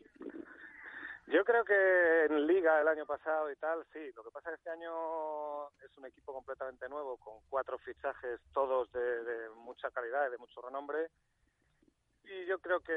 Yo 1.27 1.43
creo 1.43 1.65
que 1.65 2.25
en 2.25 2.45
Liga 2.45 2.79
el 2.79 2.87
año 2.87 3.05
pasado 3.05 3.51
y 3.51 3.55
tal, 3.55 3.83
sí. 3.91 4.11
Lo 4.15 4.23
que 4.23 4.31
pasa 4.31 4.49
es 4.49 4.55
que 4.55 4.69
este 4.69 4.69
año 4.69 5.69
es 5.83 5.97
un 5.97 6.05
equipo 6.05 6.31
completamente 6.31 6.87
nuevo, 6.89 7.17
con 7.17 7.39
cuatro 7.49 7.77
fichajes, 7.79 8.39
todos 8.53 8.91
de, 8.91 9.23
de 9.23 9.49
mucha 9.49 9.89
calidad 9.91 10.27
y 10.27 10.31
de 10.31 10.37
mucho 10.37 10.61
renombre. 10.61 11.09
Y 12.25 12.45
yo 12.45 12.59
creo 12.59 12.79
que 12.81 12.93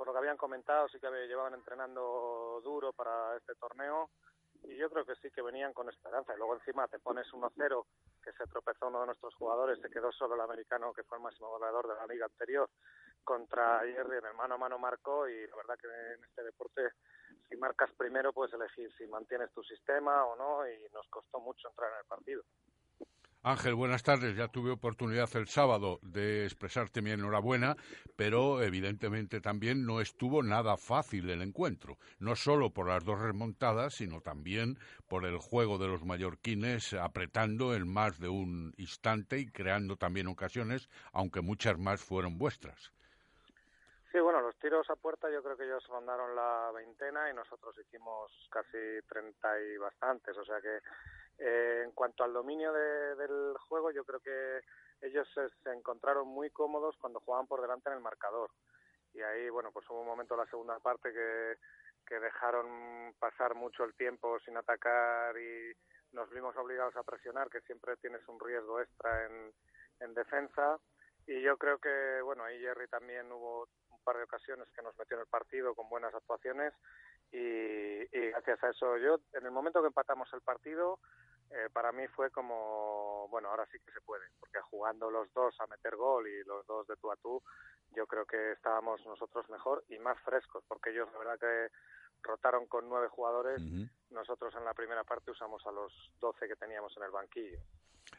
por 0.00 0.06
lo 0.06 0.14
que 0.14 0.20
habían 0.20 0.38
comentado, 0.38 0.88
sí 0.88 0.98
que 0.98 1.10
llevaban 1.28 1.52
entrenando 1.52 2.58
duro 2.64 2.90
para 2.94 3.36
este 3.36 3.54
torneo 3.56 4.08
y 4.62 4.74
yo 4.74 4.88
creo 4.88 5.04
que 5.04 5.14
sí 5.16 5.30
que 5.30 5.42
venían 5.42 5.74
con 5.74 5.90
esperanza. 5.90 6.32
Y 6.32 6.38
luego 6.38 6.54
encima 6.54 6.88
te 6.88 6.98
pones 6.98 7.30
1-0 7.30 7.84
que 8.24 8.32
se 8.32 8.46
tropezó 8.46 8.88
uno 8.88 9.00
de 9.00 9.06
nuestros 9.08 9.34
jugadores, 9.34 9.78
se 9.78 9.90
quedó 9.90 10.10
solo 10.10 10.36
el 10.36 10.40
americano, 10.40 10.94
que 10.94 11.04
fue 11.04 11.18
el 11.18 11.24
máximo 11.24 11.50
goleador 11.50 11.86
de 11.86 11.96
la 11.96 12.06
liga 12.06 12.24
anterior, 12.24 12.70
contra 13.22 13.80
Jerry 13.80 14.16
en 14.16 14.24
el 14.24 14.34
mano 14.36 14.54
a 14.54 14.56
mano 14.56 14.78
marcó 14.78 15.28
y 15.28 15.46
la 15.46 15.56
verdad 15.56 15.76
que 15.78 15.88
en 15.88 16.24
este 16.24 16.44
deporte 16.44 16.92
si 17.50 17.56
marcas 17.58 17.92
primero 17.92 18.32
puedes 18.32 18.54
elegir 18.54 18.90
si 18.96 19.06
mantienes 19.06 19.52
tu 19.52 19.62
sistema 19.64 20.24
o 20.24 20.34
no 20.34 20.66
y 20.66 20.88
nos 20.94 21.06
costó 21.08 21.40
mucho 21.40 21.68
entrar 21.68 21.92
en 21.92 21.98
el 21.98 22.06
partido. 22.06 22.42
Ángel, 23.42 23.74
buenas 23.74 24.02
tardes. 24.02 24.36
Ya 24.36 24.48
tuve 24.48 24.70
oportunidad 24.70 25.34
el 25.34 25.48
sábado 25.48 25.98
de 26.02 26.44
expresarte 26.44 27.00
mi 27.00 27.10
enhorabuena, 27.10 27.74
pero 28.14 28.62
evidentemente 28.62 29.40
también 29.40 29.86
no 29.86 30.02
estuvo 30.02 30.42
nada 30.42 30.76
fácil 30.76 31.30
el 31.30 31.40
encuentro, 31.40 31.96
no 32.18 32.36
solo 32.36 32.68
por 32.68 32.88
las 32.88 33.02
dos 33.02 33.18
remontadas, 33.18 33.94
sino 33.94 34.20
también 34.20 34.78
por 35.08 35.24
el 35.24 35.38
juego 35.38 35.78
de 35.78 35.88
los 35.88 36.04
mallorquines 36.04 36.92
apretando 36.92 37.74
en 37.74 37.90
más 37.90 38.20
de 38.20 38.28
un 38.28 38.74
instante 38.76 39.38
y 39.38 39.46
creando 39.46 39.96
también 39.96 40.26
ocasiones, 40.26 40.90
aunque 41.14 41.40
muchas 41.40 41.78
más 41.78 42.04
fueron 42.04 42.36
vuestras. 42.36 42.92
Sí, 44.12 44.18
bueno, 44.18 44.42
los 44.42 44.56
tiros 44.58 44.90
a 44.90 44.96
puerta 44.96 45.30
yo 45.32 45.42
creo 45.42 45.56
que 45.56 45.64
ellos 45.64 45.86
rondaron 45.86 46.36
la 46.36 46.72
veintena 46.74 47.30
y 47.30 47.34
nosotros 47.34 47.74
hicimos 47.78 48.30
casi 48.50 49.00
treinta 49.08 49.48
y 49.62 49.78
bastantes, 49.78 50.36
o 50.36 50.44
sea 50.44 50.60
que 50.60 50.80
eh, 51.40 51.84
en 51.86 51.92
cuanto 51.92 52.22
al 52.22 52.34
dominio 52.34 52.70
del 52.72 53.56
juego, 53.66 53.90
yo 53.90 54.04
creo 54.04 54.20
que 54.20 54.60
ellos 55.00 55.26
se, 55.34 55.70
encontraron 55.70 56.28
muy 56.28 56.50
cómodos 56.50 56.96
cuando 56.98 57.20
jugaban 57.20 57.46
por 57.46 57.62
delante 57.62 57.88
en 57.88 57.96
el 57.96 58.02
marcador. 58.02 58.50
Y 59.14 59.22
ahí, 59.22 59.48
bueno, 59.48 59.70
pues 59.72 59.88
hubo 59.88 60.02
un 60.02 60.06
momento 60.06 60.34
en 60.34 60.40
la 60.40 60.46
segunda 60.46 60.78
parte 60.80 61.10
que, 61.12 61.56
que 62.06 62.20
dejaron 62.20 63.14
pasar 63.18 63.54
mucho 63.54 63.84
el 63.84 63.94
tiempo 63.94 64.38
sin 64.40 64.56
atacar 64.58 65.34
y 65.38 65.72
nos 66.12 66.28
vimos 66.30 66.54
obligados 66.56 66.94
a 66.96 67.04
presionar, 67.04 67.48
que 67.48 67.62
siempre 67.62 67.96
tienes 67.96 68.20
un 68.28 68.38
riesgo 68.38 68.78
extra 68.78 69.24
en, 69.24 69.54
en 70.00 70.12
defensa. 70.12 70.78
Y 71.26 71.40
yo 71.40 71.56
creo 71.56 71.78
que, 71.78 72.20
bueno, 72.22 72.44
ahí 72.44 72.60
Jerry 72.60 72.86
también 72.88 73.32
hubo 73.32 73.66
un 73.90 74.04
par 74.04 74.18
de 74.18 74.24
ocasiones 74.24 74.68
que 74.76 74.82
nos 74.82 74.96
metió 74.98 75.16
en 75.16 75.22
el 75.22 75.28
partido 75.28 75.74
con 75.74 75.88
buenas 75.88 76.14
actuaciones 76.14 76.74
y 77.32 78.06
gracias 78.30 78.62
a 78.64 78.70
eso 78.70 78.96
yo, 78.98 79.20
en 79.34 79.44
el 79.44 79.52
momento 79.52 79.80
que 79.80 79.88
empatamos 79.88 80.28
el 80.32 80.40
partido, 80.40 80.98
eh, 81.50 81.68
para 81.72 81.92
mí 81.92 82.06
fue 82.08 82.30
como, 82.30 83.26
bueno, 83.28 83.48
ahora 83.48 83.66
sí 83.72 83.78
que 83.84 83.92
se 83.92 84.00
puede, 84.00 84.24
porque 84.38 84.60
jugando 84.60 85.10
los 85.10 85.32
dos 85.32 85.54
a 85.60 85.66
meter 85.66 85.96
gol 85.96 86.26
y 86.28 86.44
los 86.44 86.66
dos 86.66 86.86
de 86.86 86.96
tú 86.96 87.10
a 87.10 87.16
tú, 87.16 87.42
yo 87.94 88.06
creo 88.06 88.24
que 88.24 88.52
estábamos 88.52 89.04
nosotros 89.04 89.48
mejor 89.50 89.84
y 89.88 89.98
más 89.98 90.18
frescos, 90.20 90.62
porque 90.68 90.90
ellos 90.90 91.08
la 91.12 91.18
verdad 91.18 91.38
que 91.40 91.72
rotaron 92.22 92.66
con 92.66 92.88
nueve 92.88 93.08
jugadores, 93.08 93.60
nosotros 94.10 94.54
en 94.56 94.64
la 94.64 94.74
primera 94.74 95.04
parte 95.04 95.30
usamos 95.30 95.66
a 95.66 95.72
los 95.72 95.92
doce 96.20 96.46
que 96.46 96.56
teníamos 96.56 96.96
en 96.96 97.02
el 97.02 97.10
banquillo. 97.10 97.58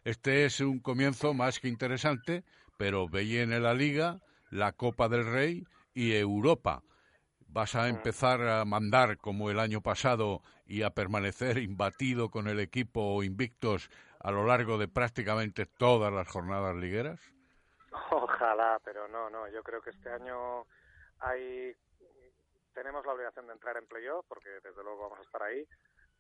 Este 0.03 0.45
es 0.45 0.59
un 0.59 0.79
comienzo 0.79 1.33
más 1.33 1.59
que 1.59 1.67
interesante, 1.67 2.43
pero 2.77 3.07
veía 3.07 3.43
en 3.43 3.63
la 3.63 3.73
Liga, 3.73 4.19
la 4.49 4.73
Copa 4.73 5.07
del 5.07 5.25
Rey 5.31 5.63
y 5.93 6.15
Europa. 6.15 6.83
¿Vas 7.53 7.75
a 7.75 7.89
empezar 7.89 8.41
a 8.47 8.63
mandar 8.63 9.17
como 9.17 9.49
el 9.49 9.59
año 9.59 9.81
pasado 9.81 10.41
y 10.65 10.83
a 10.83 10.91
permanecer 10.91 11.57
imbatido 11.57 12.29
con 12.29 12.47
el 12.47 12.61
equipo 12.61 13.23
invictos 13.23 13.89
a 14.21 14.31
lo 14.31 14.45
largo 14.45 14.77
de 14.77 14.87
prácticamente 14.87 15.65
todas 15.65 16.13
las 16.13 16.29
jornadas 16.29 16.77
ligueras? 16.77 17.19
Ojalá, 18.11 18.79
pero 18.85 19.09
no, 19.09 19.29
no. 19.29 19.49
Yo 19.49 19.61
creo 19.63 19.81
que 19.81 19.89
este 19.89 20.09
año 20.09 20.65
hay 21.19 21.75
tenemos 22.73 23.05
la 23.05 23.11
obligación 23.11 23.47
de 23.47 23.53
entrar 23.53 23.75
en 23.75 23.85
playoff 23.85 24.25
porque 24.29 24.49
desde 24.63 24.81
luego 24.81 25.09
vamos 25.09 25.19
a 25.19 25.23
estar 25.23 25.43
ahí, 25.43 25.67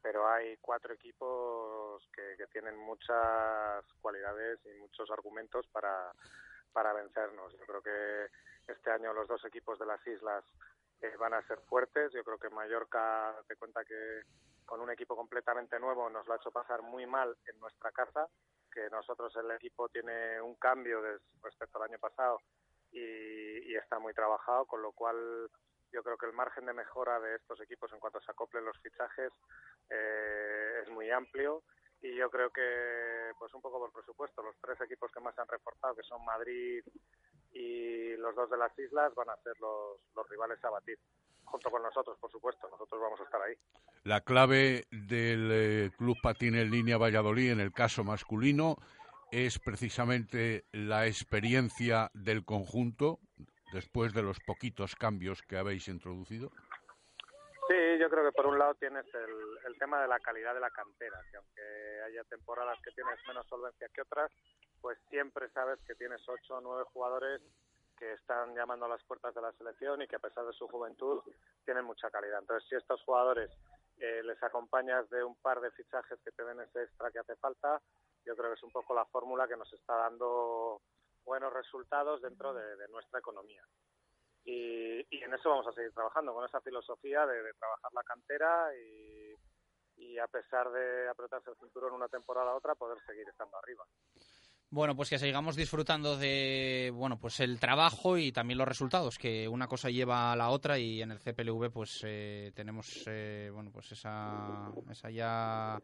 pero 0.01 0.27
hay 0.27 0.57
cuatro 0.57 0.93
equipos 0.93 2.05
que, 2.13 2.35
que 2.37 2.47
tienen 2.47 2.77
muchas 2.77 3.85
cualidades 4.01 4.59
y 4.65 4.81
muchos 4.81 5.09
argumentos 5.09 5.65
para, 5.67 6.11
para 6.73 6.91
vencernos. 6.91 7.53
Yo 7.53 7.65
creo 7.65 7.81
que 7.81 8.71
este 8.71 8.91
año 8.91 9.13
los 9.13 9.29
dos 9.29 9.43
equipos 9.45 9.79
de 9.79 9.85
las 9.85 10.05
islas 10.05 10.43
van 11.17 11.33
a 11.33 11.47
ser 11.47 11.59
fuertes. 11.61 12.11
Yo 12.13 12.23
creo 12.23 12.37
que 12.37 12.49
Mallorca 12.49 13.35
te 13.47 13.55
cuenta 13.55 13.83
que 13.83 14.21
con 14.65 14.79
un 14.79 14.91
equipo 14.91 15.15
completamente 15.15 15.79
nuevo 15.79 16.09
nos 16.09 16.25
lo 16.27 16.33
ha 16.33 16.37
hecho 16.37 16.51
pasar 16.51 16.81
muy 16.81 17.05
mal 17.05 17.35
en 17.45 17.59
nuestra 17.59 17.91
casa, 17.91 18.27
que 18.71 18.89
nosotros 18.89 19.35
el 19.35 19.51
equipo 19.51 19.89
tiene 19.89 20.41
un 20.41 20.55
cambio 20.55 21.01
respecto 21.43 21.77
al 21.77 21.89
año 21.89 21.99
pasado 21.99 22.39
y, 22.91 23.75
está 23.75 23.99
muy 23.99 24.13
trabajado, 24.13 24.65
con 24.65 24.81
lo 24.81 24.91
cual 24.91 25.49
yo 25.91 26.03
creo 26.03 26.17
que 26.17 26.25
el 26.25 26.33
margen 26.33 26.65
de 26.65 26.73
mejora 26.73 27.19
de 27.19 27.35
estos 27.35 27.59
equipos 27.61 27.91
en 27.91 27.99
cuanto 27.99 28.21
se 28.21 28.31
acoplen 28.31 28.63
los 28.63 28.77
fichajes 28.79 29.31
eh, 29.89 30.81
es 30.83 30.89
muy 30.89 31.09
amplio 31.09 31.63
y 32.01 32.15
yo 32.15 32.29
creo 32.29 32.49
que 32.51 33.31
pues 33.37 33.53
un 33.53 33.61
poco 33.61 33.79
por 33.79 33.91
presupuesto 33.91 34.41
los 34.41 34.55
tres 34.61 34.79
equipos 34.81 35.11
que 35.11 35.19
más 35.19 35.37
han 35.37 35.47
reforzado 35.47 35.95
que 35.95 36.03
son 36.03 36.23
Madrid 36.23 36.83
y 37.53 38.15
los 38.17 38.35
dos 38.35 38.49
de 38.49 38.57
las 38.57 38.77
islas 38.77 39.13
van 39.15 39.29
a 39.29 39.37
ser 39.37 39.53
los, 39.59 39.99
los 40.15 40.29
rivales 40.29 40.63
a 40.63 40.69
batir, 40.69 40.97
junto 41.43 41.69
con 41.69 41.83
nosotros, 41.83 42.17
por 42.19 42.31
supuesto, 42.31 42.67
nosotros 42.69 43.01
vamos 43.01 43.19
a 43.19 43.23
estar 43.23 43.41
ahí. 43.41 43.55
La 44.03 44.21
clave 44.21 44.85
del 44.91 45.49
eh, 45.51 45.91
Club 45.97 46.17
Patín 46.21 46.55
en 46.55 46.71
Línea 46.71 46.97
Valladolid, 46.97 47.51
en 47.51 47.59
el 47.59 47.71
caso 47.71 48.03
masculino, 48.03 48.77
es 49.31 49.59
precisamente 49.59 50.65
la 50.71 51.07
experiencia 51.07 52.09
del 52.13 52.43
conjunto 52.43 53.19
después 53.71 54.13
de 54.13 54.23
los 54.23 54.39
poquitos 54.39 54.95
cambios 54.95 55.41
que 55.43 55.57
habéis 55.57 55.87
introducido. 55.87 56.51
Sí, 57.67 57.77
yo 57.99 58.09
creo 58.09 58.25
que 58.25 58.33
por 58.33 58.47
un 58.47 58.59
lado 58.59 58.75
tienes 58.75 59.05
el, 59.13 59.57
el 59.65 59.77
tema 59.79 60.01
de 60.01 60.07
la 60.07 60.19
calidad 60.19 60.53
de 60.53 60.59
la 60.59 60.71
cantera, 60.71 61.17
que 61.31 61.37
aunque 61.37 61.61
haya 62.05 62.23
temporadas 62.25 62.77
que 62.83 62.91
tienes 62.91 63.17
menos 63.27 63.47
solvencia 63.47 63.87
que 63.93 64.01
otras, 64.01 64.29
pues 64.81 64.97
siempre 65.09 65.49
sabes 65.49 65.79
que 65.85 65.95
tienes 65.95 66.21
ocho 66.27 66.57
o 66.57 66.61
nueve 66.61 66.83
jugadores 66.93 67.41
que 67.97 68.13
están 68.13 68.55
llamando 68.55 68.87
a 68.87 68.89
las 68.89 69.03
puertas 69.03 69.33
de 69.35 69.41
la 69.41 69.51
selección 69.53 70.01
y 70.01 70.07
que 70.07 70.15
a 70.15 70.19
pesar 70.19 70.43
de 70.45 70.53
su 70.53 70.67
juventud 70.67 71.21
tienen 71.63 71.85
mucha 71.85 72.09
calidad. 72.09 72.39
Entonces, 72.39 72.67
si 72.67 72.75
estos 72.75 72.99
jugadores 73.03 73.51
eh, 73.99 74.23
les 74.23 74.41
acompañas 74.41 75.07
de 75.11 75.23
un 75.23 75.35
par 75.35 75.61
de 75.61 75.69
fichajes 75.69 76.19
que 76.23 76.31
te 76.31 76.43
den 76.43 76.59
ese 76.61 76.81
extra 76.81 77.11
que 77.11 77.19
hace 77.19 77.35
falta, 77.35 77.79
yo 78.25 78.35
creo 78.35 78.49
que 78.49 78.55
es 78.55 78.63
un 78.63 78.71
poco 78.71 78.95
la 78.95 79.05
fórmula 79.05 79.47
que 79.47 79.55
nos 79.55 79.71
está 79.71 79.95
dando 79.95 80.81
buenos 81.23 81.53
resultados 81.53 82.23
dentro 82.23 82.53
de, 82.55 82.87
nuestra 82.87 83.19
economía. 83.19 83.63
Y, 84.43 85.23
en 85.23 85.33
eso 85.35 85.49
vamos 85.49 85.67
a 85.67 85.73
seguir 85.73 85.93
trabajando, 85.93 86.33
con 86.33 86.43
esa 86.43 86.59
filosofía 86.61 87.27
de, 87.27 87.53
trabajar 87.53 87.93
la 87.93 88.03
cantera 88.03 88.75
y, 88.75 89.35
y 89.97 90.17
a 90.17 90.27
pesar 90.27 90.71
de 90.71 91.07
apretarse 91.07 91.51
el 91.51 91.57
cinturón 91.57 91.93
una 91.93 92.07
temporada 92.07 92.49
a 92.49 92.55
otra, 92.55 92.73
poder 92.73 92.97
seguir 93.05 93.29
estando 93.29 93.55
arriba. 93.57 93.85
Bueno, 94.71 94.95
pues 94.95 95.09
que 95.09 95.19
sigamos 95.19 95.57
disfrutando 95.57 96.15
de 96.15 96.93
bueno, 96.95 97.17
pues 97.17 97.41
el 97.41 97.59
trabajo 97.59 98.17
y 98.17 98.31
también 98.31 98.57
los 98.57 98.67
resultados, 98.67 99.17
que 99.17 99.45
una 99.49 99.67
cosa 99.67 99.89
lleva 99.89 100.31
a 100.31 100.35
la 100.37 100.49
otra 100.49 100.79
y 100.79 101.01
en 101.01 101.11
el 101.11 101.19
CPLV 101.19 101.69
pues 101.71 101.99
eh, 102.05 102.53
tenemos 102.55 103.03
eh, 103.05 103.51
bueno, 103.53 103.69
pues 103.69 103.91
esa, 103.91 104.71
esa 104.89 105.09
ya 105.09 105.77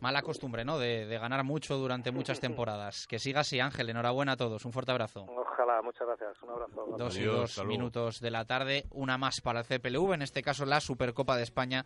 mala 0.00 0.22
costumbre, 0.22 0.64
¿no? 0.64 0.78
De, 0.78 1.06
ganar 1.20 1.44
mucho 1.44 1.76
durante 1.76 2.10
muchas 2.10 2.40
temporadas. 2.40 3.06
Que 3.06 3.20
siga 3.20 3.40
así, 3.40 3.60
Ángel. 3.60 3.90
Enhorabuena 3.90 4.32
a 4.32 4.36
todos. 4.36 4.64
Un 4.64 4.72
fuerte 4.72 4.90
abrazo. 4.90 5.26
Ojalá, 5.28 5.80
muchas 5.82 6.06
gracias. 6.06 6.42
Un 6.42 6.50
abrazo. 6.50 6.86
Dos 6.98 7.16
y 7.16 7.22
dos 7.22 7.64
minutos 7.64 8.20
de 8.20 8.30
la 8.30 8.44
tarde. 8.44 8.86
Una 8.90 9.18
más 9.18 9.40
para 9.40 9.60
el 9.60 9.66
CPLV, 9.66 10.14
en 10.14 10.22
este 10.22 10.42
caso 10.42 10.64
la 10.64 10.80
Supercopa 10.80 11.36
de 11.36 11.44
España 11.44 11.84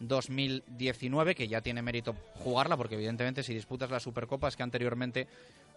2019, 0.00 1.34
que 1.34 1.48
ya 1.48 1.60
tiene 1.60 1.82
mérito 1.82 2.14
jugarla, 2.36 2.76
porque 2.76 2.94
evidentemente 2.94 3.42
si 3.42 3.54
disputas 3.54 3.90
la 3.90 4.00
Supercopa 4.00 4.48
es 4.48 4.56
que 4.56 4.62
anteriormente 4.62 5.26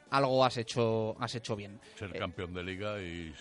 algo 0.09 0.43
has 0.45 0.57
hecho, 0.57 1.15
has 1.19 1.35
hecho 1.35 1.55
bien. 1.55 1.79
Ser 1.95 2.15
eh, 2.15 2.19
campeón 2.19 2.53
de 2.53 2.63
liga 2.63 3.01
y 3.01 3.33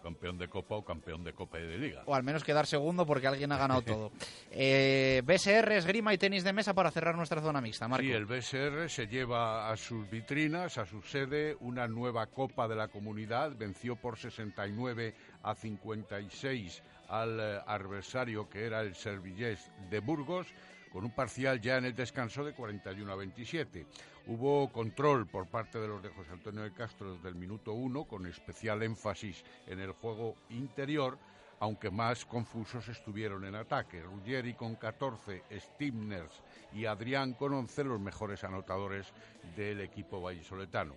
campeón 0.00 0.38
de 0.38 0.48
Copa 0.48 0.76
o 0.76 0.84
campeón 0.84 1.24
de 1.24 1.32
Copa 1.32 1.58
y 1.58 1.66
de 1.66 1.78
Liga. 1.78 2.02
O 2.06 2.14
al 2.14 2.22
menos 2.22 2.44
quedar 2.44 2.66
segundo 2.66 3.04
porque 3.06 3.26
alguien 3.26 3.52
ha 3.52 3.58
ganado 3.58 3.82
todo. 3.82 4.12
Eh, 4.50 5.22
BSR, 5.24 5.72
esgrima 5.72 6.14
y 6.14 6.18
tenis 6.18 6.44
de 6.44 6.52
mesa 6.52 6.74
para 6.74 6.90
cerrar 6.90 7.16
nuestra 7.16 7.40
zona 7.40 7.60
mixta, 7.60 7.88
Marco. 7.88 8.04
Sí, 8.04 8.12
el 8.12 8.26
BSR 8.26 8.88
se 8.88 9.06
lleva 9.06 9.70
a 9.70 9.76
sus 9.76 10.08
vitrinas, 10.08 10.78
a 10.78 10.86
su 10.86 11.02
sede, 11.02 11.56
una 11.60 11.88
nueva 11.88 12.26
Copa 12.26 12.68
de 12.68 12.76
la 12.76 12.88
Comunidad. 12.88 13.52
Venció 13.56 13.96
por 13.96 14.18
69 14.18 15.14
a 15.42 15.54
56 15.54 16.82
al 17.08 17.40
eh, 17.40 17.60
adversario 17.66 18.48
que 18.48 18.64
era 18.64 18.80
el 18.80 18.94
Servillés 18.94 19.70
de 19.90 20.00
Burgos, 20.00 20.46
con 20.92 21.04
un 21.04 21.10
parcial 21.10 21.60
ya 21.60 21.78
en 21.78 21.86
el 21.86 21.94
descanso 21.94 22.44
de 22.44 22.52
41 22.52 23.10
a 23.10 23.16
27. 23.16 23.86
Hubo 24.26 24.70
control 24.70 25.26
por 25.26 25.46
parte 25.46 25.78
de 25.80 25.88
los 25.88 26.02
de 26.02 26.10
José 26.10 26.32
Antonio 26.32 26.62
de 26.62 26.72
Castro 26.72 27.14
desde 27.14 27.28
el 27.28 27.34
minuto 27.34 27.72
uno, 27.72 28.04
con 28.04 28.26
especial 28.26 28.82
énfasis 28.82 29.42
en 29.66 29.80
el 29.80 29.92
juego 29.92 30.36
interior, 30.50 31.18
aunque 31.60 31.90
más 31.90 32.24
confusos 32.24 32.88
estuvieron 32.88 33.44
en 33.44 33.54
ataque. 33.54 34.02
Ruggeri 34.02 34.54
con 34.54 34.76
14, 34.76 35.44
Stimners 35.58 36.42
y 36.72 36.84
Adrián 36.84 37.34
con 37.34 37.54
11 37.54 37.84
los 37.84 38.00
mejores 38.00 38.44
anotadores 38.44 39.12
del 39.56 39.80
equipo 39.80 40.20
vallisoletano. 40.20 40.94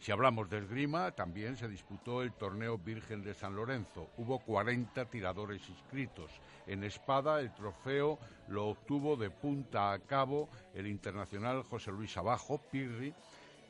Si 0.00 0.10
hablamos 0.12 0.48
de 0.48 0.58
esgrima, 0.58 1.10
también 1.10 1.58
se 1.58 1.68
disputó 1.68 2.22
el 2.22 2.32
torneo 2.32 2.78
Virgen 2.78 3.22
de 3.22 3.34
San 3.34 3.54
Lorenzo. 3.54 4.08
Hubo 4.16 4.38
40 4.38 5.04
tiradores 5.10 5.68
inscritos. 5.68 6.32
En 6.66 6.84
espada, 6.84 7.38
el 7.40 7.52
trofeo 7.52 8.18
lo 8.48 8.68
obtuvo 8.68 9.16
de 9.16 9.28
punta 9.28 9.92
a 9.92 9.98
cabo 9.98 10.48
el 10.72 10.86
internacional 10.86 11.64
José 11.64 11.92
Luis 11.92 12.16
Abajo, 12.16 12.58
Pirri, 12.70 13.12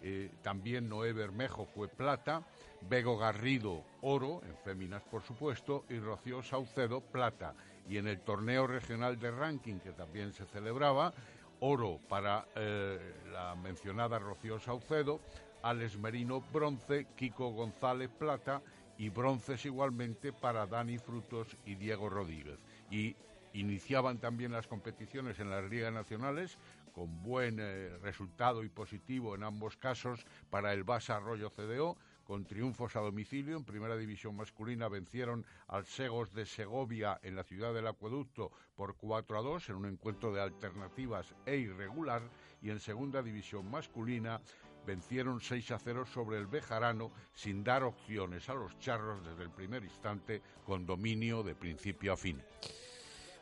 eh, 0.03 0.31
también 0.41 0.89
Noé 0.89 1.13
Bermejo 1.13 1.67
fue 1.67 1.89
plata, 1.89 2.43
Bego 2.89 3.19
Garrido 3.19 3.83
oro, 4.03 4.41
en 4.45 4.57
féminas 4.59 5.03
por 5.03 5.23
supuesto, 5.23 5.85
y 5.89 5.99
Rocío 5.99 6.45
Saucedo 6.45 7.01
plata. 7.01 7.55
Y 7.89 7.99
en 7.99 8.07
el 8.07 8.21
torneo 8.21 8.69
regional 8.69 9.19
de 9.19 9.33
ranking 9.33 9.81
que 9.81 9.91
también 9.91 10.33
se 10.33 10.47
celebraba, 10.47 11.13
oro 11.59 11.99
para 12.09 12.47
eh, 12.55 13.15
la 13.33 13.57
mencionada 13.57 14.21
Rocío 14.21 14.61
Saucedo, 14.61 15.21
Alex 15.63 15.99
Merino 15.99 16.43
bronce, 16.53 17.07
Kiko 17.17 17.51
González 17.51 18.11
plata 18.11 18.63
y 18.99 19.09
bronces 19.09 19.65
igualmente 19.65 20.33
para 20.33 20.67
Dani 20.67 20.99
Frutos 20.99 21.57
y 21.65 21.75
Diego 21.75 22.09
Rodríguez. 22.09 22.59
Y 22.91 23.17
iniciaban 23.53 24.19
también 24.19 24.53
las 24.53 24.67
competiciones 24.67 25.41
en 25.41 25.51
las 25.51 25.65
ligas 25.69 25.93
nacionales 25.93 26.59
con 26.93 27.23
buen 27.23 27.59
eh, 27.61 27.97
resultado 28.03 28.65
y 28.65 28.69
positivo 28.69 29.35
en 29.35 29.45
ambos 29.45 29.77
casos 29.77 30.25
para 30.51 30.73
el 30.73 30.85
Basa 30.85 31.17
Arroyo 31.17 31.51
CDO, 31.51 31.97
con 32.25 32.45
triunfos 32.45 32.95
a 32.97 33.01
domicilio. 33.01 33.57
En 33.57 33.65
primera 33.65 33.97
división 33.97 34.37
masculina 34.37 34.89
vencieron 34.89 35.45
al 35.69 35.87
Segos 35.87 36.33
de 36.33 36.47
Segovia 36.47 37.19
en 37.23 37.37
la 37.37 37.45
ciudad 37.45 37.75
del 37.75 37.87
Acueducto 37.87 38.53
por 38.77 38.97
4 38.97 39.39
a 39.39 39.43
2 39.43 39.69
en 39.71 39.77
un 39.77 39.87
encuentro 39.87 40.33
de 40.33 40.41
alternativas 40.41 41.35
e 41.47 41.57
irregular. 41.57 42.23
Y 42.63 42.71
en 42.71 42.81
segunda 42.81 43.23
división 43.23 43.71
masculina 43.71 44.41
vencieron 44.87 45.41
6 45.41 45.71
a 45.73 45.79
0 45.79 46.05
sobre 46.07 46.39
el 46.39 46.47
Bejarano 46.47 47.11
sin 47.35 47.63
dar 47.65 47.85
opciones 47.85 48.49
a 48.49 48.55
los 48.55 48.79
charros 48.79 49.25
desde 49.25 49.45
el 49.45 49.51
primer 49.51 49.85
instante 49.85 50.43
con 50.65 50.87
dominio 50.87 51.43
de 51.43 51.55
principio 51.55 52.13
a 52.13 52.17
fin. 52.17 52.43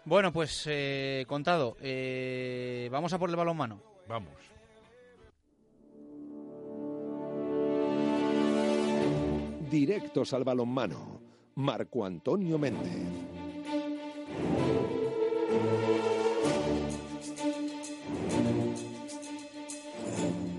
Bueno, 0.04 0.32
pues 0.32 0.64
eh, 0.66 1.24
contado, 1.28 1.76
eh, 1.80 2.88
vamos 2.90 3.12
a 3.12 3.18
por 3.18 3.28
el 3.28 3.36
balonmano. 3.36 3.80
Vamos. 4.08 4.32
Directos 9.70 10.32
al 10.32 10.44
balonmano. 10.44 11.20
Marco 11.56 12.04
Antonio 12.04 12.56
Méndez. 12.56 13.27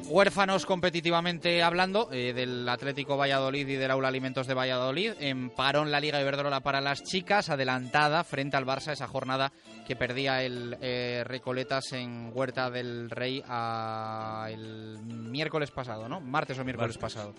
Huérfanos 0.10 0.66
competitivamente 0.66 1.62
hablando 1.62 2.10
eh, 2.12 2.34
del 2.34 2.68
Atlético 2.68 3.16
Valladolid 3.16 3.68
y 3.68 3.76
del 3.76 3.92
Aula 3.92 4.08
Alimentos 4.08 4.48
de 4.48 4.56
Valladolid. 4.56 5.14
En 5.20 5.52
parón 5.52 5.92
la 5.92 6.00
Liga 6.00 6.20
Iberdrola 6.20 6.62
para 6.62 6.82
las 6.82 7.04
chicas, 7.04 7.52
adelantada 7.52 8.24
frente 8.24 8.58
al 8.58 8.66
Barça 8.66 8.92
esa 8.92 9.08
jornada 9.08 9.52
que 9.86 9.96
perdía 9.96 10.42
el 10.42 10.76
eh, 10.82 11.24
Recoletas 11.28 11.94
en 11.94 12.32
Huerta 12.34 12.72
del 12.72 13.12
Rey 13.12 13.44
el 14.50 14.98
miércoles 15.04 15.70
pasado, 15.70 16.10
¿no? 16.10 16.20
Martes 16.20 16.58
o 16.58 16.66
miércoles 16.66 16.98
pasado. 16.98 17.36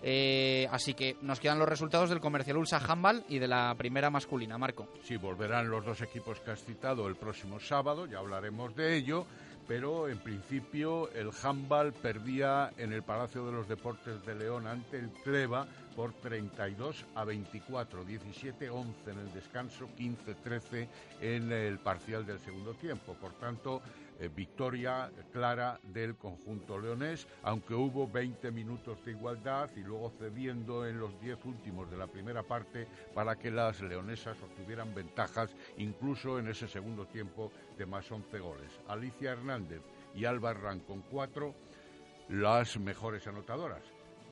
Eh, 0.00 0.68
así 0.70 0.94
que 0.94 1.16
nos 1.20 1.40
quedan 1.40 1.58
los 1.58 1.68
resultados 1.68 2.10
del 2.10 2.20
Comercial 2.20 2.58
Ulsa 2.58 2.78
Handball 2.78 3.24
y 3.28 3.40
de 3.40 3.48
la 3.48 3.74
primera 3.76 4.08
masculina, 4.08 4.56
Marco. 4.56 4.88
Sí, 5.02 5.16
volverán 5.16 5.68
los 5.68 5.84
dos 5.84 6.00
equipos 6.00 6.38
que 6.40 6.52
has 6.52 6.62
citado 6.62 7.08
el 7.08 7.16
próximo 7.16 7.58
sábado, 7.58 8.06
ya 8.06 8.18
hablaremos 8.18 8.76
de 8.76 8.96
ello 8.96 9.26
pero 9.66 10.08
en 10.08 10.18
principio 10.18 11.10
el 11.12 11.30
handball 11.42 11.92
perdía 11.92 12.72
en 12.76 12.92
el 12.92 13.02
Palacio 13.02 13.46
de 13.46 13.52
los 13.52 13.68
Deportes 13.68 14.24
de 14.26 14.34
León 14.34 14.66
ante 14.66 14.98
el 14.98 15.08
Cleva 15.24 15.66
por 15.96 16.12
32 16.12 17.04
a 17.14 17.24
24, 17.24 18.04
17-11 18.04 18.84
en 19.06 19.18
el 19.18 19.32
descanso, 19.32 19.88
15-13 19.96 20.88
en 21.20 21.52
el 21.52 21.78
parcial 21.78 22.26
del 22.26 22.40
segundo 22.40 22.74
tiempo. 22.74 23.14
Por 23.14 23.32
tanto, 23.34 23.80
eh, 24.20 24.28
victoria 24.34 25.10
clara 25.32 25.80
del 25.82 26.16
conjunto 26.16 26.78
leonés, 26.78 27.26
aunque 27.42 27.74
hubo 27.74 28.08
20 28.08 28.50
minutos 28.50 29.04
de 29.04 29.12
igualdad 29.12 29.70
y 29.76 29.80
luego 29.80 30.12
cediendo 30.18 30.86
en 30.86 30.98
los 30.98 31.20
10 31.20 31.44
últimos 31.44 31.90
de 31.90 31.96
la 31.96 32.06
primera 32.06 32.42
parte 32.42 32.86
para 33.14 33.36
que 33.36 33.50
las 33.50 33.80
leonesas 33.80 34.36
obtuvieran 34.42 34.94
ventajas 34.94 35.54
incluso 35.78 36.38
en 36.38 36.48
ese 36.48 36.68
segundo 36.68 37.06
tiempo 37.06 37.50
de 37.76 37.86
más 37.86 38.10
11 38.10 38.38
goles. 38.38 38.70
Alicia 38.88 39.32
Hernández 39.32 39.82
y 40.14 40.24
Alba 40.24 40.52
Herrán 40.52 40.80
con 40.80 41.02
cuatro, 41.02 41.54
las 42.28 42.78
mejores 42.78 43.26
anotadoras. 43.26 43.82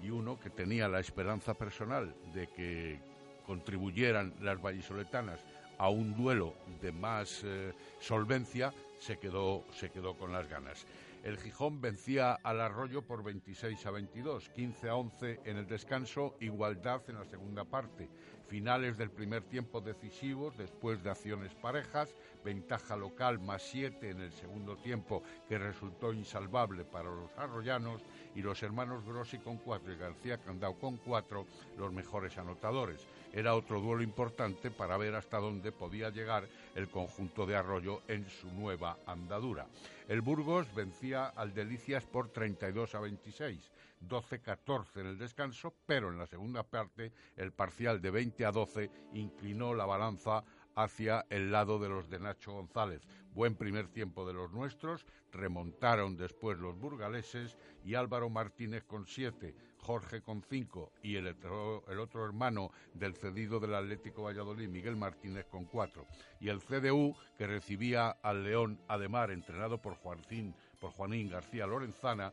Y 0.03 0.11
uno 0.11 0.39
que 0.39 0.51
tenía 0.51 0.89
la 0.89 1.01
esperanza 1.01 1.55
personal 1.55 2.15
de 2.35 2.49
que 2.49 3.01
contribuyeran 3.47 4.35
las 4.41 4.61
vallisoletanas 4.61 5.41
a 5.79 5.89
un 5.89 6.17
duelo 6.17 6.55
de 6.81 6.93
más 6.93 7.43
eh, 7.45 7.73
solvencia, 8.01 8.73
se 9.03 9.19
quedó, 9.19 9.65
se 9.73 9.91
quedó 9.91 10.17
con 10.17 10.33
las 10.33 10.49
ganas. 10.49 10.87
El 11.25 11.37
Gijón 11.39 11.81
vencía 11.81 12.35
al 12.35 12.61
Arroyo 12.61 13.03
por 13.03 13.25
26 13.25 13.85
a 13.87 13.91
22, 13.91 14.49
15 14.51 14.89
a 14.89 14.95
11 14.95 15.41
en 15.45 15.57
el 15.57 15.67
descanso, 15.67 16.37
igualdad 16.41 17.03
en 17.09 17.17
la 17.17 17.25
segunda 17.25 17.65
parte. 17.65 18.09
Finales 18.53 18.99
del 18.99 19.11
primer 19.11 19.45
tiempo 19.45 19.81
decisivos 19.81 20.59
después 20.59 21.03
de 21.03 21.09
acciones 21.09 21.55
parejas, 21.55 22.15
ventaja 22.45 22.99
local 22.99 23.39
más 23.39 23.63
7 23.63 24.11
en 24.11 24.21
el 24.21 24.31
segundo 24.31 24.77
tiempo 24.77 25.23
que 25.49 25.57
resultó 25.57 26.13
insalvable 26.13 26.85
para 26.85 27.09
los 27.09 27.31
arroyanos 27.39 28.03
y 28.35 28.43
los 28.43 28.63
hermanos 28.63 29.07
Grossi 29.07 29.39
con 29.39 29.57
4 29.57 29.95
y 29.95 29.97
García 29.97 30.37
Candao 30.37 30.79
con 30.79 30.99
4 30.99 31.47
los 31.79 31.93
mejores 31.95 32.37
anotadores. 32.37 33.09
Era 33.33 33.55
otro 33.55 33.81
duelo 33.81 34.03
importante 34.03 34.71
para 34.71 34.99
ver 34.99 35.15
hasta 35.15 35.39
dónde 35.39 35.73
podía 35.73 36.11
llegar 36.11 36.47
el 36.75 36.91
conjunto 36.91 37.47
de 37.47 37.57
Arroyo 37.57 38.03
en 38.07 38.29
su 38.29 38.53
nueva 38.53 38.99
andadura. 39.07 39.67
El 40.09 40.21
Burgos 40.21 40.67
vencía 40.75 41.29
al 41.29 41.55
Delicias 41.55 42.05
por 42.05 42.29
32 42.29 42.95
a 42.97 43.01
26, 43.01 43.73
12-14 44.09 45.01
en 45.01 45.07
el 45.07 45.19
descanso, 45.19 45.75
pero 45.87 46.11
en 46.11 46.19
la 46.19 46.27
segunda 46.27 46.63
parte 46.63 47.13
el 47.37 47.53
parcial 47.53 48.01
de 48.01 48.11
20 48.11 48.45
a 48.45 48.53
12 48.53 48.91
inclinó 49.13 49.75
la 49.75 49.87
balanza 49.87 50.45
hacia 50.75 51.27
el 51.31 51.51
lado 51.51 51.79
de 51.79 51.89
los 51.89 52.09
de 52.09 52.19
Nacho 52.19 52.53
González. 52.53 53.03
Buen 53.35 53.55
primer 53.57 53.89
tiempo 53.89 54.27
de 54.27 54.35
los 54.35 54.53
nuestros, 54.53 55.07
remontaron 55.33 56.17
después 56.17 56.59
los 56.59 56.79
burgaleses 56.79 57.57
y 57.85 57.95
Álvaro 57.95 58.29
Martínez 58.29 58.85
con 58.85 59.07
siete, 59.07 59.55
Jorge 59.79 60.23
con 60.23 60.43
cinco 60.43 60.93
y 61.03 61.17
el 61.17 61.27
otro, 61.27 61.85
el 61.89 61.99
otro 61.99 62.25
hermano 62.25 62.71
del 62.95 63.17
cedido 63.17 63.59
del 63.59 63.75
Atlético 63.75 64.25
Valladolid, 64.25 64.69
Miguel 64.69 64.97
Martínez 64.97 65.47
con 65.47 65.65
cuatro. 65.65 66.07
Y 66.41 66.49
el 66.49 66.61
CDU, 66.61 67.17
que 67.37 67.47
recibía 67.47 68.11
al 68.11 68.45
León 68.45 68.79
Ademar, 68.89 69.31
entrenado 69.31 69.81
por, 69.81 69.95
Juancín, 69.97 70.55
por 70.79 70.93
Juanín 70.93 71.31
García 71.31 71.67
Lorenzana, 71.67 72.33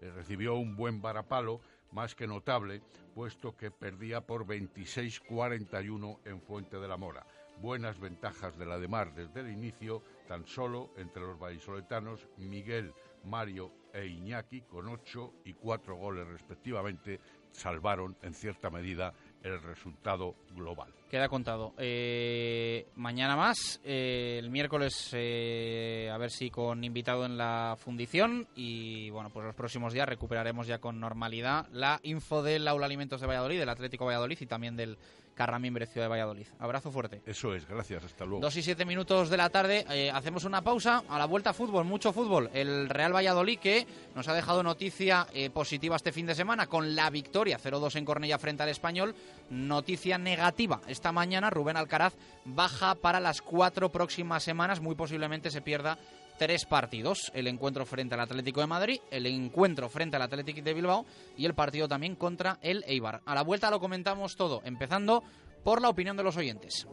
eh, 0.00 0.10
recibió 0.10 0.54
un 0.54 0.76
buen 0.76 1.02
varapalo 1.02 1.60
más 1.92 2.14
que 2.14 2.26
notable, 2.26 2.82
puesto 3.14 3.56
que 3.56 3.70
perdía 3.70 4.20
por 4.20 4.46
26-41 4.46 6.18
en 6.24 6.40
Fuente 6.40 6.78
de 6.78 6.88
la 6.88 6.96
Mora. 6.96 7.26
Buenas 7.60 8.00
ventajas 8.00 8.56
de 8.56 8.64
la 8.64 8.78
de 8.78 8.88
Mar 8.88 9.14
desde 9.14 9.40
el 9.40 9.50
inicio, 9.50 10.02
tan 10.26 10.46
solo 10.46 10.90
entre 10.96 11.22
los 11.22 11.38
vallisoletanos 11.38 12.26
Miguel, 12.38 12.94
Mario 13.24 13.72
e 13.92 14.06
Iñaki, 14.06 14.62
con 14.62 14.88
ocho 14.88 15.34
y 15.44 15.52
cuatro 15.52 15.96
goles 15.96 16.26
respectivamente, 16.26 17.20
salvaron 17.52 18.16
en 18.22 18.32
cierta 18.32 18.70
medida 18.70 19.12
el 19.42 19.62
resultado 19.62 20.34
global. 20.54 20.92
Queda 21.10 21.28
contado. 21.28 21.74
Eh, 21.76 22.86
mañana 22.94 23.34
más, 23.34 23.80
eh, 23.84 24.36
el 24.38 24.50
miércoles, 24.50 25.10
eh, 25.12 26.08
a 26.12 26.16
ver 26.18 26.30
si 26.30 26.50
con 26.50 26.84
invitado 26.84 27.24
en 27.24 27.36
la 27.36 27.76
fundición 27.76 28.46
y 28.54 29.10
bueno, 29.10 29.30
pues 29.30 29.44
los 29.44 29.56
próximos 29.56 29.92
días 29.92 30.08
recuperaremos 30.08 30.68
ya 30.68 30.78
con 30.78 31.00
normalidad 31.00 31.66
la 31.72 31.98
info 32.04 32.42
del 32.44 32.68
Aula 32.68 32.86
Alimentos 32.86 33.20
de 33.20 33.26
Valladolid, 33.26 33.58
del 33.58 33.68
Atlético 33.68 34.04
Valladolid 34.04 34.38
y 34.40 34.46
también 34.46 34.76
del 34.76 34.98
Carramimbre 35.40 35.86
Ciudad 35.86 36.04
de 36.04 36.10
Valladolid. 36.10 36.46
Abrazo 36.58 36.90
fuerte. 36.90 37.22
Eso 37.24 37.54
es, 37.54 37.66
gracias, 37.66 38.04
hasta 38.04 38.26
luego. 38.26 38.42
Dos 38.42 38.54
y 38.58 38.62
siete 38.62 38.84
minutos 38.84 39.30
de 39.30 39.38
la 39.38 39.48
tarde, 39.48 39.86
hacemos 40.12 40.44
una 40.44 40.60
pausa, 40.60 41.02
a 41.08 41.18
la 41.18 41.24
vuelta 41.24 41.54
fútbol, 41.54 41.86
mucho 41.86 42.12
fútbol. 42.12 42.50
El 42.52 42.90
Real 42.90 43.14
Valladolid 43.14 43.58
que 43.58 43.86
nos 44.14 44.28
ha 44.28 44.34
dejado 44.34 44.62
noticia 44.62 45.26
positiva 45.54 45.96
este 45.96 46.12
fin 46.12 46.26
de 46.26 46.34
semana 46.34 46.66
con 46.66 46.94
la 46.94 47.08
victoria 47.08 47.58
0-2 47.58 47.96
en 47.96 48.04
Cornella 48.04 48.38
frente 48.38 48.64
al 48.64 48.68
Español, 48.68 49.14
noticia 49.48 50.18
negativa 50.18 50.82
esta 50.88 51.10
mañana 51.10 51.48
Rubén 51.48 51.78
Alcaraz 51.78 52.12
baja 52.44 52.94
para 52.94 53.18
las 53.18 53.40
cuatro 53.40 53.90
próximas 53.90 54.42
semanas. 54.42 54.80
Muy 54.80 54.94
posiblemente 54.94 55.50
se 55.50 55.62
pierda 55.62 55.96
tres 56.40 56.64
partidos. 56.64 57.30
El 57.34 57.48
encuentro 57.48 57.84
frente 57.84 58.14
al 58.14 58.20
Atlético 58.20 58.62
de 58.62 58.66
Madrid, 58.66 58.98
el 59.10 59.26
encuentro 59.26 59.90
frente 59.90 60.16
al 60.16 60.22
Atlético 60.22 60.62
de 60.62 60.72
Bilbao 60.72 61.04
y 61.36 61.44
el 61.44 61.52
partido 61.52 61.86
también 61.86 62.16
contra 62.16 62.58
el 62.62 62.82
Eibar. 62.86 63.20
A 63.26 63.34
la 63.34 63.42
vuelta 63.42 63.70
lo 63.70 63.78
comentamos 63.78 64.36
todo, 64.36 64.62
empezando 64.64 65.22
por 65.62 65.82
la 65.82 65.90
opinión 65.90 66.16
de 66.16 66.22
los 66.22 66.38
oyentes. 66.38 66.86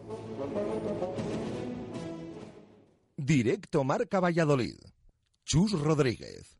Directo 3.15 3.85
Marca 3.85 4.19
Valladolid. 4.19 4.75
Chus 5.45 5.71
Rodríguez. 5.79 6.59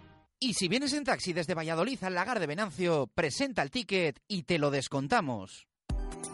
Y 0.43 0.55
si 0.55 0.67
vienes 0.67 0.93
en 0.93 1.03
taxi 1.03 1.33
desde 1.33 1.53
Valladolid 1.53 2.03
al 2.03 2.15
lagar 2.15 2.39
de 2.39 2.47
Venancio, 2.47 3.07
presenta 3.13 3.61
el 3.61 3.69
ticket 3.69 4.19
y 4.27 4.41
te 4.41 4.57
lo 4.57 4.71
descontamos. 4.71 5.67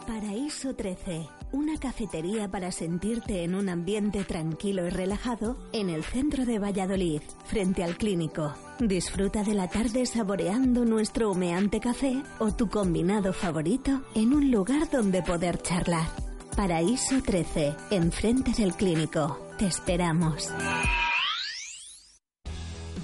Paraíso 0.06 0.74
13, 0.74 1.28
una 1.52 1.78
cafetería 1.78 2.50
para 2.50 2.72
sentirte 2.72 3.44
en 3.44 3.54
un 3.54 3.68
ambiente 3.68 4.24
tranquilo 4.24 4.86
y 4.86 4.88
relajado 4.88 5.58
en 5.74 5.90
el 5.90 6.04
centro 6.04 6.46
de 6.46 6.58
Valladolid, 6.58 7.20
frente 7.44 7.84
al 7.84 7.98
clínico. 7.98 8.54
Disfruta 8.80 9.44
de 9.44 9.52
la 9.52 9.68
tarde 9.68 10.06
saboreando 10.06 10.86
nuestro 10.86 11.30
humeante 11.30 11.78
café 11.78 12.22
o 12.38 12.50
tu 12.54 12.70
combinado 12.70 13.34
favorito 13.34 14.06
en 14.14 14.32
un 14.32 14.50
lugar 14.50 14.88
donde 14.90 15.22
poder 15.22 15.60
charlar. 15.60 16.08
Paraíso 16.56 17.20
13, 17.20 17.74
enfrente 17.90 18.52
del 18.52 18.72
clínico. 18.72 19.38
Te 19.58 19.66
esperamos. 19.66 20.50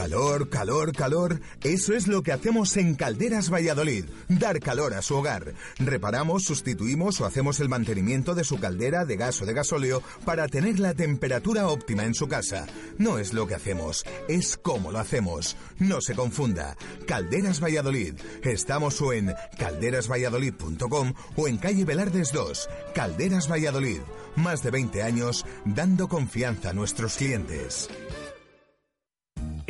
Calor, 0.00 0.48
calor, 0.48 0.92
calor. 0.92 1.40
Eso 1.62 1.92
es 1.92 2.08
lo 2.08 2.22
que 2.22 2.32
hacemos 2.32 2.74
en 2.78 2.94
Calderas 2.94 3.52
Valladolid. 3.52 4.06
Dar 4.30 4.58
calor 4.58 4.94
a 4.94 5.02
su 5.02 5.14
hogar. 5.14 5.52
Reparamos, 5.78 6.44
sustituimos 6.44 7.20
o 7.20 7.26
hacemos 7.26 7.60
el 7.60 7.68
mantenimiento 7.68 8.34
de 8.34 8.44
su 8.44 8.58
caldera 8.58 9.04
de 9.04 9.18
gas 9.18 9.42
o 9.42 9.44
de 9.44 9.52
gasóleo 9.52 10.02
para 10.24 10.48
tener 10.48 10.78
la 10.78 10.94
temperatura 10.94 11.68
óptima 11.68 12.04
en 12.04 12.14
su 12.14 12.28
casa. 12.28 12.66
No 12.96 13.18
es 13.18 13.34
lo 13.34 13.46
que 13.46 13.54
hacemos, 13.54 14.06
es 14.26 14.56
cómo 14.56 14.90
lo 14.90 15.00
hacemos. 15.00 15.58
No 15.78 16.00
se 16.00 16.14
confunda. 16.14 16.78
Calderas 17.06 17.62
Valladolid. 17.62 18.14
Estamos 18.42 18.98
o 19.02 19.12
en 19.12 19.34
calderasvalladolid.com 19.58 21.12
o 21.36 21.46
en 21.46 21.58
calle 21.58 21.84
Velardes 21.84 22.32
2. 22.32 22.70
Calderas 22.94 23.50
Valladolid. 23.50 24.00
Más 24.34 24.62
de 24.62 24.70
20 24.70 25.02
años 25.02 25.44
dando 25.66 26.08
confianza 26.08 26.70
a 26.70 26.72
nuestros 26.72 27.16
clientes. 27.16 27.90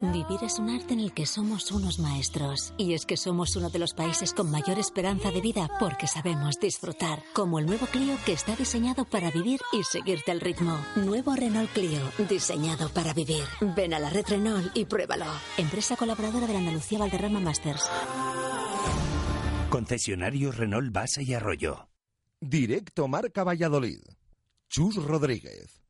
Vivir 0.00 0.42
es 0.42 0.58
un 0.58 0.68
arte 0.68 0.92
en 0.92 1.00
el 1.00 1.12
que 1.12 1.24
somos 1.24 1.70
unos 1.70 1.98
maestros. 1.98 2.74
Y 2.76 2.94
es 2.94 3.06
que 3.06 3.16
somos 3.16 3.56
uno 3.56 3.70
de 3.70 3.78
los 3.78 3.94
países 3.94 4.34
con 4.34 4.50
mayor 4.50 4.78
esperanza 4.78 5.30
de 5.30 5.40
vida 5.40 5.68
porque 5.78 6.06
sabemos 6.06 6.58
disfrutar. 6.60 7.22
Como 7.32 7.58
el 7.58 7.66
nuevo 7.66 7.86
Clio 7.86 8.16
que 8.26 8.32
está 8.32 8.54
diseñado 8.56 9.04
para 9.04 9.30
vivir 9.30 9.60
y 9.72 9.82
seguirte 9.84 10.32
el 10.32 10.40
ritmo. 10.40 10.76
Nuevo 10.96 11.34
Renault 11.34 11.70
Clio, 11.72 12.00
diseñado 12.28 12.88
para 12.90 13.14
vivir. 13.14 13.44
Ven 13.74 13.94
a 13.94 13.98
la 13.98 14.10
red 14.10 14.26
Renault 14.28 14.76
y 14.76 14.84
pruébalo. 14.84 15.26
Empresa 15.56 15.96
colaboradora 15.96 16.46
de 16.46 16.52
la 16.52 16.58
Andalucía 16.58 16.98
Valderrama 16.98 17.40
Masters. 17.40 17.88
Concesionario 19.70 20.52
Renault 20.52 20.92
Base 20.92 21.22
y 21.22 21.34
Arroyo. 21.34 21.88
Directo 22.40 23.08
Marca 23.08 23.42
Valladolid. 23.44 24.00
Chus 24.68 24.96
Rodríguez. 24.96 25.83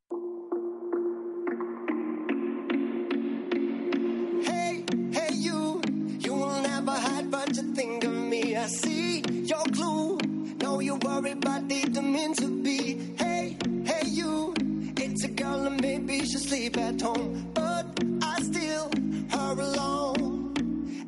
But 11.64 11.68
didn't 11.68 12.12
mean 12.12 12.34
to 12.34 12.62
be. 12.62 13.14
Hey, 13.16 13.56
hey, 13.84 14.06
you, 14.06 14.54
it's 14.96 15.24
a 15.24 15.28
girl 15.28 15.66
and 15.66 15.80
maybe 15.80 16.20
she 16.20 16.38
sleep 16.38 16.76
at 16.76 17.00
home, 17.00 17.50
but 17.54 17.86
I 18.22 18.42
still 18.42 18.90
her 19.30 19.52
alone. 19.52 20.54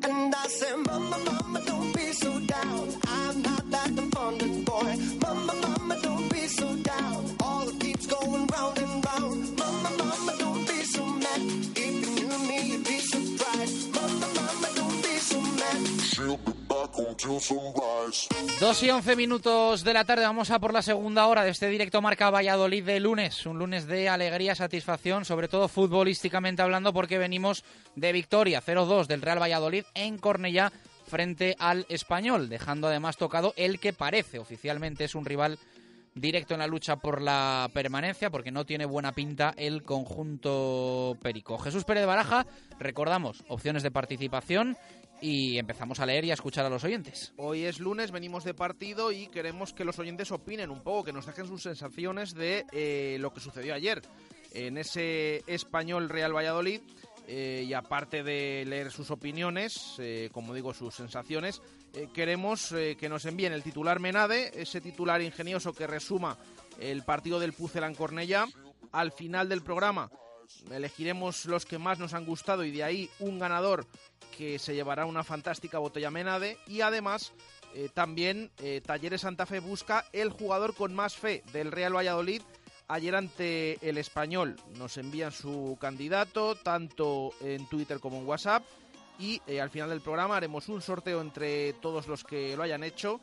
And 0.03 0.33
I 0.35 0.47
say, 0.47 0.75
Mama, 0.75 1.17
Mama, 1.25 1.46
2 18.59 18.83
y 18.83 18.89
11 18.89 19.15
minutos 19.15 19.83
de 19.83 19.93
la 19.93 20.03
tarde, 20.03 20.23
vamos 20.23 20.49
a 20.49 20.57
por 20.57 20.73
la 20.73 20.81
segunda 20.81 21.27
hora 21.27 21.43
de 21.43 21.51
este 21.51 21.67
directo 21.67 22.01
Marca 22.01 22.31
Valladolid 22.31 22.83
de 22.83 22.99
lunes. 22.99 23.45
Un 23.45 23.59
lunes 23.59 23.85
de 23.85 24.09
alegría, 24.09 24.55
satisfacción, 24.55 25.23
sobre 25.23 25.47
todo 25.47 25.67
futbolísticamente 25.67 26.63
hablando, 26.63 26.93
porque 26.93 27.19
venimos 27.19 27.63
de 27.95 28.11
victoria 28.11 28.63
0-2 28.65 29.05
del 29.05 29.21
Real 29.21 29.39
Valladolid 29.39 29.83
en 29.93 30.17
Cornellá 30.17 30.71
frente 31.05 31.55
al 31.59 31.85
Español, 31.87 32.49
dejando 32.49 32.87
además 32.87 33.15
tocado 33.17 33.53
el 33.57 33.79
que 33.79 33.93
parece 33.93 34.39
oficialmente 34.39 35.03
es 35.03 35.13
un 35.13 35.25
rival 35.25 35.59
directo 36.15 36.53
en 36.53 36.59
la 36.59 36.67
lucha 36.67 36.95
por 36.95 37.21
la 37.21 37.69
permanencia, 37.73 38.29
porque 38.29 38.51
no 38.51 38.65
tiene 38.65 38.85
buena 38.85 39.11
pinta 39.11 39.53
el 39.55 39.83
conjunto 39.83 41.15
perico. 41.21 41.57
Jesús 41.57 41.83
Pérez 41.83 42.05
Baraja, 42.05 42.45
recordamos, 42.79 43.43
opciones 43.47 43.83
de 43.83 43.91
participación 43.91 44.77
y 45.21 45.57
empezamos 45.57 45.99
a 45.99 46.05
leer 46.05 46.25
y 46.25 46.31
a 46.31 46.35
escuchar 46.35 46.65
a 46.65 46.69
los 46.69 46.83
oyentes. 46.83 47.33
Hoy 47.37 47.63
es 47.63 47.79
lunes, 47.79 48.11
venimos 48.11 48.43
de 48.43 48.53
partido 48.53 49.11
y 49.11 49.27
queremos 49.27 49.73
que 49.73 49.85
los 49.85 49.99
oyentes 49.99 50.31
opinen 50.31 50.69
un 50.69 50.81
poco, 50.81 51.05
que 51.05 51.13
nos 51.13 51.25
dejen 51.25 51.47
sus 51.47 51.63
sensaciones 51.63 52.33
de 52.33 52.65
eh, 52.71 53.17
lo 53.19 53.33
que 53.33 53.39
sucedió 53.39 53.73
ayer 53.73 54.01
en 54.53 54.77
ese 54.77 55.43
español 55.47 56.09
Real 56.09 56.35
Valladolid. 56.35 56.81
eh, 57.29 57.65
y 57.67 57.73
aparte 57.73 58.23
de 58.23 58.63
leer 58.65 58.89
sus 58.89 59.11
opiniones, 59.11 59.95
eh, 59.99 60.29
como 60.31 60.53
digo, 60.53 60.73
sus 60.73 60.95
sensaciones, 60.95 61.61
queremos 62.13 62.69
que 62.69 63.09
nos 63.09 63.25
envíen 63.25 63.53
el 63.53 63.63
titular 63.63 63.99
Menade, 63.99 64.51
ese 64.61 64.81
titular 64.81 65.21
ingenioso 65.21 65.73
que 65.73 65.87
resuma 65.87 66.37
el 66.79 67.03
partido 67.03 67.39
del 67.39 67.53
Pucelan 67.53 67.95
Cornellá. 67.95 68.45
Al 68.91 69.11
final 69.11 69.49
del 69.49 69.63
programa 69.63 70.11
elegiremos 70.71 71.45
los 71.45 71.65
que 71.65 71.77
más 71.77 71.99
nos 71.99 72.13
han 72.13 72.25
gustado 72.25 72.63
y 72.63 72.71
de 72.71 72.83
ahí 72.83 73.09
un 73.19 73.39
ganador 73.39 73.85
que 74.37 74.59
se 74.59 74.75
llevará 74.75 75.05
una 75.05 75.23
fantástica 75.23 75.79
botella 75.79 76.11
Menade 76.11 76.57
y 76.67 76.81
además 76.81 77.33
eh, 77.73 77.89
también 77.93 78.51
eh, 78.59 78.81
Talleres 78.85 79.21
Santa 79.21 79.45
Fe 79.45 79.59
busca 79.59 80.05
el 80.13 80.29
jugador 80.29 80.75
con 80.75 80.93
más 80.93 81.15
fe 81.15 81.43
del 81.51 81.71
Real 81.71 81.95
Valladolid 81.95 82.41
ayer 82.87 83.15
ante 83.15 83.77
el 83.87 83.97
español. 83.97 84.55
Nos 84.77 84.97
envían 84.97 85.31
su 85.31 85.77
candidato 85.79 86.55
tanto 86.55 87.31
en 87.41 87.67
Twitter 87.67 87.99
como 87.99 88.17
en 88.17 88.27
WhatsApp 88.27 88.63
y 89.19 89.41
eh, 89.47 89.61
al 89.61 89.69
final 89.69 89.89
del 89.89 90.01
programa 90.01 90.37
haremos 90.37 90.69
un 90.69 90.81
sorteo 90.81 91.21
entre 91.21 91.73
todos 91.73 92.07
los 92.07 92.23
que 92.23 92.55
lo 92.55 92.63
hayan 92.63 92.83
hecho. 92.83 93.19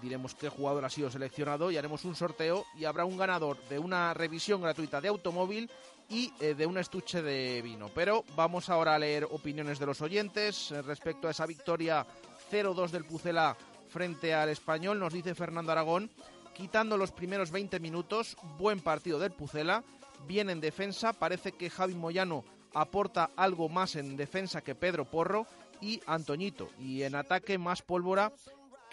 Diremos 0.00 0.34
qué 0.34 0.48
jugador 0.48 0.84
ha 0.84 0.90
sido 0.90 1.10
seleccionado 1.10 1.70
y 1.70 1.76
haremos 1.76 2.04
un 2.04 2.14
sorteo 2.14 2.64
y 2.74 2.86
habrá 2.86 3.04
un 3.04 3.18
ganador 3.18 3.58
de 3.68 3.78
una 3.78 4.14
revisión 4.14 4.62
gratuita 4.62 5.00
de 5.00 5.08
automóvil 5.08 5.70
y 6.12 6.30
eh, 6.40 6.54
de 6.54 6.66
un 6.66 6.76
estuche 6.76 7.22
de 7.22 7.62
vino. 7.62 7.88
Pero 7.94 8.24
vamos 8.36 8.68
ahora 8.68 8.94
a 8.94 8.98
leer 8.98 9.24
opiniones 9.30 9.78
de 9.78 9.86
los 9.86 10.02
oyentes 10.02 10.70
eh, 10.70 10.82
respecto 10.82 11.26
a 11.26 11.30
esa 11.30 11.46
victoria 11.46 12.06
0-2 12.50 12.90
del 12.90 13.06
Pucela 13.06 13.56
frente 13.88 14.34
al 14.34 14.50
español. 14.50 14.98
Nos 14.98 15.14
dice 15.14 15.34
Fernando 15.34 15.72
Aragón, 15.72 16.10
quitando 16.54 16.98
los 16.98 17.12
primeros 17.12 17.50
20 17.50 17.80
minutos, 17.80 18.36
buen 18.58 18.80
partido 18.80 19.18
del 19.18 19.32
Pucela, 19.32 19.82
bien 20.26 20.50
en 20.50 20.60
defensa, 20.60 21.14
parece 21.14 21.52
que 21.52 21.70
Javi 21.70 21.94
Moyano 21.94 22.44
aporta 22.74 23.30
algo 23.34 23.70
más 23.70 23.96
en 23.96 24.16
defensa 24.16 24.60
que 24.60 24.74
Pedro 24.74 25.06
Porro 25.06 25.46
y 25.80 26.00
Antoñito, 26.06 26.68
y 26.78 27.02
en 27.02 27.14
ataque 27.14 27.56
más 27.56 27.80
pólvora 27.80 28.32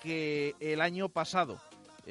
que 0.02 0.56
el 0.62 0.80
año 0.80 1.10
pasado. 1.10 1.60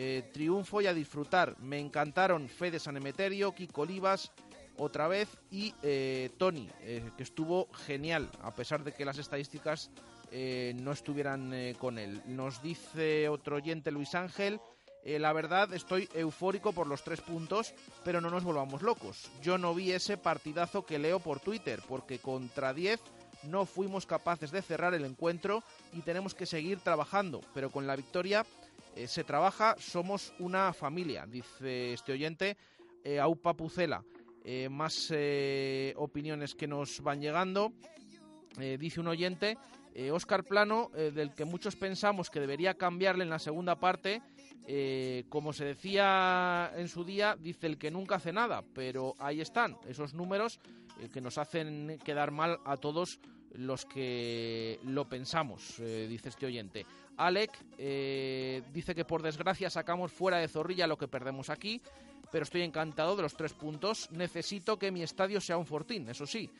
Eh, 0.00 0.30
triunfo 0.32 0.80
y 0.80 0.86
a 0.86 0.94
disfrutar. 0.94 1.58
Me 1.58 1.80
encantaron 1.80 2.48
Fede 2.48 2.78
San 2.78 2.96
Emeterio, 2.96 3.52
Kiko 3.52 3.82
Olivas, 3.82 4.30
otra 4.78 5.08
vez, 5.08 5.28
y 5.50 5.74
eh, 5.82 6.30
Tony, 6.38 6.68
eh, 6.82 7.10
que 7.16 7.22
estuvo 7.22 7.68
genial, 7.72 8.30
a 8.42 8.54
pesar 8.54 8.84
de 8.84 8.92
que 8.92 9.04
las 9.04 9.18
estadísticas 9.18 9.90
eh, 10.30 10.72
no 10.76 10.92
estuvieran 10.92 11.52
eh, 11.52 11.74
con 11.78 11.98
él. 11.98 12.22
Nos 12.26 12.62
dice 12.62 13.28
otro 13.28 13.56
oyente, 13.56 13.90
Luis 13.90 14.14
Ángel, 14.14 14.60
la 15.04 15.32
verdad 15.32 15.72
estoy 15.72 16.06
eufórico 16.12 16.74
por 16.74 16.86
los 16.86 17.02
tres 17.02 17.22
puntos, 17.22 17.72
pero 18.04 18.20
no 18.20 18.28
nos 18.28 18.44
volvamos 18.44 18.82
locos. 18.82 19.30
Yo 19.42 19.56
no 19.56 19.74
vi 19.74 19.92
ese 19.92 20.18
partidazo 20.18 20.84
que 20.84 20.98
leo 20.98 21.18
por 21.18 21.40
Twitter, 21.40 21.80
porque 21.88 22.18
contra 22.18 22.74
10 22.74 23.00
no 23.44 23.64
fuimos 23.64 24.04
capaces 24.04 24.50
de 24.50 24.60
cerrar 24.60 24.92
el 24.92 25.06
encuentro 25.06 25.62
y 25.94 26.02
tenemos 26.02 26.34
que 26.34 26.44
seguir 26.44 26.80
trabajando, 26.80 27.40
pero 27.54 27.70
con 27.70 27.86
la 27.86 27.96
victoria 27.96 28.44
se 29.06 29.24
trabaja, 29.24 29.76
somos 29.78 30.34
una 30.40 30.74
familia, 30.74 31.24
dice 31.24 31.94
este 31.94 32.12
oyente, 32.12 32.58
Aupa 33.18 33.54
Pucela. 33.54 34.04
Más 34.70 35.12
opiniones 35.96 36.54
que 36.54 36.66
nos 36.66 37.00
van 37.00 37.20
llegando. 37.20 37.72
dice 38.78 39.00
un 39.00 39.08
oyente, 39.08 39.56
Oscar 40.12 40.44
Plano, 40.44 40.90
del 40.94 41.34
que 41.34 41.44
muchos 41.44 41.76
pensamos 41.76 42.30
que 42.30 42.40
debería 42.40 42.74
cambiarle 42.74 43.24
en 43.24 43.30
la 43.30 43.38
segunda 43.38 43.76
parte, 43.76 44.22
eh, 44.70 45.24
como 45.30 45.54
se 45.54 45.64
decía 45.64 46.70
en 46.76 46.88
su 46.88 47.02
día, 47.02 47.38
dice 47.40 47.66
el 47.66 47.78
que 47.78 47.90
nunca 47.90 48.16
hace 48.16 48.34
nada, 48.34 48.62
pero 48.74 49.14
ahí 49.18 49.40
están 49.40 49.78
esos 49.88 50.12
números 50.12 50.60
eh, 51.00 51.08
que 51.08 51.22
nos 51.22 51.38
hacen 51.38 51.98
quedar 52.04 52.32
mal 52.32 52.58
a 52.66 52.76
todos 52.76 53.18
los 53.52 53.86
que 53.86 54.78
lo 54.84 55.08
pensamos, 55.08 55.80
eh, 55.80 56.06
dice 56.06 56.28
este 56.28 56.44
oyente. 56.44 56.84
Alec 57.16 57.50
dice 58.70 58.94
que 58.94 59.06
por 59.06 59.22
desgracia 59.22 59.70
sacamos 59.70 60.12
fuera 60.12 60.36
de 60.36 60.48
Zorrilla 60.48 60.86
lo 60.86 60.98
que 60.98 61.08
perdemos 61.08 61.48
aquí, 61.48 61.80
pero 62.30 62.44
estoy 62.44 62.62
encantado 62.62 63.16
de 63.16 63.22
los 63.22 63.36
tres 63.36 63.52
puntos. 63.52 64.10
Necesito 64.10 64.78
que 64.78 64.90
mi 64.90 65.02
estadio 65.02 65.40
sea 65.40 65.56
un 65.56 65.66
fortín, 65.66 66.08
eso 66.08 66.26
sí. 66.26 66.50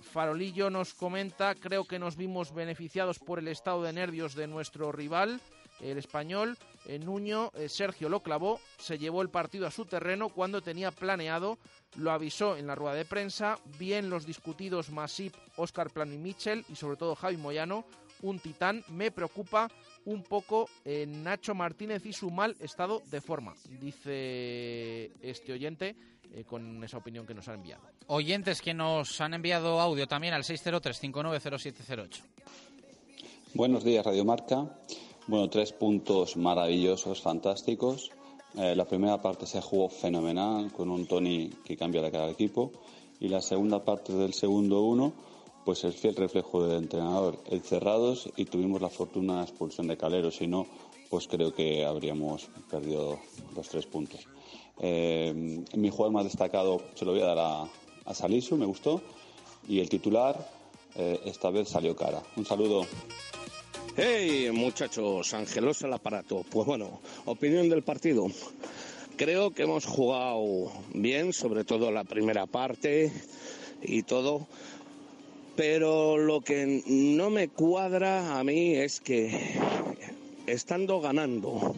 Farolillo 0.00 0.70
nos 0.70 0.94
comenta, 0.94 1.54
creo 1.56 1.84
que 1.84 1.98
nos 1.98 2.16
vimos 2.16 2.54
beneficiados 2.54 3.18
por 3.18 3.40
el 3.40 3.48
estado 3.48 3.82
de 3.82 3.92
nervios 3.92 4.36
de 4.36 4.46
nuestro 4.46 4.92
rival 4.92 5.40
el 5.80 5.98
español 5.98 6.56
eh, 6.86 6.98
Nuño 6.98 7.50
eh, 7.54 7.68
Sergio 7.68 8.08
lo 8.08 8.20
clavó, 8.20 8.60
se 8.78 8.98
llevó 8.98 9.22
el 9.22 9.30
partido 9.30 9.66
a 9.66 9.70
su 9.70 9.86
terreno 9.86 10.28
cuando 10.28 10.60
tenía 10.60 10.90
planeado, 10.90 11.58
lo 11.96 12.12
avisó 12.12 12.56
en 12.56 12.66
la 12.66 12.74
rueda 12.74 12.94
de 12.94 13.04
prensa, 13.04 13.58
bien 13.78 14.10
los 14.10 14.26
discutidos 14.26 14.90
Masip, 14.90 15.34
Oscar 15.56 15.90
Plano 15.90 16.12
y 16.12 16.18
Michel 16.18 16.64
y 16.68 16.76
sobre 16.76 16.96
todo 16.96 17.14
Javi 17.14 17.36
Moyano, 17.36 17.84
un 18.24 18.38
titán, 18.40 18.84
me 18.88 19.10
preocupa 19.10 19.70
un 20.04 20.22
poco 20.22 20.68
eh, 20.84 21.06
Nacho 21.06 21.54
Martínez 21.54 22.04
y 22.04 22.12
su 22.12 22.30
mal 22.30 22.56
estado 22.60 23.00
de 23.10 23.20
forma, 23.20 23.54
dice 23.80 25.12
este 25.22 25.52
oyente 25.52 25.96
con 26.48 26.82
esa 26.82 26.98
opinión 26.98 27.24
que 27.24 27.34
nos 27.34 27.46
han 27.46 27.56
enviado. 27.56 27.84
Oyentes 28.08 28.60
que 28.60 28.74
nos 28.74 29.20
han 29.20 29.34
enviado 29.34 29.80
audio 29.80 30.08
también 30.08 30.34
al 30.34 30.42
603-590708. 30.42 32.22
Buenos 33.54 33.84
días, 33.84 34.04
Radio 34.04 34.24
Marca. 34.24 34.68
Bueno, 35.28 35.48
tres 35.48 35.72
puntos 35.72 36.36
maravillosos, 36.36 37.22
fantásticos. 37.22 38.10
Eh, 38.56 38.74
la 38.76 38.84
primera 38.84 39.22
parte 39.22 39.46
se 39.46 39.62
jugó 39.62 39.88
fenomenal, 39.88 40.72
con 40.72 40.90
un 40.90 41.06
Tony 41.06 41.50
que 41.64 41.76
cambia 41.76 42.02
la 42.02 42.10
cara 42.10 42.24
del 42.24 42.34
equipo. 42.34 42.72
Y 43.20 43.28
la 43.28 43.40
segunda 43.40 43.84
parte 43.84 44.12
del 44.12 44.34
segundo 44.34 44.82
uno, 44.82 45.12
pues 45.64 45.84
el 45.84 45.92
fiel 45.92 46.16
reflejo 46.16 46.66
del 46.66 46.82
entrenador. 46.82 47.38
El 47.50 47.62
cerrados 47.62 48.28
y 48.36 48.44
tuvimos 48.44 48.80
la 48.80 48.90
fortuna 48.90 49.38
de 49.38 49.44
expulsión 49.44 49.86
de 49.86 49.96
Calero. 49.96 50.30
Si 50.30 50.46
no, 50.46 50.66
pues 51.08 51.26
creo 51.26 51.54
que 51.54 51.84
habríamos 51.84 52.48
perdido 52.70 53.18
los 53.56 53.68
tres 53.68 53.86
puntos. 53.86 54.26
Eh, 54.80 55.64
mi 55.76 55.90
jugador 55.90 56.12
más 56.12 56.24
destacado 56.24 56.82
se 56.94 57.04
lo 57.04 57.12
voy 57.12 57.22
a 57.22 57.26
dar 57.26 57.38
a, 57.38 57.68
a 58.04 58.14
Salisu, 58.14 58.56
me 58.56 58.66
gustó. 58.66 59.00
Y 59.68 59.80
el 59.80 59.88
titular, 59.88 60.48
eh, 60.96 61.20
esta 61.24 61.50
vez 61.50 61.68
salió 61.68 61.96
cara. 61.96 62.22
Un 62.36 62.44
saludo. 62.44 62.86
Hey, 63.96 64.50
muchachos, 64.52 65.32
Angelos 65.34 65.82
el 65.82 65.92
aparato. 65.92 66.44
Pues 66.50 66.66
bueno, 66.66 67.00
opinión 67.26 67.68
del 67.68 67.82
partido. 67.82 68.26
Creo 69.16 69.52
que 69.52 69.62
hemos 69.62 69.86
jugado 69.86 70.72
bien, 70.92 71.32
sobre 71.32 71.64
todo 71.64 71.92
la 71.92 72.02
primera 72.02 72.46
parte 72.46 73.12
y 73.80 74.02
todo. 74.02 74.48
Pero 75.56 76.18
lo 76.18 76.40
que 76.40 76.82
no 76.86 77.30
me 77.30 77.48
cuadra 77.48 78.38
a 78.38 78.44
mí 78.44 78.74
es 78.74 79.00
que 79.00 79.54
estando 80.46 81.00
ganando, 81.00 81.76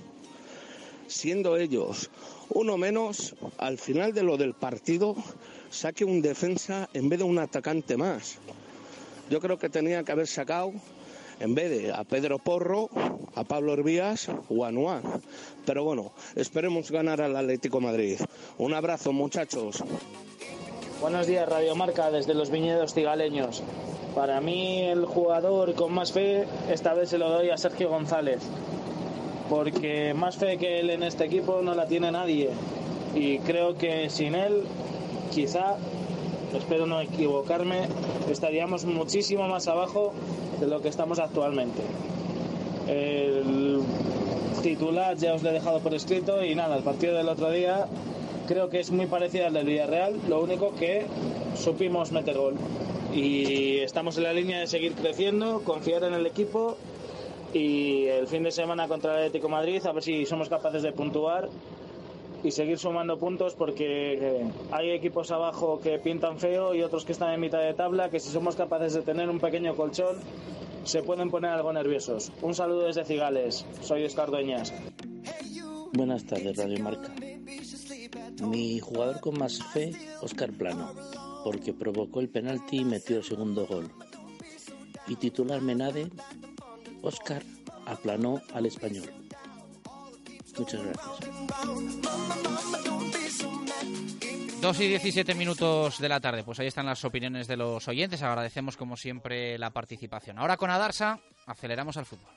siendo 1.07 1.57
ellos 1.57 2.11
uno 2.51 2.79
menos, 2.79 3.35
al 3.59 3.77
final 3.77 4.15
de 4.15 4.23
lo 4.23 4.37
del 4.37 4.55
partido 4.55 5.17
saque 5.71 6.05
un 6.05 6.23
defensa 6.23 6.89
en 6.95 7.09
vez 7.09 7.19
de 7.19 7.25
un 7.25 7.39
atacante 7.39 7.97
más. 7.97 8.39
Yo 9.29 9.41
creo 9.41 9.59
que 9.59 9.69
tenía 9.69 10.05
que 10.05 10.13
haber 10.13 10.27
sacado 10.29 10.73
en 11.41 11.55
vez 11.55 11.71
de 11.71 11.93
a 11.93 12.05
Pedro 12.05 12.39
Porro, 12.39 12.89
a 13.35 13.45
Pablo 13.45 13.73
Herbías 13.73 14.29
o 14.49 14.65
a 14.65 14.73
Nuan. 14.73 15.03
Pero 15.67 15.85
bueno, 15.85 16.13
esperemos 16.35 16.91
ganar 16.91 17.21
al 17.21 17.37
Atlético 17.37 17.81
Madrid. 17.81 18.19
Un 18.59 18.73
abrazo, 18.73 19.13
muchachos. 19.13 19.83
Buenos 20.99 21.27
días, 21.27 21.47
Radio 21.47 21.75
Marca, 21.77 22.11
desde 22.11 22.33
los 22.33 22.51
viñedos 22.51 22.95
cigaleños. 22.95 23.63
Para 24.15 24.41
mí, 24.41 24.81
el 24.81 25.05
jugador 25.05 25.75
con 25.75 25.93
más 25.93 26.11
fe, 26.11 26.47
esta 26.71 26.95
vez 26.95 27.11
se 27.11 27.19
lo 27.19 27.29
doy 27.29 27.51
a 27.51 27.59
Sergio 27.59 27.91
González. 27.91 28.41
Porque 29.51 30.15
más 30.15 30.37
fe 30.37 30.57
que 30.57 30.81
él 30.81 30.89
en 30.89 31.03
este 31.03 31.27
equipo 31.27 31.61
no 31.61 31.75
la 31.75 31.87
tiene 31.87 32.11
nadie. 32.11 32.49
Y 33.15 33.41
creo 33.41 33.77
que 33.77 34.09
sin 34.09 34.35
él, 34.35 34.63
quizá, 35.35 35.77
espero 36.57 36.87
no 36.87 36.99
equivocarme, 37.03 37.89
estaríamos 38.31 38.87
muchísimo 38.87 39.47
más 39.49 39.69
abajo 39.69 40.15
de 40.61 40.67
lo 40.67 40.81
que 40.81 40.89
estamos 40.89 41.19
actualmente. 41.19 41.83
El 42.89 43.83
titular 44.63 45.15
ya 45.19 45.35
os 45.35 45.43
lo 45.43 45.51
he 45.51 45.53
dejado 45.53 45.81
por 45.81 45.93
escrito 45.93 46.43
y 46.43 46.55
nada, 46.55 46.75
el 46.75 46.83
partido 46.83 47.15
del 47.17 47.29
otro 47.29 47.51
día 47.51 47.87
creo 48.47 48.71
que 48.71 48.81
es 48.81 48.91
muy 48.91 49.07
parecido 49.07 49.47
al 49.47 49.53
del 49.53 49.67
Villarreal, 49.67 50.21
lo 50.29 50.43
único 50.43 50.75
que 50.75 51.07
supimos 51.57 52.13
meter 52.13 52.37
gol. 52.37 52.55
Y 53.15 53.79
estamos 53.79 54.17
en 54.17 54.25
la 54.25 54.33
línea 54.33 54.61
de 54.61 54.67
seguir 54.67 54.93
creciendo, 54.95 55.63
confiar 55.63 56.05
en 56.05 56.15
el 56.15 56.27
equipo 56.27 56.77
y 57.53 58.07
el 58.07 58.27
fin 58.27 58.43
de 58.43 58.51
semana 58.51 58.89
contra 58.89 59.13
el 59.13 59.19
Atlético 59.19 59.49
Madrid 59.49 59.85
a 59.87 59.93
ver 59.93 60.03
si 60.03 60.27
somos 60.27 60.49
capaces 60.49 60.83
de 60.83 60.93
puntuar 60.93 61.49
y 62.43 62.51
seguir 62.51 62.79
sumando 62.79 63.19
puntos 63.19 63.55
porque 63.55 64.45
hay 64.71 64.91
equipos 64.91 65.31
abajo 65.31 65.81
que 65.81 65.99
pintan 65.99 66.39
feo 66.39 66.75
y 66.75 66.83
otros 66.83 67.05
que 67.05 67.13
están 67.13 67.33
en 67.33 67.41
mitad 67.41 67.61
de 67.61 67.73
tabla 67.73 68.11
que 68.11 68.21
si 68.21 68.31
somos 68.31 68.57
capaces 68.57 68.93
de 68.95 69.03
tener 69.03 69.31
un 69.31 69.41
pequeño 69.41 69.75
colchón 69.75 70.17
se 70.85 71.03
pueden 71.03 71.31
poner 71.31 71.51
algo 71.51 71.73
nerviosos. 71.73 72.31
Un 72.43 72.55
saludo 72.55 72.87
desde 72.87 73.05
Cigales, 73.05 73.67
soy 73.81 74.05
Oscar 74.05 74.31
Dueñas. 74.31 74.73
Buenas 75.93 76.25
tardes, 76.25 76.57
Radio 76.57 76.85
Marca. 76.85 77.36
Mi 78.43 78.81
jugador 78.81 79.21
con 79.21 79.39
más 79.39 79.63
fe, 79.73 79.93
Oscar 80.21 80.53
Plano, 80.53 80.93
porque 81.45 81.73
provocó 81.73 82.21
el 82.21 82.29
penalti 82.29 82.79
y 82.79 82.85
metió 82.85 83.19
el 83.19 83.25
segundo 83.25 83.67
gol. 83.67 83.91
Y 85.09 85.17
titular 85.17 85.61
Menade, 85.63 86.11
Oscar 87.03 87.43
aplanó 87.87 88.41
al 88.53 88.67
español. 88.67 89.11
Muchas 90.59 90.83
gracias. 90.83 91.07
2 94.61 94.81
y 94.81 94.89
17 94.89 95.35
minutos 95.35 95.99
de 95.99 96.09
la 96.09 96.19
tarde. 96.19 96.43
Pues 96.43 96.59
ahí 96.59 96.67
están 96.67 96.87
las 96.87 97.05
opiniones 97.05 97.47
de 97.47 97.57
los 97.57 97.87
oyentes. 97.89 98.23
Agradecemos 98.23 98.77
como 98.77 98.97
siempre 98.97 99.59
la 99.59 99.71
participación. 99.71 100.39
Ahora 100.39 100.57
con 100.57 100.71
Adarsa, 100.71 101.21
aceleramos 101.47 101.97
al 101.97 102.07
fútbol. 102.07 102.33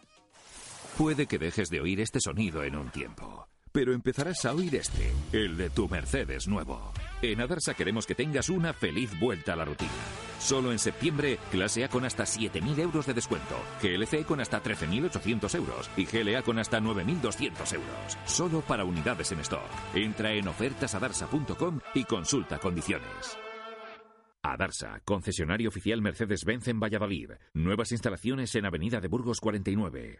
Puede 0.97 1.27
que 1.27 1.39
dejes 1.39 1.69
de 1.69 1.79
oír 1.79 2.01
este 2.01 2.19
sonido 2.19 2.63
en 2.63 2.75
un 2.75 2.91
tiempo 2.91 3.47
pero 3.71 3.93
empezarás 3.93 4.45
a 4.45 4.53
oír 4.53 4.75
este, 4.75 5.13
el 5.31 5.57
de 5.57 5.69
tu 5.69 5.87
Mercedes 5.87 6.47
nuevo. 6.47 6.91
En 7.21 7.41
Adarsa 7.41 7.73
queremos 7.73 8.05
que 8.05 8.15
tengas 8.15 8.49
una 8.49 8.73
feliz 8.73 9.17
vuelta 9.19 9.53
a 9.53 9.55
la 9.55 9.65
rutina. 9.65 9.91
Solo 10.39 10.71
en 10.71 10.79
septiembre, 10.79 11.37
clase 11.51 11.83
A 11.83 11.89
con 11.89 12.05
hasta 12.05 12.23
7.000 12.23 12.79
euros 12.79 13.05
de 13.05 13.13
descuento, 13.13 13.55
GLC 13.81 14.25
con 14.25 14.39
hasta 14.39 14.63
13.800 14.63 15.55
euros 15.55 15.89
y 15.97 16.05
GLA 16.05 16.41
con 16.43 16.59
hasta 16.59 16.79
9.200 16.79 17.73
euros. 17.73 18.17
Solo 18.25 18.61
para 18.61 18.85
unidades 18.85 19.31
en 19.31 19.39
stock. 19.41 19.69
Entra 19.93 20.31
en 20.33 20.47
ofertasadarsa.com 20.47 21.79
y 21.93 22.05
consulta 22.05 22.57
condiciones. 22.59 23.37
Adarsa, 24.41 25.01
concesionario 25.03 25.67
oficial 25.67 26.01
Mercedes-Benz 26.01 26.69
en 26.69 26.79
Valladolid. 26.79 27.31
Nuevas 27.53 27.91
instalaciones 27.91 28.55
en 28.55 28.65
Avenida 28.65 29.01
de 29.01 29.09
Burgos 29.09 29.41
49. 29.41 30.19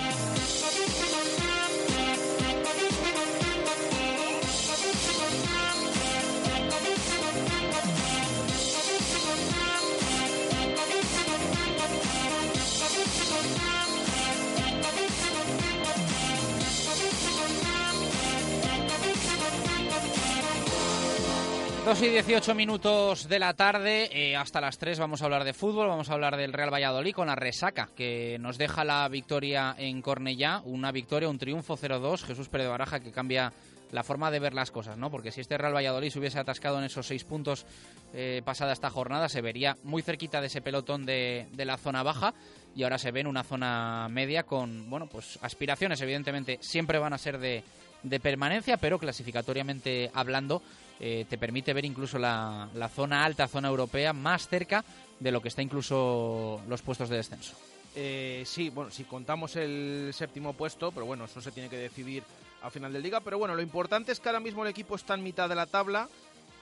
2 21.91 22.03
y 22.03 22.07
18 22.07 22.55
minutos 22.55 23.27
de 23.27 23.37
la 23.37 23.53
tarde, 23.53 24.09
eh, 24.13 24.37
hasta 24.37 24.61
las 24.61 24.77
3 24.77 24.97
vamos 24.97 25.21
a 25.21 25.25
hablar 25.25 25.43
de 25.43 25.51
fútbol, 25.51 25.89
vamos 25.89 26.09
a 26.09 26.13
hablar 26.13 26.37
del 26.37 26.53
Real 26.53 26.73
Valladolid 26.73 27.13
con 27.13 27.27
la 27.27 27.35
resaca 27.35 27.89
que 27.97 28.37
nos 28.39 28.57
deja 28.57 28.85
la 28.85 29.05
victoria 29.09 29.75
en 29.77 30.01
Cornellá, 30.01 30.61
una 30.63 30.93
victoria, 30.93 31.27
un 31.27 31.37
triunfo 31.37 31.75
0-2, 31.75 32.23
Jesús 32.23 32.47
Pérez 32.47 32.67
de 32.67 32.71
Baraja 32.71 33.01
que 33.01 33.11
cambia 33.11 33.51
la 33.91 34.03
forma 34.03 34.31
de 34.31 34.39
ver 34.39 34.53
las 34.53 34.71
cosas, 34.71 34.97
¿no? 34.97 35.11
Porque 35.11 35.33
si 35.33 35.41
este 35.41 35.57
Real 35.57 35.75
Valladolid 35.75 36.11
se 36.11 36.19
hubiese 36.19 36.39
atascado 36.39 36.77
en 36.77 36.85
esos 36.85 37.05
seis 37.05 37.25
puntos 37.25 37.65
eh, 38.13 38.41
pasada 38.45 38.71
esta 38.71 38.89
jornada, 38.89 39.27
se 39.27 39.41
vería 39.41 39.75
muy 39.83 40.01
cerquita 40.01 40.39
de 40.39 40.47
ese 40.47 40.61
pelotón 40.61 41.05
de, 41.05 41.47
de 41.51 41.65
la 41.65 41.75
zona 41.75 42.03
baja 42.03 42.33
y 42.73 42.83
ahora 42.83 42.99
se 42.99 43.11
ve 43.11 43.19
en 43.19 43.27
una 43.27 43.43
zona 43.43 44.07
media 44.09 44.43
con, 44.43 44.89
bueno, 44.89 45.07
pues 45.07 45.37
aspiraciones 45.41 45.99
evidentemente 45.99 46.57
siempre 46.61 46.99
van 46.99 47.11
a 47.11 47.17
ser 47.17 47.37
de, 47.37 47.65
de 48.03 48.19
permanencia, 48.19 48.77
pero 48.77 48.99
clasificatoriamente 48.99 50.09
hablando 50.13 50.61
eh, 50.99 51.25
te 51.27 51.39
permite 51.39 51.73
ver 51.73 51.85
incluso 51.85 52.19
la, 52.19 52.69
zona 52.93 53.25
alta, 53.25 53.47
zona 53.47 53.67
europea, 53.69 54.13
más 54.13 54.47
cerca 54.47 54.85
de 55.19 55.31
lo 55.31 55.41
que 55.41 55.47
está 55.47 55.61
incluso 55.61 56.61
los 56.67 56.81
puestos 56.83 57.09
de 57.09 57.17
descenso. 57.17 57.55
Eh, 57.95 58.43
sí, 58.45 58.69
bueno, 58.69 58.91
si 58.91 59.03
contamos 59.03 59.55
el 59.55 60.11
séptimo 60.13 60.53
puesto, 60.53 60.91
pero 60.91 61.07
bueno, 61.07 61.25
eso 61.25 61.41
se 61.41 61.51
tiene 61.51 61.69
que 61.69 61.77
decidir 61.77 62.23
a 62.61 62.69
final 62.69 62.93
de 62.93 62.99
liga. 62.99 63.19
Pero 63.21 63.39
bueno, 63.39 63.55
lo 63.55 63.63
importante 63.63 64.11
es 64.11 64.19
que 64.19 64.29
ahora 64.29 64.39
mismo 64.39 64.63
el 64.63 64.69
equipo 64.69 64.95
está 64.95 65.15
en 65.15 65.23
mitad 65.23 65.49
de 65.49 65.55
la 65.55 65.65
tabla, 65.65 66.07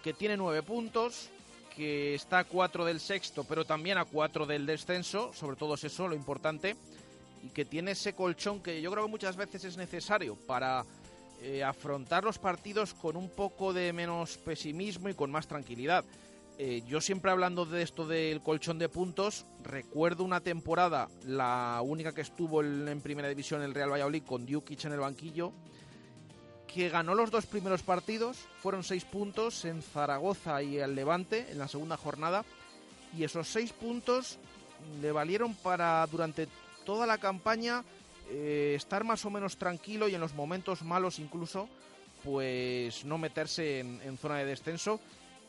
que 0.04 0.14
tiene 0.14 0.38
nueve 0.38 0.64
puntos, 0.64 1.30
que 1.76 2.16
está 2.16 2.40
a 2.40 2.44
cuatro 2.46 2.86
del 2.86 3.02
sexto, 3.02 3.44
pero 3.44 3.66
también 3.66 3.98
a 3.98 4.06
cuatro 4.06 4.46
del 4.46 4.66
descenso, 4.66 5.34
sobre 5.34 5.58
todo 5.58 5.76
es 5.76 5.84
eso 5.84 6.08
lo 6.08 6.16
importante, 6.16 6.78
y 7.44 7.50
que 7.50 7.66
tiene 7.66 7.92
ese 7.92 8.14
colchón 8.14 8.62
que 8.62 8.82
yo 8.82 8.90
creo 8.90 9.04
que 9.04 9.12
muchas 9.12 9.36
veces 9.36 9.66
es 9.66 9.78
necesario 9.78 10.36
para 10.36 10.86
eh, 11.42 11.64
afrontar 11.64 12.24
los 12.24 12.38
partidos 12.38 12.94
con 12.94 13.16
un 13.16 13.30
poco 13.30 13.72
de 13.74 13.94
menos 13.94 14.38
pesimismo 14.38 15.10
y 15.10 15.14
con 15.14 15.32
más 15.32 15.48
tranquilidad. 15.48 16.04
Eh, 16.58 16.84
yo 16.86 17.00
siempre 17.00 17.32
hablando 17.32 17.66
de 17.66 17.82
esto 17.82 18.06
del 18.06 18.42
colchón 18.42 18.80
de 18.80 18.90
puntos, 18.90 19.46
recuerdo 19.64 20.26
una 20.26 20.42
temporada, 20.42 21.08
la 21.24 21.80
única 21.82 22.14
que 22.14 22.20
estuvo 22.20 22.62
en, 22.62 23.00
primera 23.00 23.30
división 23.30 23.62
el 23.62 23.74
Real 23.74 23.90
Valladolid 23.90 24.24
con 24.24 24.46
Djukic 24.46 24.84
en 24.84 24.92
el 24.92 25.00
banquillo, 25.00 25.54
que 26.68 26.90
ganó 26.90 27.16
los 27.16 27.32
dos 27.32 27.46
primeros 27.46 27.82
partidos, 27.84 28.38
fueron 28.62 28.84
seis 28.84 29.06
puntos 29.06 29.64
en 29.64 29.82
Zaragoza 29.82 30.62
y 30.62 30.78
el 30.78 30.96
Levante 30.96 31.50
en 31.50 31.60
la 31.60 31.70
segunda 31.70 31.96
jornada, 31.96 32.44
y 33.18 33.24
esos 33.24 33.48
seis 33.48 33.72
puntos 33.72 34.38
le 35.02 35.14
valieron 35.14 35.56
para 35.56 36.06
durante 36.08 36.50
toda 36.84 37.08
la 37.08 37.18
campaña 37.18 37.86
eh, 38.30 38.74
estar 38.76 39.04
más 39.04 39.26
o 39.26 39.30
menos 39.30 39.58
tranquilo 39.58 40.08
y 40.08 40.16
en 40.16 40.22
los 40.22 40.34
momentos 40.34 40.84
malos 40.84 41.20
incluso, 41.20 41.68
pues 42.24 43.06
no 43.06 43.18
meterse 43.18 43.80
en, 43.80 44.18
zona 44.18 44.38
de 44.38 44.46
descenso, 44.46 45.00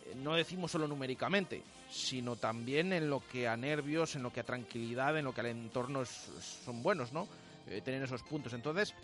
eh, 0.06 0.14
no 0.16 0.34
decimos 0.34 0.70
solo 0.70 0.86
numéricamente, 0.88 1.62
sino 1.90 2.36
también 2.36 2.92
en 2.92 3.10
lo 3.10 3.22
que 3.30 3.48
a 3.48 3.56
nervios, 3.56 4.16
en 4.16 4.22
lo 4.22 4.32
que 4.32 4.40
a 4.40 4.44
tranquilidad, 4.44 5.16
en 5.18 5.24
lo 5.24 5.34
que 5.34 5.40
al 5.40 5.46
entorno 5.48 6.02
es- 6.02 6.30
son 6.64 6.82
buenos, 6.82 7.12
¿no? 7.12 7.28
Eh, 7.68 7.80
tener 7.82 8.02
esos 8.02 8.22
puntos. 8.22 8.52
Entonces, 8.52 8.94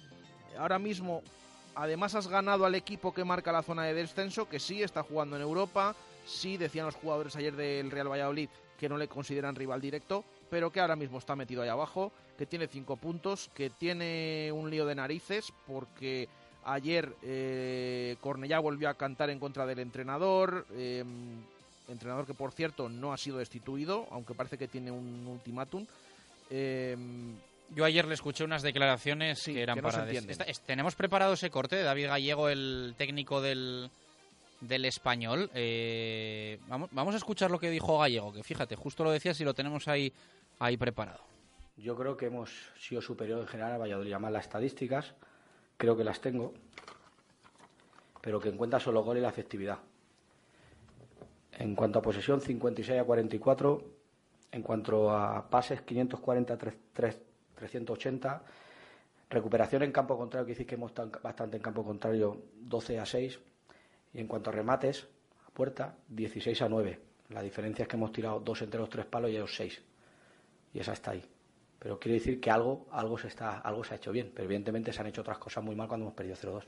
ahora 0.59 0.79
mismo 0.79 1.23
Además 1.79 2.15
has 2.15 2.27
ganado 2.27 2.65
al 2.65 2.75
equipo 2.75 3.13
que 3.13 3.23
marca 3.23 3.53
la 3.53 3.63
zona 3.63 3.85
de 3.85 3.93
descenso, 3.93 4.49
que 4.49 4.59
sí 4.59 4.83
está 4.83 5.03
jugando 5.03 5.37
en 5.37 5.43
Europa, 5.43 5.95
sí 6.25 6.57
decían 6.57 6.87
los 6.87 6.95
jugadores 6.95 7.37
ayer 7.37 7.55
del 7.55 7.91
Real 7.91 8.11
Valladolid 8.11 8.49
que 8.79 8.89
no 8.89 8.97
le 8.97 9.09
consideran 9.09 9.55
rival 9.55 9.83
directo, 9.83 10.25
pero 10.49 10.73
que 10.73 10.81
ahora 10.81 10.97
mismo 10.97 11.19
está 11.19 11.37
metido 11.37 11.61
ahí 11.63 11.69
abajo, 11.69 12.13
que 12.37 12.47
tiene 12.47 12.67
cinco 12.69 12.97
puntos, 12.97 13.51
que 13.55 13.71
tiene 13.71 14.51
un 14.53 14.71
lío 14.71 14.85
de 14.87 14.95
narices 14.95 15.53
porque 15.67 16.29
ayer 16.65 17.13
eh, 17.23 18.17
Cornellá 18.21 18.59
volvió 18.59 18.89
a 18.89 18.95
cantar 18.95 19.31
en 19.31 19.39
contra 19.39 19.65
del 19.67 19.79
entrenador, 19.79 20.67
eh, 20.73 21.05
entrenador 21.89 22.27
que 22.27 22.35
por 22.35 22.53
cierto 22.53 22.89
no 22.89 23.13
ha 23.13 23.17
sido 23.17 23.39
destituido, 23.39 24.07
aunque 24.11 24.35
parece 24.35 24.59
que 24.59 24.69
tiene 24.69 24.91
un 24.91 25.27
ultimátum. 25.27 25.87
Eh, 26.51 26.97
Yo 27.75 27.85
ayer 27.85 28.07
le 28.07 28.15
escuché 28.15 28.45
unas 28.45 28.63
declaraciones 28.63 29.43
que 29.45 29.63
eran 29.63 29.77
que 29.77 29.83
no 29.83 29.91
se 29.91 29.97
para... 29.99 30.11
es- 30.51 30.61
tenemos 30.61 30.95
preparado 30.95 31.33
ese 31.35 31.51
corte 31.51 31.77
de 31.77 31.83
David 31.83 32.07
Gallego, 32.09 32.49
el 32.49 32.95
técnico 32.97 33.41
del, 33.41 33.91
del 34.61 34.85
español. 34.85 35.51
Eh, 35.55 36.59
vamos, 36.69 36.89
vamos 36.93 37.15
a 37.15 37.19
escuchar 37.19 37.51
lo 37.51 37.59
que 37.59 37.71
dijo 37.71 37.99
Gallego, 37.99 38.33
que 38.33 38.43
fíjate, 38.45 38.77
justo 38.77 39.03
lo 39.05 39.11
decías 39.11 39.41
y 39.41 39.45
lo 39.45 39.55
tenemos 39.55 39.89
ahí, 39.89 40.13
ahí 40.61 40.77
preparado. 40.77 41.21
Yo 41.77 41.95
creo 41.95 42.17
que 42.17 42.27
hemos 42.27 42.51
sido 42.79 43.03
superior 43.03 43.41
en 43.41 43.47
general 43.47 43.73
a 43.73 43.79
Valladolid. 43.79 44.13
Además, 44.13 44.33
las 44.33 44.45
estadísticas 44.47 45.15
creo 45.77 45.97
que 45.97 46.05
las 46.05 46.21
tengo, 46.21 46.55
pero 48.23 48.41
que 48.41 48.49
en 48.49 48.57
cuenta 48.57 48.81
solo 48.81 49.05
gol 49.05 49.19
y 49.19 49.21
la 49.21 49.29
efectividad. 49.29 49.79
En 51.53 51.75
cuanto 51.75 51.99
a 51.99 52.03
posesión, 52.03 52.41
56 52.41 53.01
a 53.01 53.05
44. 53.05 53.85
En 54.53 54.63
cuanto 54.63 55.11
a 55.11 55.49
pases, 55.51 55.83
540 55.83 56.55
a 56.55 56.59
3- 56.59 56.75
3- 56.95 57.19
380. 57.57 58.43
Recuperación 59.29 59.83
en 59.83 59.93
campo 59.93 60.17
contrario, 60.17 60.47
que 60.47 60.53
dice 60.53 60.67
que 60.67 60.77
hemos 60.77 60.93
estado 60.93 61.11
bastante 61.23 61.57
en 61.57 61.63
campo 61.63 61.85
contrario, 61.85 62.43
12 62.55 63.01
a 63.01 63.07
6. 63.07 63.39
Y 64.15 64.21
en 64.21 64.27
cuanto 64.27 64.51
a 64.51 64.53
remates, 64.53 65.07
a 65.47 65.51
puerta, 65.51 65.97
16 66.09 66.63
a 66.63 66.69
9. 66.69 67.01
La 67.31 67.43
diferencia 67.43 67.83
es 67.83 67.89
que 67.89 67.97
hemos 67.97 68.13
tirado 68.13 68.41
dos 68.41 68.63
entre 68.63 68.81
los 68.81 68.89
tres 68.89 69.05
palos 69.05 69.31
y 69.31 69.37
ellos 69.37 69.55
seis. 69.55 69.83
Y 70.73 70.79
esa 70.79 70.93
está 70.93 71.11
ahí. 71.11 71.25
Pero 71.87 72.01
quiere 72.01 72.19
decir 72.19 72.41
que 72.41 72.51
algo, 72.51 72.85
algo, 72.91 73.17
se 73.17 73.29
está, 73.29 73.61
algo 73.61 73.85
se 73.85 73.95
ha 73.95 73.97
hecho 73.97 74.11
bien. 74.11 74.33
Pero 74.35 74.47
evidentemente 74.47 74.93
se 74.93 75.01
han 75.01 75.07
hecho 75.07 75.21
otras 75.21 75.39
cosas 75.39 75.63
muy 75.63 75.77
mal 75.77 75.87
cuando 75.87 76.07
hemos 76.07 76.17
perdido 76.17 76.35
0-2. 76.35 76.65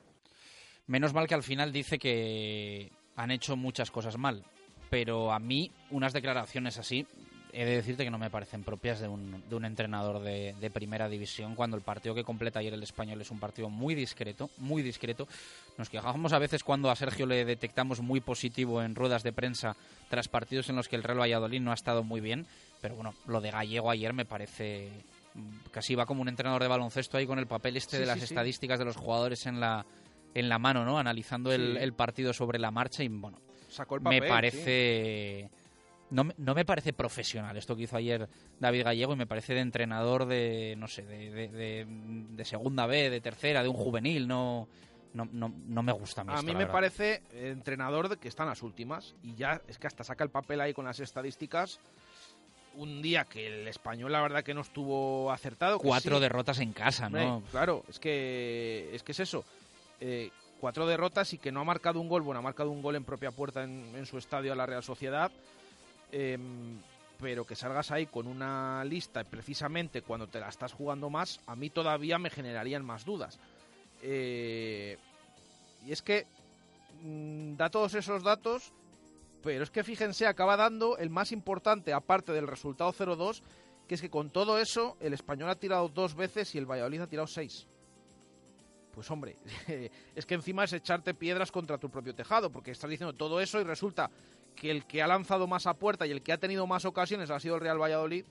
Menos 0.86 1.12
mal 1.12 1.26
que 1.26 1.34
al 1.34 1.42
final 1.42 1.72
dice 1.72 1.98
que 1.98 2.92
han 3.16 3.32
hecho 3.32 3.56
muchas 3.56 3.90
cosas 3.90 4.16
mal, 4.16 4.44
pero 4.90 5.32
a 5.32 5.40
mí 5.40 5.72
unas 5.90 6.12
declaraciones 6.12 6.78
así 6.78 7.04
he 7.52 7.64
de 7.64 7.76
decirte 7.76 8.04
que 8.04 8.10
no 8.10 8.18
me 8.18 8.30
parecen 8.30 8.62
propias 8.62 9.00
de 9.00 9.08
un, 9.08 9.42
de 9.48 9.56
un 9.56 9.64
entrenador 9.64 10.22
de, 10.22 10.70
primera 10.72 11.08
división 11.08 11.56
cuando 11.56 11.76
el 11.76 11.82
partido 11.82 12.14
que 12.14 12.22
completa 12.22 12.60
ayer 12.60 12.74
el 12.74 12.82
español 12.82 13.20
es 13.20 13.32
un 13.32 13.40
partido 13.40 13.68
muy 13.70 13.96
discreto, 13.96 14.50
muy 14.58 14.82
discreto. 14.82 15.26
Nos 15.76 15.88
quejamos 15.88 16.32
a 16.32 16.38
veces 16.38 16.62
cuando 16.62 16.90
a 16.90 16.96
Sergio 16.96 17.26
le 17.26 17.44
detectamos 17.44 18.00
muy 18.00 18.20
positivo 18.20 18.82
en 18.82 18.94
ruedas 18.94 19.24
de 19.24 19.32
prensa 19.32 19.76
tras 20.08 20.28
partidos 20.28 20.68
en 20.68 20.76
los 20.76 20.88
que 20.88 20.94
el 20.94 21.02
Real 21.02 21.20
Valladolid 21.20 21.60
no 21.60 21.72
ha 21.72 21.74
estado 21.74 22.04
muy 22.04 22.20
bien, 22.20 22.46
pero 22.80 22.94
bueno, 22.94 23.14
lo 23.26 23.40
de 23.40 23.50
Gallego 23.50 23.90
ayer 23.90 24.12
me 24.12 24.24
parece 24.24 24.90
casi 25.70 25.94
va 25.94 26.06
como 26.06 26.22
un 26.22 26.28
entrenador 26.28 26.62
de 26.62 26.68
baloncesto 26.68 27.16
ahí 27.16 27.26
con 27.26 27.38
el 27.38 27.46
papel 27.46 27.76
este 27.76 27.96
Sí, 27.96 28.00
de 28.00 28.06
las 28.06 28.18
sí, 28.18 28.26
sí. 28.26 28.34
estadísticas 28.34 28.78
de 28.78 28.84
los 28.84 28.96
jugadores 28.96 29.46
en 29.46 29.60
la 29.60 29.84
en 30.34 30.48
la 30.48 30.58
mano, 30.58 30.84
¿no? 30.84 30.98
Analizando 30.98 31.52
el, 31.52 31.92
partido 31.94 32.32
sobre 32.32 32.58
la 32.58 32.70
marcha 32.70 33.02
y 33.02 33.08
bueno, 33.08 33.38
Sacó 33.68 33.96
el 33.96 34.02
me 34.02 34.16
papel, 34.20 34.28
parece 34.28 35.50
no, 36.10 36.24
me- 36.24 36.34
no 36.38 36.54
me 36.54 36.64
parece 36.64 36.92
profesional 36.92 37.56
esto 37.56 37.74
que 37.76 37.82
hizo 37.82 37.96
ayer 37.96 38.28
David 38.58 38.84
Gallego 38.84 39.12
y 39.12 39.16
me 39.16 39.26
parece 39.26 39.54
de 39.54 39.60
entrenador 39.60 40.26
de 40.26 40.74
no 40.78 40.86
sé 40.88 41.02
de, 41.02 41.30
de- 41.30 41.48
de- 41.48 41.86
de 41.88 42.44
segunda 42.44 42.86
B, 42.86 43.10
de 43.10 43.20
tercera, 43.20 43.62
de 43.62 43.68
un 43.68 43.76
juvenil, 43.76 44.26
no 44.28 44.68
no, 45.14 45.26
no, 45.32 45.52
no 45.66 45.82
me 45.82 45.92
gusta 45.92 46.20
a 46.20 46.24
mí. 46.24 46.32
A 46.34 46.42
mí 46.42 46.52
me 46.52 46.58
verdad. 46.58 46.72
parece 46.72 47.22
entrenador 47.32 48.08
de 48.10 48.18
que 48.18 48.28
está 48.28 48.42
en 48.42 48.50
las 48.50 48.62
últimas 48.62 49.14
y 49.22 49.34
ya 49.34 49.62
es 49.66 49.78
que 49.78 49.86
hasta 49.86 50.04
saca 50.04 50.22
el 50.22 50.30
papel 50.30 50.60
ahí 50.60 50.74
con 50.74 50.84
las 50.84 51.00
estadísticas. 51.00 51.80
Un 52.78 53.02
día 53.02 53.24
que 53.24 53.46
el 53.46 53.68
español 53.68 54.12
la 54.12 54.22
verdad 54.22 54.44
que 54.44 54.54
no 54.54 54.60
estuvo 54.60 55.30
acertado. 55.32 55.78
cuatro 55.78 56.16
sí. 56.16 56.22
derrotas 56.22 56.60
en 56.60 56.72
casa, 56.72 57.06
Hombre, 57.06 57.24
¿no? 57.24 57.42
Claro, 57.50 57.84
es 57.88 57.98
que 57.98 58.90
es 58.92 59.02
que 59.02 59.12
es 59.12 59.20
eso. 59.20 59.44
Eh, 60.00 60.30
cuatro 60.60 60.86
derrotas 60.86 61.32
y 61.32 61.38
que 61.38 61.50
no 61.50 61.60
ha 61.60 61.64
marcado 61.64 62.00
un 62.00 62.08
gol. 62.08 62.22
Bueno, 62.22 62.38
ha 62.38 62.42
marcado 62.42 62.70
un 62.70 62.80
gol 62.80 62.94
en 62.96 63.04
propia 63.04 63.32
puerta 63.32 63.64
en, 63.64 63.94
en 63.96 64.06
su 64.06 64.16
estadio 64.16 64.52
a 64.52 64.56
la 64.56 64.66
Real 64.66 64.82
Sociedad. 64.82 65.30
Em, 66.12 66.78
pero 67.20 67.44
que 67.44 67.56
salgas 67.56 67.90
ahí 67.90 68.06
con 68.06 68.26
una 68.26 68.84
lista 68.84 69.24
precisamente 69.24 70.02
cuando 70.02 70.28
te 70.28 70.40
la 70.40 70.48
estás 70.48 70.72
jugando 70.72 71.10
más, 71.10 71.40
a 71.46 71.56
mí 71.56 71.68
todavía 71.68 72.18
me 72.18 72.30
generarían 72.30 72.84
más 72.84 73.04
dudas. 73.04 73.38
Eh, 74.02 74.96
y 75.84 75.92
es 75.92 76.02
que 76.02 76.26
mm, 77.02 77.56
da 77.56 77.70
todos 77.70 77.94
esos 77.94 78.22
datos, 78.22 78.72
pero 79.42 79.62
es 79.62 79.70
que 79.70 79.84
fíjense, 79.84 80.26
acaba 80.26 80.56
dando 80.56 80.98
el 80.98 81.10
más 81.10 81.32
importante, 81.32 81.92
aparte 81.92 82.32
del 82.32 82.46
resultado 82.46 82.92
0-2, 82.92 83.42
que 83.86 83.94
es 83.94 84.00
que 84.00 84.10
con 84.10 84.30
todo 84.30 84.58
eso 84.58 84.96
el 85.00 85.14
español 85.14 85.50
ha 85.50 85.54
tirado 85.54 85.88
dos 85.88 86.14
veces 86.14 86.54
y 86.54 86.58
el 86.58 86.66
Valladolid 86.66 87.00
ha 87.00 87.06
tirado 87.06 87.26
seis. 87.26 87.66
Pues 88.94 89.10
hombre, 89.10 89.36
es 90.14 90.26
que 90.26 90.34
encima 90.34 90.64
es 90.64 90.72
echarte 90.72 91.14
piedras 91.14 91.52
contra 91.52 91.78
tu 91.78 91.88
propio 91.88 92.14
tejado, 92.14 92.50
porque 92.50 92.72
estás 92.72 92.90
diciendo 92.90 93.14
todo 93.14 93.40
eso 93.40 93.60
y 93.60 93.64
resulta 93.64 94.10
que 94.54 94.70
el 94.70 94.84
que 94.86 95.02
ha 95.02 95.06
lanzado 95.06 95.46
más 95.46 95.66
a 95.66 95.74
puerta 95.74 96.06
y 96.06 96.10
el 96.10 96.22
que 96.22 96.32
ha 96.32 96.38
tenido 96.38 96.66
más 96.66 96.84
ocasiones 96.84 97.30
ha 97.30 97.38
sido 97.38 97.54
el 97.54 97.60
Real 97.60 97.80
Valladolid, 97.80 98.24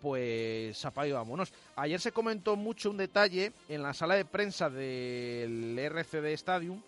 pues 0.00 0.84
apaga 0.84 1.08
y 1.08 1.12
vámonos. 1.12 1.52
Ayer 1.76 2.00
se 2.00 2.12
comentó 2.12 2.56
mucho 2.56 2.90
un 2.90 2.96
detalle 2.96 3.52
en 3.68 3.82
la 3.82 3.94
sala 3.94 4.16
de 4.16 4.24
prensa 4.24 4.68
del 4.68 5.78
RCD 5.78 6.26
Stadium, 6.32 6.82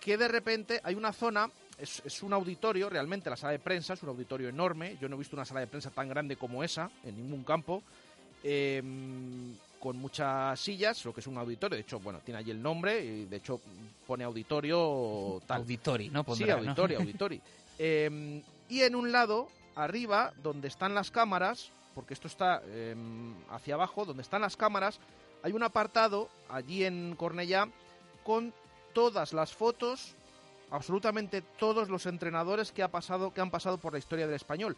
que 0.00 0.16
de 0.16 0.28
repente 0.28 0.80
hay 0.82 0.94
una 0.94 1.12
zona, 1.12 1.48
es, 1.78 2.02
es 2.04 2.22
un 2.22 2.32
auditorio, 2.32 2.88
realmente 2.88 3.30
la 3.30 3.36
sala 3.36 3.52
de 3.52 3.58
prensa 3.58 3.94
es 3.94 4.02
un 4.02 4.08
auditorio 4.10 4.48
enorme, 4.48 4.96
yo 5.00 5.08
no 5.08 5.16
he 5.16 5.18
visto 5.18 5.36
una 5.36 5.44
sala 5.44 5.60
de 5.60 5.66
prensa 5.66 5.90
tan 5.90 6.08
grande 6.08 6.36
como 6.36 6.64
esa 6.64 6.90
en 7.04 7.16
ningún 7.16 7.44
campo, 7.44 7.82
eh, 8.42 8.82
con 9.80 9.98
muchas 9.98 10.58
sillas, 10.58 11.04
lo 11.04 11.12
que 11.12 11.20
es 11.20 11.26
un 11.26 11.38
auditorio. 11.38 11.76
De 11.76 11.82
hecho, 11.82 12.00
bueno, 12.00 12.20
tiene 12.24 12.38
allí 12.38 12.50
el 12.50 12.62
nombre 12.62 13.04
y 13.04 13.24
de 13.26 13.36
hecho 13.36 13.60
pone 14.06 14.24
auditorio 14.24 15.40
tal. 15.46 15.62
Auditori, 15.62 16.08
¿no? 16.08 16.20
sí, 16.20 16.26
Pondrá, 16.26 16.60
¿no? 16.60 16.70
auditori. 16.70 17.40
Eh, 17.78 18.42
y 18.70 18.80
en 18.80 18.94
un 18.94 19.12
lado, 19.12 19.48
arriba, 19.74 20.32
donde 20.42 20.68
están 20.68 20.94
las 20.94 21.10
cámaras, 21.10 21.70
porque 21.94 22.14
esto 22.14 22.26
está 22.26 22.62
eh, 22.64 22.96
hacia 23.50 23.74
abajo, 23.74 24.06
donde 24.06 24.22
están 24.22 24.40
las 24.40 24.56
cámaras, 24.56 24.98
hay 25.42 25.52
un 25.52 25.62
apartado 25.62 26.30
allí 26.48 26.84
en 26.84 27.14
Cornellá 27.16 27.68
con 28.24 28.54
todas 28.94 29.34
las 29.34 29.52
fotos, 29.52 30.14
absolutamente 30.70 31.42
todos 31.42 31.88
los 31.88 32.06
entrenadores 32.06 32.72
que, 32.72 32.82
ha 32.82 32.88
pasado, 32.88 33.32
que 33.32 33.40
han 33.40 33.50
pasado 33.50 33.78
por 33.78 33.92
la 33.92 33.98
historia 33.98 34.26
del 34.26 34.36
español, 34.36 34.76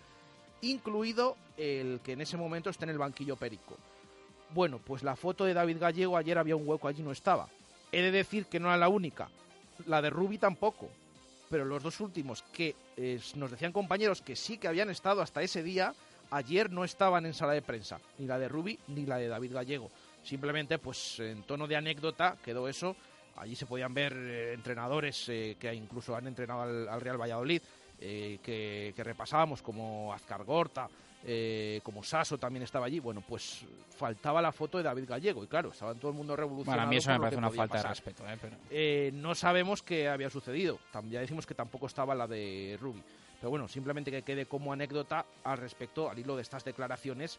incluido 0.60 1.36
el 1.56 2.00
que 2.02 2.12
en 2.12 2.20
ese 2.20 2.36
momento 2.36 2.70
está 2.70 2.84
en 2.84 2.90
el 2.90 2.98
banquillo 2.98 3.36
Perico. 3.36 3.76
Bueno, 4.50 4.78
pues 4.78 5.02
la 5.02 5.16
foto 5.16 5.44
de 5.44 5.54
David 5.54 5.78
Gallego 5.78 6.16
ayer 6.16 6.38
había 6.38 6.56
un 6.56 6.66
hueco 6.66 6.88
allí, 6.88 7.02
no 7.02 7.12
estaba. 7.12 7.48
He 7.92 8.02
de 8.02 8.10
decir 8.10 8.46
que 8.46 8.60
no 8.60 8.68
era 8.68 8.76
la 8.76 8.88
única. 8.88 9.28
La 9.86 10.02
de 10.02 10.10
Rubi 10.10 10.38
tampoco. 10.38 10.88
Pero 11.50 11.64
los 11.64 11.82
dos 11.82 12.00
últimos 12.00 12.42
que 12.52 12.74
nos 13.36 13.50
decían 13.50 13.72
compañeros 13.72 14.20
que 14.20 14.36
sí 14.36 14.58
que 14.58 14.68
habían 14.68 14.90
estado 14.90 15.22
hasta 15.22 15.42
ese 15.42 15.62
día, 15.62 15.94
ayer 16.30 16.70
no 16.70 16.84
estaban 16.84 17.24
en 17.24 17.32
sala 17.32 17.52
de 17.52 17.62
prensa. 17.62 18.00
Ni 18.18 18.26
la 18.26 18.38
de 18.38 18.48
Rubi 18.48 18.78
ni 18.88 19.06
la 19.06 19.16
de 19.16 19.28
David 19.28 19.54
Gallego. 19.54 19.90
Simplemente, 20.22 20.78
pues 20.78 21.20
en 21.20 21.42
tono 21.44 21.66
de 21.66 21.76
anécdota 21.76 22.36
quedó 22.44 22.68
eso. 22.68 22.96
Allí 23.38 23.54
se 23.54 23.66
podían 23.66 23.94
ver 23.94 24.12
eh, 24.12 24.52
entrenadores 24.54 25.28
eh, 25.28 25.56
que 25.58 25.72
incluso 25.72 26.14
han 26.14 26.26
entrenado 26.26 26.62
al, 26.62 26.88
al 26.88 27.00
Real 27.00 27.20
Valladolid, 27.20 27.62
eh, 28.00 28.38
que, 28.42 28.92
que 28.94 29.04
repasábamos, 29.04 29.62
como 29.62 30.12
Azcar 30.12 30.44
Gorta, 30.44 30.88
eh, 31.24 31.80
como 31.82 32.02
Saso 32.02 32.38
también 32.38 32.62
estaba 32.62 32.86
allí. 32.86 33.00
Bueno, 33.00 33.22
pues 33.26 33.64
faltaba 33.96 34.40
la 34.40 34.52
foto 34.52 34.78
de 34.78 34.84
David 34.84 35.08
Gallego. 35.08 35.42
Y 35.42 35.46
claro, 35.48 35.70
estaba 35.70 35.94
todo 35.94 36.10
el 36.10 36.16
mundo 36.16 36.36
revolucionado. 36.36 36.78
Bueno, 36.78 36.88
a 36.88 36.90
mí 36.90 36.96
eso 36.96 37.10
me 37.10 37.18
parece 37.18 37.38
una 37.38 37.50
falta 37.50 37.78
de 37.78 37.88
respeto. 37.88 38.24
Pero... 38.40 39.16
No 39.16 39.34
sabemos 39.34 39.82
qué 39.82 40.08
había 40.08 40.30
sucedido. 40.30 40.78
Ya 41.10 41.20
decimos 41.20 41.46
que 41.46 41.54
tampoco 41.54 41.86
estaba 41.86 42.14
la 42.14 42.26
de 42.26 42.78
Ruby. 42.80 43.02
Pero 43.40 43.50
bueno, 43.50 43.68
simplemente 43.68 44.10
que 44.10 44.22
quede 44.22 44.46
como 44.46 44.72
anécdota 44.72 45.24
al 45.44 45.58
respecto, 45.58 46.10
al 46.10 46.18
hilo 46.18 46.36
de 46.36 46.42
estas 46.42 46.64
declaraciones, 46.64 47.38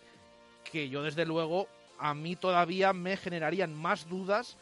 que 0.69 0.89
yo 0.89 1.03
desde 1.03 1.25
luego 1.25 1.67
a 1.99 2.13
mí 2.13 2.35
todavía 2.35 2.93
me 2.93 3.17
generarían 3.17 3.73
más 3.73 4.07
dudas 4.07 4.57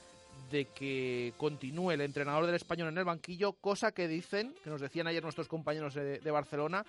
de 0.52 0.66
que 0.66 1.34
continúe 1.38 1.92
el 1.92 2.02
entrenador 2.02 2.46
del 2.46 2.56
español 2.56 2.90
en 2.90 2.98
el 2.98 3.06
banquillo, 3.06 3.54
cosa 3.54 3.92
que 3.92 4.08
dicen, 4.08 4.54
que 4.64 4.70
nos 4.70 4.82
decían 4.82 5.08
ayer 5.08 5.24
nuestros 5.24 5.48
compañeros 5.48 5.94
de, 5.94 6.20
de 6.20 6.32
Barcelona, 6.32 6.86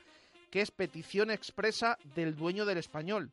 que 0.51 0.61
es 0.61 0.71
petición 0.71 1.31
expresa 1.31 1.99
del 2.15 2.37
dueño 2.37 2.65
del 2.65 2.79
español, 2.79 3.31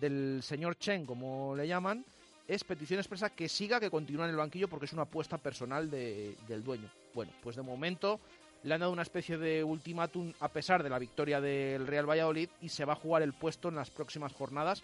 del 0.00 0.40
señor 0.42 0.76
Chen, 0.78 1.06
como 1.06 1.54
le 1.56 1.66
llaman, 1.68 2.04
es 2.48 2.62
petición 2.64 3.00
expresa 3.00 3.30
que 3.30 3.48
siga, 3.48 3.80
que 3.80 3.90
continúe 3.90 4.24
en 4.24 4.30
el 4.30 4.36
banquillo 4.36 4.68
porque 4.68 4.86
es 4.86 4.92
una 4.92 5.02
apuesta 5.02 5.38
personal 5.38 5.90
de- 5.90 6.36
del 6.48 6.62
dueño. 6.62 6.88
Bueno, 7.14 7.32
pues 7.42 7.56
de 7.56 7.62
momento 7.62 8.20
le 8.64 8.74
han 8.74 8.80
dado 8.80 8.92
una 8.92 9.02
especie 9.02 9.36
de 9.38 9.62
ultimátum 9.64 10.32
a 10.40 10.48
pesar 10.48 10.82
de 10.82 10.90
la 10.90 10.98
victoria 10.98 11.40
del 11.40 11.86
Real 11.86 12.08
Valladolid 12.08 12.48
y 12.60 12.68
se 12.70 12.84
va 12.84 12.94
a 12.94 12.96
jugar 12.96 13.22
el 13.22 13.32
puesto 13.34 13.68
en 13.68 13.76
las 13.76 13.90
próximas 13.90 14.32
jornadas 14.32 14.82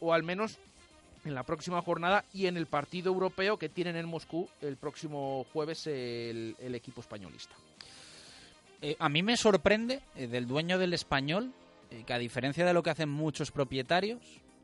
o 0.00 0.12
al 0.12 0.22
menos 0.22 0.58
en 1.24 1.34
la 1.34 1.44
próxima 1.44 1.80
jornada 1.82 2.24
y 2.32 2.46
en 2.46 2.56
el 2.56 2.66
partido 2.66 3.12
europeo 3.12 3.56
que 3.58 3.68
tienen 3.68 3.96
en 3.96 4.06
Moscú 4.08 4.48
el 4.60 4.76
próximo 4.76 5.46
jueves 5.52 5.86
el, 5.86 6.56
el 6.58 6.74
equipo 6.74 7.00
españolista. 7.00 7.54
Eh, 8.80 8.96
a 8.98 9.08
mí 9.08 9.22
me 9.22 9.36
sorprende 9.36 10.00
eh, 10.16 10.26
del 10.26 10.46
dueño 10.46 10.78
del 10.78 10.92
español 10.94 11.52
eh, 11.90 12.02
que 12.04 12.12
a 12.12 12.18
diferencia 12.18 12.64
de 12.66 12.72
lo 12.74 12.82
que 12.82 12.90
hacen 12.90 13.08
muchos 13.08 13.52
propietarios, 13.52 14.20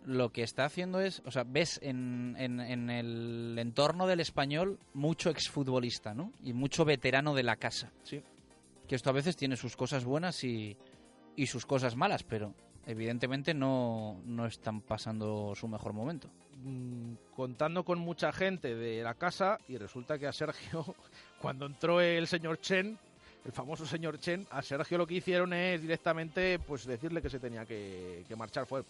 lo 0.06 0.30
que 0.30 0.42
está 0.42 0.64
haciendo 0.64 1.00
es, 1.00 1.22
o 1.26 1.30
sea, 1.30 1.44
ves 1.44 1.78
en, 1.82 2.34
en- 2.38 2.60
en 2.60 2.90
el 2.90 3.56
entorno 3.58 4.06
del 4.06 4.20
español 4.20 4.78
mucho 4.94 5.30
exfutbolista, 5.30 6.14
¿no? 6.14 6.32
Y 6.42 6.52
mucho 6.54 6.84
veterano 6.84 7.34
de 7.34 7.42
la 7.42 7.56
casa. 7.56 7.92
Sí. 8.02 8.22
Que 8.88 8.94
esto 8.96 9.10
a 9.10 9.12
veces 9.12 9.36
tiene 9.36 9.56
sus 9.56 9.76
cosas 9.76 10.04
buenas 10.04 10.42
y, 10.44 10.76
y 11.36 11.46
sus 11.46 11.66
cosas 11.66 11.94
malas, 11.94 12.22
pero 12.24 12.54
evidentemente 12.86 13.52
no, 13.54 14.18
no 14.24 14.46
están 14.46 14.80
pasando 14.80 15.54
su 15.54 15.68
mejor 15.68 15.92
momento. 15.92 16.28
Mm, 16.62 17.14
contando 17.34 17.84
con 17.84 17.98
mucha 17.98 18.32
gente 18.32 18.74
de 18.74 19.02
la 19.02 19.14
casa 19.14 19.58
y 19.68 19.76
resulta 19.76 20.18
que 20.18 20.26
a 20.26 20.32
Sergio, 20.32 20.94
cuando 21.40 21.66
entró 21.66 22.00
el 22.00 22.26
señor 22.26 22.60
Chen, 22.60 22.98
el 23.44 23.52
famoso 23.52 23.86
señor 23.86 24.18
Chen, 24.18 24.46
a 24.50 24.62
Sergio 24.62 24.98
lo 24.98 25.06
que 25.06 25.14
hicieron 25.14 25.52
es 25.52 25.80
directamente 25.80 26.58
pues 26.58 26.84
decirle 26.86 27.22
que 27.22 27.30
se 27.30 27.38
tenía 27.40 27.64
que, 27.64 28.24
que 28.28 28.36
marchar. 28.36 28.66
Fue, 28.66 28.82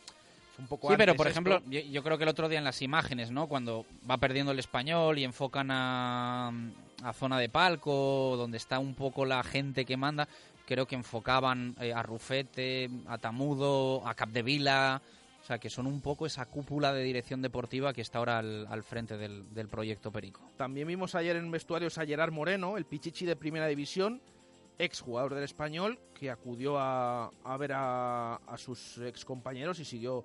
un 0.58 0.66
poco 0.66 0.88
Sí, 0.88 0.96
pero 0.96 1.14
por 1.14 1.26
esto. 1.28 1.40
ejemplo, 1.40 1.62
yo, 1.70 1.80
yo 1.80 2.02
creo 2.02 2.18
que 2.18 2.24
el 2.24 2.30
otro 2.30 2.48
día 2.48 2.58
en 2.58 2.64
las 2.64 2.82
imágenes, 2.82 3.30
¿no? 3.30 3.46
Cuando 3.46 3.86
va 4.10 4.16
perdiendo 4.16 4.50
el 4.52 4.58
español 4.58 5.18
y 5.18 5.24
enfocan 5.24 5.70
a, 5.70 6.52
a 7.04 7.12
zona 7.12 7.38
de 7.38 7.48
palco, 7.48 8.34
donde 8.36 8.56
está 8.56 8.78
un 8.80 8.94
poco 8.94 9.24
la 9.24 9.42
gente 9.44 9.84
que 9.84 9.96
manda, 9.96 10.26
creo 10.66 10.86
que 10.86 10.96
enfocaban 10.96 11.76
eh, 11.80 11.92
a 11.92 12.02
Rufete, 12.02 12.90
a 13.06 13.18
Tamudo, 13.18 14.06
a 14.06 14.14
Capdevila, 14.14 15.00
sea, 15.48 15.58
que 15.58 15.70
son 15.70 15.86
un 15.86 16.02
poco 16.02 16.26
esa 16.26 16.44
cúpula 16.44 16.92
de 16.92 17.02
dirección 17.02 17.40
deportiva 17.40 17.94
que 17.94 18.02
está 18.02 18.18
ahora 18.18 18.38
al, 18.38 18.82
frente 18.82 19.16
del, 19.16 19.68
proyecto 19.68 20.12
Perico. 20.12 20.42
También 20.58 20.86
vimos 20.86 21.14
ayer 21.14 21.36
en 21.36 21.50
vestuarios 21.50 21.96
a 21.96 22.04
Gerard 22.04 22.32
Moreno, 22.32 22.76
el 22.76 22.84
pichichi 22.84 23.24
de 23.24 23.34
primera 23.34 23.66
división, 23.66 24.20
ex 24.78 25.00
jugador 25.00 25.34
del 25.34 25.44
español, 25.44 25.98
que 26.12 26.30
acudió 26.30 26.78
a, 26.78 27.30
a 27.44 27.56
ver 27.56 27.72
a, 27.72 28.34
a 28.36 28.58
sus 28.58 28.98
ex 28.98 29.24
compañeros 29.24 29.80
y 29.80 29.86
siguió 29.86 30.22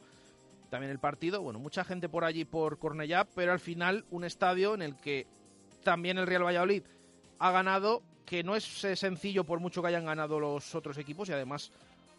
también 0.70 0.92
el 0.92 1.00
partido. 1.00 1.42
Bueno, 1.42 1.58
mucha 1.58 1.86
gente 1.86 2.10
por 2.10 2.26
allí 2.26 2.44
por 2.44 2.78
Cornellá, 2.78 3.26
pero 3.34 3.54
al 3.54 3.60
final 3.60 4.04
un 4.12 4.26
estadio 4.26 4.74
en 4.74 4.82
el 4.82 4.98
que 4.98 5.26
también 5.84 6.18
el 6.18 6.28
Real 6.28 6.44
Valladolid 6.44 6.84
ha 7.40 7.52
ganado, 7.52 8.04
que 8.26 8.44
no 8.44 8.58
es 8.58 8.84
eh, 8.84 8.98
sencillo 8.98 9.46
por 9.46 9.62
mucho 9.62 9.82
que 9.82 9.88
hayan 9.88 10.06
ganado 10.06 10.40
los 10.40 10.76
otros 10.76 10.98
equipos 10.98 11.30
y 11.30 11.32
además 11.32 11.72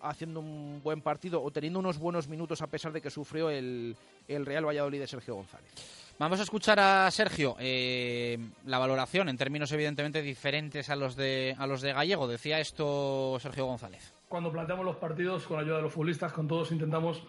haciendo 0.05 0.41
un 0.41 0.81
buen 0.83 1.01
partido 1.01 1.43
o 1.43 1.51
teniendo 1.51 1.79
unos 1.79 1.99
buenos 1.99 2.29
minutos 2.29 2.63
a 2.63 2.67
pesar 2.67 2.93
de 2.93 3.01
que 3.01 3.11
sufrió 3.11 3.51
el, 3.51 3.97
el 4.29 4.47
Real 4.47 4.67
Valladolid 4.67 5.01
de 5.01 5.07
Sergio 5.07 5.35
González. 5.35 5.73
Vamos 6.19 6.39
a 6.39 6.45
escuchar 6.45 6.79
a 6.79 7.11
Sergio 7.11 7.57
eh, 7.59 8.39
la 8.67 8.79
valoración 8.79 9.29
en 9.29 9.37
términos 9.37 9.73
evidentemente 9.73 10.23
diferentes 10.23 10.89
a 10.89 10.97
los 10.97 11.17
de 11.17 11.57
a 11.59 11.67
los 11.67 11.81
de 11.81 11.93
Gallego. 11.93 12.29
Decía 12.29 12.61
esto 12.61 13.39
Sergio 13.41 13.67
González. 13.67 14.13
cuando 14.29 14.53
planteamos 14.53 14.85
los 14.85 14.97
partidos 14.97 15.45
con 15.45 15.57
la 15.57 15.63
ayuda 15.63 15.77
de 15.79 15.83
los 15.83 15.93
futbolistas, 15.93 16.33
con 16.33 16.47
todos 16.47 16.71
intentamos 16.71 17.23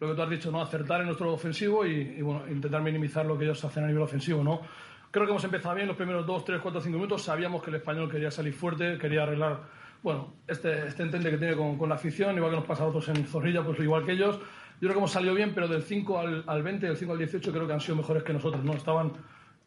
lo 0.00 0.08
que 0.08 0.14
tú 0.14 0.22
has 0.22 0.30
dicho, 0.30 0.52
no 0.52 0.62
acertar 0.62 1.00
en 1.00 1.06
nuestro 1.06 1.32
ofensivo 1.32 1.84
y, 1.84 2.14
y, 2.18 2.22
bueno, 2.22 2.48
intentar 2.48 2.80
minimizar 2.80 3.26
lo 3.26 3.36
que 3.36 3.44
ellos 3.44 3.64
hacen 3.64 3.82
a 3.82 3.88
nivel 3.88 4.02
ofensivo, 4.02 4.44
¿no? 4.44 4.60
Creo 5.10 5.24
que 5.24 5.30
hemos 5.32 5.44
empezado 5.44 5.74
bien 5.74 5.88
los 5.88 5.96
primeros 5.96 6.26
2, 6.26 6.44
3, 6.44 6.60
4, 6.60 6.80
5 6.82 6.94
minutos. 6.96 7.22
Sabíamos 7.22 7.62
que 7.62 7.70
el 7.70 7.76
español 7.76 8.10
quería 8.10 8.30
salir 8.30 8.52
fuerte, 8.52 8.98
quería 8.98 9.22
arreglar, 9.22 9.62
bueno, 10.02 10.34
este, 10.46 10.86
este 10.86 11.02
entente 11.02 11.30
que 11.30 11.38
tiene 11.38 11.56
con, 11.56 11.76
con 11.76 11.88
la 11.88 11.96
afición, 11.96 12.36
igual 12.36 12.50
que 12.52 12.56
nos 12.58 12.66
pasa 12.66 12.84
a 12.84 12.86
otros 12.86 13.08
en 13.08 13.26
Zorrilla, 13.26 13.62
pues 13.62 13.78
igual 13.80 14.04
que 14.04 14.12
ellos. 14.12 14.38
Yo 14.80 14.86
creo 14.86 14.92
que 14.92 14.98
hemos 14.98 15.10
salido 15.10 15.34
bien, 15.34 15.52
pero 15.54 15.66
del 15.66 15.82
5 15.82 16.18
al, 16.18 16.44
al 16.46 16.62
20, 16.62 16.86
del 16.86 16.96
5 16.96 17.12
al 17.12 17.18
18 17.18 17.52
creo 17.52 17.66
que 17.66 17.72
han 17.72 17.80
sido 17.80 17.96
mejores 17.96 18.22
que 18.22 18.32
nosotros, 18.32 18.62
¿no? 18.64 18.74
Estaban 18.74 19.12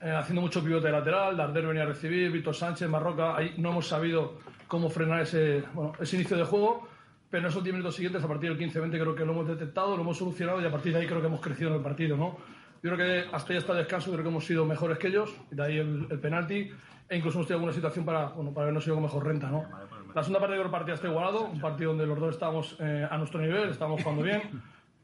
eh, 0.03 0.09
haciendo 0.09 0.41
mucho 0.41 0.63
pivote 0.63 0.89
lateral, 0.89 1.37
Darder 1.37 1.67
venía 1.67 1.83
a 1.83 1.85
recibir, 1.85 2.31
Víctor 2.31 2.55
Sánchez, 2.55 2.89
Marroca, 2.89 3.35
ahí 3.35 3.53
no 3.57 3.69
hemos 3.69 3.87
sabido 3.87 4.39
cómo 4.67 4.89
frenar 4.89 5.21
ese, 5.21 5.63
bueno, 5.73 5.93
ese 5.99 6.15
inicio 6.15 6.37
de 6.37 6.43
juego, 6.43 6.87
pero 7.29 7.43
en 7.43 7.49
esos 7.49 7.63
10 7.63 7.75
minutos 7.75 7.95
siguientes, 7.95 8.23
a 8.23 8.27
partir 8.27 8.55
del 8.55 8.71
15-20, 8.71 8.89
creo 8.89 9.13
que 9.13 9.25
lo 9.25 9.33
hemos 9.33 9.47
detectado, 9.47 9.95
lo 9.95 10.01
hemos 10.01 10.17
solucionado 10.17 10.59
y 10.59 10.65
a 10.65 10.71
partir 10.71 10.93
de 10.93 10.99
ahí 10.99 11.07
creo 11.07 11.21
que 11.21 11.27
hemos 11.27 11.39
crecido 11.39 11.69
en 11.69 11.75
el 11.75 11.81
partido, 11.81 12.17
¿no? 12.17 12.37
Yo 12.81 12.91
creo 12.91 12.97
que 12.97 13.35
hasta 13.35 13.53
ya 13.53 13.59
está 13.59 13.75
descanso, 13.75 14.11
creo 14.11 14.23
que 14.23 14.29
hemos 14.29 14.43
sido 14.43 14.65
mejores 14.65 14.97
que 14.97 15.09
ellos, 15.09 15.35
y 15.51 15.55
de 15.55 15.63
ahí 15.63 15.77
el, 15.77 16.07
el 16.09 16.19
penalti, 16.19 16.71
e 17.07 17.17
incluso 17.17 17.37
hemos 17.37 17.47
tenido 17.47 17.57
alguna 17.57 17.73
situación 17.73 18.03
para, 18.03 18.29
bueno, 18.29 18.51
para 18.53 18.63
habernos 18.63 18.83
ido 18.87 18.95
con 18.95 19.03
mejor 19.03 19.23
renta, 19.23 19.51
¿no? 19.51 19.65
La 20.13 20.23
segunda 20.23 20.39
parte 20.39 20.57
del 20.57 20.69
partido 20.69 20.95
está 20.95 21.07
igualado, 21.07 21.45
un 21.45 21.61
partido 21.61 21.91
donde 21.91 22.05
los 22.05 22.19
dos 22.19 22.33
estábamos 22.33 22.75
eh, 22.79 23.07
a 23.09 23.17
nuestro 23.17 23.39
nivel, 23.39 23.69
estábamos 23.69 24.01
jugando 24.01 24.23
bien, 24.23 24.41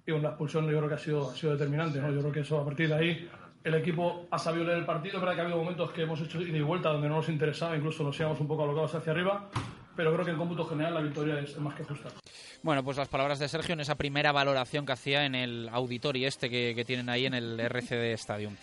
y 0.06 0.12
bueno, 0.12 0.24
la 0.24 0.30
expulsión 0.30 0.66
yo 0.70 0.78
creo 0.78 0.90
que 0.90 0.96
ha 0.96 1.00
sido, 1.00 1.32
ha 1.32 1.36
sido 1.36 1.54
determinante, 1.54 2.00
¿no? 2.00 2.12
Yo 2.12 2.20
creo 2.20 2.32
que 2.32 2.40
eso 2.42 2.60
a 2.60 2.66
partir 2.66 2.90
de 2.90 2.96
ahí 2.96 3.30
el 3.64 3.74
equipo 3.76 4.28
ha 4.32 4.38
sabido 4.38 4.66
leer 4.66 4.80
el 4.80 4.86
partido, 4.86 5.20
verdad 5.20 5.36
que 5.36 5.42
ha 5.42 5.44
habido 5.44 5.60
momentos 5.60 5.92
que 5.92 6.04
hemos 6.04 6.22
hecho 6.22 6.42
ida 6.42 6.58
y 6.58 6.62
vuelta 6.62 6.90
donde 6.90 7.10
no 7.10 7.18
nos 7.18 7.30
interesaba, 7.30 7.76
incluso 7.76 8.04
nos 8.04 8.20
íbamos 8.20 8.40
un 8.40 8.48
poco 8.48 8.64
alocados 8.64 8.96
hacia 8.96 9.12
arriba, 9.12 9.50
pero 9.96 10.14
creo 10.14 10.26
que 10.26 10.32
en 10.32 10.38
cómputo 10.38 10.66
general 10.66 10.94
la 10.94 11.02
victoria 11.02 11.40
es 11.40 11.58
más 11.58 11.76
que 11.76 11.84
justa. 11.84 12.10
Bueno, 12.64 12.84
pues 12.84 12.98
las 12.98 13.08
palabras 13.08 13.40
de 13.40 13.48
Sergio 13.48 13.74
en 13.74 13.82
esa 13.82 13.96
primera 13.96 14.32
valoración 14.32 14.86
que 14.86 14.94
hacía 14.94 15.26
en 15.26 15.36
el 15.36 15.70
auditorio 15.72 16.28
este 16.28 16.50
que, 16.50 16.74
que 16.76 16.86
tienen 16.86 17.10
ahí 17.10 17.26
en 17.26 17.34
el 17.34 17.60
RCD 17.60 18.14
Stadium. 18.14 18.56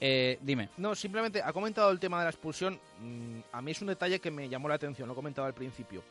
Eh, 0.00 0.38
dime. 0.40 0.70
No, 0.78 0.94
simplemente 0.94 1.42
ha 1.44 1.52
comentado 1.52 1.90
el 1.90 2.00
tema 2.00 2.18
de 2.18 2.24
la 2.24 2.30
expulsión. 2.30 2.80
Mm, 3.00 3.40
A 3.52 3.60
mí 3.60 3.72
es 3.72 3.80
un 3.82 3.88
detalle 3.88 4.18
que 4.18 4.30
me 4.30 4.48
llamó 4.48 4.68
la 4.68 4.76
atención, 4.76 5.06
lo 5.06 5.12
he 5.12 5.16
comentado 5.16 5.46
al 5.46 5.54
principio. 5.54 6.02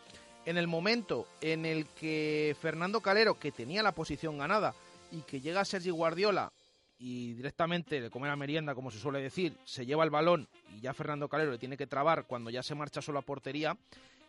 En 0.46 0.58
el 0.58 0.68
momento 0.68 1.28
en 1.42 1.66
el 1.66 1.88
que 1.88 2.56
Fernando 2.62 3.02
Calero, 3.02 3.40
que 3.40 3.52
tenía 3.52 3.84
la 3.84 3.94
posición 3.94 4.38
ganada, 4.38 4.74
y 5.12 5.22
que 5.22 5.42
llega 5.42 5.66
Sergi 5.66 5.90
Guardiola 5.90 6.52
y 7.00 7.34
directamente 7.34 8.00
le 8.00 8.10
come 8.10 8.28
la 8.28 8.36
merienda, 8.36 8.76
como 8.76 8.92
se 8.92 9.00
suele 9.00 9.22
decir, 9.22 9.56
se 9.64 9.86
lleva 9.86 10.04
el 10.04 10.10
balón 10.10 10.48
y 10.76 10.82
ya 10.82 10.94
Fernando 10.94 11.28
Calero 11.28 11.52
le 11.52 11.58
tiene 11.58 11.78
que 11.78 11.88
trabar 11.88 12.26
cuando 12.26 12.50
ya 12.50 12.62
se 12.62 12.76
marcha 12.76 13.02
solo 13.02 13.20
a 13.20 13.24
portería, 13.24 13.76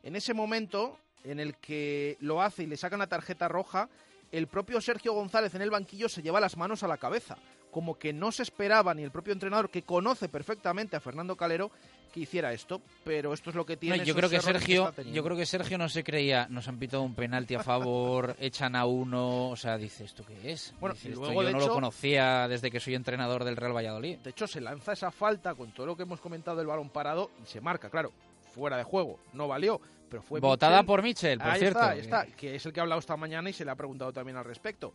en 0.03 0.17
ese 0.17 0.35
momento 0.35 0.99
en 1.25 1.41
el 1.41 1.57
que 1.57 2.17
lo 2.21 2.41
hace 2.41 2.63
y 2.63 2.67
le 2.67 2.77
sacan 2.77 3.01
la 3.01 3.09
tarjeta 3.09 3.49
roja, 3.49 3.89
el 4.33 4.47
propio 4.47 4.81
Sergio 4.81 5.13
González 5.13 5.55
en 5.55 5.63
el 5.63 5.71
banquillo 5.71 6.09
se 6.09 6.23
lleva 6.23 6.41
las 6.41 6.57
manos 6.57 6.83
a 6.83 6.89
la 6.89 6.97
cabeza, 6.97 7.37
como 7.71 7.99
que 7.99 8.13
no 8.13 8.33
se 8.33 8.43
esperaba 8.43 8.95
ni 8.95 9.03
el 9.03 9.11
propio 9.11 9.33
entrenador, 9.33 9.71
que 9.71 9.83
conoce 9.83 10.29
perfectamente 10.29 10.97
a 10.97 11.01
Fernando 11.01 11.37
Calero, 11.37 11.71
que 12.13 12.21
hiciera 12.21 12.53
esto, 12.53 12.81
pero 13.05 13.33
esto 13.33 13.51
es 13.51 13.57
lo 13.57 13.65
que 13.65 13.77
tiene. 13.77 13.99
No, 13.99 14.03
yo 14.05 14.15
creo 14.17 14.29
que 14.29 14.41
Sergio, 14.41 14.93
yo 15.13 15.23
creo 15.23 15.37
que 15.37 15.47
Sergio 15.47 15.79
no 15.79 15.89
se 15.89 16.03
creía, 16.03 16.47
nos 16.51 16.67
han 16.67 16.79
pitado 16.79 17.03
un 17.03 17.15
penalti 17.15 17.55
a 17.55 17.63
favor, 17.63 18.35
echan 18.41 18.75
a 18.75 18.85
uno, 18.85 19.51
o 19.51 19.57
sea, 19.57 19.77
dice 19.79 20.05
esto 20.05 20.25
qué 20.27 20.51
es. 20.53 20.75
Bueno, 20.81 20.95
Dice, 20.95 21.11
y 21.11 21.13
esto 21.13 21.33
yo 21.33 21.43
no 21.43 21.49
hecho- 21.49 21.59
lo 21.69 21.73
conocía 21.75 22.49
desde 22.49 22.71
que 22.71 22.81
soy 22.81 22.97
entrenador 22.97 23.45
del 23.45 23.57
Real 23.57 23.77
Valladolid. 23.77 24.19
De 24.19 24.31
hecho, 24.31 24.49
se 24.49 24.61
lanza 24.61 24.93
esa 24.93 25.13
falta 25.13 25.55
con 25.55 25.71
todo 25.73 25.87
lo 25.87 25.97
que 25.97 26.03
hemos 26.03 26.21
comentado 26.21 26.57
del 26.57 26.67
balón 26.67 26.91
parado 26.91 27.31
y 27.43 27.47
se 27.47 27.61
marca, 27.61 27.89
claro, 27.91 28.11
fuera 28.53 28.77
de 28.77 28.83
juego, 28.83 29.21
no 29.33 29.47
valió, 29.47 29.81
pero 30.11 30.23
fue 30.23 30.41
Votada 30.41 30.83
por 30.83 31.03
Mitchell, 31.05 31.39
por 31.39 31.47
ahí 31.51 31.61
cierto. 31.61 31.79
Está, 31.79 31.91
ahí 31.91 32.01
está, 32.01 32.27
que 32.27 32.57
es 32.57 32.67
el 32.67 32.73
que 32.73 32.81
ha 32.81 32.83
hablado 32.83 32.99
esta 32.99 33.17
mañana 33.17 33.49
y 33.49 33.53
se 33.53 33.65
le 33.65 33.71
ha 33.71 33.77
preguntado 33.77 34.13
también 34.13 34.37
al 34.37 34.45
respecto. 34.45 34.93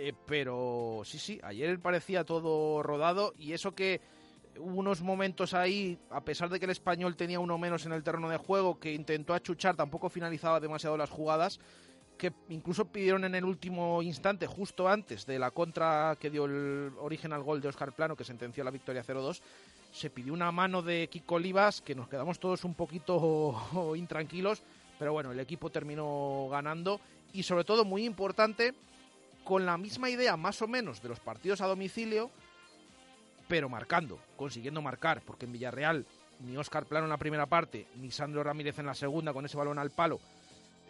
Eh, 0.00 0.12
pero 0.26 1.02
sí, 1.04 1.18
sí, 1.18 1.40
ayer 1.42 1.80
parecía 1.80 2.22
todo 2.22 2.84
rodado 2.84 3.34
y 3.36 3.52
eso 3.52 3.74
que 3.74 4.00
hubo 4.56 4.78
unos 4.78 5.02
momentos 5.02 5.54
ahí, 5.54 5.98
a 6.10 6.20
pesar 6.20 6.50
de 6.50 6.60
que 6.60 6.66
el 6.66 6.70
español 6.70 7.16
tenía 7.16 7.40
uno 7.40 7.58
menos 7.58 7.84
en 7.84 7.90
el 7.90 8.04
terreno 8.04 8.28
de 8.28 8.36
juego, 8.36 8.78
que 8.78 8.94
intentó 8.94 9.34
achuchar, 9.34 9.74
tampoco 9.74 10.08
finalizaba 10.08 10.60
demasiado 10.60 10.96
las 10.96 11.10
jugadas, 11.10 11.58
que 12.16 12.32
incluso 12.48 12.84
pidieron 12.84 13.24
en 13.24 13.34
el 13.34 13.44
último 13.44 14.00
instante, 14.00 14.46
justo 14.46 14.88
antes 14.88 15.26
de 15.26 15.40
la 15.40 15.50
contra 15.50 16.16
que 16.20 16.30
dio 16.30 16.44
el 16.44 16.92
origen 17.00 17.32
al 17.32 17.42
gol 17.42 17.60
de 17.60 17.66
Oscar 17.66 17.92
Plano, 17.92 18.14
que 18.14 18.22
sentenció 18.22 18.62
la 18.62 18.70
victoria 18.70 19.04
0-2, 19.04 19.40
se 19.90 20.10
pidió 20.10 20.32
una 20.32 20.52
mano 20.52 20.80
de 20.80 21.08
Kiko 21.08 21.36
Olivas, 21.36 21.80
que 21.80 21.96
nos 21.96 22.08
quedamos 22.08 22.38
todos 22.38 22.62
un 22.62 22.74
poquito 22.74 23.94
intranquilos, 23.96 24.62
pero 24.96 25.12
bueno, 25.12 25.32
el 25.32 25.40
equipo 25.40 25.70
terminó 25.70 26.46
ganando 26.52 27.00
y 27.32 27.42
sobre 27.42 27.64
todo 27.64 27.84
muy 27.84 28.04
importante, 28.04 28.74
con 29.48 29.64
la 29.64 29.78
misma 29.78 30.10
idea 30.10 30.36
más 30.36 30.60
o 30.60 30.68
menos 30.68 31.00
de 31.00 31.08
los 31.08 31.20
partidos 31.20 31.62
a 31.62 31.66
domicilio, 31.66 32.30
pero 33.48 33.70
marcando, 33.70 34.18
consiguiendo 34.36 34.82
marcar, 34.82 35.22
porque 35.24 35.46
en 35.46 35.52
Villarreal 35.52 36.04
ni 36.40 36.54
Oscar 36.58 36.84
Plano 36.84 37.06
en 37.06 37.10
la 37.10 37.16
primera 37.16 37.46
parte, 37.46 37.86
ni 37.96 38.10
Sandro 38.10 38.44
Ramírez 38.44 38.78
en 38.78 38.84
la 38.84 38.92
segunda 38.92 39.32
con 39.32 39.46
ese 39.46 39.56
balón 39.56 39.78
al 39.78 39.90
palo 39.90 40.20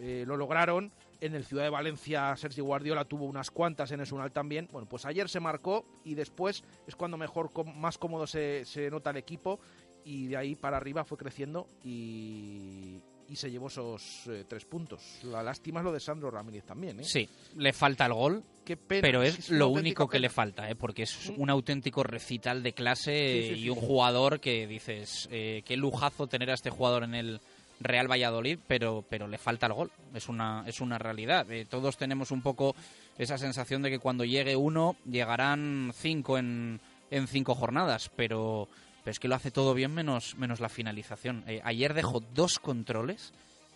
eh, 0.01 0.25
lo 0.27 0.37
lograron. 0.37 0.91
En 1.21 1.37
el 1.37 1.45
Ciudad 1.45 1.63
de 1.63 1.71
Valencia, 1.71 2.37
Sergio 2.37 2.65
Guardiola 2.65 3.05
tuvo 3.05 3.27
unas 3.27 3.53
cuantas 3.53 3.93
en 3.93 4.01
Esunal 4.01 4.33
también. 4.33 4.69
Bueno, 4.73 4.89
pues 4.89 5.07
ayer 5.07 5.29
se 5.29 5.39
marcó 5.39 5.85
y 6.05 6.15
después 6.15 6.65
es 6.89 6.97
cuando 6.97 7.17
mejor, 7.17 7.53
más 7.77 7.97
cómodo 7.97 8.27
se, 8.27 8.65
se 8.65 8.91
nota 8.91 9.11
el 9.11 9.19
equipo 9.19 9.61
y 10.05 10.27
de 10.27 10.37
ahí 10.37 10.57
para 10.57 10.79
arriba 10.79 11.05
fue 11.05 11.17
creciendo 11.17 11.69
y, 11.85 13.01
y 13.29 13.37
se 13.37 13.51
llevó 13.51 13.69
esos 13.69 14.27
eh, 14.29 14.45
tres 14.49 14.65
puntos. 14.65 15.03
La 15.25 15.43
lástima 15.43 15.81
es 15.81 15.85
lo 15.85 15.93
de 15.93 16.01
Sandro 16.01 16.31
Ramírez 16.31 16.65
también, 16.65 17.01
¿eh? 17.01 17.05
Sí, 17.05 17.29
le 17.57 17.73
falta 17.73 18.07
el 18.07 18.15
gol, 18.15 18.43
Qué 18.65 18.77
pena, 18.77 19.03
pero 19.03 19.23
es 19.23 19.51
lo 19.51 19.69
único 19.69 20.07
que 20.09 20.13
pena. 20.17 20.23
le 20.23 20.29
falta, 20.31 20.71
¿eh? 20.71 20.75
porque 20.75 21.03
es 21.05 21.31
Mm. 21.31 21.41
un 21.41 21.51
auténtico 21.51 22.03
recital 22.03 22.63
de 22.63 22.73
clase 22.73 23.43
Sí, 23.49 23.55
sí, 23.55 23.61
y 23.63 23.71
un 23.71 23.77
jugador 23.77 24.41
que 24.41 24.67
dices, 24.67 25.29
eh, 25.31 25.63
qué 25.65 25.77
lujazo 25.77 26.27
tener 26.27 26.51
a 26.51 26.55
este 26.55 26.71
jugador 26.71 27.05
en 27.05 27.15
el 27.15 27.41
Real 27.81 28.11
Valladolid, 28.11 28.59
pero, 28.67 29.05
pero 29.09 29.29
le 29.29 29.39
falta 29.39 29.67
el 29.67 29.73
gol, 29.73 29.91
es 30.15 30.29
una, 30.29 30.65
es 30.67 30.81
una 30.81 30.99
realidad. 30.99 31.51
Eh, 31.51 31.65
todos 31.65 31.97
tenemos 31.97 32.31
un 32.31 32.43
poco 32.43 32.75
esa 33.19 33.39
sensación 33.39 33.83
de 33.83 33.91
que 33.91 33.99
cuando 34.01 34.25
llegue 34.25 34.57
uno, 34.57 34.97
llegarán 35.09 35.93
cinco 35.95 36.39
en, 36.39 36.81
en 37.11 37.27
cinco 37.29 37.55
jornadas, 37.55 38.11
pero, 38.17 38.69
pero 39.05 39.13
es 39.13 39.19
que 39.21 39.29
lo 39.29 39.35
hace 39.35 39.51
todo 39.51 39.75
bien 39.75 39.93
menos, 39.95 40.37
menos 40.37 40.61
la 40.61 40.69
finalización. 40.69 41.45
Eh, 41.47 41.61
ayer 41.65 41.95
dejó 41.95 42.21
dos 42.35 42.59
controles, 42.59 43.33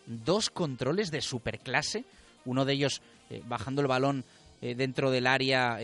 dos 0.07 0.51
controles 0.51 1.11
de 1.11 1.21
superclase, 1.21 2.05
uno 2.45 2.65
de 2.65 2.73
ellos 2.75 3.03
eh, 3.31 3.43
bajando 3.47 3.81
el 3.83 3.89
balón 3.89 4.25
eh, 4.61 4.75
dentro 4.75 5.11
del 5.11 5.27
área, 5.27 5.79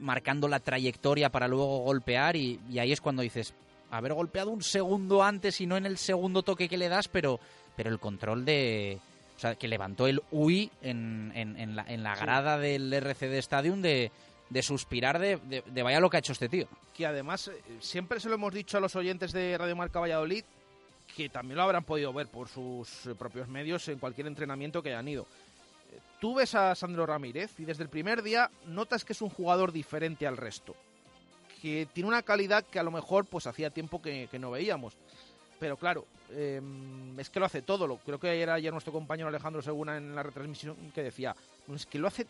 marcando 0.00 0.48
la 0.48 0.60
trayectoria 0.60 1.30
para 1.30 1.48
luego 1.48 1.80
golpear 1.80 2.36
y, 2.36 2.60
y 2.70 2.78
ahí 2.78 2.92
es 2.92 3.00
cuando 3.00 3.22
dices, 3.22 3.54
haber 3.90 4.12
golpeado 4.14 4.50
un 4.50 4.62
segundo 4.62 5.22
antes 5.22 5.60
y 5.60 5.66
no 5.66 5.76
en 5.76 5.86
el 5.86 5.96
segundo 5.98 6.42
toque 6.42 6.68
que 6.68 6.76
le 6.76 6.88
das, 6.88 7.08
pero, 7.08 7.40
pero 7.76 7.90
el 7.90 7.98
control 7.98 8.44
de... 8.44 8.98
O 9.36 9.38
sea, 9.38 9.54
que 9.54 9.68
levantó 9.68 10.06
el 10.06 10.22
UI 10.30 10.70
en, 10.80 11.30
en, 11.34 11.58
en 11.58 11.76
la, 11.76 11.84
en 11.86 12.02
la 12.02 12.16
Sí. 12.16 12.22
grada 12.22 12.56
del 12.58 12.90
RCD 12.90 13.34
Stadium 13.34 13.82
de, 13.82 14.10
de 14.48 14.62
suspirar 14.62 15.18
de, 15.18 15.36
de, 15.66 15.82
vaya 15.82 16.00
lo 16.00 16.08
que 16.08 16.18
ha 16.18 16.20
hecho 16.20 16.32
este 16.32 16.48
tío. 16.48 16.68
que 16.94 17.06
además 17.06 17.48
eh, 17.48 17.60
siempre 17.80 18.20
se 18.20 18.28
lo 18.28 18.36
hemos 18.36 18.54
dicho 18.54 18.76
a 18.76 18.80
los 18.80 18.94
oyentes 18.94 19.32
de 19.32 19.58
Radio 19.58 19.74
Marca 19.76 19.98
Valladolid 20.00 20.44
que 21.14 21.28
también 21.28 21.56
lo 21.56 21.62
habrán 21.62 21.84
podido 21.84 22.12
ver 22.12 22.28
por 22.28 22.48
sus 22.48 23.06
eh, 23.06 23.14
propios 23.14 23.48
medios 23.48 23.86
en 23.88 23.98
cualquier 23.98 24.26
entrenamiento 24.26 24.82
que 24.82 24.90
hayan 24.90 25.08
ido. 25.08 25.22
Eh, 25.22 25.98
Tú 26.20 26.34
ves 26.34 26.54
a 26.54 26.74
Sandro 26.74 27.06
Ramírez 27.06 27.58
y 27.58 27.64
desde 27.64 27.82
el 27.82 27.88
primer 27.88 28.22
día 28.22 28.50
notas 28.66 29.04
que 29.04 29.12
es 29.12 29.22
un 29.22 29.30
jugador 29.30 29.72
diferente 29.72 30.26
al 30.26 30.36
resto, 30.36 30.74
que 31.62 31.86
tiene 31.92 32.08
una 32.08 32.22
calidad 32.22 32.64
que 32.64 32.78
a 32.78 32.82
lo 32.82 32.90
mejor 32.90 33.26
pues 33.26 33.46
hacía 33.46 33.70
tiempo 33.70 34.00
que, 34.02 34.28
no 34.38 34.50
veíamos. 34.50 34.94
Pero 35.58 35.76
claro, 35.76 36.04
eh, 36.32 36.60
es 37.16 37.30
que 37.30 37.40
lo 37.40 37.46
hace 37.46 37.62
todo. 37.62 37.98
Creo 38.04 38.20
que 38.20 38.42
era 38.42 38.54
ayer 38.54 38.72
nuestro 38.72 38.92
compañero 38.92 39.28
Alejandro 39.28 39.62
Seguna 39.62 39.96
en 39.96 40.14
la 40.14 40.22
retransmisión 40.22 40.76
que 40.94 41.02
decía, 41.02 41.34
"No, 41.66 41.76
es 41.76 41.86
que 41.86 41.98
lo 41.98 42.08
hace, 42.08 42.26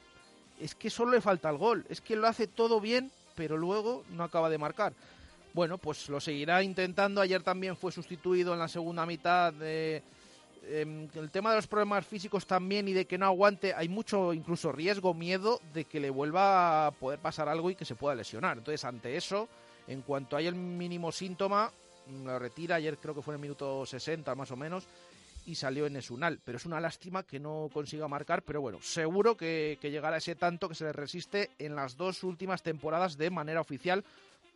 es 0.60 0.74
que 0.74 0.90
solo 0.90 1.12
le 1.12 1.20
falta 1.20 1.50
el 1.50 1.58
gol, 1.58 1.84
es 1.88 2.00
que 2.00 2.16
lo 2.16 2.26
hace 2.26 2.46
todo 2.46 2.80
bien, 2.80 3.10
pero 3.34 3.56
luego 3.56 4.04
no 4.10 4.24
acaba 4.24 4.50
de 4.50 4.58
marcar. 4.58 4.92
Bueno, 5.52 5.78
pues 5.78 6.08
lo 6.08 6.20
seguirá 6.20 6.62
intentando. 6.62 7.20
Ayer 7.20 7.42
también 7.42 7.76
fue 7.76 7.90
sustituido 7.90 8.52
en 8.52 8.58
la 8.58 8.68
segunda 8.68 9.06
mitad. 9.06 9.52
De, 9.54 10.02
em, 10.68 11.08
el 11.14 11.30
tema 11.30 11.50
de 11.50 11.56
los 11.56 11.66
problemas 11.66 12.06
físicos 12.06 12.46
también 12.46 12.88
y 12.88 12.92
de 12.92 13.06
que 13.06 13.16
no 13.16 13.24
aguante, 13.24 13.72
hay 13.72 13.88
mucho 13.88 14.34
incluso 14.34 14.70
riesgo, 14.70 15.14
miedo 15.14 15.60
de 15.72 15.84
que 15.84 15.98
le 15.98 16.10
vuelva 16.10 16.86
a 16.86 16.90
poder 16.90 17.20
pasar 17.20 17.48
algo 17.48 17.70
y 17.70 17.74
que 17.74 17.86
se 17.86 17.94
pueda 17.94 18.14
lesionar. 18.14 18.58
Entonces, 18.58 18.84
ante 18.84 19.16
eso, 19.16 19.48
en 19.88 20.02
cuanto 20.02 20.36
hay 20.36 20.46
el 20.46 20.54
mínimo 20.54 21.10
síntoma, 21.10 21.72
lo 22.24 22.38
retira. 22.38 22.76
Ayer 22.76 22.98
creo 22.98 23.14
que 23.14 23.22
fue 23.22 23.32
en 23.32 23.40
el 23.40 23.42
minuto 23.42 23.86
60 23.86 24.34
más 24.34 24.50
o 24.50 24.56
menos 24.56 24.86
y 25.46 25.54
salió 25.54 25.86
en 25.86 25.96
Esunal. 25.96 26.40
Pero 26.44 26.58
es 26.58 26.66
una 26.66 26.80
lástima 26.80 27.22
que 27.22 27.38
no 27.40 27.70
consiga 27.72 28.08
marcar, 28.08 28.42
pero 28.42 28.60
bueno, 28.60 28.78
seguro 28.82 29.36
que, 29.36 29.78
que 29.80 29.90
llegará 29.90 30.18
ese 30.18 30.34
tanto 30.34 30.68
que 30.68 30.74
se 30.74 30.84
le 30.84 30.92
resiste 30.92 31.50
en 31.58 31.74
las 31.76 31.96
dos 31.96 32.22
últimas 32.24 32.62
temporadas 32.62 33.16
de 33.16 33.30
manera 33.30 33.60
oficial, 33.60 34.04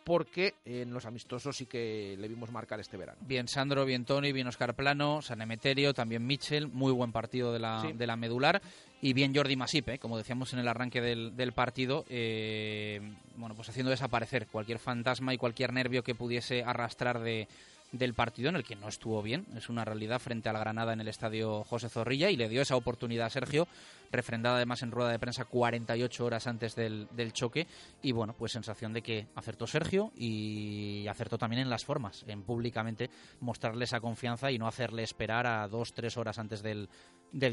porque 0.05 0.55
en 0.65 0.93
los 0.95 1.05
amistosos 1.05 1.57
sí 1.57 1.67
que 1.67 2.17
le 2.19 2.27
vimos 2.27 2.51
marcar 2.51 2.81
este 2.81 2.97
verano. 2.97 3.19
Bien 3.23 3.47
Sandro, 3.47 3.85
bien 3.85 4.05
Tony, 4.07 4.33
bien 4.33 4.47
Oscar 4.47 4.75
Plano, 4.75 5.21
San 5.23 5.43
Emeterio, 5.43 5.93
también 5.93 6.27
Mitchell, 6.27 6.69
muy 6.69 6.91
buen 6.91 7.13
partido 7.13 7.53
de 7.53 7.59
la, 7.59 7.83
Sí. 7.83 7.93
de 7.93 8.07
la 8.07 8.17
medular. 8.17 8.63
Y 9.03 9.13
bien 9.13 9.35
Jordi 9.35 9.57
Masip, 9.57 9.89
¿eh? 9.91 9.99
como 9.99 10.17
decíamos 10.19 10.53
en 10.53 10.59
el 10.59 10.69
arranque 10.69 11.01
del, 11.01 11.37
del 11.37 11.53
partido, 11.53 12.05
eh, 12.09 13.01
bueno, 13.37 13.55
pues 13.55 13.69
haciendo 13.69 13.91
desaparecer 13.91 14.47
cualquier 14.47 14.79
fantasma 14.79 15.33
y 15.33 15.39
cualquier 15.39 15.73
nervio 15.73 16.03
que 16.03 16.15
pudiese 16.15 16.63
arrastrar 16.65 17.21
de, 17.21 17.47
del 17.93 18.15
partido 18.15 18.49
en 18.49 18.57
el 18.57 18.65
que 18.65 18.77
no 18.77 18.89
estuvo 18.89 19.21
bien, 19.23 19.47
es 19.57 19.69
una 19.69 19.85
realidad 19.85 20.21
frente 20.21 20.49
al 20.49 20.59
Granada 20.59 20.93
en 20.93 21.01
el 21.01 21.09
estadio 21.09 21.65
José 21.65 21.89
Zorrilla 21.89 22.31
y 22.31 22.37
le 22.37 22.49
dio 22.49 22.63
esa 22.63 22.77
oportunidad 22.77 23.27
a 23.27 23.31
Sergio, 23.31 23.67
refrendada 24.13 24.57
además 24.57 24.83
en 24.83 24.93
rueda 24.93 25.11
de 25.11 25.19
prensa 25.19 25.45
48 25.45 26.25
horas 26.25 26.47
antes 26.47 26.77
del, 26.77 27.09
choque 27.33 27.67
y 28.03 28.13
bueno, 28.13 28.35
pues 28.37 28.53
sensación 28.53 28.93
de 28.93 29.03
que 29.03 29.27
acertó 29.35 29.67
Sergio 29.67 30.13
y 30.17 31.07
acertó 31.09 31.37
también 31.37 31.63
en 31.63 31.71
las 31.71 31.85
formas, 31.85 32.25
en 32.29 32.43
públicamente 32.43 33.11
mostrarle 33.41 33.85
esa 33.85 34.01
confianza 34.01 34.51
y 34.53 34.59
no 34.59 34.69
hacerle 34.69 35.03
esperar 35.03 35.47
a 35.47 35.67
dos, 35.67 35.93
tres 35.93 36.17
horas 36.17 36.39
antes 36.39 36.63
del, 36.63 36.89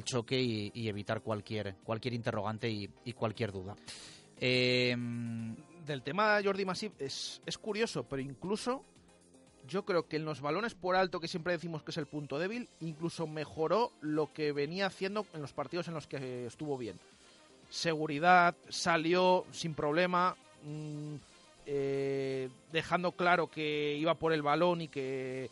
choque 0.04 0.40
y, 0.40 0.88
evitar 0.88 1.22
cualquier, 1.22 1.76
cualquier 1.84 2.14
interrogante 2.14 2.70
y, 2.70 3.14
cualquier 3.14 3.52
duda. 3.52 3.76
Eh, 4.40 4.96
Del 5.86 6.04
tema 6.04 6.40
Jordi 6.44 6.64
Masip 6.64 7.02
es, 7.02 7.42
es 7.46 7.58
curioso, 7.58 8.04
pero 8.04 8.22
incluso 8.22 8.84
yo 9.68 9.86
creo 9.86 10.08
que 10.08 10.18
en 10.18 10.26
los 10.26 10.42
balones 10.42 10.74
por 10.74 10.96
alto, 10.96 11.20
que 11.20 11.28
siempre 11.28 11.54
decimos 11.54 11.84
que 11.84 11.92
es 11.92 11.98
el 11.98 12.06
punto 12.06 12.40
débil, 12.40 12.70
incluso 12.80 13.28
mejoró 13.28 13.92
lo 14.02 14.32
que 14.34 14.52
venía 14.52 14.88
haciendo 14.88 15.26
en 15.34 15.42
los 15.42 15.54
partidos 15.54 15.88
en 15.88 15.94
los 15.94 16.08
que 16.08 16.46
estuvo 16.46 16.78
bien. 16.78 17.00
Seguridad, 17.70 18.56
salió 18.70 19.46
sin 19.52 19.74
problema, 19.74 20.36
mm, 20.64 21.16
eh, 21.66 22.50
dejando 22.72 23.12
claro 23.12 23.48
que 23.48 23.96
iba 24.00 24.14
por 24.16 24.32
el 24.32 24.42
balón 24.42 24.82
y 24.82 24.88
que, 24.88 25.50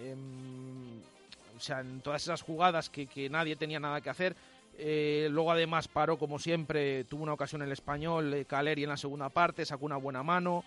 em, 0.00 1.00
o 1.56 1.60
sea, 1.60 1.80
en 1.80 2.00
todas 2.00 2.22
esas 2.22 2.42
jugadas 2.42 2.88
que, 2.88 3.06
que 3.06 3.28
nadie 3.28 3.56
tenía 3.56 3.80
nada 3.80 4.00
que 4.00 4.10
hacer. 4.10 4.36
Eh, 4.78 5.28
luego 5.30 5.52
además 5.52 5.88
paró 5.88 6.18
como 6.18 6.38
siempre, 6.38 7.04
tuvo 7.04 7.22
una 7.22 7.32
ocasión 7.32 7.62
el 7.62 7.72
español, 7.72 8.34
eh, 8.34 8.44
Caleri 8.44 8.82
en 8.82 8.90
la 8.90 8.96
segunda 8.96 9.30
parte, 9.30 9.64
sacó 9.64 9.86
una 9.86 9.96
buena 9.96 10.22
mano. 10.22 10.64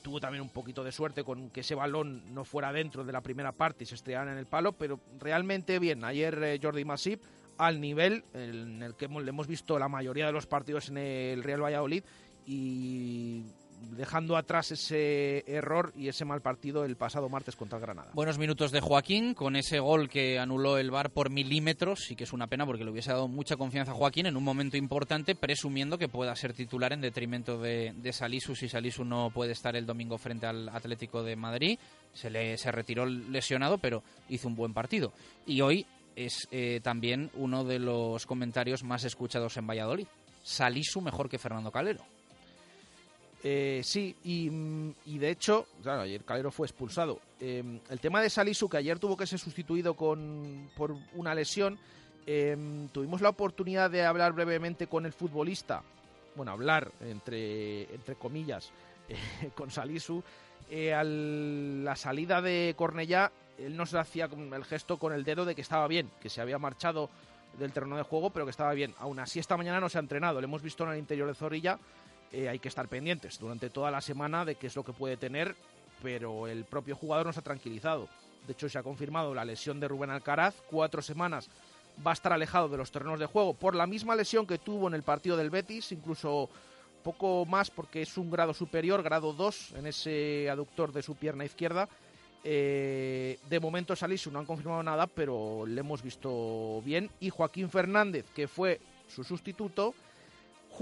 Tuvo 0.00 0.20
también 0.20 0.42
un 0.42 0.48
poquito 0.48 0.82
de 0.82 0.92
suerte 0.92 1.22
con 1.22 1.50
que 1.50 1.60
ese 1.60 1.74
balón 1.74 2.34
no 2.34 2.44
fuera 2.44 2.72
dentro 2.72 3.04
de 3.04 3.12
la 3.12 3.20
primera 3.20 3.52
parte 3.52 3.84
y 3.84 3.86
se 3.86 3.94
estrellaran 3.94 4.30
en 4.30 4.38
el 4.38 4.46
palo, 4.46 4.72
pero 4.72 5.00
realmente 5.18 5.78
bien. 5.78 6.04
Ayer 6.04 6.42
eh, 6.42 6.58
Jordi 6.62 6.84
Masip 6.84 7.22
al 7.58 7.80
nivel 7.80 8.24
en 8.34 8.82
el 8.82 8.94
que 8.94 9.08
le 9.08 9.28
hemos 9.28 9.46
visto 9.46 9.78
la 9.78 9.88
mayoría 9.88 10.26
de 10.26 10.32
los 10.32 10.46
partidos 10.46 10.88
en 10.88 10.98
el 10.98 11.42
Real 11.42 11.62
Valladolid 11.62 12.02
y 12.46 13.44
dejando 13.90 14.36
atrás 14.36 14.70
ese 14.70 15.44
error 15.46 15.92
y 15.96 16.08
ese 16.08 16.24
mal 16.24 16.40
partido 16.40 16.84
el 16.84 16.96
pasado 16.96 17.28
martes 17.28 17.56
contra 17.56 17.78
Granada. 17.78 18.10
Buenos 18.14 18.38
minutos 18.38 18.70
de 18.70 18.80
Joaquín 18.80 19.34
con 19.34 19.56
ese 19.56 19.80
gol 19.80 20.08
que 20.08 20.38
anuló 20.38 20.78
el 20.78 20.90
VAR 20.90 21.10
por 21.10 21.30
milímetros 21.30 22.10
y 22.10 22.16
que 22.16 22.24
es 22.24 22.32
una 22.32 22.46
pena 22.46 22.66
porque 22.66 22.84
le 22.84 22.90
hubiese 22.90 23.10
dado 23.10 23.28
mucha 23.28 23.56
confianza 23.56 23.92
a 23.92 23.94
Joaquín 23.94 24.26
en 24.26 24.36
un 24.36 24.44
momento 24.44 24.76
importante, 24.76 25.34
presumiendo 25.34 25.98
que 25.98 26.08
pueda 26.08 26.34
ser 26.36 26.52
titular 26.52 26.92
en 26.92 27.00
detrimento 27.00 27.58
de, 27.58 27.92
de 27.96 28.12
Salisu 28.12 28.54
si 28.54 28.68
Salisu 28.68 29.04
no 29.04 29.30
puede 29.30 29.52
estar 29.52 29.76
el 29.76 29.86
domingo 29.86 30.18
frente 30.18 30.46
al 30.46 30.68
Atlético 30.68 31.22
de 31.22 31.36
Madrid. 31.36 31.78
Se, 32.12 32.30
le, 32.30 32.58
se 32.58 32.70
retiró 32.70 33.06
lesionado, 33.06 33.78
pero 33.78 34.02
hizo 34.28 34.48
un 34.48 34.54
buen 34.54 34.74
partido. 34.74 35.12
Y 35.46 35.60
hoy 35.62 35.86
es 36.16 36.46
eh, 36.50 36.80
también 36.82 37.30
uno 37.34 37.64
de 37.64 37.78
los 37.78 38.26
comentarios 38.26 38.82
más 38.82 39.04
escuchados 39.04 39.56
en 39.56 39.66
Valladolid. 39.66 40.06
Salisu 40.42 41.00
mejor 41.00 41.28
que 41.28 41.38
Fernando 41.38 41.70
Calero. 41.70 42.04
Eh, 43.44 43.80
sí, 43.82 44.14
y, 44.22 44.48
y, 45.06 45.18
de 45.18 45.30
hecho, 45.30 45.66
claro, 45.82 46.02
ayer 46.02 46.24
Calero 46.24 46.52
fue 46.52 46.66
expulsado. 46.66 47.20
Eh, 47.40 47.80
el 47.90 48.00
tema 48.00 48.20
de 48.20 48.30
Salisu, 48.30 48.68
que 48.68 48.76
ayer 48.76 48.98
tuvo 49.00 49.16
que 49.16 49.26
ser 49.26 49.40
sustituido 49.40 49.94
con, 49.94 50.70
por 50.76 50.94
una 51.14 51.34
lesión, 51.34 51.78
eh, 52.26 52.56
tuvimos 52.92 53.20
la 53.20 53.30
oportunidad 53.30 53.90
de 53.90 54.04
hablar 54.04 54.32
brevemente 54.32 54.86
con 54.86 55.06
el 55.06 55.12
futbolista, 55.12 55.82
bueno, 56.36 56.52
hablar 56.52 56.90
entre, 57.00 57.92
entre 57.94 58.14
comillas, 58.14 58.70
eh, 59.08 59.50
con 59.54 59.70
Salisu. 59.70 60.22
Eh, 60.70 60.94
a 60.94 61.04
la 61.04 61.96
salida 61.96 62.40
de 62.40 62.74
Cornellá, 62.76 63.30
él 63.58 63.76
nos 63.76 63.92
hacía 63.94 64.26
el 64.26 64.64
gesto 64.64 64.96
con 64.96 65.12
el 65.12 65.24
dedo 65.24 65.44
de 65.44 65.54
que 65.54 65.60
estaba 65.60 65.86
bien, 65.88 66.10
que 66.20 66.30
se 66.30 66.40
había 66.40 66.58
marchado 66.58 67.10
del 67.58 67.72
terreno 67.72 67.96
de 67.96 68.04
juego, 68.04 68.30
pero 68.30 68.46
que 68.46 68.52
estaba 68.52 68.72
bien. 68.72 68.94
Aún 68.98 69.18
así, 69.18 69.38
esta 69.38 69.56
mañana 69.56 69.80
no 69.80 69.90
se 69.90 69.98
ha 69.98 70.00
entrenado, 70.00 70.40
le 70.40 70.46
hemos 70.46 70.62
visto 70.62 70.84
en 70.84 70.90
el 70.92 70.98
interior 70.98 71.28
de 71.28 71.34
Zorrilla 71.34 71.78
eh, 72.32 72.48
hay 72.48 72.58
que 72.58 72.68
estar 72.68 72.88
pendientes 72.88 73.38
durante 73.38 73.70
toda 73.70 73.90
la 73.90 74.00
semana 74.00 74.44
de 74.44 74.54
qué 74.54 74.66
es 74.66 74.76
lo 74.76 74.84
que 74.84 74.92
puede 74.92 75.16
tener, 75.16 75.54
pero 76.02 76.46
el 76.46 76.64
propio 76.64 76.96
jugador 76.96 77.26
nos 77.26 77.38
ha 77.38 77.42
tranquilizado. 77.42 78.08
De 78.46 78.54
hecho, 78.54 78.68
se 78.68 78.78
ha 78.78 78.82
confirmado 78.82 79.34
la 79.34 79.44
lesión 79.44 79.78
de 79.78 79.88
Rubén 79.88 80.10
Alcaraz, 80.10 80.54
cuatro 80.70 81.02
semanas 81.02 81.48
va 82.04 82.12
a 82.12 82.14
estar 82.14 82.32
alejado 82.32 82.68
de 82.68 82.76
los 82.76 82.90
terrenos 82.90 83.20
de 83.20 83.26
juego 83.26 83.54
por 83.54 83.74
la 83.74 83.86
misma 83.86 84.16
lesión 84.16 84.46
que 84.46 84.58
tuvo 84.58 84.88
en 84.88 84.94
el 84.94 85.02
partido 85.02 85.36
del 85.36 85.50
Betis, 85.50 85.92
incluso 85.92 86.48
poco 87.02 87.44
más 87.46 87.70
porque 87.70 88.02
es 88.02 88.16
un 88.16 88.30
grado 88.30 88.54
superior, 88.54 89.02
grado 89.02 89.32
2 89.32 89.74
en 89.76 89.86
ese 89.86 90.48
aductor 90.48 90.92
de 90.92 91.02
su 91.02 91.16
pierna 91.16 91.44
izquierda. 91.44 91.88
Eh, 92.44 93.38
de 93.48 93.60
momento 93.60 93.94
Salisu 93.94 94.30
no 94.30 94.38
han 94.38 94.46
confirmado 94.46 94.82
nada, 94.82 95.06
pero 95.06 95.64
le 95.66 95.80
hemos 95.80 96.02
visto 96.02 96.80
bien. 96.84 97.10
Y 97.20 97.30
Joaquín 97.30 97.70
Fernández, 97.70 98.26
que 98.34 98.48
fue 98.48 98.80
su 99.08 99.24
sustituto, 99.24 99.94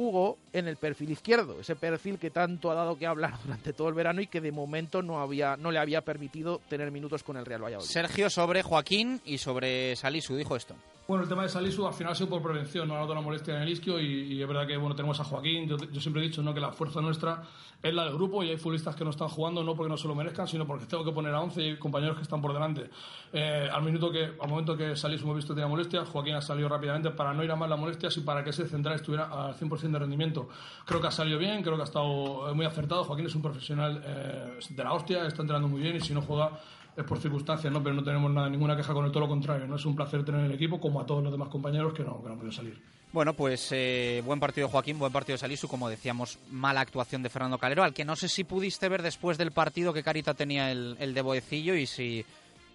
jugó 0.00 0.38
en 0.54 0.66
el 0.66 0.76
perfil 0.76 1.10
izquierdo, 1.10 1.60
ese 1.60 1.76
perfil 1.76 2.18
que 2.18 2.30
tanto 2.30 2.70
ha 2.70 2.74
dado 2.74 2.96
que 2.96 3.06
hablar 3.06 3.34
durante 3.44 3.74
todo 3.74 3.88
el 3.90 3.94
verano 3.94 4.22
y 4.22 4.28
que 4.28 4.40
de 4.40 4.50
momento 4.50 5.02
no 5.02 5.20
había 5.20 5.58
no 5.58 5.70
le 5.70 5.78
había 5.78 6.00
permitido 6.00 6.62
tener 6.70 6.90
minutos 6.90 7.22
con 7.22 7.36
el 7.36 7.44
Real 7.44 7.62
Valladolid. 7.62 7.86
Sergio 7.86 8.30
sobre 8.30 8.62
Joaquín 8.62 9.20
y 9.26 9.36
sobre 9.36 9.94
Salisu 9.96 10.36
dijo 10.36 10.56
esto. 10.56 10.74
Bueno, 11.10 11.24
el 11.24 11.28
tema 11.28 11.42
de 11.42 11.48
Salisu 11.48 11.88
al 11.88 11.92
final 11.92 12.12
ha 12.12 12.14
sido 12.14 12.30
por 12.30 12.40
prevención, 12.40 12.86
no 12.86 12.94
ha 12.94 12.98
dado 12.98 13.10
una 13.10 13.20
molestia 13.20 13.56
en 13.56 13.62
el 13.62 13.68
isquio 13.68 13.98
y, 13.98 14.32
y, 14.32 14.40
es 14.40 14.46
verdad 14.46 14.64
que 14.64 14.76
bueno 14.76 14.94
tenemos 14.94 15.18
a 15.18 15.24
Joaquín. 15.24 15.66
Yo, 15.66 15.76
yo, 15.76 16.00
siempre 16.00 16.22
he 16.22 16.26
dicho 16.26 16.40
¿no? 16.40 16.54
que 16.54 16.60
la 16.60 16.70
fuerza 16.70 17.00
nuestra 17.00 17.42
es 17.82 17.92
la 17.92 18.04
del 18.04 18.14
grupo 18.14 18.44
y 18.44 18.50
hay 18.50 18.56
futbolistas 18.56 18.94
que 18.94 19.02
no 19.02 19.10
están 19.10 19.26
jugando 19.26 19.64
no 19.64 19.74
porque 19.74 19.90
no 19.90 19.96
se 19.96 20.06
lo 20.06 20.14
merezcan, 20.14 20.46
sino 20.46 20.68
porque 20.68 20.86
tengo 20.86 21.04
que 21.04 21.10
poner 21.10 21.34
a 21.34 21.40
11 21.40 21.66
y 21.66 21.76
compañeros 21.78 22.16
que 22.16 22.22
están 22.22 22.40
por 22.40 22.52
delante. 22.52 22.90
Eh, 23.32 23.68
al 23.72 23.82
minuto 23.82 24.12
que 24.12 24.34
al 24.40 24.48
momento 24.48 24.76
que 24.76 24.94
Salisu 24.94 25.24
hemos 25.24 25.34
visto 25.34 25.52
que 25.52 25.56
tenía 25.56 25.68
molestias, 25.68 26.08
Joaquín 26.08 26.34
ha 26.34 26.40
salido 26.40 26.68
rápidamente 26.68 27.10
para 27.10 27.34
no 27.34 27.42
ir 27.42 27.50
a 27.50 27.56
más 27.56 27.68
las 27.68 27.80
molestias 27.80 28.16
y 28.16 28.20
para 28.20 28.44
que 28.44 28.50
ese 28.50 28.68
central 28.68 28.94
estuviera 28.94 29.24
al 29.24 29.56
100% 29.56 29.90
de 29.90 29.98
rendimiento. 29.98 30.48
Creo 30.84 31.00
que 31.00 31.08
ha 31.08 31.10
salido 31.10 31.40
bien, 31.40 31.60
creo 31.64 31.74
que 31.74 31.82
ha 31.82 31.86
estado 31.86 32.54
muy 32.54 32.66
acertado. 32.66 33.02
Joaquín 33.02 33.26
es 33.26 33.34
un 33.34 33.42
profesional 33.42 34.00
eh, 34.06 34.60
de 34.68 34.84
la 34.84 34.92
hostia, 34.92 35.26
está 35.26 35.42
entrenando 35.42 35.66
muy 35.66 35.80
bien 35.80 35.96
y 35.96 36.00
si 36.00 36.14
no 36.14 36.22
juega 36.22 36.52
es 36.96 37.04
por 37.04 37.18
circunstancias, 37.18 37.72
¿no? 37.72 37.82
pero 37.82 37.94
no 37.94 38.02
tenemos 38.02 38.30
nada, 38.30 38.48
ninguna 38.48 38.76
queja 38.76 38.92
con 38.92 39.04
el 39.04 39.10
todo 39.10 39.20
lo 39.20 39.28
contrario. 39.28 39.66
¿no? 39.66 39.76
Es 39.76 39.84
un 39.84 39.96
placer 39.96 40.24
tener 40.24 40.44
el 40.44 40.52
equipo, 40.52 40.80
como 40.80 41.00
a 41.00 41.06
todos 41.06 41.22
los 41.22 41.32
demás 41.32 41.48
compañeros 41.48 41.92
que 41.94 42.02
no, 42.02 42.20
que 42.20 42.26
no 42.26 42.32
han 42.32 42.38
podido 42.38 42.52
salir. 42.52 42.80
Bueno, 43.12 43.34
pues 43.34 43.68
eh, 43.72 44.22
buen 44.24 44.38
partido 44.38 44.68
Joaquín, 44.68 44.98
buen 44.98 45.12
partido 45.12 45.34
de 45.34 45.38
Salisu, 45.38 45.66
como 45.66 45.88
decíamos, 45.88 46.38
mala 46.50 46.80
actuación 46.80 47.22
de 47.22 47.28
Fernando 47.28 47.58
Calero, 47.58 47.82
al 47.82 47.92
que 47.92 48.04
no 48.04 48.14
sé 48.14 48.28
si 48.28 48.44
pudiste 48.44 48.88
ver 48.88 49.02
después 49.02 49.36
del 49.36 49.50
partido 49.50 49.92
qué 49.92 50.04
carita 50.04 50.34
tenía 50.34 50.70
el, 50.70 50.96
el 51.00 51.12
de 51.12 51.22
Boecillo 51.22 51.74
y 51.74 51.86
si 51.86 52.24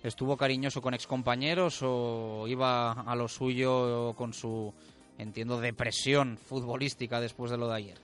estuvo 0.04 0.36
cariñoso 0.36 0.82
con 0.82 0.94
excompañeros 0.94 1.80
o 1.82 2.46
iba 2.48 2.92
a 2.92 3.16
lo 3.16 3.28
suyo 3.28 4.14
con 4.14 4.34
su, 4.34 4.74
entiendo, 5.18 5.60
depresión 5.60 6.38
futbolística 6.38 7.20
después 7.20 7.52
de 7.52 7.58
lo 7.58 7.68
de 7.70 7.76
ayer. 7.76 7.98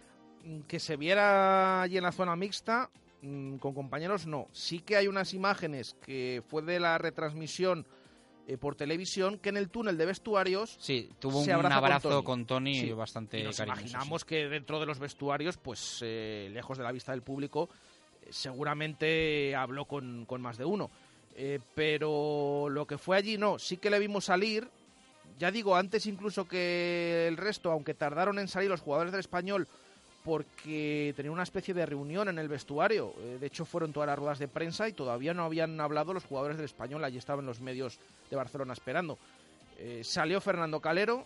Que 0.67 0.79
se 0.79 0.97
viera 0.97 1.81
allí 1.81 1.97
en 1.97 2.03
la 2.03 2.11
zona 2.11 2.35
mixta, 2.35 2.89
mm, 3.21 3.57
con 3.57 3.73
compañeros 3.73 4.27
no. 4.27 4.47
Sí 4.51 4.79
que 4.79 4.95
hay 4.95 5.07
unas 5.07 5.33
imágenes 5.33 5.95
que 6.01 6.43
fue 6.47 6.61
de 6.61 6.79
la 6.79 6.97
retransmisión 6.97 7.85
eh, 8.47 8.57
por 8.57 8.75
televisión 8.75 9.37
que 9.37 9.49
en 9.49 9.57
el 9.57 9.69
túnel 9.69 9.97
de 9.97 10.05
vestuarios 10.05 10.75
sí 10.79 11.09
tuvo 11.19 11.41
un 11.41 11.71
abrazo 11.71 12.23
con 12.23 12.45
Tony, 12.45 12.73
con 12.73 12.79
Tony 12.79 12.79
sí. 12.79 12.91
bastante 12.91 13.39
y 13.39 13.43
nos 13.43 13.55
cariñoso, 13.55 13.81
imaginamos 13.81 14.21
sí. 14.21 14.27
que 14.27 14.49
dentro 14.49 14.79
de 14.79 14.87
los 14.87 14.97
vestuarios 14.97 15.57
pues 15.57 15.99
eh, 16.01 16.49
lejos 16.51 16.77
de 16.77 16.83
la 16.83 16.91
vista 16.91 17.11
del 17.11 17.21
público 17.21 17.69
eh, 18.21 18.27
seguramente 18.31 19.55
habló 19.55 19.85
con, 19.85 20.25
con, 20.25 20.41
más 20.41 20.57
de 20.57 20.65
uno 20.65 20.89
pero 21.75 22.67
lo 22.69 22.85
que 22.85 22.97
fue 22.97 23.15
allí 23.15 23.37
no 23.37 23.57
sí 23.57 23.77
que 23.77 23.89
le 23.89 23.99
vimos 23.99 24.25
salir 24.25 24.67
ya 25.37 25.49
digo 25.49 25.75
antes 25.75 26.05
incluso 26.07 26.45
que 26.45 27.27
el 27.27 27.37
resto 27.37 27.71
aunque 27.71 27.93
tardaron 27.93 28.37
en 28.39 28.47
salir 28.47 28.69
los 28.69 28.81
jugadores 28.81 29.11
del 29.11 29.21
español 29.21 29.67
porque 30.23 31.13
tenía 31.15 31.31
una 31.31 31.43
especie 31.43 31.73
de 31.73 31.85
reunión 31.85 32.29
en 32.29 32.37
el 32.37 32.47
vestuario. 32.47 33.13
Eh, 33.19 33.37
de 33.39 33.47
hecho, 33.47 33.65
fueron 33.65 33.91
todas 33.91 34.07
las 34.07 34.19
ruedas 34.19 34.39
de 34.39 34.47
prensa 34.47 34.87
y 34.87 34.93
todavía 34.93 35.33
no 35.33 35.43
habían 35.43 35.79
hablado 35.79 36.13
los 36.13 36.25
jugadores 36.25 36.57
del 36.57 36.65
español. 36.65 37.03
Allí 37.03 37.17
estaban 37.17 37.45
los 37.45 37.61
medios 37.61 37.99
de 38.29 38.35
Barcelona 38.35 38.73
esperando. 38.73 39.17
Eh, 39.77 40.01
salió 40.03 40.39
Fernando 40.39 40.79
Calero, 40.79 41.25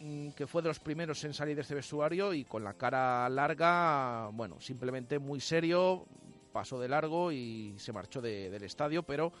mmm, 0.00 0.30
que 0.30 0.46
fue 0.46 0.62
de 0.62 0.68
los 0.68 0.80
primeros 0.80 1.22
en 1.24 1.32
salir 1.32 1.56
de 1.56 1.62
este 1.62 1.74
vestuario 1.74 2.34
y 2.34 2.44
con 2.44 2.62
la 2.62 2.74
cara 2.74 3.28
larga, 3.28 4.28
bueno, 4.32 4.60
simplemente 4.60 5.18
muy 5.18 5.40
serio, 5.40 6.04
pasó 6.52 6.78
de 6.78 6.88
largo 6.88 7.32
y 7.32 7.74
se 7.78 7.92
marchó 7.92 8.20
de, 8.20 8.50
del 8.50 8.64
estadio, 8.64 9.02
pero 9.02 9.32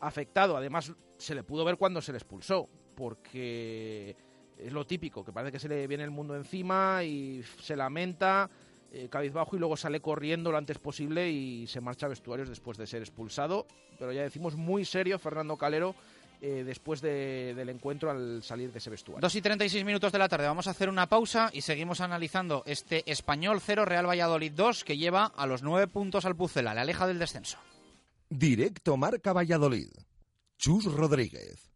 afectado. 0.00 0.56
Además, 0.56 0.92
se 1.16 1.34
le 1.34 1.42
pudo 1.42 1.64
ver 1.64 1.78
cuando 1.78 2.02
se 2.02 2.12
le 2.12 2.18
expulsó, 2.18 2.68
porque 2.94 4.14
es 4.58 4.72
lo 4.72 4.86
típico, 4.86 5.24
que 5.24 5.32
parece 5.32 5.52
que 5.52 5.58
se 5.58 5.68
le 5.68 5.86
viene 5.86 6.04
el 6.04 6.10
mundo 6.10 6.36
encima 6.36 7.02
y 7.04 7.42
se 7.60 7.76
lamenta, 7.76 8.48
eh, 8.92 9.08
cabizbajo 9.10 9.56
y 9.56 9.58
luego 9.58 9.76
sale 9.76 10.00
corriendo 10.00 10.50
lo 10.50 10.58
antes 10.58 10.78
posible 10.78 11.30
y 11.30 11.66
se 11.66 11.80
marcha 11.80 12.06
a 12.06 12.08
vestuarios 12.08 12.48
después 12.48 12.78
de 12.78 12.86
ser 12.86 13.02
expulsado. 13.02 13.66
Pero 13.98 14.12
ya 14.12 14.22
decimos 14.22 14.56
muy 14.56 14.84
serio 14.84 15.18
Fernando 15.18 15.56
Calero 15.56 15.94
eh, 16.40 16.64
después 16.64 17.00
de, 17.00 17.54
del 17.54 17.70
encuentro 17.70 18.10
al 18.10 18.42
salir 18.42 18.72
de 18.72 18.78
ese 18.78 18.90
vestuario. 18.90 19.20
2 19.20 19.34
y 19.34 19.42
36 19.42 19.84
minutos 19.84 20.12
de 20.12 20.18
la 20.18 20.28
tarde, 20.28 20.46
vamos 20.46 20.66
a 20.66 20.70
hacer 20.70 20.88
una 20.88 21.08
pausa 21.08 21.50
y 21.52 21.62
seguimos 21.62 22.00
analizando 22.00 22.62
este 22.66 23.10
Español 23.10 23.60
0 23.60 23.84
Real 23.84 24.06
Valladolid 24.06 24.52
2 24.52 24.84
que 24.84 24.96
lleva 24.96 25.26
a 25.26 25.46
los 25.46 25.62
9 25.62 25.88
puntos 25.88 26.24
al 26.24 26.36
Pucela, 26.36 26.74
le 26.74 26.80
aleja 26.80 27.06
del 27.06 27.18
descenso. 27.18 27.58
Directo 28.28 28.96
Marca 28.96 29.32
Valladolid. 29.32 29.88
Chus 30.58 30.84
Rodríguez. 30.86 31.75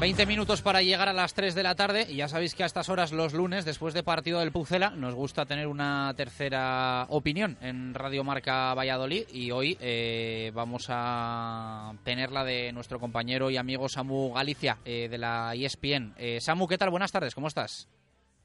20 0.00 0.24
minutos 0.24 0.62
para 0.62 0.80
llegar 0.80 1.10
a 1.10 1.12
las 1.12 1.34
3 1.34 1.54
de 1.54 1.62
la 1.62 1.74
tarde 1.74 2.06
y 2.08 2.16
ya 2.16 2.26
sabéis 2.26 2.54
que 2.54 2.62
a 2.62 2.66
estas 2.66 2.88
horas 2.88 3.12
los 3.12 3.34
lunes, 3.34 3.66
después 3.66 3.92
de 3.92 4.02
partido 4.02 4.40
del 4.40 4.50
Pucela, 4.50 4.88
nos 4.88 5.14
gusta 5.14 5.44
tener 5.44 5.66
una 5.66 6.14
tercera 6.16 7.04
opinión 7.10 7.58
en 7.60 7.92
Radio 7.92 8.24
Marca 8.24 8.72
Valladolid 8.72 9.28
y 9.30 9.50
hoy 9.50 9.76
eh, 9.78 10.52
vamos 10.54 10.86
a 10.88 11.92
tener 12.02 12.32
la 12.32 12.44
de 12.44 12.72
nuestro 12.72 12.98
compañero 12.98 13.50
y 13.50 13.58
amigo 13.58 13.90
Samu 13.90 14.32
Galicia 14.32 14.78
eh, 14.86 15.06
de 15.10 15.18
la 15.18 15.52
ESPN. 15.54 16.14
Eh, 16.16 16.40
Samu, 16.40 16.66
¿qué 16.66 16.78
tal? 16.78 16.88
Buenas 16.88 17.12
tardes, 17.12 17.34
¿cómo 17.34 17.48
estás? 17.48 17.86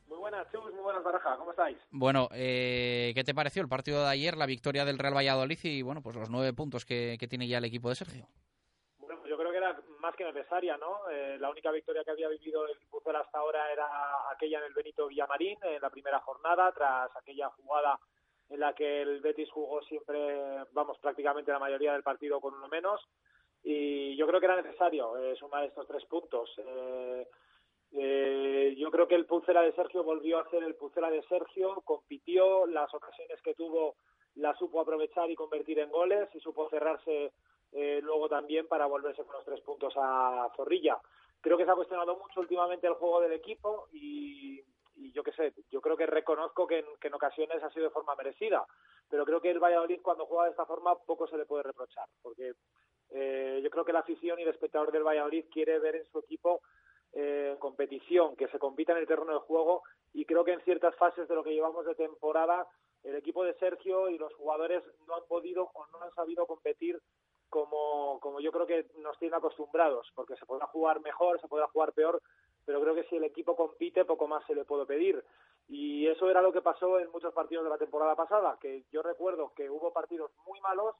Muy 0.10 0.18
buenas, 0.18 0.52
Chus, 0.52 0.73
muy 0.73 0.84
buenas, 0.84 1.06
Baraja, 1.06 1.38
¿cómo 1.38 1.52
estáis? 1.52 1.77
Bueno, 1.90 2.27
eh, 2.34 3.14
¿qué 3.15 3.23
te 3.23 3.34
pareció 3.34 3.61
el 3.61 3.69
partido 3.69 4.03
de 4.03 4.10
ayer, 4.10 4.36
la 4.36 4.45
victoria 4.45 4.84
del 4.84 4.99
Real 4.99 5.15
Valladolid 5.15 5.60
y 5.64 5.82
bueno, 5.84 6.02
pues 6.02 6.18
los 6.18 6.30
nueve 6.30 6.52
puntos 6.52 6.84
que, 6.84 7.15
que 7.18 7.30
tiene 7.30 7.48
ya 7.48 7.60
el 7.60 7.65
equipo 7.65 7.88
de 7.88 7.95
Sergio? 7.95 8.27
Bueno, 8.99 9.15
pues 9.22 9.30
yo 9.30 9.38
creo 9.38 9.52
que 9.52 9.57
era 9.57 9.73
más 10.06 10.15
que 10.15 10.23
necesaria, 10.23 10.77
¿no? 10.77 11.10
Eh, 11.10 11.38
la 11.40 11.49
única 11.49 11.72
victoria 11.72 12.03
que 12.03 12.11
había 12.11 12.30
vivido 12.30 12.68
el 12.68 12.77
Pucela 12.91 13.22
hasta 13.22 13.40
ahora 13.40 13.72
era 13.72 13.88
aquella 14.32 14.60
en 14.60 14.65
el 14.65 14.73
Benito 14.73 15.07
Villamarín, 15.07 15.57
en 15.64 15.82
la 15.82 15.90
primera 15.90 16.19
jornada, 16.19 16.72
tras 16.73 17.15
aquella 17.15 17.49
jugada 17.49 17.99
en 18.49 18.60
la 18.60 18.73
que 18.73 19.02
el 19.02 19.19
Betis 19.22 19.49
jugó 19.49 19.82
siempre, 19.82 20.64
vamos, 20.73 20.99
prácticamente 20.99 21.52
la 21.52 21.57
mayoría 21.57 21.94
del 21.94 22.03
partido 22.03 22.40
con 22.40 22.53
uno 22.53 22.68
menos. 22.68 23.02
Y 23.64 24.15
yo 24.15 24.27
creo 24.27 24.40
que 24.40 24.45
era 24.45 24.61
necesario 24.61 25.18
eh, 25.18 25.36
sumar 25.38 25.64
estos 25.64 25.88
tres 25.88 26.06
puntos. 26.06 26.52
Eh, 26.60 27.27
eh, 27.94 28.76
yo 28.77 28.91
creo 28.91 29.07
que 29.07 29.15
el 29.15 29.26
Pucela 29.26 29.64
de 29.64 29.73
Sergio 29.73 30.03
volvió 30.03 30.38
a 30.38 30.49
ser 30.52 30.61
el 30.64 30.76
Pucela 30.76 31.10
de 31.10 31.23
Sergio, 31.23 31.82
compitió, 31.84 32.68
las 32.68 32.94
ocasiones 32.94 33.41
que 33.41 33.56
tuvo 33.56 33.95
las 34.36 34.56
supo 34.60 34.82
aprovechar 34.82 35.32
y 35.32 35.36
convertir 35.36 35.80
en 35.80 35.90
goles 35.90 36.30
y 36.36 36.40
supo 36.41 36.69
cerrarse 36.69 37.32
eh, 37.72 38.00
luego 38.02 38.30
también 38.30 38.68
para 38.68 38.86
volverse 38.86 39.24
con 39.24 39.36
los 39.36 39.46
tres 39.46 39.62
puntos 39.62 39.94
a 39.98 40.50
Zorrilla. 40.56 40.98
Creo 41.42 41.58
que 41.58 41.66
se 41.66 41.72
ha 41.72 41.76
cuestionado 41.76 42.18
mucho 42.18 42.40
últimamente 42.40 42.88
el 42.88 42.94
juego 42.94 43.22
del 43.22 43.34
equipo 43.34 43.88
y, 43.92 44.64
yo 45.14 45.24
qué 45.24 45.32
sé, 45.34 45.54
yo 45.70 45.82
creo 45.82 45.96
que 45.96 46.06
reconozco 46.06 46.66
que 46.68 46.80
en, 46.80 46.86
que 47.00 47.08
en 47.08 47.14
ocasiones 47.14 47.62
ha 47.62 47.70
sido 47.70 47.86
de 47.86 47.92
forma 47.92 48.16
merecida, 48.16 48.66
pero 49.10 49.26
creo 49.26 49.42
que 49.42 49.52
el 49.52 49.60
Valladolid 49.60 50.02
cuando 50.02 50.26
juega 50.26 50.46
de 50.46 50.52
esta 50.52 50.66
forma 50.66 50.96
poco 50.96 51.28
se 51.28 51.38
le 51.38 51.46
puede 51.46 51.64
reprochar, 51.64 52.08
porque 52.22 52.54
eh, 53.12 53.60
yo 53.64 53.70
creo 53.70 53.86
que 53.86 53.94
la 53.94 54.00
afición 54.00 54.40
y 54.40 54.44
el 54.44 54.50
espectador 54.50 54.92
del 54.92 55.04
Valladolid 55.04 55.46
quiere 55.52 55.80
ver 55.80 55.96
en 55.96 56.06
su 56.06 56.20
equipo 56.20 56.62
eh, 57.14 57.56
competición, 57.60 58.36
que 58.36 58.48
se 58.48 58.60
compita 58.60 58.92
en 58.92 59.00
el 59.00 59.08
terreno 59.08 59.34
de 59.34 59.40
juego 59.40 59.84
y 60.14 60.26
creo 60.26 60.44
que 60.44 60.54
en 60.54 60.62
ciertas 60.62 60.96
fases 60.96 61.28
de 61.28 61.36
lo 61.36 61.44
que 61.44 61.54
llevamos 61.54 61.86
de 61.86 61.96
temporada 61.96 62.68
el 63.04 63.16
equipo 63.16 63.44
de 63.44 63.54
Sergio 63.54 64.10
y 64.10 64.18
los 64.18 64.34
jugadores 64.34 64.84
no 65.08 65.16
han 65.16 65.26
podido 65.28 65.70
o 65.74 65.86
no 65.88 66.02
han 66.02 66.14
sabido 66.14 66.46
competir 66.48 67.00
como, 67.50 68.20
como 68.20 68.40
yo 68.40 68.52
creo 68.52 68.68
que 68.68 68.88
nos 68.98 69.18
tienen 69.18 69.38
acostumbrados, 69.38 70.12
porque 70.16 70.36
se 70.36 70.46
podrá 70.46 70.68
jugar 70.68 71.00
mejor, 71.02 71.40
se 71.40 71.48
podrá 71.48 71.68
jugar 71.68 71.94
peor, 71.94 72.22
pero 72.66 72.82
creo 72.82 72.96
que 72.96 73.04
si 73.06 73.16
el 73.16 73.24
equipo 73.24 73.56
compite 73.56 74.06
poco 74.06 74.28
más 74.28 74.46
se 74.46 74.56
le 74.56 74.66
puede 74.66 74.86
pedir. 74.86 75.24
Y 75.68 76.08
eso 76.08 76.30
era 76.30 76.42
lo 76.42 76.52
que 76.52 76.62
pasó 76.62 77.00
en 77.00 77.12
muchos 77.12 77.34
partidos 77.34 77.64
de 77.64 77.70
la 77.70 77.78
temporada 77.78 78.16
pasada, 78.16 78.58
que 78.60 78.84
yo 78.92 79.02
recuerdo 79.02 79.54
que 79.56 79.70
hubo 79.70 79.92
partidos 79.92 80.32
muy 80.46 80.60
malos, 80.62 80.96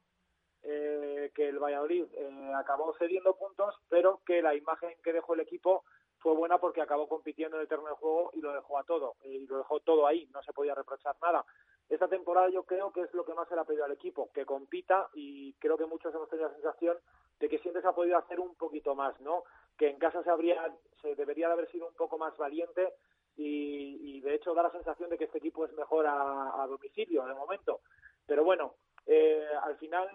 eh, 0.64 1.32
que 1.36 1.50
el 1.50 1.60
Valladolid 1.60 2.06
eh, 2.14 2.52
acabó 2.56 2.96
cediendo 2.98 3.36
puntos, 3.36 3.76
pero 3.88 4.22
que 4.26 4.42
la 4.42 4.56
imagen 4.56 4.96
que 5.04 5.14
dejó 5.14 5.36
el 5.36 5.42
equipo 5.42 5.84
fue 6.18 6.34
buena 6.34 6.58
porque 6.58 6.82
acabó 6.82 7.08
compitiendo 7.08 7.58
en 7.58 7.62
el 7.62 7.68
terreno 7.68 7.90
de 7.90 7.96
juego 7.96 8.32
y 8.34 8.42
lo 8.42 8.52
dejó 8.52 8.80
a 8.80 8.84
todo, 8.84 9.16
eh, 9.22 9.30
y 9.30 9.46
lo 9.46 9.60
dejó 9.60 9.80
todo 9.82 10.08
ahí, 10.08 10.28
no 10.34 10.42
se 10.42 10.54
podía 10.54 10.74
reprochar 10.74 11.16
nada. 11.22 11.46
Esta 11.90 12.08
temporada 12.08 12.50
yo 12.50 12.64
creo 12.64 12.92
que 12.92 13.02
es 13.02 13.14
lo 13.14 13.24
que 13.24 13.34
más 13.34 13.48
se 13.48 13.56
le 13.56 13.62
ha 13.62 13.66
pedido 13.66 13.86
al 13.86 13.92
equipo, 13.92 14.32
que 14.34 14.46
compita 14.46 15.10
y 15.14 15.54
creo 15.54 15.78
que 15.78 15.86
muchos 15.86 16.14
hemos 16.14 16.30
tenido 16.30 16.48
la 16.48 16.56
sensación 16.56 16.98
de 17.40 17.50
que 17.50 17.60
siempre 17.60 17.82
se 17.82 17.88
ha 17.88 17.94
podido 17.94 18.18
hacer 18.18 18.40
un 18.40 18.56
poquito 18.56 18.96
más, 18.96 19.20
¿no? 19.22 19.44
Que 19.78 19.90
en 19.90 20.00
casa 20.00 20.24
se 20.24 20.30
habría, 20.30 20.74
se 21.02 21.16
debería 21.16 21.48
de 21.48 21.54
haber 21.54 21.70
sido 21.70 21.88
un 21.88 21.94
poco 21.94 22.18
más 22.18 22.36
valiente 22.38 22.94
y, 23.36 24.18
y 24.18 24.22
de 24.22 24.36
hecho 24.36 24.54
da 24.54 24.64
la 24.64 24.72
sensación 24.72 25.10
de 25.10 25.18
que 25.18 25.26
este 25.26 25.38
equipo 25.38 25.66
es 25.66 25.74
mejor 25.74 26.08
a, 26.08 26.64
a 26.64 26.68
domicilio 26.68 27.26
de 27.26 27.34
momento. 27.34 27.82
Pero 28.26 28.44
bueno, 28.44 28.76
eh, 29.06 29.46
al 29.62 29.78
final 29.78 30.10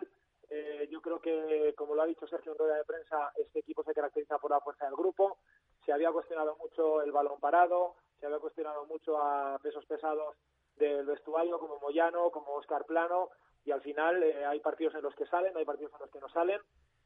eh, 0.49 0.89
yo 0.91 1.01
creo 1.01 1.21
que, 1.21 1.75
como 1.77 1.95
lo 1.95 2.03
ha 2.03 2.07
dicho 2.07 2.27
Sergio 2.27 2.53
en 2.53 2.59
rueda 2.59 2.77
de 2.77 2.85
prensa, 2.85 3.33
este 3.37 3.61
equipo 3.61 3.85
se 3.85 3.95
caracteriza 3.95 4.39
por 4.39 4.51
la 4.51 4.61
fuerza 4.61 4.87
del 4.87 4.97
grupo. 4.97 5.39
Se 5.87 5.93
había 5.93 6.11
cuestionado 6.11 6.57
mucho 6.57 7.03
el 7.03 7.13
balón 7.13 7.39
parado, 7.39 7.95
se 8.19 8.27
había 8.27 8.39
cuestionado 8.39 8.85
mucho 8.87 9.19
a 9.19 9.59
pesos 9.63 9.87
pesados 9.87 10.37
del 10.81 11.07
vestuario 11.07 11.59
como 11.59 11.79
Moyano, 11.79 12.31
como 12.31 12.55
Oscar 12.55 12.85
Plano, 12.87 13.29
y 13.65 13.71
al 13.71 13.83
final 13.83 14.23
eh, 14.23 14.45
hay 14.45 14.59
partidos 14.61 14.95
en 14.95 15.03
los 15.03 15.15
que 15.15 15.27
salen, 15.27 15.57
hay 15.57 15.65
partidos 15.65 15.93
en 15.95 16.01
los 16.01 16.11
que 16.11 16.21
no 16.21 16.29
salen. 16.31 16.61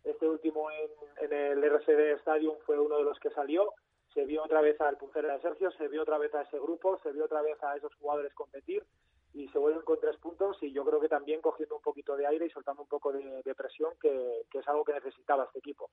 Este 0.04 0.28
último 0.28 0.70
en, 0.70 1.32
el 1.32 1.64
RCD 1.64 2.18
Stadium 2.20 2.56
fue 2.64 2.78
uno 2.78 2.98
de 2.98 3.04
los 3.04 3.18
que 3.18 3.30
salió. 3.30 3.72
Se 4.12 4.24
vio 4.24 4.44
otra 4.44 4.60
vez 4.60 4.80
al 4.80 4.96
puntero 4.96 5.28
de 5.28 5.40
Sergio, 5.40 5.72
se 5.72 5.88
vio 5.88 6.02
otra 6.02 6.18
vez 6.18 6.32
a 6.34 6.42
ese 6.42 6.58
grupo, 6.58 7.00
se 7.02 7.10
vio 7.12 7.24
otra 7.24 7.42
vez 7.42 7.60
a 7.64 7.76
esos 7.76 7.92
jugadores 7.96 8.32
competir 8.34 8.84
y 9.32 9.48
se 9.48 9.58
vuelven 9.58 9.82
con 9.82 9.98
tres 9.98 10.16
puntos 10.18 10.56
y 10.62 10.72
yo 10.72 10.84
creo 10.84 11.00
que 11.00 11.08
también 11.08 11.40
cogiendo 11.40 11.74
un 11.74 11.82
poquito 11.82 12.16
de 12.16 12.24
aire 12.26 12.46
y 12.46 12.50
soltando 12.50 12.82
un 12.82 12.88
poco 12.88 13.12
de, 13.12 13.54
presión 13.56 13.92
que, 14.00 14.42
es 14.52 14.68
algo 14.68 14.84
que 14.84 14.92
necesitaba 14.92 15.44
este 15.44 15.58
equipo. 15.58 15.90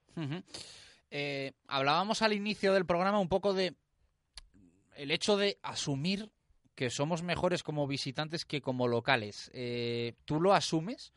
Eh, 1.09 1.53
hablábamos 1.67 2.21
al 2.21 2.33
inicio 2.33 2.73
del 2.73 2.85
programa 2.85 3.19
un 3.19 3.29
poco 3.29 3.53
de 3.53 3.73
el 4.95 5.09
hecho 5.09 5.37
de 5.37 5.57
asumir 5.63 6.29
que 6.81 6.89
somos 6.89 7.21
mejores 7.21 7.61
como 7.61 7.85
visitantes 7.85 8.43
que 8.43 8.59
como 8.59 8.87
locales. 8.87 9.51
Eh, 9.53 10.13
¿Tú 10.25 10.41
lo 10.41 10.51
asumes 10.53 11.13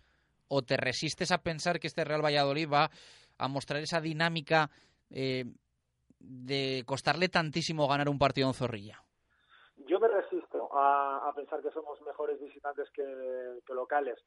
o 0.47 0.61
te 0.61 0.77
resistes 0.77 1.33
a 1.33 1.39
pensar 1.39 1.81
que 1.81 1.87
este 1.87 2.05
Real 2.05 2.23
Valladolid 2.23 2.69
va 2.71 2.91
a 3.39 3.49
mostrar 3.49 3.81
esa 3.81 4.03
dinámica 4.03 4.69
eh, 5.09 5.47
de 6.21 6.83
costarle 6.85 7.31
tantísimo 7.31 7.89
ganar 7.89 8.11
un 8.11 8.19
partido 8.19 8.47
en 8.49 8.53
Zorrilla? 8.53 9.03
Yo 9.89 9.99
me 9.99 10.09
resisto 10.09 10.69
a, 10.71 11.33
pensar 11.35 11.63
que 11.63 11.71
somos 11.71 11.99
mejores 12.03 12.39
visitantes 12.39 12.91
que, 12.91 13.63
locales. 13.73 14.19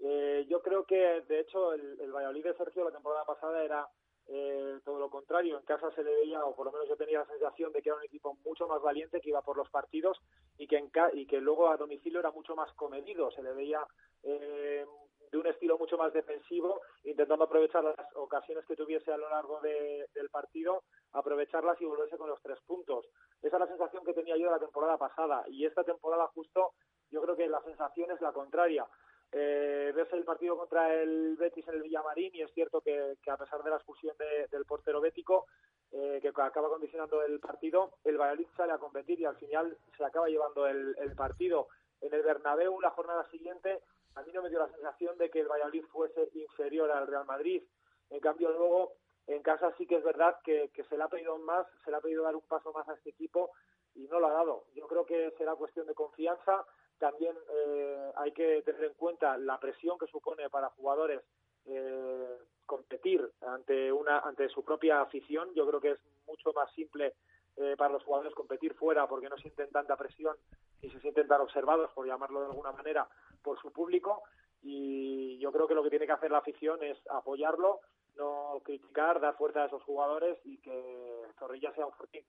Eh, 0.00 0.44
yo 0.50 0.60
creo 0.60 0.84
que, 0.84 1.22
de 1.28 1.38
hecho, 1.38 1.72
el 1.72 2.10
Valladolid 2.12 2.42
de 2.42 2.54
Sergio 2.54 2.84
la 2.84 2.90
temporada 2.90 3.24
pasada 3.24 3.62
era 3.62 3.86
eh, 4.28 4.78
todo 4.84 4.98
lo 4.98 5.10
contrario. 5.10 5.58
En 5.58 5.64
casa 5.64 5.90
se 5.92 6.04
le 6.04 6.14
veía, 6.14 6.44
o 6.44 6.54
por 6.54 6.66
lo 6.66 6.72
menos 6.72 6.88
yo 6.88 6.96
tenía 6.96 7.20
la 7.20 7.26
sensación 7.26 7.72
de 7.72 7.82
que 7.82 7.88
era 7.88 7.98
un 7.98 8.04
equipo 8.04 8.36
mucho 8.44 8.66
más 8.66 8.80
valiente, 8.82 9.20
que 9.20 9.30
iba 9.30 9.42
por 9.42 9.56
los 9.56 9.68
partidos 9.70 10.20
y 10.58 10.66
que, 10.66 10.76
en 10.76 10.88
ca 10.90 11.10
y 11.12 11.26
que 11.26 11.40
luego 11.40 11.68
a 11.68 11.76
domicilio 11.76 12.20
era 12.20 12.30
mucho 12.30 12.54
más 12.54 12.72
comedido. 12.74 13.30
Se 13.30 13.42
le 13.42 13.52
veía 13.52 13.86
eh, 14.22 14.84
de 15.30 15.38
un 15.38 15.46
estilo 15.46 15.78
mucho 15.78 15.96
más 15.96 16.12
defensivo, 16.12 16.80
intentando 17.04 17.44
aprovechar 17.44 17.84
las 17.84 17.96
ocasiones 18.16 18.64
que 18.66 18.76
tuviese 18.76 19.12
a 19.12 19.16
lo 19.16 19.28
largo 19.30 19.60
del 19.60 20.28
partido, 20.30 20.82
aprovecharlas 21.12 21.80
y 21.80 21.84
volverse 21.84 22.18
con 22.18 22.28
los 22.28 22.42
tres 22.42 22.58
puntos. 22.66 23.06
Esa 23.42 23.56
es 23.56 23.60
la 23.60 23.68
sensación 23.68 24.04
que 24.04 24.12
tenía 24.12 24.36
yo 24.36 24.50
la 24.50 24.58
temporada 24.58 24.98
pasada 24.98 25.44
y 25.48 25.64
esta 25.64 25.84
temporada 25.84 26.26
justo 26.28 26.72
yo 27.10 27.22
creo 27.22 27.36
que 27.36 27.48
la 27.48 27.62
sensación 27.62 28.10
es 28.10 28.20
la 28.20 28.32
contraria. 28.32 28.86
Eh, 29.32 29.92
ves 29.94 30.12
el 30.12 30.24
partido 30.24 30.56
contra 30.56 30.92
el 30.92 31.36
Betis 31.36 31.66
en 31.68 31.74
el 31.74 31.82
Villamarín 31.82 32.34
y 32.34 32.42
es 32.42 32.52
cierto 32.52 32.80
que, 32.80 33.16
a 33.26 33.36
pesar 33.36 33.62
de 33.62 33.70
la 33.70 33.76
expulsión 33.76 34.16
del 34.18 34.64
portero 34.64 35.00
bético, 35.00 35.46
eh, 35.92 36.18
que 36.20 36.28
acaba 36.28 36.68
condicionando 36.68 37.22
el 37.22 37.38
partido, 37.38 37.94
el 38.04 38.18
Valladolid 38.18 38.48
sale 38.56 38.72
a 38.72 38.78
competir 38.78 39.20
y 39.20 39.24
al 39.24 39.36
final 39.36 39.76
se 39.96 40.04
acaba 40.04 40.28
llevando 40.28 40.66
el, 40.66 41.14
partido. 41.16 41.68
En 42.00 42.12
el 42.12 42.22
Bernabéu, 42.22 42.80
la 42.80 42.90
jornada 42.90 43.28
siguiente, 43.30 43.82
a 44.14 44.22
mí 44.22 44.32
no 44.32 44.42
me 44.42 44.48
dio 44.48 44.58
la 44.58 44.72
sensación 44.72 45.16
de 45.18 45.30
que 45.30 45.40
el 45.40 45.48
Valladolid 45.48 45.84
fuese 45.92 46.28
inferior 46.34 46.90
al 46.90 47.06
Real 47.06 47.26
Madrid. 47.26 47.62
En 48.10 48.20
cambio, 48.20 48.50
luego, 48.50 48.94
en 49.26 49.42
casa 49.42 49.72
sí 49.78 49.86
que 49.86 49.96
es 49.96 50.04
verdad 50.04 50.36
que, 50.42 50.70
que 50.74 50.82
se 50.84 50.96
le 50.96 51.04
ha 51.04 51.08
pedido 51.08 51.38
más, 51.38 51.66
se 51.84 51.90
le 51.90 51.98
ha 51.98 52.00
pedido 52.00 52.24
dar 52.24 52.34
un 52.34 52.46
paso 52.48 52.72
más 52.72 52.88
a 52.88 52.94
este 52.94 53.10
equipo 53.10 53.50
y 53.94 54.08
no 54.08 54.18
lo 54.18 54.28
ha 54.28 54.32
dado. 54.32 54.64
Yo 54.74 54.88
creo 54.88 55.06
que 55.06 55.30
será 55.38 55.54
cuestión 55.54 55.86
de 55.86 55.94
confianza 55.94 56.64
también 57.00 57.34
eh, 57.50 58.12
hay 58.16 58.30
que 58.32 58.62
tener 58.62 58.84
en 58.84 58.94
cuenta 58.94 59.36
la 59.38 59.58
presión 59.58 59.98
que 59.98 60.06
supone 60.06 60.48
para 60.50 60.68
jugadores 60.70 61.22
eh, 61.64 62.38
competir 62.66 63.28
ante 63.40 63.90
una 63.90 64.20
ante 64.20 64.48
su 64.50 64.62
propia 64.62 65.00
afición. 65.00 65.52
Yo 65.54 65.66
creo 65.66 65.80
que 65.80 65.92
es 65.92 65.98
mucho 66.26 66.52
más 66.52 66.70
simple 66.74 67.14
eh, 67.56 67.74
para 67.76 67.94
los 67.94 68.04
jugadores 68.04 68.34
competir 68.34 68.74
fuera 68.74 69.08
porque 69.08 69.28
no 69.28 69.36
sienten 69.38 69.70
tanta 69.70 69.96
presión 69.96 70.36
y 70.82 70.90
se 70.90 71.00
sienten 71.00 71.26
tan 71.26 71.40
observados, 71.40 71.90
por 71.92 72.06
llamarlo 72.06 72.40
de 72.40 72.46
alguna 72.46 72.72
manera, 72.72 73.08
por 73.42 73.60
su 73.60 73.72
público. 73.72 74.22
Y 74.62 75.38
yo 75.38 75.50
creo 75.52 75.66
que 75.66 75.74
lo 75.74 75.82
que 75.82 75.90
tiene 75.90 76.06
que 76.06 76.12
hacer 76.12 76.30
la 76.30 76.38
afición 76.38 76.82
es 76.82 76.98
apoyarlo, 77.08 77.80
no 78.16 78.60
criticar, 78.62 79.20
dar 79.20 79.36
fuerza 79.36 79.62
a 79.62 79.66
esos 79.66 79.82
jugadores 79.84 80.38
y 80.44 80.58
que 80.58 81.22
Zorrilla 81.38 81.72
sea 81.74 81.86
un 81.86 81.92
fortín. 81.92 82.24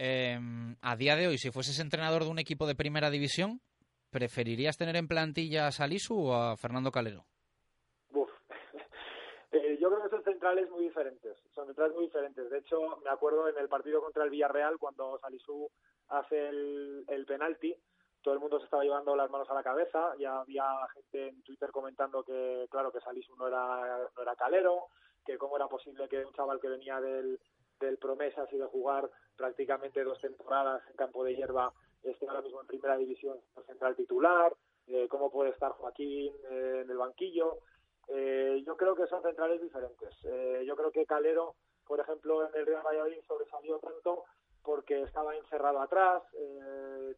Eh, 0.00 0.38
a 0.80 0.96
día 0.96 1.16
de 1.16 1.26
hoy, 1.26 1.38
si 1.38 1.50
fueses 1.50 1.80
entrenador 1.80 2.22
de 2.22 2.30
un 2.30 2.38
equipo 2.38 2.68
de 2.68 2.76
primera 2.76 3.10
división, 3.10 3.60
¿preferirías 4.10 4.78
tener 4.78 4.94
en 4.94 5.08
plantilla 5.08 5.66
a 5.66 5.72
Salisu 5.72 6.28
o 6.28 6.34
a 6.34 6.56
Fernando 6.56 6.92
Calero? 6.92 7.26
Eh, 9.50 9.78
yo 9.80 9.88
creo 9.88 10.02
que 10.02 10.10
son 10.10 10.22
centrales 10.24 10.68
muy 10.70 10.84
diferentes. 10.84 11.38
Son 11.54 11.66
centrales 11.66 11.94
muy 11.94 12.04
diferentes. 12.04 12.50
De 12.50 12.58
hecho, 12.58 12.98
me 13.02 13.08
acuerdo 13.08 13.48
en 13.48 13.56
el 13.56 13.66
partido 13.66 14.02
contra 14.02 14.22
el 14.22 14.28
Villarreal, 14.28 14.76
cuando 14.76 15.18
Salisu 15.20 15.70
hace 16.08 16.50
el, 16.50 17.04
el 17.08 17.24
penalti, 17.24 17.74
todo 18.20 18.34
el 18.34 18.40
mundo 18.40 18.58
se 18.58 18.66
estaba 18.66 18.84
llevando 18.84 19.16
las 19.16 19.30
manos 19.30 19.48
a 19.48 19.54
la 19.54 19.62
cabeza. 19.62 20.12
Ya 20.18 20.40
había 20.40 20.66
gente 20.92 21.28
en 21.28 21.42
Twitter 21.42 21.70
comentando 21.70 22.22
que, 22.22 22.66
claro, 22.70 22.92
que 22.92 23.00
Salisu 23.00 23.34
no 23.36 23.48
era, 23.48 24.06
no 24.14 24.22
era 24.22 24.36
calero, 24.36 24.88
que 25.24 25.38
cómo 25.38 25.56
era 25.56 25.66
posible 25.66 26.06
que 26.10 26.26
un 26.26 26.34
chaval 26.34 26.60
que 26.60 26.68
venía 26.68 27.00
del, 27.00 27.40
del 27.80 27.98
Promesas 27.98 28.52
y 28.52 28.58
de 28.58 28.66
jugar 28.66 29.10
prácticamente 29.36 30.02
dos 30.04 30.20
temporadas 30.20 30.82
en 30.90 30.96
campo 30.96 31.24
de 31.24 31.36
hierba 31.36 31.72
esté 32.02 32.26
ahora 32.28 32.42
mismo 32.42 32.60
en 32.60 32.66
primera 32.66 32.96
división 32.96 33.38
central 33.66 33.96
titular, 33.96 34.54
eh, 34.86 35.06
cómo 35.08 35.30
puede 35.30 35.50
estar 35.50 35.72
Joaquín 35.72 36.32
eh, 36.50 36.82
en 36.84 36.90
el 36.90 36.96
banquillo. 36.96 37.58
Eh, 38.08 38.62
yo 38.66 38.76
creo 38.76 38.94
que 38.94 39.06
son 39.06 39.22
centrales 39.22 39.60
diferentes. 39.60 40.14
yo 40.64 40.76
creo 40.76 40.90
que 40.90 41.04
Calero, 41.06 41.54
por 41.86 42.00
ejemplo, 42.00 42.48
en 42.48 42.54
el 42.54 42.66
Real 42.66 42.82
Valladolid 42.84 43.20
sobresalió 43.26 43.78
tanto 43.78 44.24
porque 44.62 45.02
estaba 45.02 45.34
encerrado 45.36 45.80
atrás, 45.80 46.22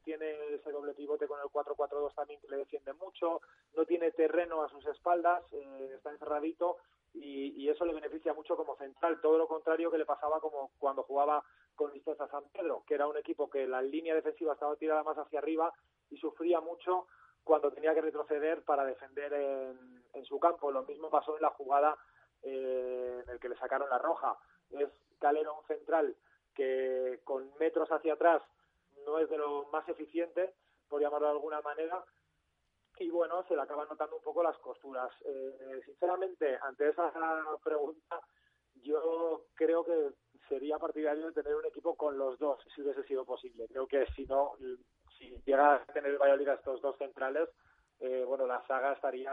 tiene 0.04 0.54
ese 0.54 0.70
doble 0.70 0.94
pivote 0.94 1.26
con 1.26 1.40
el 1.40 1.46
4-4-2 1.46 2.14
también 2.14 2.40
que 2.40 2.48
le 2.48 2.58
defiende 2.58 2.92
mucho, 2.92 3.40
no 3.74 3.84
tiene 3.86 4.12
terreno 4.12 4.62
a 4.62 4.68
sus 4.68 4.86
espaldas, 4.86 5.42
está 5.52 6.10
encerradito 6.10 6.76
y, 7.14 7.68
eso 7.68 7.84
le 7.84 7.94
beneficia 7.94 8.34
mucho 8.34 8.56
como 8.56 8.76
central, 8.76 9.20
todo 9.20 9.38
lo 9.38 9.46
contrario 9.46 9.90
que 9.90 9.98
le 9.98 10.06
pasaba 10.06 10.40
como 10.40 10.72
cuando 10.78 11.04
jugaba 11.04 11.44
con 11.74 11.92
Listosa 11.92 12.26
San 12.28 12.44
Pedro, 12.52 12.82
que 12.86 12.94
era 12.94 13.06
un 13.06 13.16
equipo 13.16 13.48
que 13.48 13.66
la 13.66 13.80
línea 13.80 14.14
defensiva 14.14 14.54
estaba 14.54 14.76
tirada 14.76 15.02
más 15.02 15.16
hacia 15.16 15.38
arriba 15.38 15.72
y 16.10 16.16
sufría 16.16 16.60
mucho 16.60 17.06
cuando 17.44 17.72
tenía 17.72 17.94
que 17.94 18.00
retroceder 18.00 18.64
para 18.64 18.84
defender 18.84 19.32
en, 19.32 20.24
su 20.24 20.38
campo. 20.38 20.70
Lo 20.70 20.82
mismo 20.82 21.08
pasó 21.10 21.36
en 21.36 21.42
la 21.42 21.50
jugada 21.50 21.96
eh, 22.42 23.22
en 23.24 23.30
el 23.30 23.40
que 23.40 23.48
le 23.48 23.56
sacaron 23.56 23.88
la 23.88 23.98
roja. 23.98 24.36
Es 24.70 24.88
Calero 25.18 25.58
un 25.58 25.66
central 25.66 26.16
que 26.54 27.20
con 27.24 27.50
metros 27.58 27.90
hacia 27.90 28.14
atrás 28.14 28.42
no 29.06 29.18
es 29.18 29.30
de 29.30 29.38
lo 29.38 29.64
más 29.72 29.88
eficiente, 29.88 30.54
por 30.88 31.00
llamarlo 31.00 31.28
de 31.28 31.32
alguna 31.32 31.60
manera, 31.62 32.04
y 33.00 33.08
bueno, 33.10 33.42
se 33.48 33.56
le 33.56 33.62
acaban 33.62 33.88
notando 33.88 34.16
un 34.16 34.22
poco 34.22 34.42
las 34.42 34.56
costuras. 34.58 35.10
Eh, 35.24 35.80
sinceramente, 35.86 36.58
ante 36.62 36.90
esa 36.90 37.10
pregunta, 37.64 38.20
yo 38.82 39.46
creo 39.54 39.84
que 39.84 40.10
sería 40.48 40.78
partidario 40.78 41.26
de 41.26 41.32
tener 41.32 41.54
un 41.54 41.64
equipo 41.64 41.96
con 41.96 42.18
los 42.18 42.38
dos, 42.38 42.60
si 42.74 42.82
hubiese 42.82 43.02
sido 43.04 43.24
posible. 43.24 43.66
Creo 43.68 43.86
que 43.86 44.04
si 44.14 44.26
no, 44.26 44.52
si 45.18 45.30
llega 45.46 45.76
a 45.76 45.84
tener 45.86 46.10
el 46.12 46.18
Valladolid 46.18 46.48
a 46.48 46.54
estos 46.54 46.82
dos 46.82 46.96
centrales, 46.98 47.48
eh, 48.00 48.24
bueno, 48.26 48.46
la 48.46 48.64
saga 48.66 48.92
estaría 48.92 49.32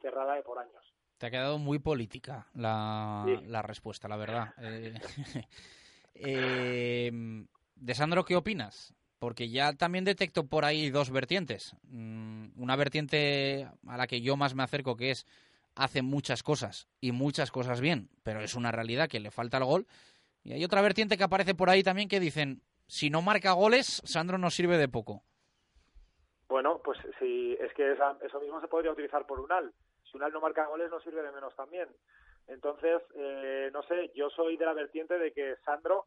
cerrada 0.00 0.34
de 0.34 0.42
por 0.42 0.58
años. 0.58 0.82
Te 1.18 1.26
ha 1.26 1.30
quedado 1.30 1.58
muy 1.58 1.78
política 1.78 2.48
la, 2.54 3.24
la 3.46 3.62
respuesta, 3.62 4.08
la 4.08 4.16
verdad. 4.16 4.54
Eh, 4.58 4.94
eh, 6.14 7.10
de 7.76 7.94
Sandro, 7.94 8.24
¿qué 8.24 8.36
opinas? 8.36 8.94
Porque 9.20 9.50
ya 9.50 9.74
también 9.74 10.04
detecto 10.04 10.48
por 10.48 10.64
ahí 10.64 10.90
dos 10.90 11.12
vertientes. 11.12 11.76
Mm, 11.84 12.60
una 12.60 12.74
vertiente 12.74 13.68
a 13.86 13.96
la 13.96 14.08
que 14.08 14.22
yo 14.22 14.36
más 14.36 14.56
me 14.56 14.64
acerco, 14.64 14.96
que 14.96 15.12
es 15.12 15.26
hace 15.76 16.02
muchas 16.02 16.42
cosas 16.42 16.88
y 17.00 17.12
muchas 17.12 17.52
cosas 17.52 17.80
bien, 17.80 18.08
pero 18.24 18.40
es 18.40 18.54
una 18.54 18.72
realidad 18.72 19.08
que 19.08 19.20
le 19.20 19.30
falta 19.30 19.58
el 19.58 19.64
gol. 19.64 19.86
Y 20.42 20.54
hay 20.54 20.64
otra 20.64 20.82
vertiente 20.82 21.16
que 21.16 21.24
aparece 21.24 21.54
por 21.54 21.70
ahí 21.70 21.82
también 21.82 22.08
que 22.08 22.18
dicen, 22.18 22.62
si 22.86 23.10
no 23.10 23.22
marca 23.22 23.52
goles, 23.52 24.02
Sandro 24.04 24.38
nos 24.38 24.54
sirve 24.54 24.78
de 24.78 24.88
poco. 24.88 25.22
Bueno, 26.48 26.80
pues 26.82 26.98
sí, 27.18 27.56
es 27.60 27.72
que 27.74 27.92
eso 27.92 28.40
mismo 28.40 28.60
se 28.60 28.68
podría 28.68 28.90
utilizar 28.90 29.26
por 29.26 29.38
Unal. 29.38 29.72
Si 30.10 30.16
Unal 30.16 30.32
no 30.32 30.40
marca 30.40 30.66
goles, 30.66 30.90
nos 30.90 31.04
sirve 31.04 31.22
de 31.22 31.30
menos 31.30 31.54
también. 31.54 31.88
Entonces, 32.48 33.00
eh, 33.14 33.70
no 33.72 33.82
sé, 33.84 34.10
yo 34.16 34.28
soy 34.30 34.56
de 34.56 34.64
la 34.64 34.72
vertiente 34.72 35.18
de 35.18 35.32
que 35.32 35.54
Sandro 35.64 36.06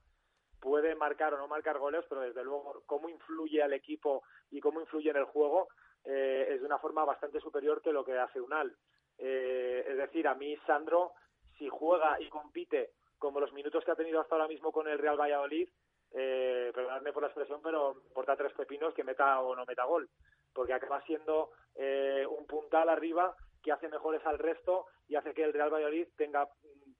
puede 0.64 0.96
marcar 0.96 1.34
o 1.34 1.38
no 1.38 1.50
marcar 1.50 1.78
goles, 1.78 2.06
pero 2.08 2.22
desde 2.22 2.42
luego 2.42 2.84
cómo 2.86 3.10
influye 3.10 3.62
al 3.62 3.74
equipo 3.74 4.24
y 4.50 4.62
cómo 4.62 4.80
influye 4.80 5.10
en 5.10 5.18
el 5.18 5.26
juego 5.26 5.68
eh, 6.06 6.48
es 6.52 6.62
de 6.62 6.66
una 6.66 6.80
forma 6.80 7.04
bastante 7.04 7.42
superior 7.42 7.82
que 7.82 7.92
lo 7.92 8.06
que 8.06 8.18
hace 8.18 8.40
Unal. 8.40 8.74
Eh, 9.18 9.84
es 9.86 9.98
decir, 9.98 10.26
a 10.26 10.36
mí 10.36 10.56
Sandro, 10.66 11.12
si 11.58 11.68
juega 11.68 12.20
y 12.22 12.30
compite 12.30 12.92
como 13.18 13.42
los 13.42 13.52
minutos 13.52 13.84
que 13.84 13.92
ha 13.92 13.96
tenido 13.96 14.22
hasta 14.22 14.36
ahora 14.36 14.48
mismo 14.48 14.72
con 14.72 14.88
el 14.88 15.00
Real 15.00 15.20
Valladolid, 15.20 15.68
eh, 16.14 16.72
perdonadme 16.74 17.12
por 17.12 17.24
la 17.24 17.28
expresión, 17.28 17.60
pero 17.62 17.96
importa 18.08 18.38
tres 18.38 18.54
pepinos 18.54 18.94
que 18.94 19.04
meta 19.04 19.42
o 19.42 19.56
no 19.56 19.66
meta 19.66 19.84
gol, 19.84 20.10
porque 20.54 20.74
acaba 20.74 21.02
siendo 21.02 21.52
eh, 21.76 22.26
un 22.26 22.46
puntal 22.46 22.88
arriba 22.88 23.36
que 23.62 23.74
hace 23.74 23.90
mejores 23.90 24.26
al 24.26 24.40
resto 24.40 24.86
y 25.10 25.16
hace 25.16 25.34
que 25.34 25.44
el 25.44 25.52
Real 25.52 25.74
Valladolid 25.74 26.08
tenga 26.16 26.48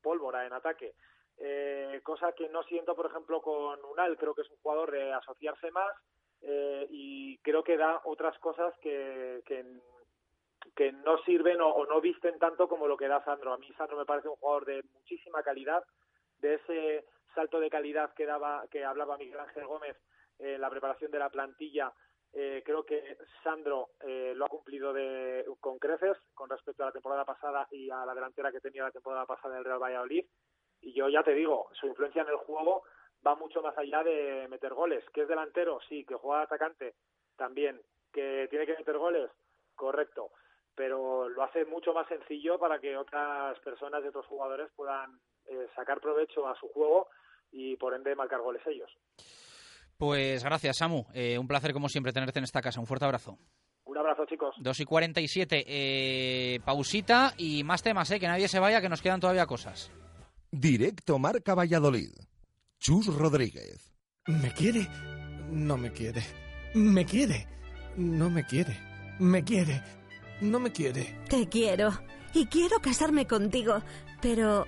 pólvora 0.02 0.46
en 0.46 0.54
ataque. 0.54 0.96
Eh, 1.38 2.00
cosa 2.04 2.32
que 2.34 2.50
no 2.50 2.64
siento, 2.64 2.96
por 2.96 3.08
ejemplo, 3.08 3.42
con 3.42 3.84
Unal. 3.86 4.18
Creo 4.18 4.34
que 4.34 4.42
es 4.42 4.50
un 4.50 4.58
jugador 4.58 4.92
de 4.92 5.14
asociarse 5.14 5.72
más 5.72 5.92
eh, 6.42 6.88
y 6.90 7.38
creo 7.40 7.64
que 7.64 7.78
da 7.78 8.02
otras 8.06 8.38
cosas 8.40 8.74
que, 8.82 9.42
que, 9.46 9.64
no 10.92 11.18
sirven 11.24 11.60
o, 11.62 11.86
no 11.86 12.02
visten 12.02 12.40
tanto 12.40 12.68
como 12.68 12.88
lo 12.88 12.98
que 12.98 13.08
da 13.08 13.24
Sandro. 13.24 13.54
A 13.54 13.58
mí 13.58 13.72
Sandro 13.78 13.98
me 13.98 14.06
parece 14.06 14.30
un 14.30 14.36
jugador 14.36 14.66
de 14.66 14.84
muchísima 14.94 15.44
calidad, 15.44 15.84
de 16.40 16.56
ese 16.56 17.06
salto 17.36 17.60
de 17.60 17.70
calidad 17.70 18.14
que 18.14 18.26
daba, 18.26 18.66
que 18.70 18.86
hablaba 18.86 19.18
Miguel 19.18 19.40
Ángel 19.40 19.66
Gómez 19.66 19.98
en 20.40 20.62
la 20.62 20.70
preparación 20.70 21.12
de 21.12 21.20
la 21.20 21.30
plantilla. 21.30 21.92
Eh, 22.34 22.64
creo 22.66 22.84
que 22.84 23.18
Sandro 23.44 23.90
lo 24.02 24.46
ha 24.46 24.50
cumplido 24.50 24.94
de, 24.94 25.46
con 25.60 25.78
creces 25.78 26.18
con 26.34 26.50
respecto 26.50 26.84
a 26.84 26.88
la 26.88 26.92
temporada 26.92 27.26
pasada 27.26 27.68
y 27.72 27.90
a 27.90 28.06
la 28.06 28.16
delantera 28.16 28.52
que 28.52 28.62
tenía 28.62 28.84
la 28.84 28.92
temporada 28.92 29.26
pasada 29.26 29.56
en 29.56 29.60
el 29.60 29.66
Real 29.66 29.82
Valladolid. 29.82 30.26
Y 30.84 30.94
yo 30.94 31.10
ya 31.10 31.24
te 31.24 31.34
digo, 31.34 31.70
su 31.74 31.88
influencia 31.88 32.22
en 32.22 32.30
el 32.30 32.38
juego 32.38 32.84
va 33.26 33.36
mucho 33.36 33.62
más 33.62 33.78
allá 33.78 34.04
de 34.04 34.48
meter 34.50 34.74
goles. 34.74 35.04
¿Que 35.14 35.22
es 35.22 35.28
delantero? 35.28 35.80
Sí. 35.90 36.06
¿Que 36.06 36.16
juega 36.16 36.44
atacante? 36.44 36.94
También. 37.36 37.82
¿Que 38.12 38.48
tiene 38.50 38.66
que 38.66 38.78
meter 38.78 38.98
goles? 38.98 39.32
Correcto. 39.76 40.32
Pero 40.76 41.30
lo 41.30 41.44
hace 41.44 41.66
mucho 41.66 41.94
más 41.94 42.08
sencillo 42.08 42.60
para 42.60 42.80
que 42.80 42.98
otras 42.98 43.60
personas 43.60 44.04
de 44.04 44.10
otros 44.10 44.26
jugadores 44.28 44.70
puedan 44.76 45.20
eh, 45.46 45.68
sacar 45.76 46.02
provecho 46.02 46.48
a 46.48 46.56
su 46.60 46.68
juego 46.70 47.08
y 47.52 47.76
por 47.78 47.94
ende 47.94 48.16
marcar 48.16 48.42
goles 48.42 48.62
ellos. 48.66 48.92
Pues 49.98 50.44
gracias, 50.44 50.78
Samu. 50.78 51.06
Eh, 51.14 51.38
un 51.38 51.48
placer, 51.48 51.72
como 51.72 51.88
siempre, 51.88 52.12
tenerte 52.12 52.40
en 52.40 52.46
esta 52.46 52.62
casa. 52.62 52.80
Un 52.80 52.88
fuerte 52.88 53.06
abrazo. 53.06 53.38
Un 53.86 53.98
abrazo, 53.98 54.26
chicos. 54.26 54.56
2 54.58 54.80
y 54.80 54.86
47. 54.86 55.64
Eh, 55.68 56.60
pausita 56.66 57.34
y 57.38 57.64
más 57.64 57.84
temas, 57.84 58.10
eh, 58.12 58.20
que 58.20 58.28
nadie 58.28 58.48
se 58.48 58.60
vaya, 58.60 58.82
que 58.82 58.90
nos 58.90 59.02
quedan 59.02 59.20
todavía 59.20 59.46
cosas. 59.46 59.92
Directo 60.54 61.18
Marca 61.18 61.56
Valladolid. 61.56 62.12
Chus 62.80 63.08
Rodríguez. 63.08 63.92
¿Me 64.28 64.54
quiere? 64.54 64.88
No 65.52 65.78
me 65.78 65.92
quiere. 65.92 66.24
¿Me 66.76 67.06
quiere? 67.06 67.48
No 67.98 68.30
me 68.30 68.46
quiere. 68.46 68.80
¿Me 69.18 69.44
quiere? 69.44 69.82
no 70.42 70.60
me 70.60 70.72
quiere. 70.72 71.18
Te 71.28 71.50
quiero. 71.50 71.90
Y 72.36 72.46
quiero 72.46 72.80
casarme 72.82 73.26
contigo, 73.26 73.82
pero 74.22 74.68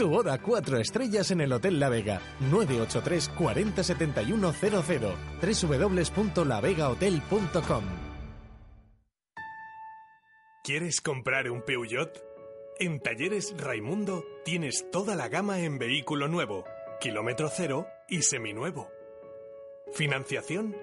Tu 0.00 0.08
boda 0.08 0.38
cuatro 0.38 0.78
estrellas 0.78 1.30
en 1.30 1.42
el 1.42 1.52
Hotel 1.52 1.78
La 1.78 1.90
Vega. 1.90 2.22
983 2.50 3.28
40 3.36 3.84
71 3.84 4.54
00. 4.54 5.14
www.lavegahotel.com 5.42 7.84
¿Quieres 10.64 11.02
comprar 11.02 11.50
un 11.50 11.60
Peugeot? 11.60 12.18
En 12.78 13.00
Talleres 13.00 13.54
Raimundo 13.58 14.24
tienes 14.42 14.90
toda 14.90 15.14
la 15.16 15.28
gama 15.28 15.60
en 15.60 15.78
vehículo 15.78 16.28
nuevo, 16.28 16.64
kilómetro 16.98 17.50
cero 17.54 17.86
y 18.08 18.22
seminuevo. 18.22 18.88
¿Financiación? 19.92 20.74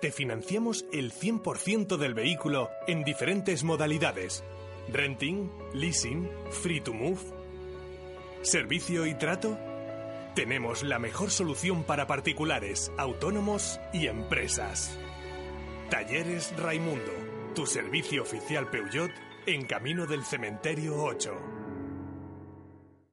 Te 0.00 0.10
financiamos 0.10 0.86
el 0.92 1.12
100% 1.12 1.98
del 1.98 2.14
vehículo 2.14 2.70
en 2.88 3.04
diferentes 3.04 3.62
modalidades. 3.62 4.42
Renting, 4.88 5.52
leasing, 5.72 6.28
free 6.50 6.80
to 6.80 6.92
move. 6.92 7.35
¿Servicio 8.42 9.06
y 9.06 9.14
trato? 9.14 9.58
Tenemos 10.34 10.82
la 10.82 10.98
mejor 10.98 11.30
solución 11.30 11.84
para 11.84 12.06
particulares, 12.06 12.92
autónomos 12.98 13.80
y 13.92 14.06
empresas. 14.06 14.98
Talleres 15.90 16.54
Raimundo, 16.56 17.12
tu 17.54 17.66
servicio 17.66 18.22
oficial 18.22 18.68
Peugeot 18.70 19.10
en 19.46 19.66
camino 19.66 20.06
del 20.06 20.24
cementerio 20.24 21.02
8. 21.02 21.32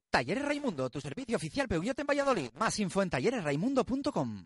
Talleres 0.09 0.45
Raimundo, 0.45 0.89
tu 0.89 1.01
servicio 1.01 1.37
oficial 1.37 1.67
Peugeot 1.67 1.97
en 1.97 2.05
Valladolid. 2.05 2.49
Más 2.53 2.77
info 2.79 3.01
en 3.01 3.09
talleresraimundo.com. 3.09 4.45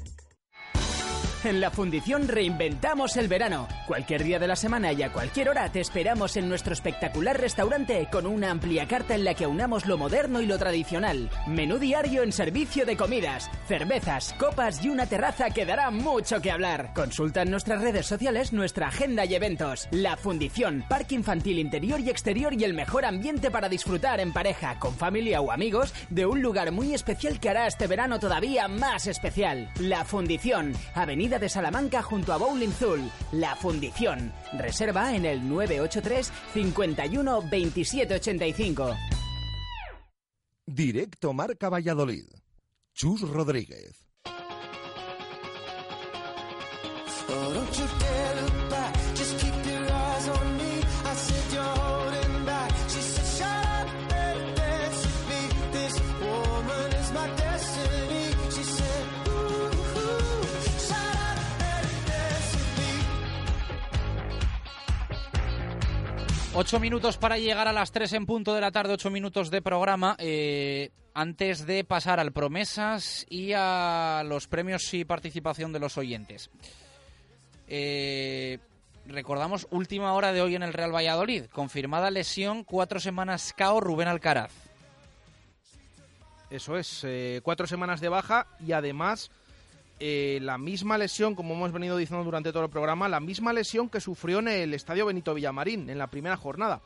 En 1.43 1.59
la 1.59 1.71
Fundición 1.71 2.27
reinventamos 2.27 3.17
el 3.17 3.27
verano. 3.27 3.67
Cualquier 3.87 4.23
día 4.23 4.37
de 4.37 4.47
la 4.47 4.55
semana 4.55 4.93
y 4.93 5.01
a 5.01 5.11
cualquier 5.11 5.49
hora 5.49 5.71
te 5.71 5.79
esperamos 5.79 6.37
en 6.37 6.47
nuestro 6.47 6.71
espectacular 6.71 7.39
restaurante 7.39 8.07
con 8.11 8.27
una 8.27 8.51
amplia 8.51 8.87
carta 8.87 9.15
en 9.15 9.23
la 9.23 9.33
que 9.33 9.45
aunamos 9.45 9.87
lo 9.87 9.97
moderno 9.97 10.39
y 10.39 10.45
lo 10.45 10.59
tradicional. 10.59 11.31
Menú 11.47 11.79
diario 11.79 12.21
en 12.21 12.31
servicio 12.31 12.85
de 12.85 12.95
comidas, 12.95 13.49
cervezas, 13.67 14.35
copas 14.37 14.85
y 14.85 14.89
una 14.89 15.07
terraza 15.07 15.49
que 15.49 15.65
dará 15.65 15.89
mucho 15.89 16.41
que 16.41 16.51
hablar. 16.51 16.91
Consulta 16.93 17.41
en 17.41 17.49
nuestras 17.49 17.81
redes 17.81 18.05
sociales 18.05 18.53
nuestra 18.53 18.89
agenda 18.89 19.25
y 19.25 19.33
eventos. 19.33 19.87
La 19.89 20.17
Fundición, 20.17 20.85
parque 20.87 21.15
infantil 21.15 21.57
interior 21.57 21.99
y 22.01 22.11
exterior 22.11 22.53
y 22.53 22.65
el 22.65 22.75
mejor 22.75 23.03
ambiente 23.03 23.49
para 23.49 23.67
disfrutar 23.67 24.19
en 24.19 24.31
pareja, 24.31 24.77
con 24.77 24.93
familia 24.95 25.41
o 25.41 25.51
amigos 25.51 25.91
de 26.11 26.27
un 26.27 26.43
lugar 26.43 26.71
muy 26.71 26.93
especial 26.93 27.39
que 27.39 27.49
hará 27.49 27.65
este 27.65 27.87
verano 27.87 28.19
todavía 28.19 28.67
más 28.67 29.07
especial. 29.07 29.71
La 29.79 30.05
Fundición, 30.05 30.73
Avenida 30.93 31.30
de 31.39 31.49
Salamanca 31.49 32.01
junto 32.01 32.33
a 32.33 32.37
Bowling 32.37 32.71
Zul. 32.71 33.09
La 33.31 33.55
Fundición. 33.55 34.31
Reserva 34.53 35.15
en 35.15 35.25
el 35.25 35.47
983 35.47 36.31
51 36.53 37.41
27 37.49 38.15
85. 38.15 38.95
Directo 40.65 41.33
Marca 41.33 41.69
Valladolid. 41.69 42.25
Chus 42.93 43.21
Rodríguez. 43.21 44.01
Ocho 66.53 66.81
minutos 66.81 67.17
para 67.17 67.37
llegar 67.37 67.69
a 67.69 67.71
las 67.71 67.93
tres 67.93 68.11
en 68.11 68.25
punto 68.25 68.53
de 68.53 68.59
la 68.59 68.73
tarde, 68.73 68.93
ocho 68.93 69.09
minutos 69.09 69.49
de 69.51 69.61
programa. 69.61 70.17
Eh, 70.19 70.91
antes 71.13 71.65
de 71.65 71.85
pasar 71.85 72.19
al 72.19 72.33
promesas 72.33 73.25
y 73.29 73.53
a 73.55 74.21
los 74.25 74.47
premios 74.47 74.93
y 74.93 75.05
participación 75.05 75.71
de 75.71 75.79
los 75.79 75.97
oyentes. 75.97 76.49
Eh, 77.67 78.59
recordamos 79.05 79.65
última 79.71 80.11
hora 80.13 80.33
de 80.33 80.41
hoy 80.41 80.55
en 80.55 80.63
el 80.63 80.73
Real 80.73 80.93
Valladolid. 80.93 81.45
Confirmada 81.45 82.11
lesión, 82.11 82.65
cuatro 82.65 82.99
semanas 82.99 83.53
KO 83.57 83.79
Rubén 83.79 84.09
Alcaraz. 84.09 84.51
Eso 86.49 86.77
es, 86.77 87.05
eh, 87.05 87.39
cuatro 87.43 87.65
semanas 87.65 88.01
de 88.01 88.09
baja 88.09 88.45
y 88.59 88.73
además 88.73 89.31
eh, 90.03 90.39
la 90.41 90.57
misma 90.57 90.97
lesión, 90.97 91.35
como 91.35 91.53
hemos 91.53 91.71
venido 91.71 91.95
diciendo 91.95 92.25
durante 92.25 92.51
todo 92.51 92.63
el 92.63 92.71
programa, 92.71 93.07
la 93.07 93.19
misma 93.19 93.53
lesión 93.53 93.87
que 93.87 94.01
sufrió 94.01 94.39
en 94.39 94.47
el 94.47 94.73
Estadio 94.73 95.05
Benito 95.05 95.35
Villamarín 95.35 95.91
en 95.91 95.99
la 95.99 96.07
primera 96.07 96.37
jornada. 96.37 96.81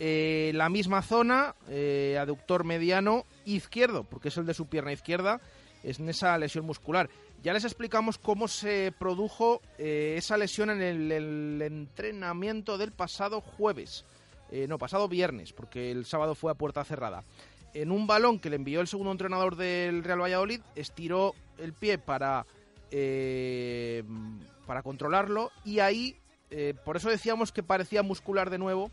Eh, 0.00 0.50
la 0.56 0.68
misma 0.68 1.02
zona, 1.02 1.54
eh, 1.68 2.18
aductor 2.20 2.64
mediano 2.64 3.26
izquierdo, 3.44 4.02
porque 4.02 4.26
es 4.26 4.36
el 4.38 4.44
de 4.44 4.54
su 4.54 4.66
pierna 4.66 4.92
izquierda, 4.92 5.40
es 5.84 6.00
en 6.00 6.08
esa 6.08 6.36
lesión 6.36 6.66
muscular. 6.66 7.08
Ya 7.44 7.52
les 7.52 7.62
explicamos 7.62 8.18
cómo 8.18 8.48
se 8.48 8.92
produjo 8.98 9.62
esa 9.78 10.36
lesión 10.36 10.70
en 10.70 10.82
el, 10.82 11.12
el 11.12 11.62
entrenamiento 11.62 12.76
del 12.76 12.90
pasado 12.90 13.40
jueves. 13.40 14.04
No, 14.66 14.78
pasado 14.78 15.06
viernes, 15.06 15.52
porque 15.52 15.92
el 15.92 16.06
sábado 16.06 16.34
fue 16.34 16.50
a 16.50 16.56
puerta 16.56 16.82
cerrada. 16.82 17.22
En 17.74 17.92
un 17.92 18.06
balón 18.06 18.38
que 18.38 18.50
le 18.50 18.56
envió 18.56 18.80
el 18.80 18.88
segundo 18.88 19.12
entrenador 19.12 19.56
del 19.56 20.02
Real 20.02 20.22
Valladolid, 20.22 20.60
estiró 20.74 21.34
el 21.58 21.72
pie 21.72 21.98
para, 21.98 22.46
eh, 22.90 24.02
para 24.66 24.82
controlarlo 24.82 25.50
y 25.64 25.80
ahí, 25.80 26.16
eh, 26.50 26.74
por 26.84 26.96
eso 26.96 27.10
decíamos 27.10 27.52
que 27.52 27.62
parecía 27.62 28.02
muscular 28.02 28.50
de 28.50 28.58
nuevo, 28.58 28.90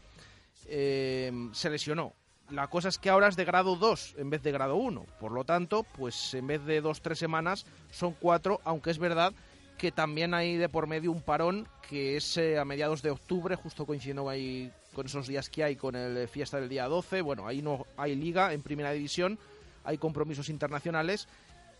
eh, 0.67 1.31
se 1.53 1.69
lesionó. 1.69 2.13
La 2.49 2.67
cosa 2.67 2.89
es 2.89 2.99
que 2.99 3.09
ahora 3.09 3.27
es 3.27 3.35
de 3.35 3.45
grado 3.45 3.75
2 3.75 4.15
en 4.17 4.29
vez 4.29 4.43
de 4.43 4.51
grado 4.51 4.75
1. 4.75 5.05
Por 5.19 5.31
lo 5.31 5.45
tanto, 5.45 5.83
pues 5.83 6.33
en 6.35 6.45
vez 6.45 6.63
de 6.63 6.81
2-3 6.81 7.15
semanas 7.15 7.65
son 7.89 8.15
4, 8.19 8.61
aunque 8.63 8.91
es 8.91 8.99
verdad 8.99 9.33
que 9.77 9.91
también 9.91 10.33
hay 10.33 10.55
de 10.57 10.69
por 10.69 10.87
medio 10.87 11.11
un 11.11 11.21
parón 11.21 11.67
que 11.89 12.17
es 12.17 12.37
eh, 12.37 12.57
a 12.57 12.65
mediados 12.65 13.01
de 13.01 13.11
octubre, 13.11 13.55
justo 13.55 13.85
coincidiendo 13.85 14.29
ahí 14.29 14.71
con 14.95 15.05
esos 15.05 15.27
días 15.27 15.49
que 15.49 15.63
hay 15.63 15.75
con 15.75 15.95
el 15.95 16.17
eh, 16.17 16.27
fiesta 16.27 16.59
del 16.59 16.69
día 16.69 16.87
12. 16.87 17.21
Bueno, 17.21 17.45
ahí 17.45 17.61
no 17.61 17.85
hay 17.97 18.15
liga 18.15 18.53
en 18.53 18.61
primera 18.61 18.91
división, 18.91 19.37
hay 19.83 19.99
compromisos 19.99 20.49
internacionales 20.49 21.27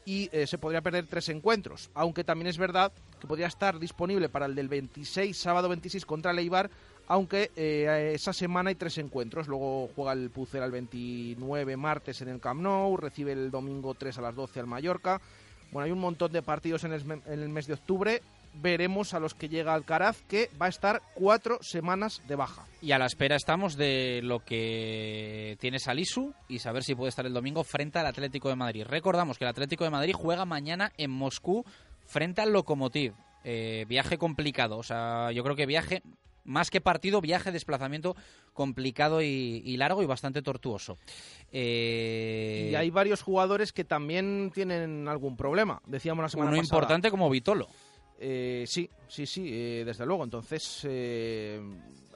y 0.05 0.29
eh, 0.31 0.45
se 0.45 0.59
podría 0.59 0.81
perder 0.81 1.07
tres 1.07 1.29
encuentros. 1.29 1.89
Aunque 1.95 2.23
también 2.23 2.47
es 2.47 2.59
verdad 2.59 2.91
que 3.19 3.25
podría 3.25 3.47
estar 3.47 3.79
disponible 3.79 4.29
para 4.29 4.45
el 4.45 4.53
del 4.53 4.67
26, 4.67 5.35
sábado 5.35 5.69
26 5.69 6.05
contra 6.05 6.33
Leibar, 6.33 6.69
aunque 7.07 7.51
eh, 7.55 8.11
esa 8.13 8.33
semana 8.33 8.69
hay 8.69 8.75
tres 8.75 8.97
encuentros. 8.97 9.47
Luego 9.47 9.89
juega 9.95 10.13
el 10.13 10.29
Pucera 10.29 10.65
el 10.65 10.71
29 10.71 11.77
martes 11.77 12.21
en 12.21 12.27
el 12.27 12.39
Camp 12.39 12.61
Nou, 12.61 12.97
recibe 12.97 13.31
el 13.31 13.49
domingo 13.49 13.95
3 13.95 14.19
a 14.19 14.21
las 14.21 14.35
12 14.35 14.59
al 14.59 14.67
Mallorca. 14.67 15.21
Bueno, 15.71 15.85
hay 15.85 15.91
un 15.91 15.99
montón 15.99 16.31
de 16.31 16.41
partidos 16.41 16.83
en 16.83 16.93
el, 16.93 17.01
en 17.11 17.39
el 17.39 17.49
mes 17.49 17.65
de 17.65 17.73
octubre. 17.73 18.21
Veremos 18.61 19.14
a 19.14 19.19
los 19.19 19.34
que 19.34 19.49
llega 19.49 19.73
Alcaraz, 19.73 20.22
que 20.27 20.49
va 20.61 20.68
a 20.68 20.69
estar 20.69 21.02
cuatro 21.14 21.60
semanas 21.61 22.22
de 22.27 22.36
baja. 22.36 22.65
Y 22.82 22.91
a 22.91 22.99
la 22.99 23.06
espera 23.06 23.36
estamos 23.36 23.76
de 23.76 24.22
lo 24.23 24.40
que 24.40 25.57
tiene 25.60 25.80
Salisu 25.80 26.34
y 26.48 26.60
saber 26.60 26.84
si 26.84 26.95
puede 26.95 27.10
estar 27.10 27.26
el 27.26 27.34
domingo 27.34 27.64
frente 27.64 27.99
al 27.99 28.07
Atlético 28.07 28.49
de 28.49 28.56
Madrid. 28.56 28.86
Recordamos 28.88 29.38
que 29.38 29.45
el 29.45 29.49
Atlético 29.49 29.84
de 29.84 29.90
Madrid 29.90 30.14
juega 30.14 30.45
mañana 30.45 30.91
en 30.98 31.11
Moscú 31.11 31.65
frente 32.06 32.41
al 32.41 32.52
Lokomotiv. 32.52 33.14
Eh, 33.44 33.86
viaje 33.88 34.18
complicado, 34.18 34.77
o 34.77 34.84
sea, 34.84 35.32
yo 35.32 35.44
creo 35.44 35.56
que 35.56 35.68
viaje 35.68 36.02
más 36.45 36.69
que 36.69 36.80
partido, 36.80 37.22
viaje, 37.22 37.52
desplazamiento 37.52 38.15
complicado 38.53 39.22
y, 39.22 39.76
largo 39.77 40.02
y 40.02 40.06
bastante 40.06 40.41
tortuoso. 40.41 40.98
Eh, 41.52 42.69
y 42.72 42.76
hay 42.76 42.90
varios 42.90 43.22
jugadores 43.22 43.73
que 43.73 43.84
también 43.84 44.52
tienen 44.53 45.07
algún 45.07 45.36
problema, 45.36 45.82
decíamos 45.86 46.23
la 46.23 46.30
semana 46.30 46.52
Uno 46.52 46.57
pasada. 46.57 46.77
importante 46.77 47.11
como 47.11 47.30
Vitolo. 47.30 47.68
Eh, 48.17 48.65
sí, 48.67 48.89
sí, 49.07 49.25
sí, 49.25 49.49
eh, 49.51 49.83
desde 49.85 50.05
luego. 50.05 50.23
Entonces, 50.23 50.87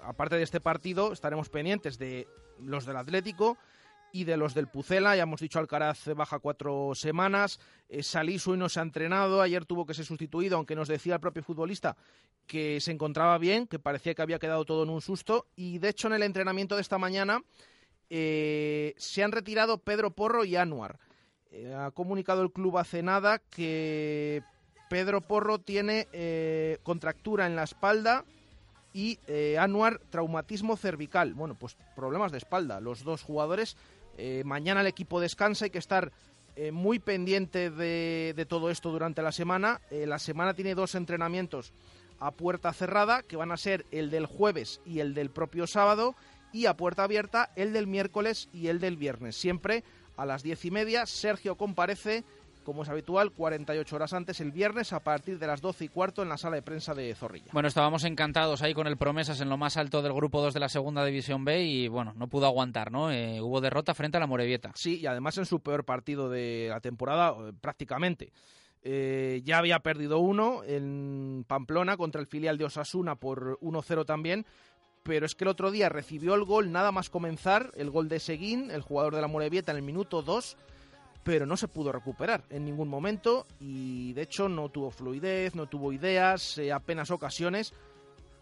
aparte 0.01 0.37
de 0.37 0.43
este 0.43 0.61
partido, 0.61 1.13
estaremos 1.13 1.49
pendientes 1.49 1.97
de 1.97 2.27
los 2.59 2.85
del 2.85 2.97
Atlético 2.97 3.57
y 4.11 4.23
de 4.23 4.37
los 4.37 4.53
del 4.53 4.67
Pucela. 4.67 5.15
Ya 5.15 5.23
hemos 5.23 5.41
dicho, 5.41 5.59
Alcaraz 5.59 6.07
baja 6.15 6.39
cuatro 6.39 6.93
semanas. 6.95 7.59
Eh, 7.87 8.03
Salisu 8.03 8.55
no 8.55 8.69
se 8.69 8.79
ha 8.79 8.83
entrenado. 8.83 9.41
Ayer 9.41 9.65
tuvo 9.65 9.85
que 9.85 9.93
ser 9.93 10.05
sustituido, 10.05 10.57
aunque 10.57 10.75
nos 10.75 10.87
decía 10.87 11.15
el 11.15 11.19
propio 11.19 11.43
futbolista 11.43 11.95
que 12.47 12.79
se 12.81 12.91
encontraba 12.91 13.37
bien, 13.37 13.67
que 13.67 13.79
parecía 13.79 14.15
que 14.15 14.21
había 14.21 14.39
quedado 14.39 14.65
todo 14.65 14.83
en 14.83 14.89
un 14.89 15.01
susto. 15.01 15.47
Y 15.55 15.79
de 15.79 15.89
hecho, 15.89 16.07
en 16.07 16.13
el 16.13 16.23
entrenamiento 16.23 16.75
de 16.75 16.81
esta 16.81 16.97
mañana 16.97 17.43
eh, 18.09 18.93
se 18.97 19.23
han 19.23 19.31
retirado 19.31 19.77
Pedro 19.79 20.11
Porro 20.11 20.43
y 20.45 20.55
Anuar. 20.55 20.99
Eh, 21.51 21.73
ha 21.73 21.91
comunicado 21.91 22.41
el 22.43 22.51
club 22.51 22.77
hace 22.77 23.01
nada 23.01 23.39
que 23.39 24.43
Pedro 24.89 25.21
Porro 25.21 25.59
tiene 25.59 26.07
contractura 26.83 27.45
en 27.45 27.55
la 27.55 27.63
espalda 27.63 28.25
y 28.93 29.19
Anuar 29.57 29.99
traumatismo 30.09 30.75
cervical. 30.75 31.33
Bueno, 31.33 31.55
pues 31.55 31.77
problemas 31.95 32.31
de 32.31 32.39
espalda. 32.39 32.79
Los 32.79 33.03
dos 33.03 33.23
jugadores 33.23 33.77
eh, 34.21 34.43
mañana 34.43 34.81
el 34.81 34.87
equipo 34.87 35.21
descansa, 35.21 35.63
hay 35.65 35.71
que 35.71 35.77
estar 35.77 36.11
eh, 36.57 36.73
muy 36.73 36.99
pendiente 36.99 37.69
de, 37.69 38.45
todo 38.49 38.69
esto 38.69 38.91
durante 38.91 39.21
la 39.21 39.31
semana. 39.31 39.79
Eh, 39.91 40.05
la 40.05 40.19
semana 40.19 40.53
tiene 40.53 40.75
dos 40.75 40.93
entrenamientos 40.95 41.71
a 42.19 42.31
puerta 42.31 42.73
cerrada, 42.73 43.23
que 43.23 43.37
van 43.37 43.53
a 43.53 43.57
ser 43.57 43.85
el 43.91 44.09
del 44.11 44.25
jueves 44.25 44.81
y 44.85 44.99
el 44.99 45.13
del 45.13 45.29
propio 45.29 45.67
sábado, 45.67 46.15
y 46.51 46.65
a 46.65 46.75
puerta 46.75 47.05
abierta 47.05 47.49
el 47.55 47.71
del 47.71 47.87
miércoles 47.87 48.49
y 48.51 48.67
el 48.67 48.81
del 48.81 48.97
viernes. 48.97 49.37
Siempre 49.37 49.85
a 50.17 50.25
las 50.25 50.43
diez 50.43 50.65
y 50.65 50.71
media, 50.71 51.05
Sergio 51.05 51.55
comparece 51.55 52.25
como 52.69 52.83
es 52.83 52.89
habitual, 52.89 53.31
48 53.31 53.95
horas 53.95 54.13
antes, 54.13 54.39
el 54.41 54.51
viernes, 54.51 54.93
a 54.93 54.99
partir 54.99 55.39
de 55.39 55.47
las 55.47 55.59
12 55.59 55.85
y 55.85 55.87
cuarto, 55.87 56.21
en 56.21 56.29
la 56.29 56.37
sala 56.37 56.57
de 56.57 56.61
prensa 56.61 56.93
de 56.93 57.15
Zorrilla. 57.15 57.49
Bueno, 57.51 57.67
estábamos 57.67 58.03
encantados 58.03 58.61
ahí 58.61 58.75
con 58.75 58.85
el 58.85 58.95
Promesas 58.95 59.41
en 59.41 59.49
lo 59.49 59.57
más 59.57 59.75
alto 59.75 60.03
del 60.03 60.13
grupo 60.13 60.39
2 60.39 60.53
de 60.53 60.59
la 60.59 60.69
Segunda 60.69 61.03
División 61.03 61.43
B 61.43 61.63
y, 61.63 61.87
bueno, 61.87 62.13
no 62.15 62.27
pudo 62.27 62.45
aguantar, 62.45 62.91
¿no? 62.91 63.11
Eh, 63.11 63.41
hubo 63.41 63.59
derrota 63.59 63.95
frente 63.95 64.17
a 64.17 64.19
la 64.19 64.27
Morevieta. 64.27 64.71
Sí, 64.75 64.99
y 64.99 65.07
además 65.07 65.35
en 65.39 65.47
su 65.47 65.61
peor 65.61 65.83
partido 65.83 66.29
de 66.29 66.67
la 66.69 66.79
temporada, 66.79 67.31
eh, 67.39 67.53
prácticamente. 67.59 68.33
Eh, 68.83 69.41
ya 69.43 69.57
había 69.57 69.79
perdido 69.79 70.19
uno 70.19 70.63
en 70.63 71.45
Pamplona 71.47 71.97
contra 71.97 72.21
el 72.21 72.27
filial 72.27 72.59
de 72.59 72.65
Osasuna 72.65 73.15
por 73.15 73.57
1-0 73.61 74.05
también, 74.05 74.45
pero 75.01 75.25
es 75.25 75.33
que 75.33 75.43
el 75.43 75.49
otro 75.49 75.71
día 75.71 75.89
recibió 75.89 76.35
el 76.35 76.43
gol 76.43 76.71
nada 76.71 76.91
más 76.91 77.09
comenzar, 77.09 77.71
el 77.77 77.89
gol 77.89 78.09
de 78.09 78.19
Seguín, 78.19 78.69
el 78.69 78.83
jugador 78.83 79.15
de 79.15 79.21
la 79.21 79.27
Morevieta 79.27 79.71
en 79.71 79.77
el 79.77 79.83
minuto 79.83 80.21
2 80.21 80.55
pero 81.23 81.45
no 81.45 81.57
se 81.57 81.67
pudo 81.67 81.91
recuperar 81.91 82.43
en 82.49 82.65
ningún 82.65 82.87
momento 82.87 83.45
y 83.59 84.13
de 84.13 84.21
hecho 84.23 84.49
no 84.49 84.69
tuvo 84.69 84.89
fluidez, 84.91 85.55
no 85.55 85.67
tuvo 85.67 85.91
ideas, 85.93 86.57
eh, 86.57 86.71
apenas 86.71 87.11
ocasiones. 87.11 87.73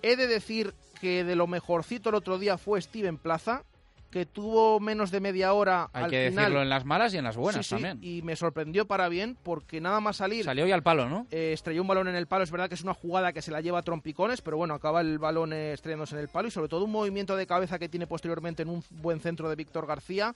He 0.04 0.16
de 0.16 0.28
decir 0.28 0.74
que 1.02 1.24
de 1.24 1.36
lo 1.36 1.48
mejorcito 1.48 2.10
el 2.10 2.16
otro 2.16 2.38
día 2.40 2.58
fue 2.58 2.82
Steven 2.82 3.18
Plaza, 3.18 3.64
que 4.12 4.26
tuvo 4.26 4.80
menos 4.80 5.12
de 5.12 5.20
media 5.20 5.52
hora 5.54 5.90
Hay 5.92 6.06
al 6.06 6.10
que 6.10 6.30
final. 6.30 6.46
decirlo 6.46 6.62
en 6.62 6.70
las 6.70 6.86
malas 6.86 7.14
y 7.14 7.18
en 7.18 7.26
las 7.26 7.36
buenas 7.36 7.66
Sí, 7.68 7.76
sí, 7.76 7.82
también. 7.84 8.00
Y 8.02 8.22
me 8.22 8.38
sorprendió 8.38 8.88
para 8.88 9.10
bien 9.10 9.38
porque 9.44 9.82
nada 9.82 10.00
más 10.00 10.16
salir. 10.18 10.46
Salió 10.46 10.66
y 10.66 10.72
al 10.72 10.82
palo, 10.82 11.10
¿no? 11.10 11.28
eh, 11.30 11.52
estrelló 11.52 11.82
un 11.82 11.90
balón 11.90 12.08
en 12.08 12.16
el 12.16 12.26
palo. 12.26 12.46
Es 12.46 12.52
verdad 12.52 12.70
que 12.70 12.76
es 12.76 12.84
una 12.84 12.94
jugada 12.94 13.34
que 13.34 13.42
se 13.42 13.52
la 13.52 13.60
lleva 13.60 13.80
a 13.80 13.82
trompicones, 13.84 14.42
pero 14.42 14.56
bueno, 14.56 14.76
acaba 14.76 15.02
el 15.02 15.20
balón 15.20 15.52
eh, 15.52 15.74
estrellándose 15.74 16.16
en 16.16 16.22
el 16.22 16.30
palo 16.30 16.48
y 16.48 16.52
sobre 16.52 16.70
todo 16.70 16.86
un 16.86 16.92
movimiento 16.92 17.36
de 17.36 17.46
cabeza 17.48 17.78
que 17.80 17.90
tiene 17.90 18.08
posteriormente 18.08 18.64
en 18.64 18.70
un 18.70 18.82
buen 18.92 19.20
centro 19.20 19.50
de 19.50 19.56
Víctor 19.58 19.86
García. 19.86 20.34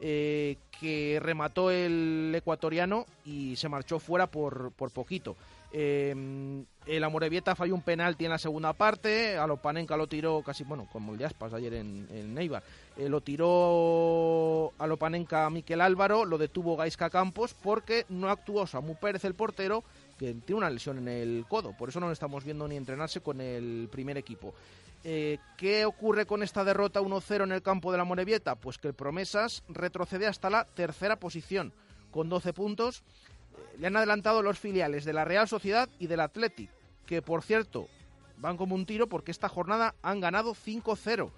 Eh, 0.00 0.56
que 0.80 1.18
remató 1.22 1.70
el 1.70 2.32
ecuatoriano 2.34 3.06
y 3.24 3.56
se 3.56 3.68
marchó 3.68 3.98
fuera 3.98 4.26
por, 4.26 4.72
por 4.72 4.90
poquito. 4.90 5.36
Eh, 5.76 6.14
el 6.86 7.02
Amorebieta 7.02 7.56
falló 7.56 7.74
un 7.74 7.82
penalti 7.82 8.24
en 8.26 8.30
la 8.30 8.38
segunda 8.38 8.72
parte, 8.74 9.36
a 9.36 9.46
Lopanenka 9.46 9.96
lo 9.96 10.06
tiró 10.06 10.40
casi, 10.42 10.62
bueno, 10.62 10.86
como 10.92 11.12
el 11.12 11.18
de 11.18 11.24
Aspas 11.24 11.52
ayer 11.52 11.74
en, 11.74 12.06
en 12.12 12.32
Neibar, 12.32 12.62
eh, 12.96 13.08
lo 13.08 13.22
tiró 13.22 14.72
a 14.78 14.86
Lopanenka 14.86 15.50
Miquel 15.50 15.80
Álvaro, 15.80 16.24
lo 16.26 16.38
detuvo 16.38 16.76
Gaisca 16.76 17.10
Campos 17.10 17.56
porque 17.60 18.06
no 18.08 18.30
actuó 18.30 18.68
Samu 18.68 18.94
Pérez, 18.94 19.24
el 19.24 19.34
portero, 19.34 19.82
que 20.16 20.34
tiene 20.34 20.58
una 20.58 20.70
lesión 20.70 20.98
en 20.98 21.08
el 21.08 21.44
codo, 21.48 21.76
por 21.76 21.88
eso 21.88 21.98
no 21.98 22.06
lo 22.06 22.12
estamos 22.12 22.44
viendo 22.44 22.68
ni 22.68 22.76
entrenarse 22.76 23.20
con 23.20 23.40
el 23.40 23.88
primer 23.90 24.16
equipo. 24.16 24.54
Eh, 25.06 25.38
¿Qué 25.58 25.84
ocurre 25.84 26.24
con 26.24 26.42
esta 26.42 26.64
derrota 26.64 27.02
1-0 27.02 27.44
en 27.44 27.52
el 27.52 27.62
campo 27.62 27.92
de 27.92 27.98
la 27.98 28.04
Morevieta? 28.04 28.54
Pues 28.54 28.78
que 28.78 28.88
el 28.88 28.94
Promesas 28.94 29.62
retrocede 29.68 30.26
hasta 30.26 30.48
la 30.48 30.64
tercera 30.64 31.16
posición 31.16 31.74
con 32.10 32.30
12 32.30 32.54
puntos. 32.54 33.02
Eh, 33.02 33.76
le 33.78 33.88
han 33.88 33.96
adelantado 33.96 34.40
los 34.40 34.58
filiales 34.58 35.04
de 35.04 35.12
la 35.12 35.26
Real 35.26 35.46
Sociedad 35.46 35.90
y 35.98 36.06
del 36.06 36.20
Athletic, 36.20 36.70
que 37.04 37.20
por 37.20 37.42
cierto 37.42 37.86
van 38.38 38.56
como 38.56 38.74
un 38.74 38.86
tiro 38.86 39.06
porque 39.06 39.30
esta 39.30 39.50
jornada 39.50 39.94
han 40.02 40.20
ganado 40.20 40.54
5-0. 40.54 41.30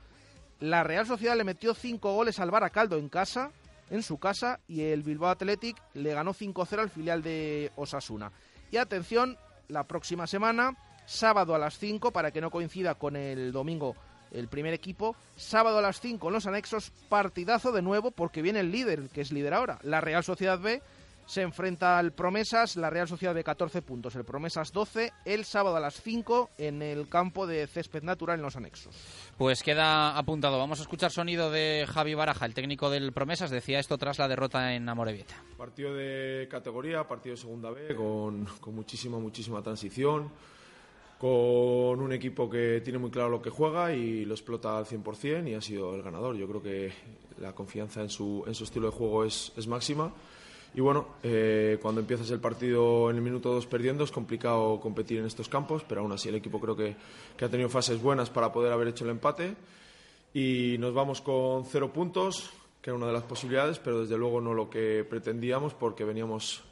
La 0.60 0.84
Real 0.84 1.04
Sociedad 1.04 1.36
le 1.36 1.44
metió 1.44 1.74
5 1.74 2.14
goles 2.14 2.38
al 2.38 2.52
Baracaldo 2.52 2.96
en 2.98 3.08
casa, 3.08 3.50
en 3.90 4.04
su 4.04 4.18
casa, 4.18 4.60
y 4.68 4.82
el 4.82 5.02
Bilbao 5.02 5.30
Athletic 5.30 5.76
le 5.94 6.14
ganó 6.14 6.32
5-0 6.32 6.78
al 6.78 6.90
filial 6.90 7.22
de 7.22 7.72
Osasuna. 7.74 8.30
Y 8.70 8.76
atención, 8.76 9.36
la 9.68 9.84
próxima 9.84 10.26
semana, 10.26 10.76
sábado 11.06 11.54
a 11.54 11.58
las 11.58 11.78
5, 11.78 12.12
para 12.12 12.30
que 12.30 12.40
no 12.40 12.50
coincida 12.50 12.96
con 12.96 13.16
el 13.16 13.52
domingo 13.52 13.96
el 14.30 14.48
primer 14.48 14.74
equipo, 14.74 15.16
sábado 15.36 15.78
a 15.78 15.82
las 15.82 16.00
5 16.00 16.26
en 16.26 16.34
los 16.34 16.46
anexos, 16.46 16.92
partidazo 17.08 17.72
de 17.72 17.82
nuevo 17.82 18.10
porque 18.10 18.42
viene 18.42 18.60
el 18.60 18.70
líder, 18.70 19.08
que 19.08 19.20
es 19.20 19.32
líder 19.32 19.54
ahora, 19.54 19.78
la 19.82 20.00
Real 20.00 20.24
Sociedad 20.24 20.58
B. 20.58 20.82
Se 21.26 21.42
enfrenta 21.42 21.98
al 21.98 22.12
Promesas, 22.12 22.76
la 22.76 22.88
Real 22.88 23.08
Sociedad 23.08 23.34
de 23.34 23.42
14 23.42 23.82
puntos, 23.82 24.14
el 24.14 24.24
Promesas 24.24 24.70
12, 24.70 25.12
el 25.24 25.44
sábado 25.44 25.74
a 25.74 25.80
las 25.80 26.00
5 26.00 26.50
en 26.56 26.82
el 26.82 27.08
campo 27.08 27.48
de 27.48 27.66
césped 27.66 28.04
natural 28.04 28.36
en 28.38 28.42
los 28.42 28.54
anexos. 28.54 28.94
Pues 29.36 29.64
queda 29.64 30.16
apuntado. 30.16 30.56
Vamos 30.56 30.78
a 30.78 30.82
escuchar 30.82 31.10
sonido 31.10 31.50
de 31.50 31.84
Javi 31.92 32.14
Baraja, 32.14 32.46
el 32.46 32.54
técnico 32.54 32.90
del 32.90 33.12
Promesas. 33.12 33.50
Decía 33.50 33.80
esto 33.80 33.98
tras 33.98 34.20
la 34.20 34.28
derrota 34.28 34.72
en 34.74 34.88
Amorebieta. 34.88 35.34
Partido 35.58 35.94
de 35.94 36.46
categoría, 36.48 37.08
partido 37.08 37.34
de 37.34 37.40
segunda 37.40 37.70
B, 37.70 37.96
con, 37.96 38.44
con 38.60 38.76
muchísima, 38.76 39.18
muchísima 39.18 39.60
transición, 39.62 40.30
con 41.18 42.00
un 42.00 42.12
equipo 42.12 42.48
que 42.48 42.80
tiene 42.82 42.98
muy 42.98 43.10
claro 43.10 43.30
lo 43.30 43.42
que 43.42 43.50
juega 43.50 43.92
y 43.92 44.24
lo 44.24 44.34
explota 44.34 44.76
al 44.76 44.84
100% 44.84 45.48
y 45.48 45.54
ha 45.54 45.60
sido 45.60 45.94
el 45.94 46.02
ganador. 46.02 46.36
Yo 46.36 46.46
creo 46.46 46.62
que 46.62 46.92
la 47.40 47.54
confianza 47.54 48.02
en 48.02 48.10
su, 48.10 48.44
en 48.46 48.54
su 48.54 48.64
estilo 48.64 48.90
de 48.90 48.96
juego 48.96 49.24
es, 49.24 49.52
es 49.56 49.66
máxima. 49.66 50.12
Y 50.74 50.80
bueno, 50.80 51.06
eh, 51.22 51.78
cuando 51.80 52.02
empiezas 52.02 52.30
el 52.30 52.40
partido 52.40 53.08
en 53.08 53.16
el 53.16 53.22
minuto 53.22 53.50
2 53.54 53.66
perdiendo 53.66 54.04
es 54.04 54.12
complicado 54.12 54.78
competir 54.78 55.18
en 55.18 55.24
estos 55.24 55.48
campos, 55.48 55.82
pero 55.88 56.02
aún 56.02 56.12
así 56.12 56.28
el 56.28 56.34
equipo 56.34 56.60
creo 56.60 56.76
que, 56.76 56.94
que 57.34 57.44
ha 57.46 57.48
tenido 57.48 57.70
fases 57.70 58.00
buenas 58.02 58.28
para 58.28 58.52
poder 58.52 58.72
haber 58.72 58.88
hecho 58.88 59.04
el 59.04 59.10
empate. 59.10 59.54
Y 60.34 60.76
nos 60.78 60.92
vamos 60.92 61.22
con 61.22 61.64
cero 61.64 61.90
puntos, 61.94 62.50
que 62.82 62.90
era 62.90 62.96
una 62.96 63.06
de 63.06 63.14
las 63.14 63.22
posibilidades, 63.22 63.78
pero 63.78 64.02
desde 64.02 64.18
luego 64.18 64.42
no 64.42 64.52
lo 64.52 64.68
que 64.68 65.02
pretendíamos 65.08 65.72
porque 65.72 66.04
veníamos 66.04 66.62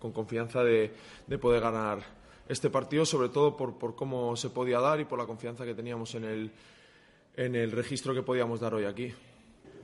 con 0.00 0.10
confianza 0.10 0.64
de, 0.64 0.92
de 1.28 1.38
poder 1.38 1.60
ganar 1.60 2.02
este 2.48 2.70
partido, 2.70 3.06
sobre 3.06 3.28
todo 3.28 3.56
por, 3.56 3.78
por, 3.78 3.94
cómo 3.94 4.36
se 4.36 4.50
podía 4.50 4.80
dar 4.80 5.00
y 5.00 5.04
por 5.04 5.18
la 5.18 5.26
confianza 5.26 5.64
que 5.64 5.74
teníamos 5.74 6.14
en 6.14 6.24
el, 6.24 6.50
en 7.36 7.54
el 7.54 7.72
registro 7.72 8.14
que 8.14 8.22
podíamos 8.22 8.60
dar 8.60 8.74
hoy 8.74 8.84
aquí. 8.84 9.12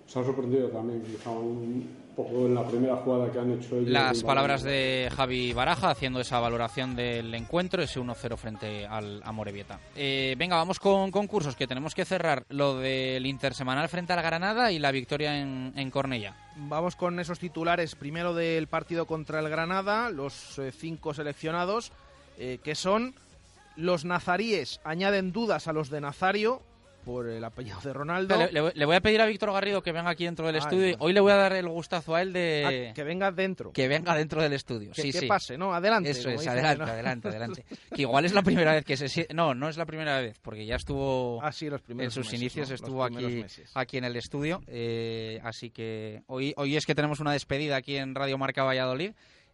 Se 0.06 0.18
han 0.18 0.24
sorprendido 0.24 0.68
también, 0.70 1.02
quizá 1.02 1.30
un 1.30 1.88
poco 2.16 2.46
en 2.46 2.52
la 2.52 2.66
primera 2.66 2.96
jugada 2.96 3.30
que 3.30 3.38
han 3.38 3.52
hecho 3.52 3.76
ellos. 3.76 3.90
Las 3.90 4.24
palabras 4.24 4.64
de 4.64 5.08
Javi 5.16 5.52
Baraja 5.52 5.90
haciendo 5.90 6.20
esa 6.20 6.40
valoración 6.40 6.96
del 6.96 7.32
encuentro, 7.32 7.80
ese 7.80 8.00
1-0 8.00 8.36
frente 8.36 8.86
al 8.86 9.22
Amorebieta. 9.24 9.78
Eh, 9.94 10.34
venga, 10.36 10.56
vamos 10.56 10.80
con 10.80 11.12
concursos, 11.12 11.54
que 11.54 11.68
tenemos 11.68 11.94
que 11.94 12.04
cerrar 12.04 12.44
lo 12.48 12.80
del 12.80 13.24
intersemanal 13.24 13.88
frente 13.88 14.12
al 14.12 14.22
Granada 14.22 14.72
y 14.72 14.80
la 14.80 14.90
victoria 14.90 15.40
en, 15.40 15.72
en 15.76 15.90
Cornella. 15.92 16.34
Vamos 16.56 16.96
con 16.96 17.20
esos 17.20 17.38
titulares, 17.38 17.94
primero 17.94 18.34
del 18.34 18.66
partido 18.66 19.06
contra 19.06 19.38
el 19.38 19.48
Granada, 19.48 20.10
los 20.10 20.58
eh, 20.58 20.72
cinco 20.72 21.14
seleccionados, 21.14 21.92
eh, 22.40 22.58
que 22.64 22.74
son 22.74 23.14
los 23.76 24.04
nazaríes 24.04 24.80
añaden 24.84 25.30
dudas 25.32 25.68
a 25.68 25.72
los 25.72 25.90
de 25.90 26.00
Nazario, 26.00 26.62
por 27.04 27.26
el 27.30 27.42
apellido 27.42 27.80
de 27.82 27.94
Ronaldo. 27.94 28.36
Le, 28.36 28.52
le- 28.52 28.72
le 28.74 28.84
voy 28.84 28.94
a 28.94 29.00
pedir 29.00 29.22
a 29.22 29.26
Víctor 29.26 29.50
Garrido 29.54 29.82
que 29.82 29.90
venga 29.90 30.10
aquí 30.10 30.24
dentro 30.26 30.46
del 30.46 30.56
estudio. 30.56 30.96
Hoy 30.98 31.14
le 31.14 31.20
voy 31.20 31.32
a 31.32 31.36
dar 31.36 31.54
el 31.54 31.66
gustazo 31.66 32.14
a 32.14 32.20
él 32.20 32.30
de... 32.34 32.90
Ah, 32.90 32.94
que 32.94 33.02
venga 33.04 33.32
dentro. 33.32 33.72
Que 33.72 33.88
venga 33.88 34.14
dentro 34.14 34.42
del 34.42 34.52
estudio. 34.52 34.92
Que- 34.92 35.00
sí, 35.00 35.10
que 35.12 35.20
sí. 35.20 35.26
pase, 35.26 35.56
¿no? 35.56 35.72
Adelante, 35.72 36.10
Eso 36.10 36.28
es, 36.28 36.46
adelante, 36.46 36.84
¿no? 36.84 36.90
adelante, 36.92 37.28
adelante. 37.28 37.64
Que 37.94 38.02
igual 38.02 38.26
es 38.26 38.34
la 38.34 38.42
primera 38.42 38.74
vez 38.74 38.84
que 38.84 38.98
se... 38.98 39.26
No, 39.32 39.54
no 39.54 39.70
es 39.70 39.78
la 39.78 39.86
primera 39.86 40.20
vez, 40.20 40.38
porque 40.42 40.66
ya 40.66 40.76
estuvo... 40.76 41.40
Ah, 41.42 41.52
sí, 41.52 41.70
los 41.70 41.80
en 41.80 41.86
primeros 41.86 42.12
sus 42.12 42.26
meses, 42.26 42.38
inicios 42.38 42.70
estuvo 42.70 43.02
aquí, 43.02 43.24
meses. 43.24 43.70
aquí 43.74 43.96
en 43.96 44.04
el 44.04 44.16
estudio. 44.16 44.60
eh, 44.66 45.40
así 45.42 45.70
que 45.70 46.22
hoy, 46.26 46.52
hoy 46.58 46.76
es 46.76 46.84
que 46.84 46.94
tenemos 46.94 47.18
una 47.20 47.32
despedida 47.32 47.76
aquí 47.76 47.96
en 47.96 48.14
Radio 48.14 48.36
Marca 48.36 48.62
Valladolid. 48.62 49.12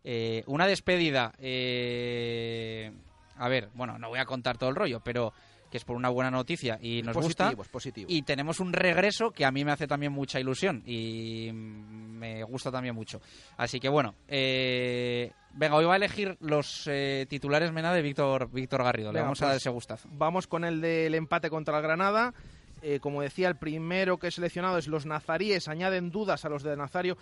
Eh, 0.09 0.45
una 0.47 0.67
despedida... 0.67 1.33
eh, 1.39 2.93
a 3.39 3.49
ver, 3.49 3.69
bueno, 3.75 3.99
no 3.99 4.09
voy 4.09 4.19
a 4.19 4.25
contar 4.25 4.57
todo 4.57 4.71
el 4.71 4.77
rollo, 4.77 5.01
pero 5.05 5.33
que 5.71 5.79
es 5.79 5.85
por 5.85 5.97
una 5.97 6.09
buena 6.09 6.31
noticia 6.31 6.79
y 6.81 7.03
nos 7.03 7.15
positivo, 7.15 7.49
gusta. 7.49 7.63
es 7.63 7.69
positivo. 7.69 8.07
Y 8.11 8.23
tenemos 8.23 8.61
un 8.61 8.73
regreso 8.73 9.33
que 9.33 9.45
a 9.45 9.51
mí 9.51 9.65
me 9.65 9.73
hace 9.73 9.87
también 9.87 10.13
mucha 10.13 10.39
ilusión 10.39 10.83
y 10.87 11.51
me 11.53 12.45
gusta 12.45 12.71
también 12.71 12.95
mucho. 12.95 13.21
Así 13.57 13.81
que 13.81 13.89
bueno, 13.89 14.15
eh, 14.29 15.33
venga, 15.53 15.75
hoy 15.75 15.85
va 15.85 15.95
a 15.95 15.97
elegir 15.97 16.37
los 16.41 16.87
eh, 16.87 17.27
titulares 17.29 17.73
Mena 17.73 17.93
de 17.93 18.03
Víctor 18.03 18.51
Víctor 18.51 18.85
Garrido. 18.85 19.13
Le 19.13 19.21
vamos 19.21 19.43
a 19.43 19.47
dar 19.47 19.55
pues, 19.55 19.63
ese 19.63 19.71
gustazo. 19.71 20.09
Vamos 20.13 20.47
con 20.47 20.65
el 20.65 20.81
del 20.81 21.15
empate 21.15 21.51
contra 21.51 21.77
el 21.77 21.83
Granada. 21.83 22.33
Eh, 22.83 23.01
como 23.01 23.23
decía, 23.23 23.49
el 23.49 23.57
primero 23.57 24.19
que 24.19 24.29
he 24.29 24.31
seleccionado 24.31 24.79
es 24.79 24.87
los 24.87 25.07
nazaríes. 25.07 25.69
Añaden 25.69 26.11
dudas 26.11 26.45
a 26.45 26.49
los 26.49 26.63
de 26.63 26.77
Nazario. 26.77 27.17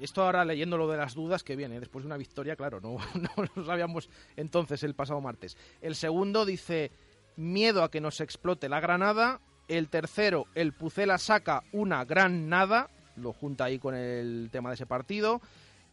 Esto 0.00 0.22
ahora 0.22 0.44
leyendo 0.44 0.76
lo 0.76 0.88
de 0.88 0.96
las 0.96 1.14
dudas 1.14 1.42
que 1.42 1.56
viene 1.56 1.80
después 1.80 2.04
de 2.04 2.06
una 2.06 2.16
victoria, 2.16 2.56
claro, 2.56 2.80
no, 2.80 2.96
no 3.14 3.48
lo 3.54 3.64
sabíamos 3.64 4.08
entonces 4.36 4.82
el 4.82 4.94
pasado 4.94 5.20
martes. 5.20 5.56
El 5.80 5.94
segundo 5.94 6.44
dice 6.44 6.90
miedo 7.36 7.82
a 7.82 7.90
que 7.90 8.00
nos 8.00 8.20
explote 8.20 8.68
la 8.68 8.80
Granada. 8.80 9.40
El 9.66 9.88
tercero, 9.88 10.46
el 10.54 10.72
Pucela 10.72 11.18
saca 11.18 11.64
una 11.72 12.04
gran 12.04 12.48
nada. 12.48 12.90
Lo 13.16 13.32
junta 13.32 13.64
ahí 13.64 13.78
con 13.78 13.94
el 13.94 14.48
tema 14.52 14.70
de 14.70 14.74
ese 14.74 14.86
partido. 14.86 15.40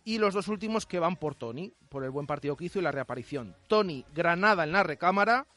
Y 0.03 0.17
los 0.17 0.33
dos 0.33 0.47
últimos 0.47 0.85
que 0.85 0.99
van 0.99 1.15
por 1.15 1.35
Tony, 1.35 1.73
por 1.89 2.03
el 2.03 2.09
buen 2.09 2.25
partido 2.25 2.55
que 2.55 2.65
hizo 2.65 2.79
y 2.79 2.81
la 2.81 2.91
reaparición. 2.91 3.55
Tony, 3.67 4.03
Granada 4.13 4.63
en 4.63 4.71
la 4.71 4.83
recámara. 4.83 5.47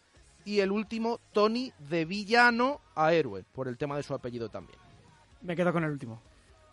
Y 0.45 0.61
el 0.61 0.71
último, 0.71 1.21
Tony 1.33 1.73
de 1.79 2.05
villano 2.05 2.81
a 2.95 3.13
héroe, 3.13 3.45
por 3.53 3.69
el 3.69 3.79
tema 3.79 3.97
de 3.97 4.03
su 4.03 4.15
apellido 4.15 4.49
también. 4.49 4.79
Me 5.43 5.57
quedo 5.57 5.73
con 5.73 5.85
el 5.85 5.91
último. 5.91 6.21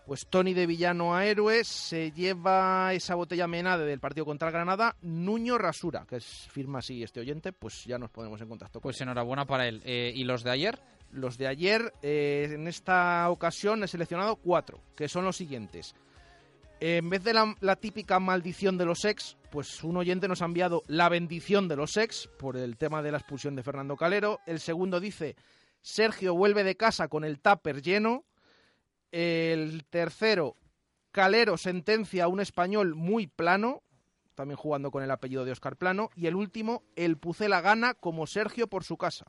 Pues 0.05 0.27
Tony 0.27 0.53
de 0.53 0.65
villano 0.65 1.15
a 1.15 1.25
héroe 1.25 1.63
se 1.63 2.11
lleva 2.11 2.93
esa 2.93 3.15
botella 3.15 3.47
menade 3.47 3.85
del 3.85 3.99
partido 3.99 4.25
contra 4.25 4.47
el 4.47 4.53
Granada, 4.53 4.95
Nuño 5.03 5.57
Rasura, 5.57 6.05
que 6.05 6.17
es 6.17 6.25
firma 6.51 6.79
así 6.79 7.03
este 7.03 7.19
oyente, 7.19 7.53
pues 7.53 7.85
ya 7.85 7.97
nos 7.97 8.09
ponemos 8.09 8.41
en 8.41 8.49
contacto 8.49 8.79
con 8.79 8.89
Pues 8.89 8.99
enhorabuena 8.99 9.45
para 9.45 9.67
él. 9.67 9.81
Eh, 9.85 10.11
¿Y 10.13 10.23
los 10.23 10.43
de 10.43 10.51
ayer? 10.51 10.81
Los 11.11 11.37
de 11.37 11.47
ayer, 11.47 11.93
eh, 12.01 12.49
en 12.51 12.67
esta 12.67 13.29
ocasión 13.29 13.83
he 13.83 13.87
seleccionado 13.87 14.37
cuatro, 14.37 14.81
que 14.95 15.07
son 15.07 15.23
los 15.23 15.37
siguientes. 15.37 15.95
En 16.83 17.11
vez 17.11 17.23
de 17.23 17.35
la, 17.35 17.55
la 17.59 17.75
típica 17.75 18.19
maldición 18.19 18.75
de 18.79 18.85
los 18.85 19.05
ex, 19.05 19.37
pues 19.51 19.83
un 19.83 19.97
oyente 19.97 20.27
nos 20.27 20.41
ha 20.41 20.45
enviado 20.45 20.81
la 20.87 21.09
bendición 21.09 21.67
de 21.67 21.75
los 21.75 21.95
ex 21.95 22.27
por 22.39 22.57
el 22.57 22.75
tema 22.75 23.03
de 23.03 23.11
la 23.11 23.19
expulsión 23.19 23.55
de 23.55 23.61
Fernando 23.61 23.95
Calero. 23.95 24.39
El 24.47 24.59
segundo 24.59 24.99
dice, 24.99 25.35
Sergio 25.83 26.33
vuelve 26.33 26.63
de 26.63 26.75
casa 26.75 27.07
con 27.07 27.23
el 27.23 27.39
tupper 27.39 27.83
lleno. 27.83 28.25
El 29.11 29.85
tercero, 29.91 30.55
Calero 31.11 31.55
sentencia 31.55 32.23
a 32.23 32.27
un 32.27 32.39
español 32.39 32.95
muy 32.95 33.27
plano, 33.27 33.83
también 34.33 34.57
jugando 34.57 34.89
con 34.89 35.03
el 35.03 35.11
apellido 35.11 35.45
de 35.45 35.51
Oscar 35.51 35.77
Plano. 35.77 36.09
Y 36.15 36.25
el 36.25 36.35
último, 36.35 36.81
el 36.95 37.15
Pucela 37.19 37.61
gana 37.61 37.93
como 37.93 38.25
Sergio 38.25 38.65
por 38.65 38.83
su 38.83 38.97
casa. 38.97 39.27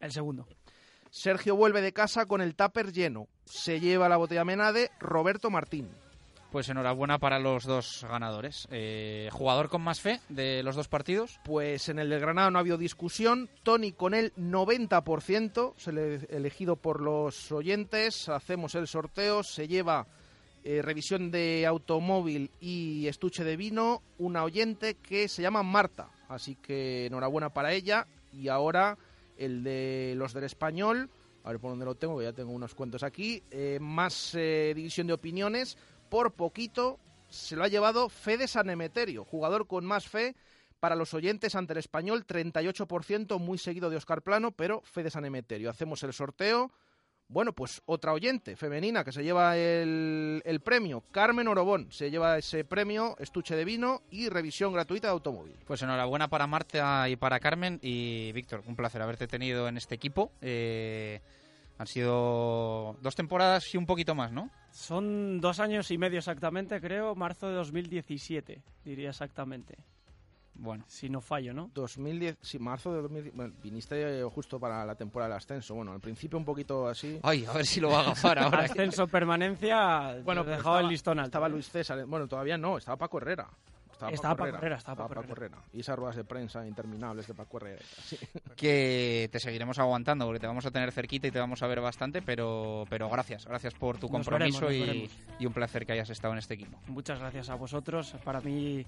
El 0.00 0.12
segundo. 0.12 0.46
Sergio 1.10 1.54
vuelve 1.54 1.82
de 1.82 1.92
casa 1.92 2.24
con 2.24 2.40
el 2.40 2.56
tupper 2.56 2.92
lleno. 2.92 3.28
Se 3.44 3.78
lleva 3.78 4.08
la 4.08 4.16
botella 4.16 4.46
Menade 4.46 4.90
Roberto 5.00 5.50
Martín. 5.50 5.90
Pues 6.50 6.68
enhorabuena 6.70 7.18
para 7.18 7.38
los 7.38 7.64
dos 7.64 8.06
ganadores. 8.08 8.66
Eh, 8.70 9.28
¿Jugador 9.32 9.68
con 9.68 9.82
más 9.82 10.00
fe 10.00 10.20
de 10.30 10.62
los 10.62 10.76
dos 10.76 10.88
partidos? 10.88 11.38
Pues 11.44 11.90
en 11.90 11.98
el 11.98 12.08
del 12.08 12.20
Granada 12.20 12.50
no 12.50 12.58
ha 12.58 12.60
habido 12.60 12.78
discusión. 12.78 13.50
Tony 13.62 13.92
con 13.92 14.14
el 14.14 14.34
90%, 14.34 15.74
se 15.76 15.92
le 15.92 16.14
elegido 16.30 16.76
por 16.76 17.02
los 17.02 17.52
oyentes. 17.52 18.30
Hacemos 18.30 18.74
el 18.76 18.88
sorteo. 18.88 19.42
Se 19.42 19.68
lleva 19.68 20.06
eh, 20.64 20.80
revisión 20.80 21.30
de 21.30 21.66
automóvil 21.66 22.50
y 22.60 23.06
estuche 23.08 23.44
de 23.44 23.56
vino. 23.58 24.02
Una 24.16 24.42
oyente 24.42 24.94
que 24.94 25.28
se 25.28 25.42
llama 25.42 25.62
Marta. 25.62 26.08
Así 26.28 26.54
que 26.56 27.06
enhorabuena 27.06 27.50
para 27.50 27.74
ella. 27.74 28.06
Y 28.32 28.48
ahora 28.48 28.96
el 29.36 29.62
de 29.62 30.14
los 30.16 30.32
del 30.32 30.44
español. 30.44 31.10
A 31.44 31.50
ver 31.50 31.60
por 31.60 31.70
dónde 31.70 31.84
lo 31.84 31.94
tengo, 31.94 32.18
que 32.18 32.24
ya 32.24 32.32
tengo 32.32 32.52
unos 32.52 32.74
cuentos 32.74 33.02
aquí. 33.02 33.42
Eh, 33.50 33.78
más 33.80 34.34
eh, 34.34 34.72
división 34.74 35.06
de 35.06 35.12
opiniones. 35.12 35.78
Por 36.08 36.32
poquito 36.32 36.98
se 37.28 37.56
lo 37.56 37.64
ha 37.64 37.68
llevado 37.68 38.08
Fede 38.08 38.48
Sanemeterio, 38.48 39.24
jugador 39.24 39.66
con 39.66 39.84
más 39.84 40.08
fe 40.08 40.34
para 40.80 40.96
los 40.96 41.12
oyentes 41.14 41.54
ante 41.54 41.72
el 41.72 41.78
español, 41.78 42.26
38%, 42.26 43.38
muy 43.38 43.58
seguido 43.58 43.90
de 43.90 43.96
Oscar 43.96 44.22
Plano, 44.22 44.52
pero 44.52 44.80
Fede 44.82 45.10
Sanemeterio. 45.10 45.70
Hacemos 45.70 46.02
el 46.04 46.12
sorteo. 46.12 46.70
Bueno, 47.30 47.52
pues 47.52 47.82
otra 47.84 48.14
oyente 48.14 48.56
femenina 48.56 49.04
que 49.04 49.12
se 49.12 49.22
lleva 49.22 49.54
el, 49.58 50.40
el 50.46 50.60
premio, 50.60 51.04
Carmen 51.10 51.46
Orobón, 51.46 51.92
se 51.92 52.10
lleva 52.10 52.38
ese 52.38 52.64
premio, 52.64 53.16
estuche 53.18 53.54
de 53.54 53.66
vino 53.66 54.00
y 54.10 54.30
revisión 54.30 54.72
gratuita 54.72 55.08
de 55.08 55.12
automóvil. 55.12 55.54
Pues 55.66 55.82
enhorabuena 55.82 56.28
para 56.28 56.46
Marta 56.46 57.06
y 57.06 57.16
para 57.16 57.38
Carmen. 57.38 57.80
Y 57.82 58.32
Víctor, 58.32 58.62
un 58.66 58.76
placer 58.76 59.02
haberte 59.02 59.26
tenido 59.26 59.68
en 59.68 59.76
este 59.76 59.94
equipo. 59.94 60.32
Eh, 60.40 61.20
han 61.78 61.86
sido 61.86 62.96
dos 63.00 63.14
temporadas 63.14 63.72
y 63.74 63.78
un 63.78 63.86
poquito 63.86 64.14
más, 64.14 64.32
¿no? 64.32 64.50
Son 64.72 65.40
dos 65.40 65.60
años 65.60 65.90
y 65.90 65.98
medio 65.98 66.18
exactamente, 66.18 66.80
creo, 66.80 67.14
marzo 67.14 67.48
de 67.48 67.54
2017, 67.54 68.62
diría 68.84 69.10
exactamente. 69.10 69.76
Bueno. 70.60 70.82
Si 70.88 71.08
no 71.08 71.20
fallo, 71.20 71.54
¿no? 71.54 71.70
2010, 71.72 72.36
sí, 72.42 72.58
marzo 72.58 72.92
de 72.92 73.02
2010. 73.02 73.36
Bueno, 73.36 73.54
viniste 73.62 74.24
justo 74.24 74.58
para 74.58 74.84
la 74.84 74.96
temporada 74.96 75.28
del 75.28 75.36
ascenso. 75.36 75.76
Bueno, 75.76 75.92
al 75.92 76.00
principio 76.00 76.36
un 76.36 76.44
poquito 76.44 76.88
así. 76.88 77.20
Ay, 77.22 77.44
a 77.46 77.52
ver 77.52 77.64
si 77.64 77.80
lo 77.80 77.90
va 77.90 77.98
a 77.98 78.00
agafar 78.00 78.38
ahora. 78.40 78.58
Ascenso, 78.64 79.06
permanencia, 79.06 80.16
Bueno, 80.24 80.42
pero 80.44 80.56
dejaba 80.56 80.78
el 80.80 80.86
estaba- 80.86 80.90
listón 80.90 81.18
alto. 81.20 81.28
Estaba 81.28 81.48
Luis 81.48 81.70
César. 81.70 82.04
Bueno, 82.06 82.26
todavía 82.26 82.58
no, 82.58 82.76
estaba 82.76 82.96
Paco 82.96 83.18
Herrera. 83.18 83.46
Estaba 84.10 84.36
Paco 84.36 84.56
Herrera, 84.56 84.76
estaba 84.76 85.08
Paco 85.08 85.32
Herrera. 85.32 85.58
Y 85.72 85.80
esas 85.80 85.96
ruedas 85.98 86.16
de 86.16 86.24
prensa 86.24 86.66
interminables 86.66 87.26
de 87.26 87.34
Paco 87.34 87.56
Herrera. 87.58 87.82
sí. 88.04 88.18
que 88.56 89.28
te 89.32 89.40
seguiremos 89.40 89.78
aguantando 89.78 90.26
porque 90.26 90.40
te 90.40 90.46
vamos 90.46 90.66
a 90.66 90.70
tener 90.70 90.92
cerquita 90.92 91.26
y 91.26 91.30
te 91.30 91.38
vamos 91.38 91.62
a 91.62 91.66
ver 91.66 91.80
bastante, 91.80 92.22
pero, 92.22 92.84
pero 92.88 93.08
gracias, 93.08 93.46
gracias 93.46 93.74
por 93.74 93.98
tu 93.98 94.06
Nos 94.06 94.26
compromiso 94.26 94.66
veremos, 94.66 94.96
nos 94.96 95.10
y, 95.38 95.42
y 95.42 95.46
un 95.46 95.52
placer 95.52 95.86
que 95.86 95.92
hayas 95.92 96.10
estado 96.10 96.32
en 96.34 96.38
este 96.38 96.54
equipo. 96.54 96.78
Muchas 96.86 97.18
gracias 97.18 97.50
a 97.50 97.54
vosotros. 97.54 98.14
Para 98.24 98.40
mí, 98.40 98.84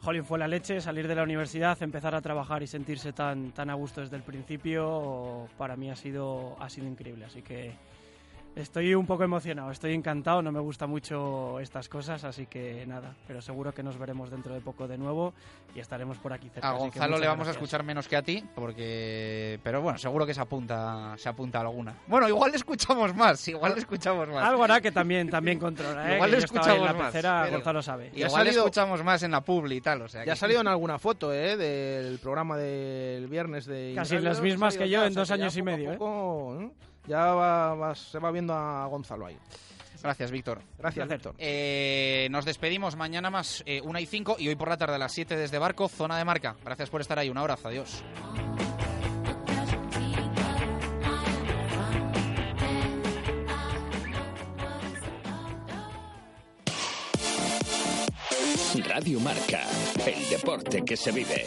Jolín 0.00 0.24
fue 0.24 0.38
la 0.38 0.48
leche, 0.48 0.80
salir 0.80 1.08
de 1.08 1.14
la 1.14 1.22
universidad, 1.22 1.80
empezar 1.82 2.14
a 2.14 2.20
trabajar 2.20 2.62
y 2.62 2.66
sentirse 2.66 3.12
tan, 3.12 3.52
tan 3.52 3.70
a 3.70 3.74
gusto 3.74 4.00
desde 4.00 4.16
el 4.16 4.22
principio, 4.22 5.48
para 5.56 5.76
mí 5.76 5.90
ha 5.90 5.96
sido, 5.96 6.56
ha 6.60 6.68
sido 6.68 6.86
increíble. 6.86 7.24
Así 7.24 7.42
que 7.42 7.72
estoy 8.62 8.94
un 8.94 9.06
poco 9.06 9.24
emocionado, 9.24 9.70
estoy 9.70 9.94
encantado, 9.94 10.42
no 10.42 10.52
me 10.52 10.60
gusta 10.60 10.86
mucho 10.86 11.60
estas 11.60 11.88
cosas, 11.88 12.24
así 12.24 12.46
que 12.46 12.84
nada, 12.86 13.14
pero 13.26 13.40
seguro 13.40 13.72
que 13.72 13.82
nos 13.82 13.98
veremos 13.98 14.30
dentro 14.30 14.54
de 14.54 14.60
poco 14.60 14.86
de 14.88 14.98
nuevo 14.98 15.32
y 15.74 15.80
estaremos 15.80 16.18
por 16.18 16.32
aquí 16.32 16.48
cerca. 16.48 16.68
A 16.68 16.72
Gonzalo 16.72 17.18
le 17.18 17.26
vamos 17.26 17.42
a 17.46 17.50
gracias. 17.50 17.56
escuchar 17.56 17.82
menos 17.84 18.08
que 18.08 18.16
a 18.16 18.22
ti, 18.22 18.44
porque 18.54 19.58
pero 19.62 19.80
bueno, 19.82 19.98
seguro 19.98 20.26
que 20.26 20.34
se 20.34 20.40
apunta, 20.40 21.14
se 21.18 21.28
apunta 21.28 21.60
alguna. 21.60 21.94
Bueno, 22.06 22.28
igual 22.28 22.50
le 22.50 22.56
escuchamos 22.56 23.14
más, 23.14 23.46
igual 23.48 23.72
le 23.74 23.80
escuchamos 23.80 24.28
más. 24.28 24.44
Algo 24.44 24.64
hará 24.64 24.80
que 24.80 24.90
también, 24.92 25.28
también 25.30 25.58
controla, 25.58 26.10
¿eh? 26.12 26.14
Igual 26.16 26.30
le 26.30 26.36
ahí 26.36 26.42
en 26.42 26.44
escuchamos 26.44 26.86
la 26.86 26.92
más, 26.94 27.06
pecera, 27.12 27.48
Gonzalo 27.50 27.82
sabe. 27.82 28.06
Igual 28.14 28.26
ha 28.26 28.30
salido- 28.30 28.44
le 28.44 28.58
escuchamos 28.58 29.04
más 29.04 29.22
en 29.22 29.30
la 29.30 29.40
publi 29.42 29.76
y 29.76 29.80
tal, 29.80 30.02
o 30.02 30.08
sea. 30.08 30.24
Ya 30.24 30.32
ha 30.32 30.34
que- 30.34 30.40
salido 30.40 30.60
en 30.60 30.68
alguna 30.68 30.98
foto, 30.98 31.32
¿eh? 31.32 31.56
Del 31.56 32.18
programa 32.18 32.56
del 32.56 33.26
viernes 33.28 33.66
de. 33.66 33.92
Casi 33.94 34.14
Inradio, 34.14 34.28
las 34.30 34.40
mismas 34.42 34.74
ha 34.76 34.78
que 34.78 34.88
yo 34.88 35.04
en 35.04 35.14
dos 35.14 35.30
años 35.30 35.56
y 35.56 35.60
poco 35.60 35.70
a 35.70 35.76
medio, 35.76 35.92
¿eh? 35.92 35.96
poco, 35.96 36.60
¿eh? 36.60 36.70
Ya 37.08 37.24
va- 37.34 37.74
va- 37.74 37.94
se 37.94 38.18
va 38.18 38.30
viendo 38.30 38.52
a 38.54 38.86
Gonzalo 38.86 39.26
ahí. 39.26 39.38
Gracias, 40.02 40.30
Víctor. 40.30 40.60
Gracias. 40.78 41.08
Víctor. 41.08 41.34
Eh, 41.38 42.28
nos 42.30 42.44
despedimos 42.44 42.94
mañana 42.94 43.30
más 43.30 43.64
eh, 43.66 43.80
una 43.82 44.00
y 44.00 44.06
cinco 44.06 44.36
y 44.38 44.46
hoy 44.48 44.54
por 44.54 44.68
la 44.68 44.76
tarde 44.76 44.94
a 44.94 44.98
las 44.98 45.12
7 45.12 45.36
desde 45.36 45.58
Barco, 45.58 45.88
zona 45.88 46.16
de 46.16 46.24
marca. 46.24 46.54
Gracias 46.64 46.88
por 46.88 47.00
estar 47.00 47.18
ahí. 47.18 47.28
Un 47.30 47.38
abrazo. 47.38 47.66
Adiós. 47.68 48.04
Radio 58.86 59.18
Marca, 59.20 59.62
el 60.06 60.28
deporte 60.28 60.84
que 60.84 60.96
se 60.96 61.10
vive. 61.10 61.46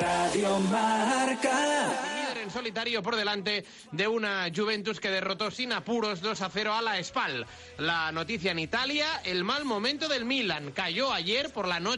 Radio 0.00 0.58
Marca. 0.60 2.11
En 2.42 2.50
solitario 2.50 3.02
por 3.02 3.16
delante 3.16 3.64
de 3.92 4.08
una 4.08 4.50
Juventus 4.54 4.98
que 5.00 5.10
derrotó 5.10 5.50
sin 5.50 5.72
apuros 5.72 6.20
2 6.20 6.42
a 6.42 6.50
0 6.50 6.74
a 6.74 6.82
la 6.82 7.02
Spal. 7.02 7.46
La 7.78 8.10
noticia 8.10 8.50
en 8.50 8.58
Italia, 8.58 9.20
el 9.24 9.44
mal 9.44 9.64
momento 9.64 10.08
del 10.08 10.24
Milan. 10.24 10.72
Cayó 10.72 11.12
ayer 11.12 11.52
por 11.52 11.68
la 11.68 11.78
noche. 11.78 11.90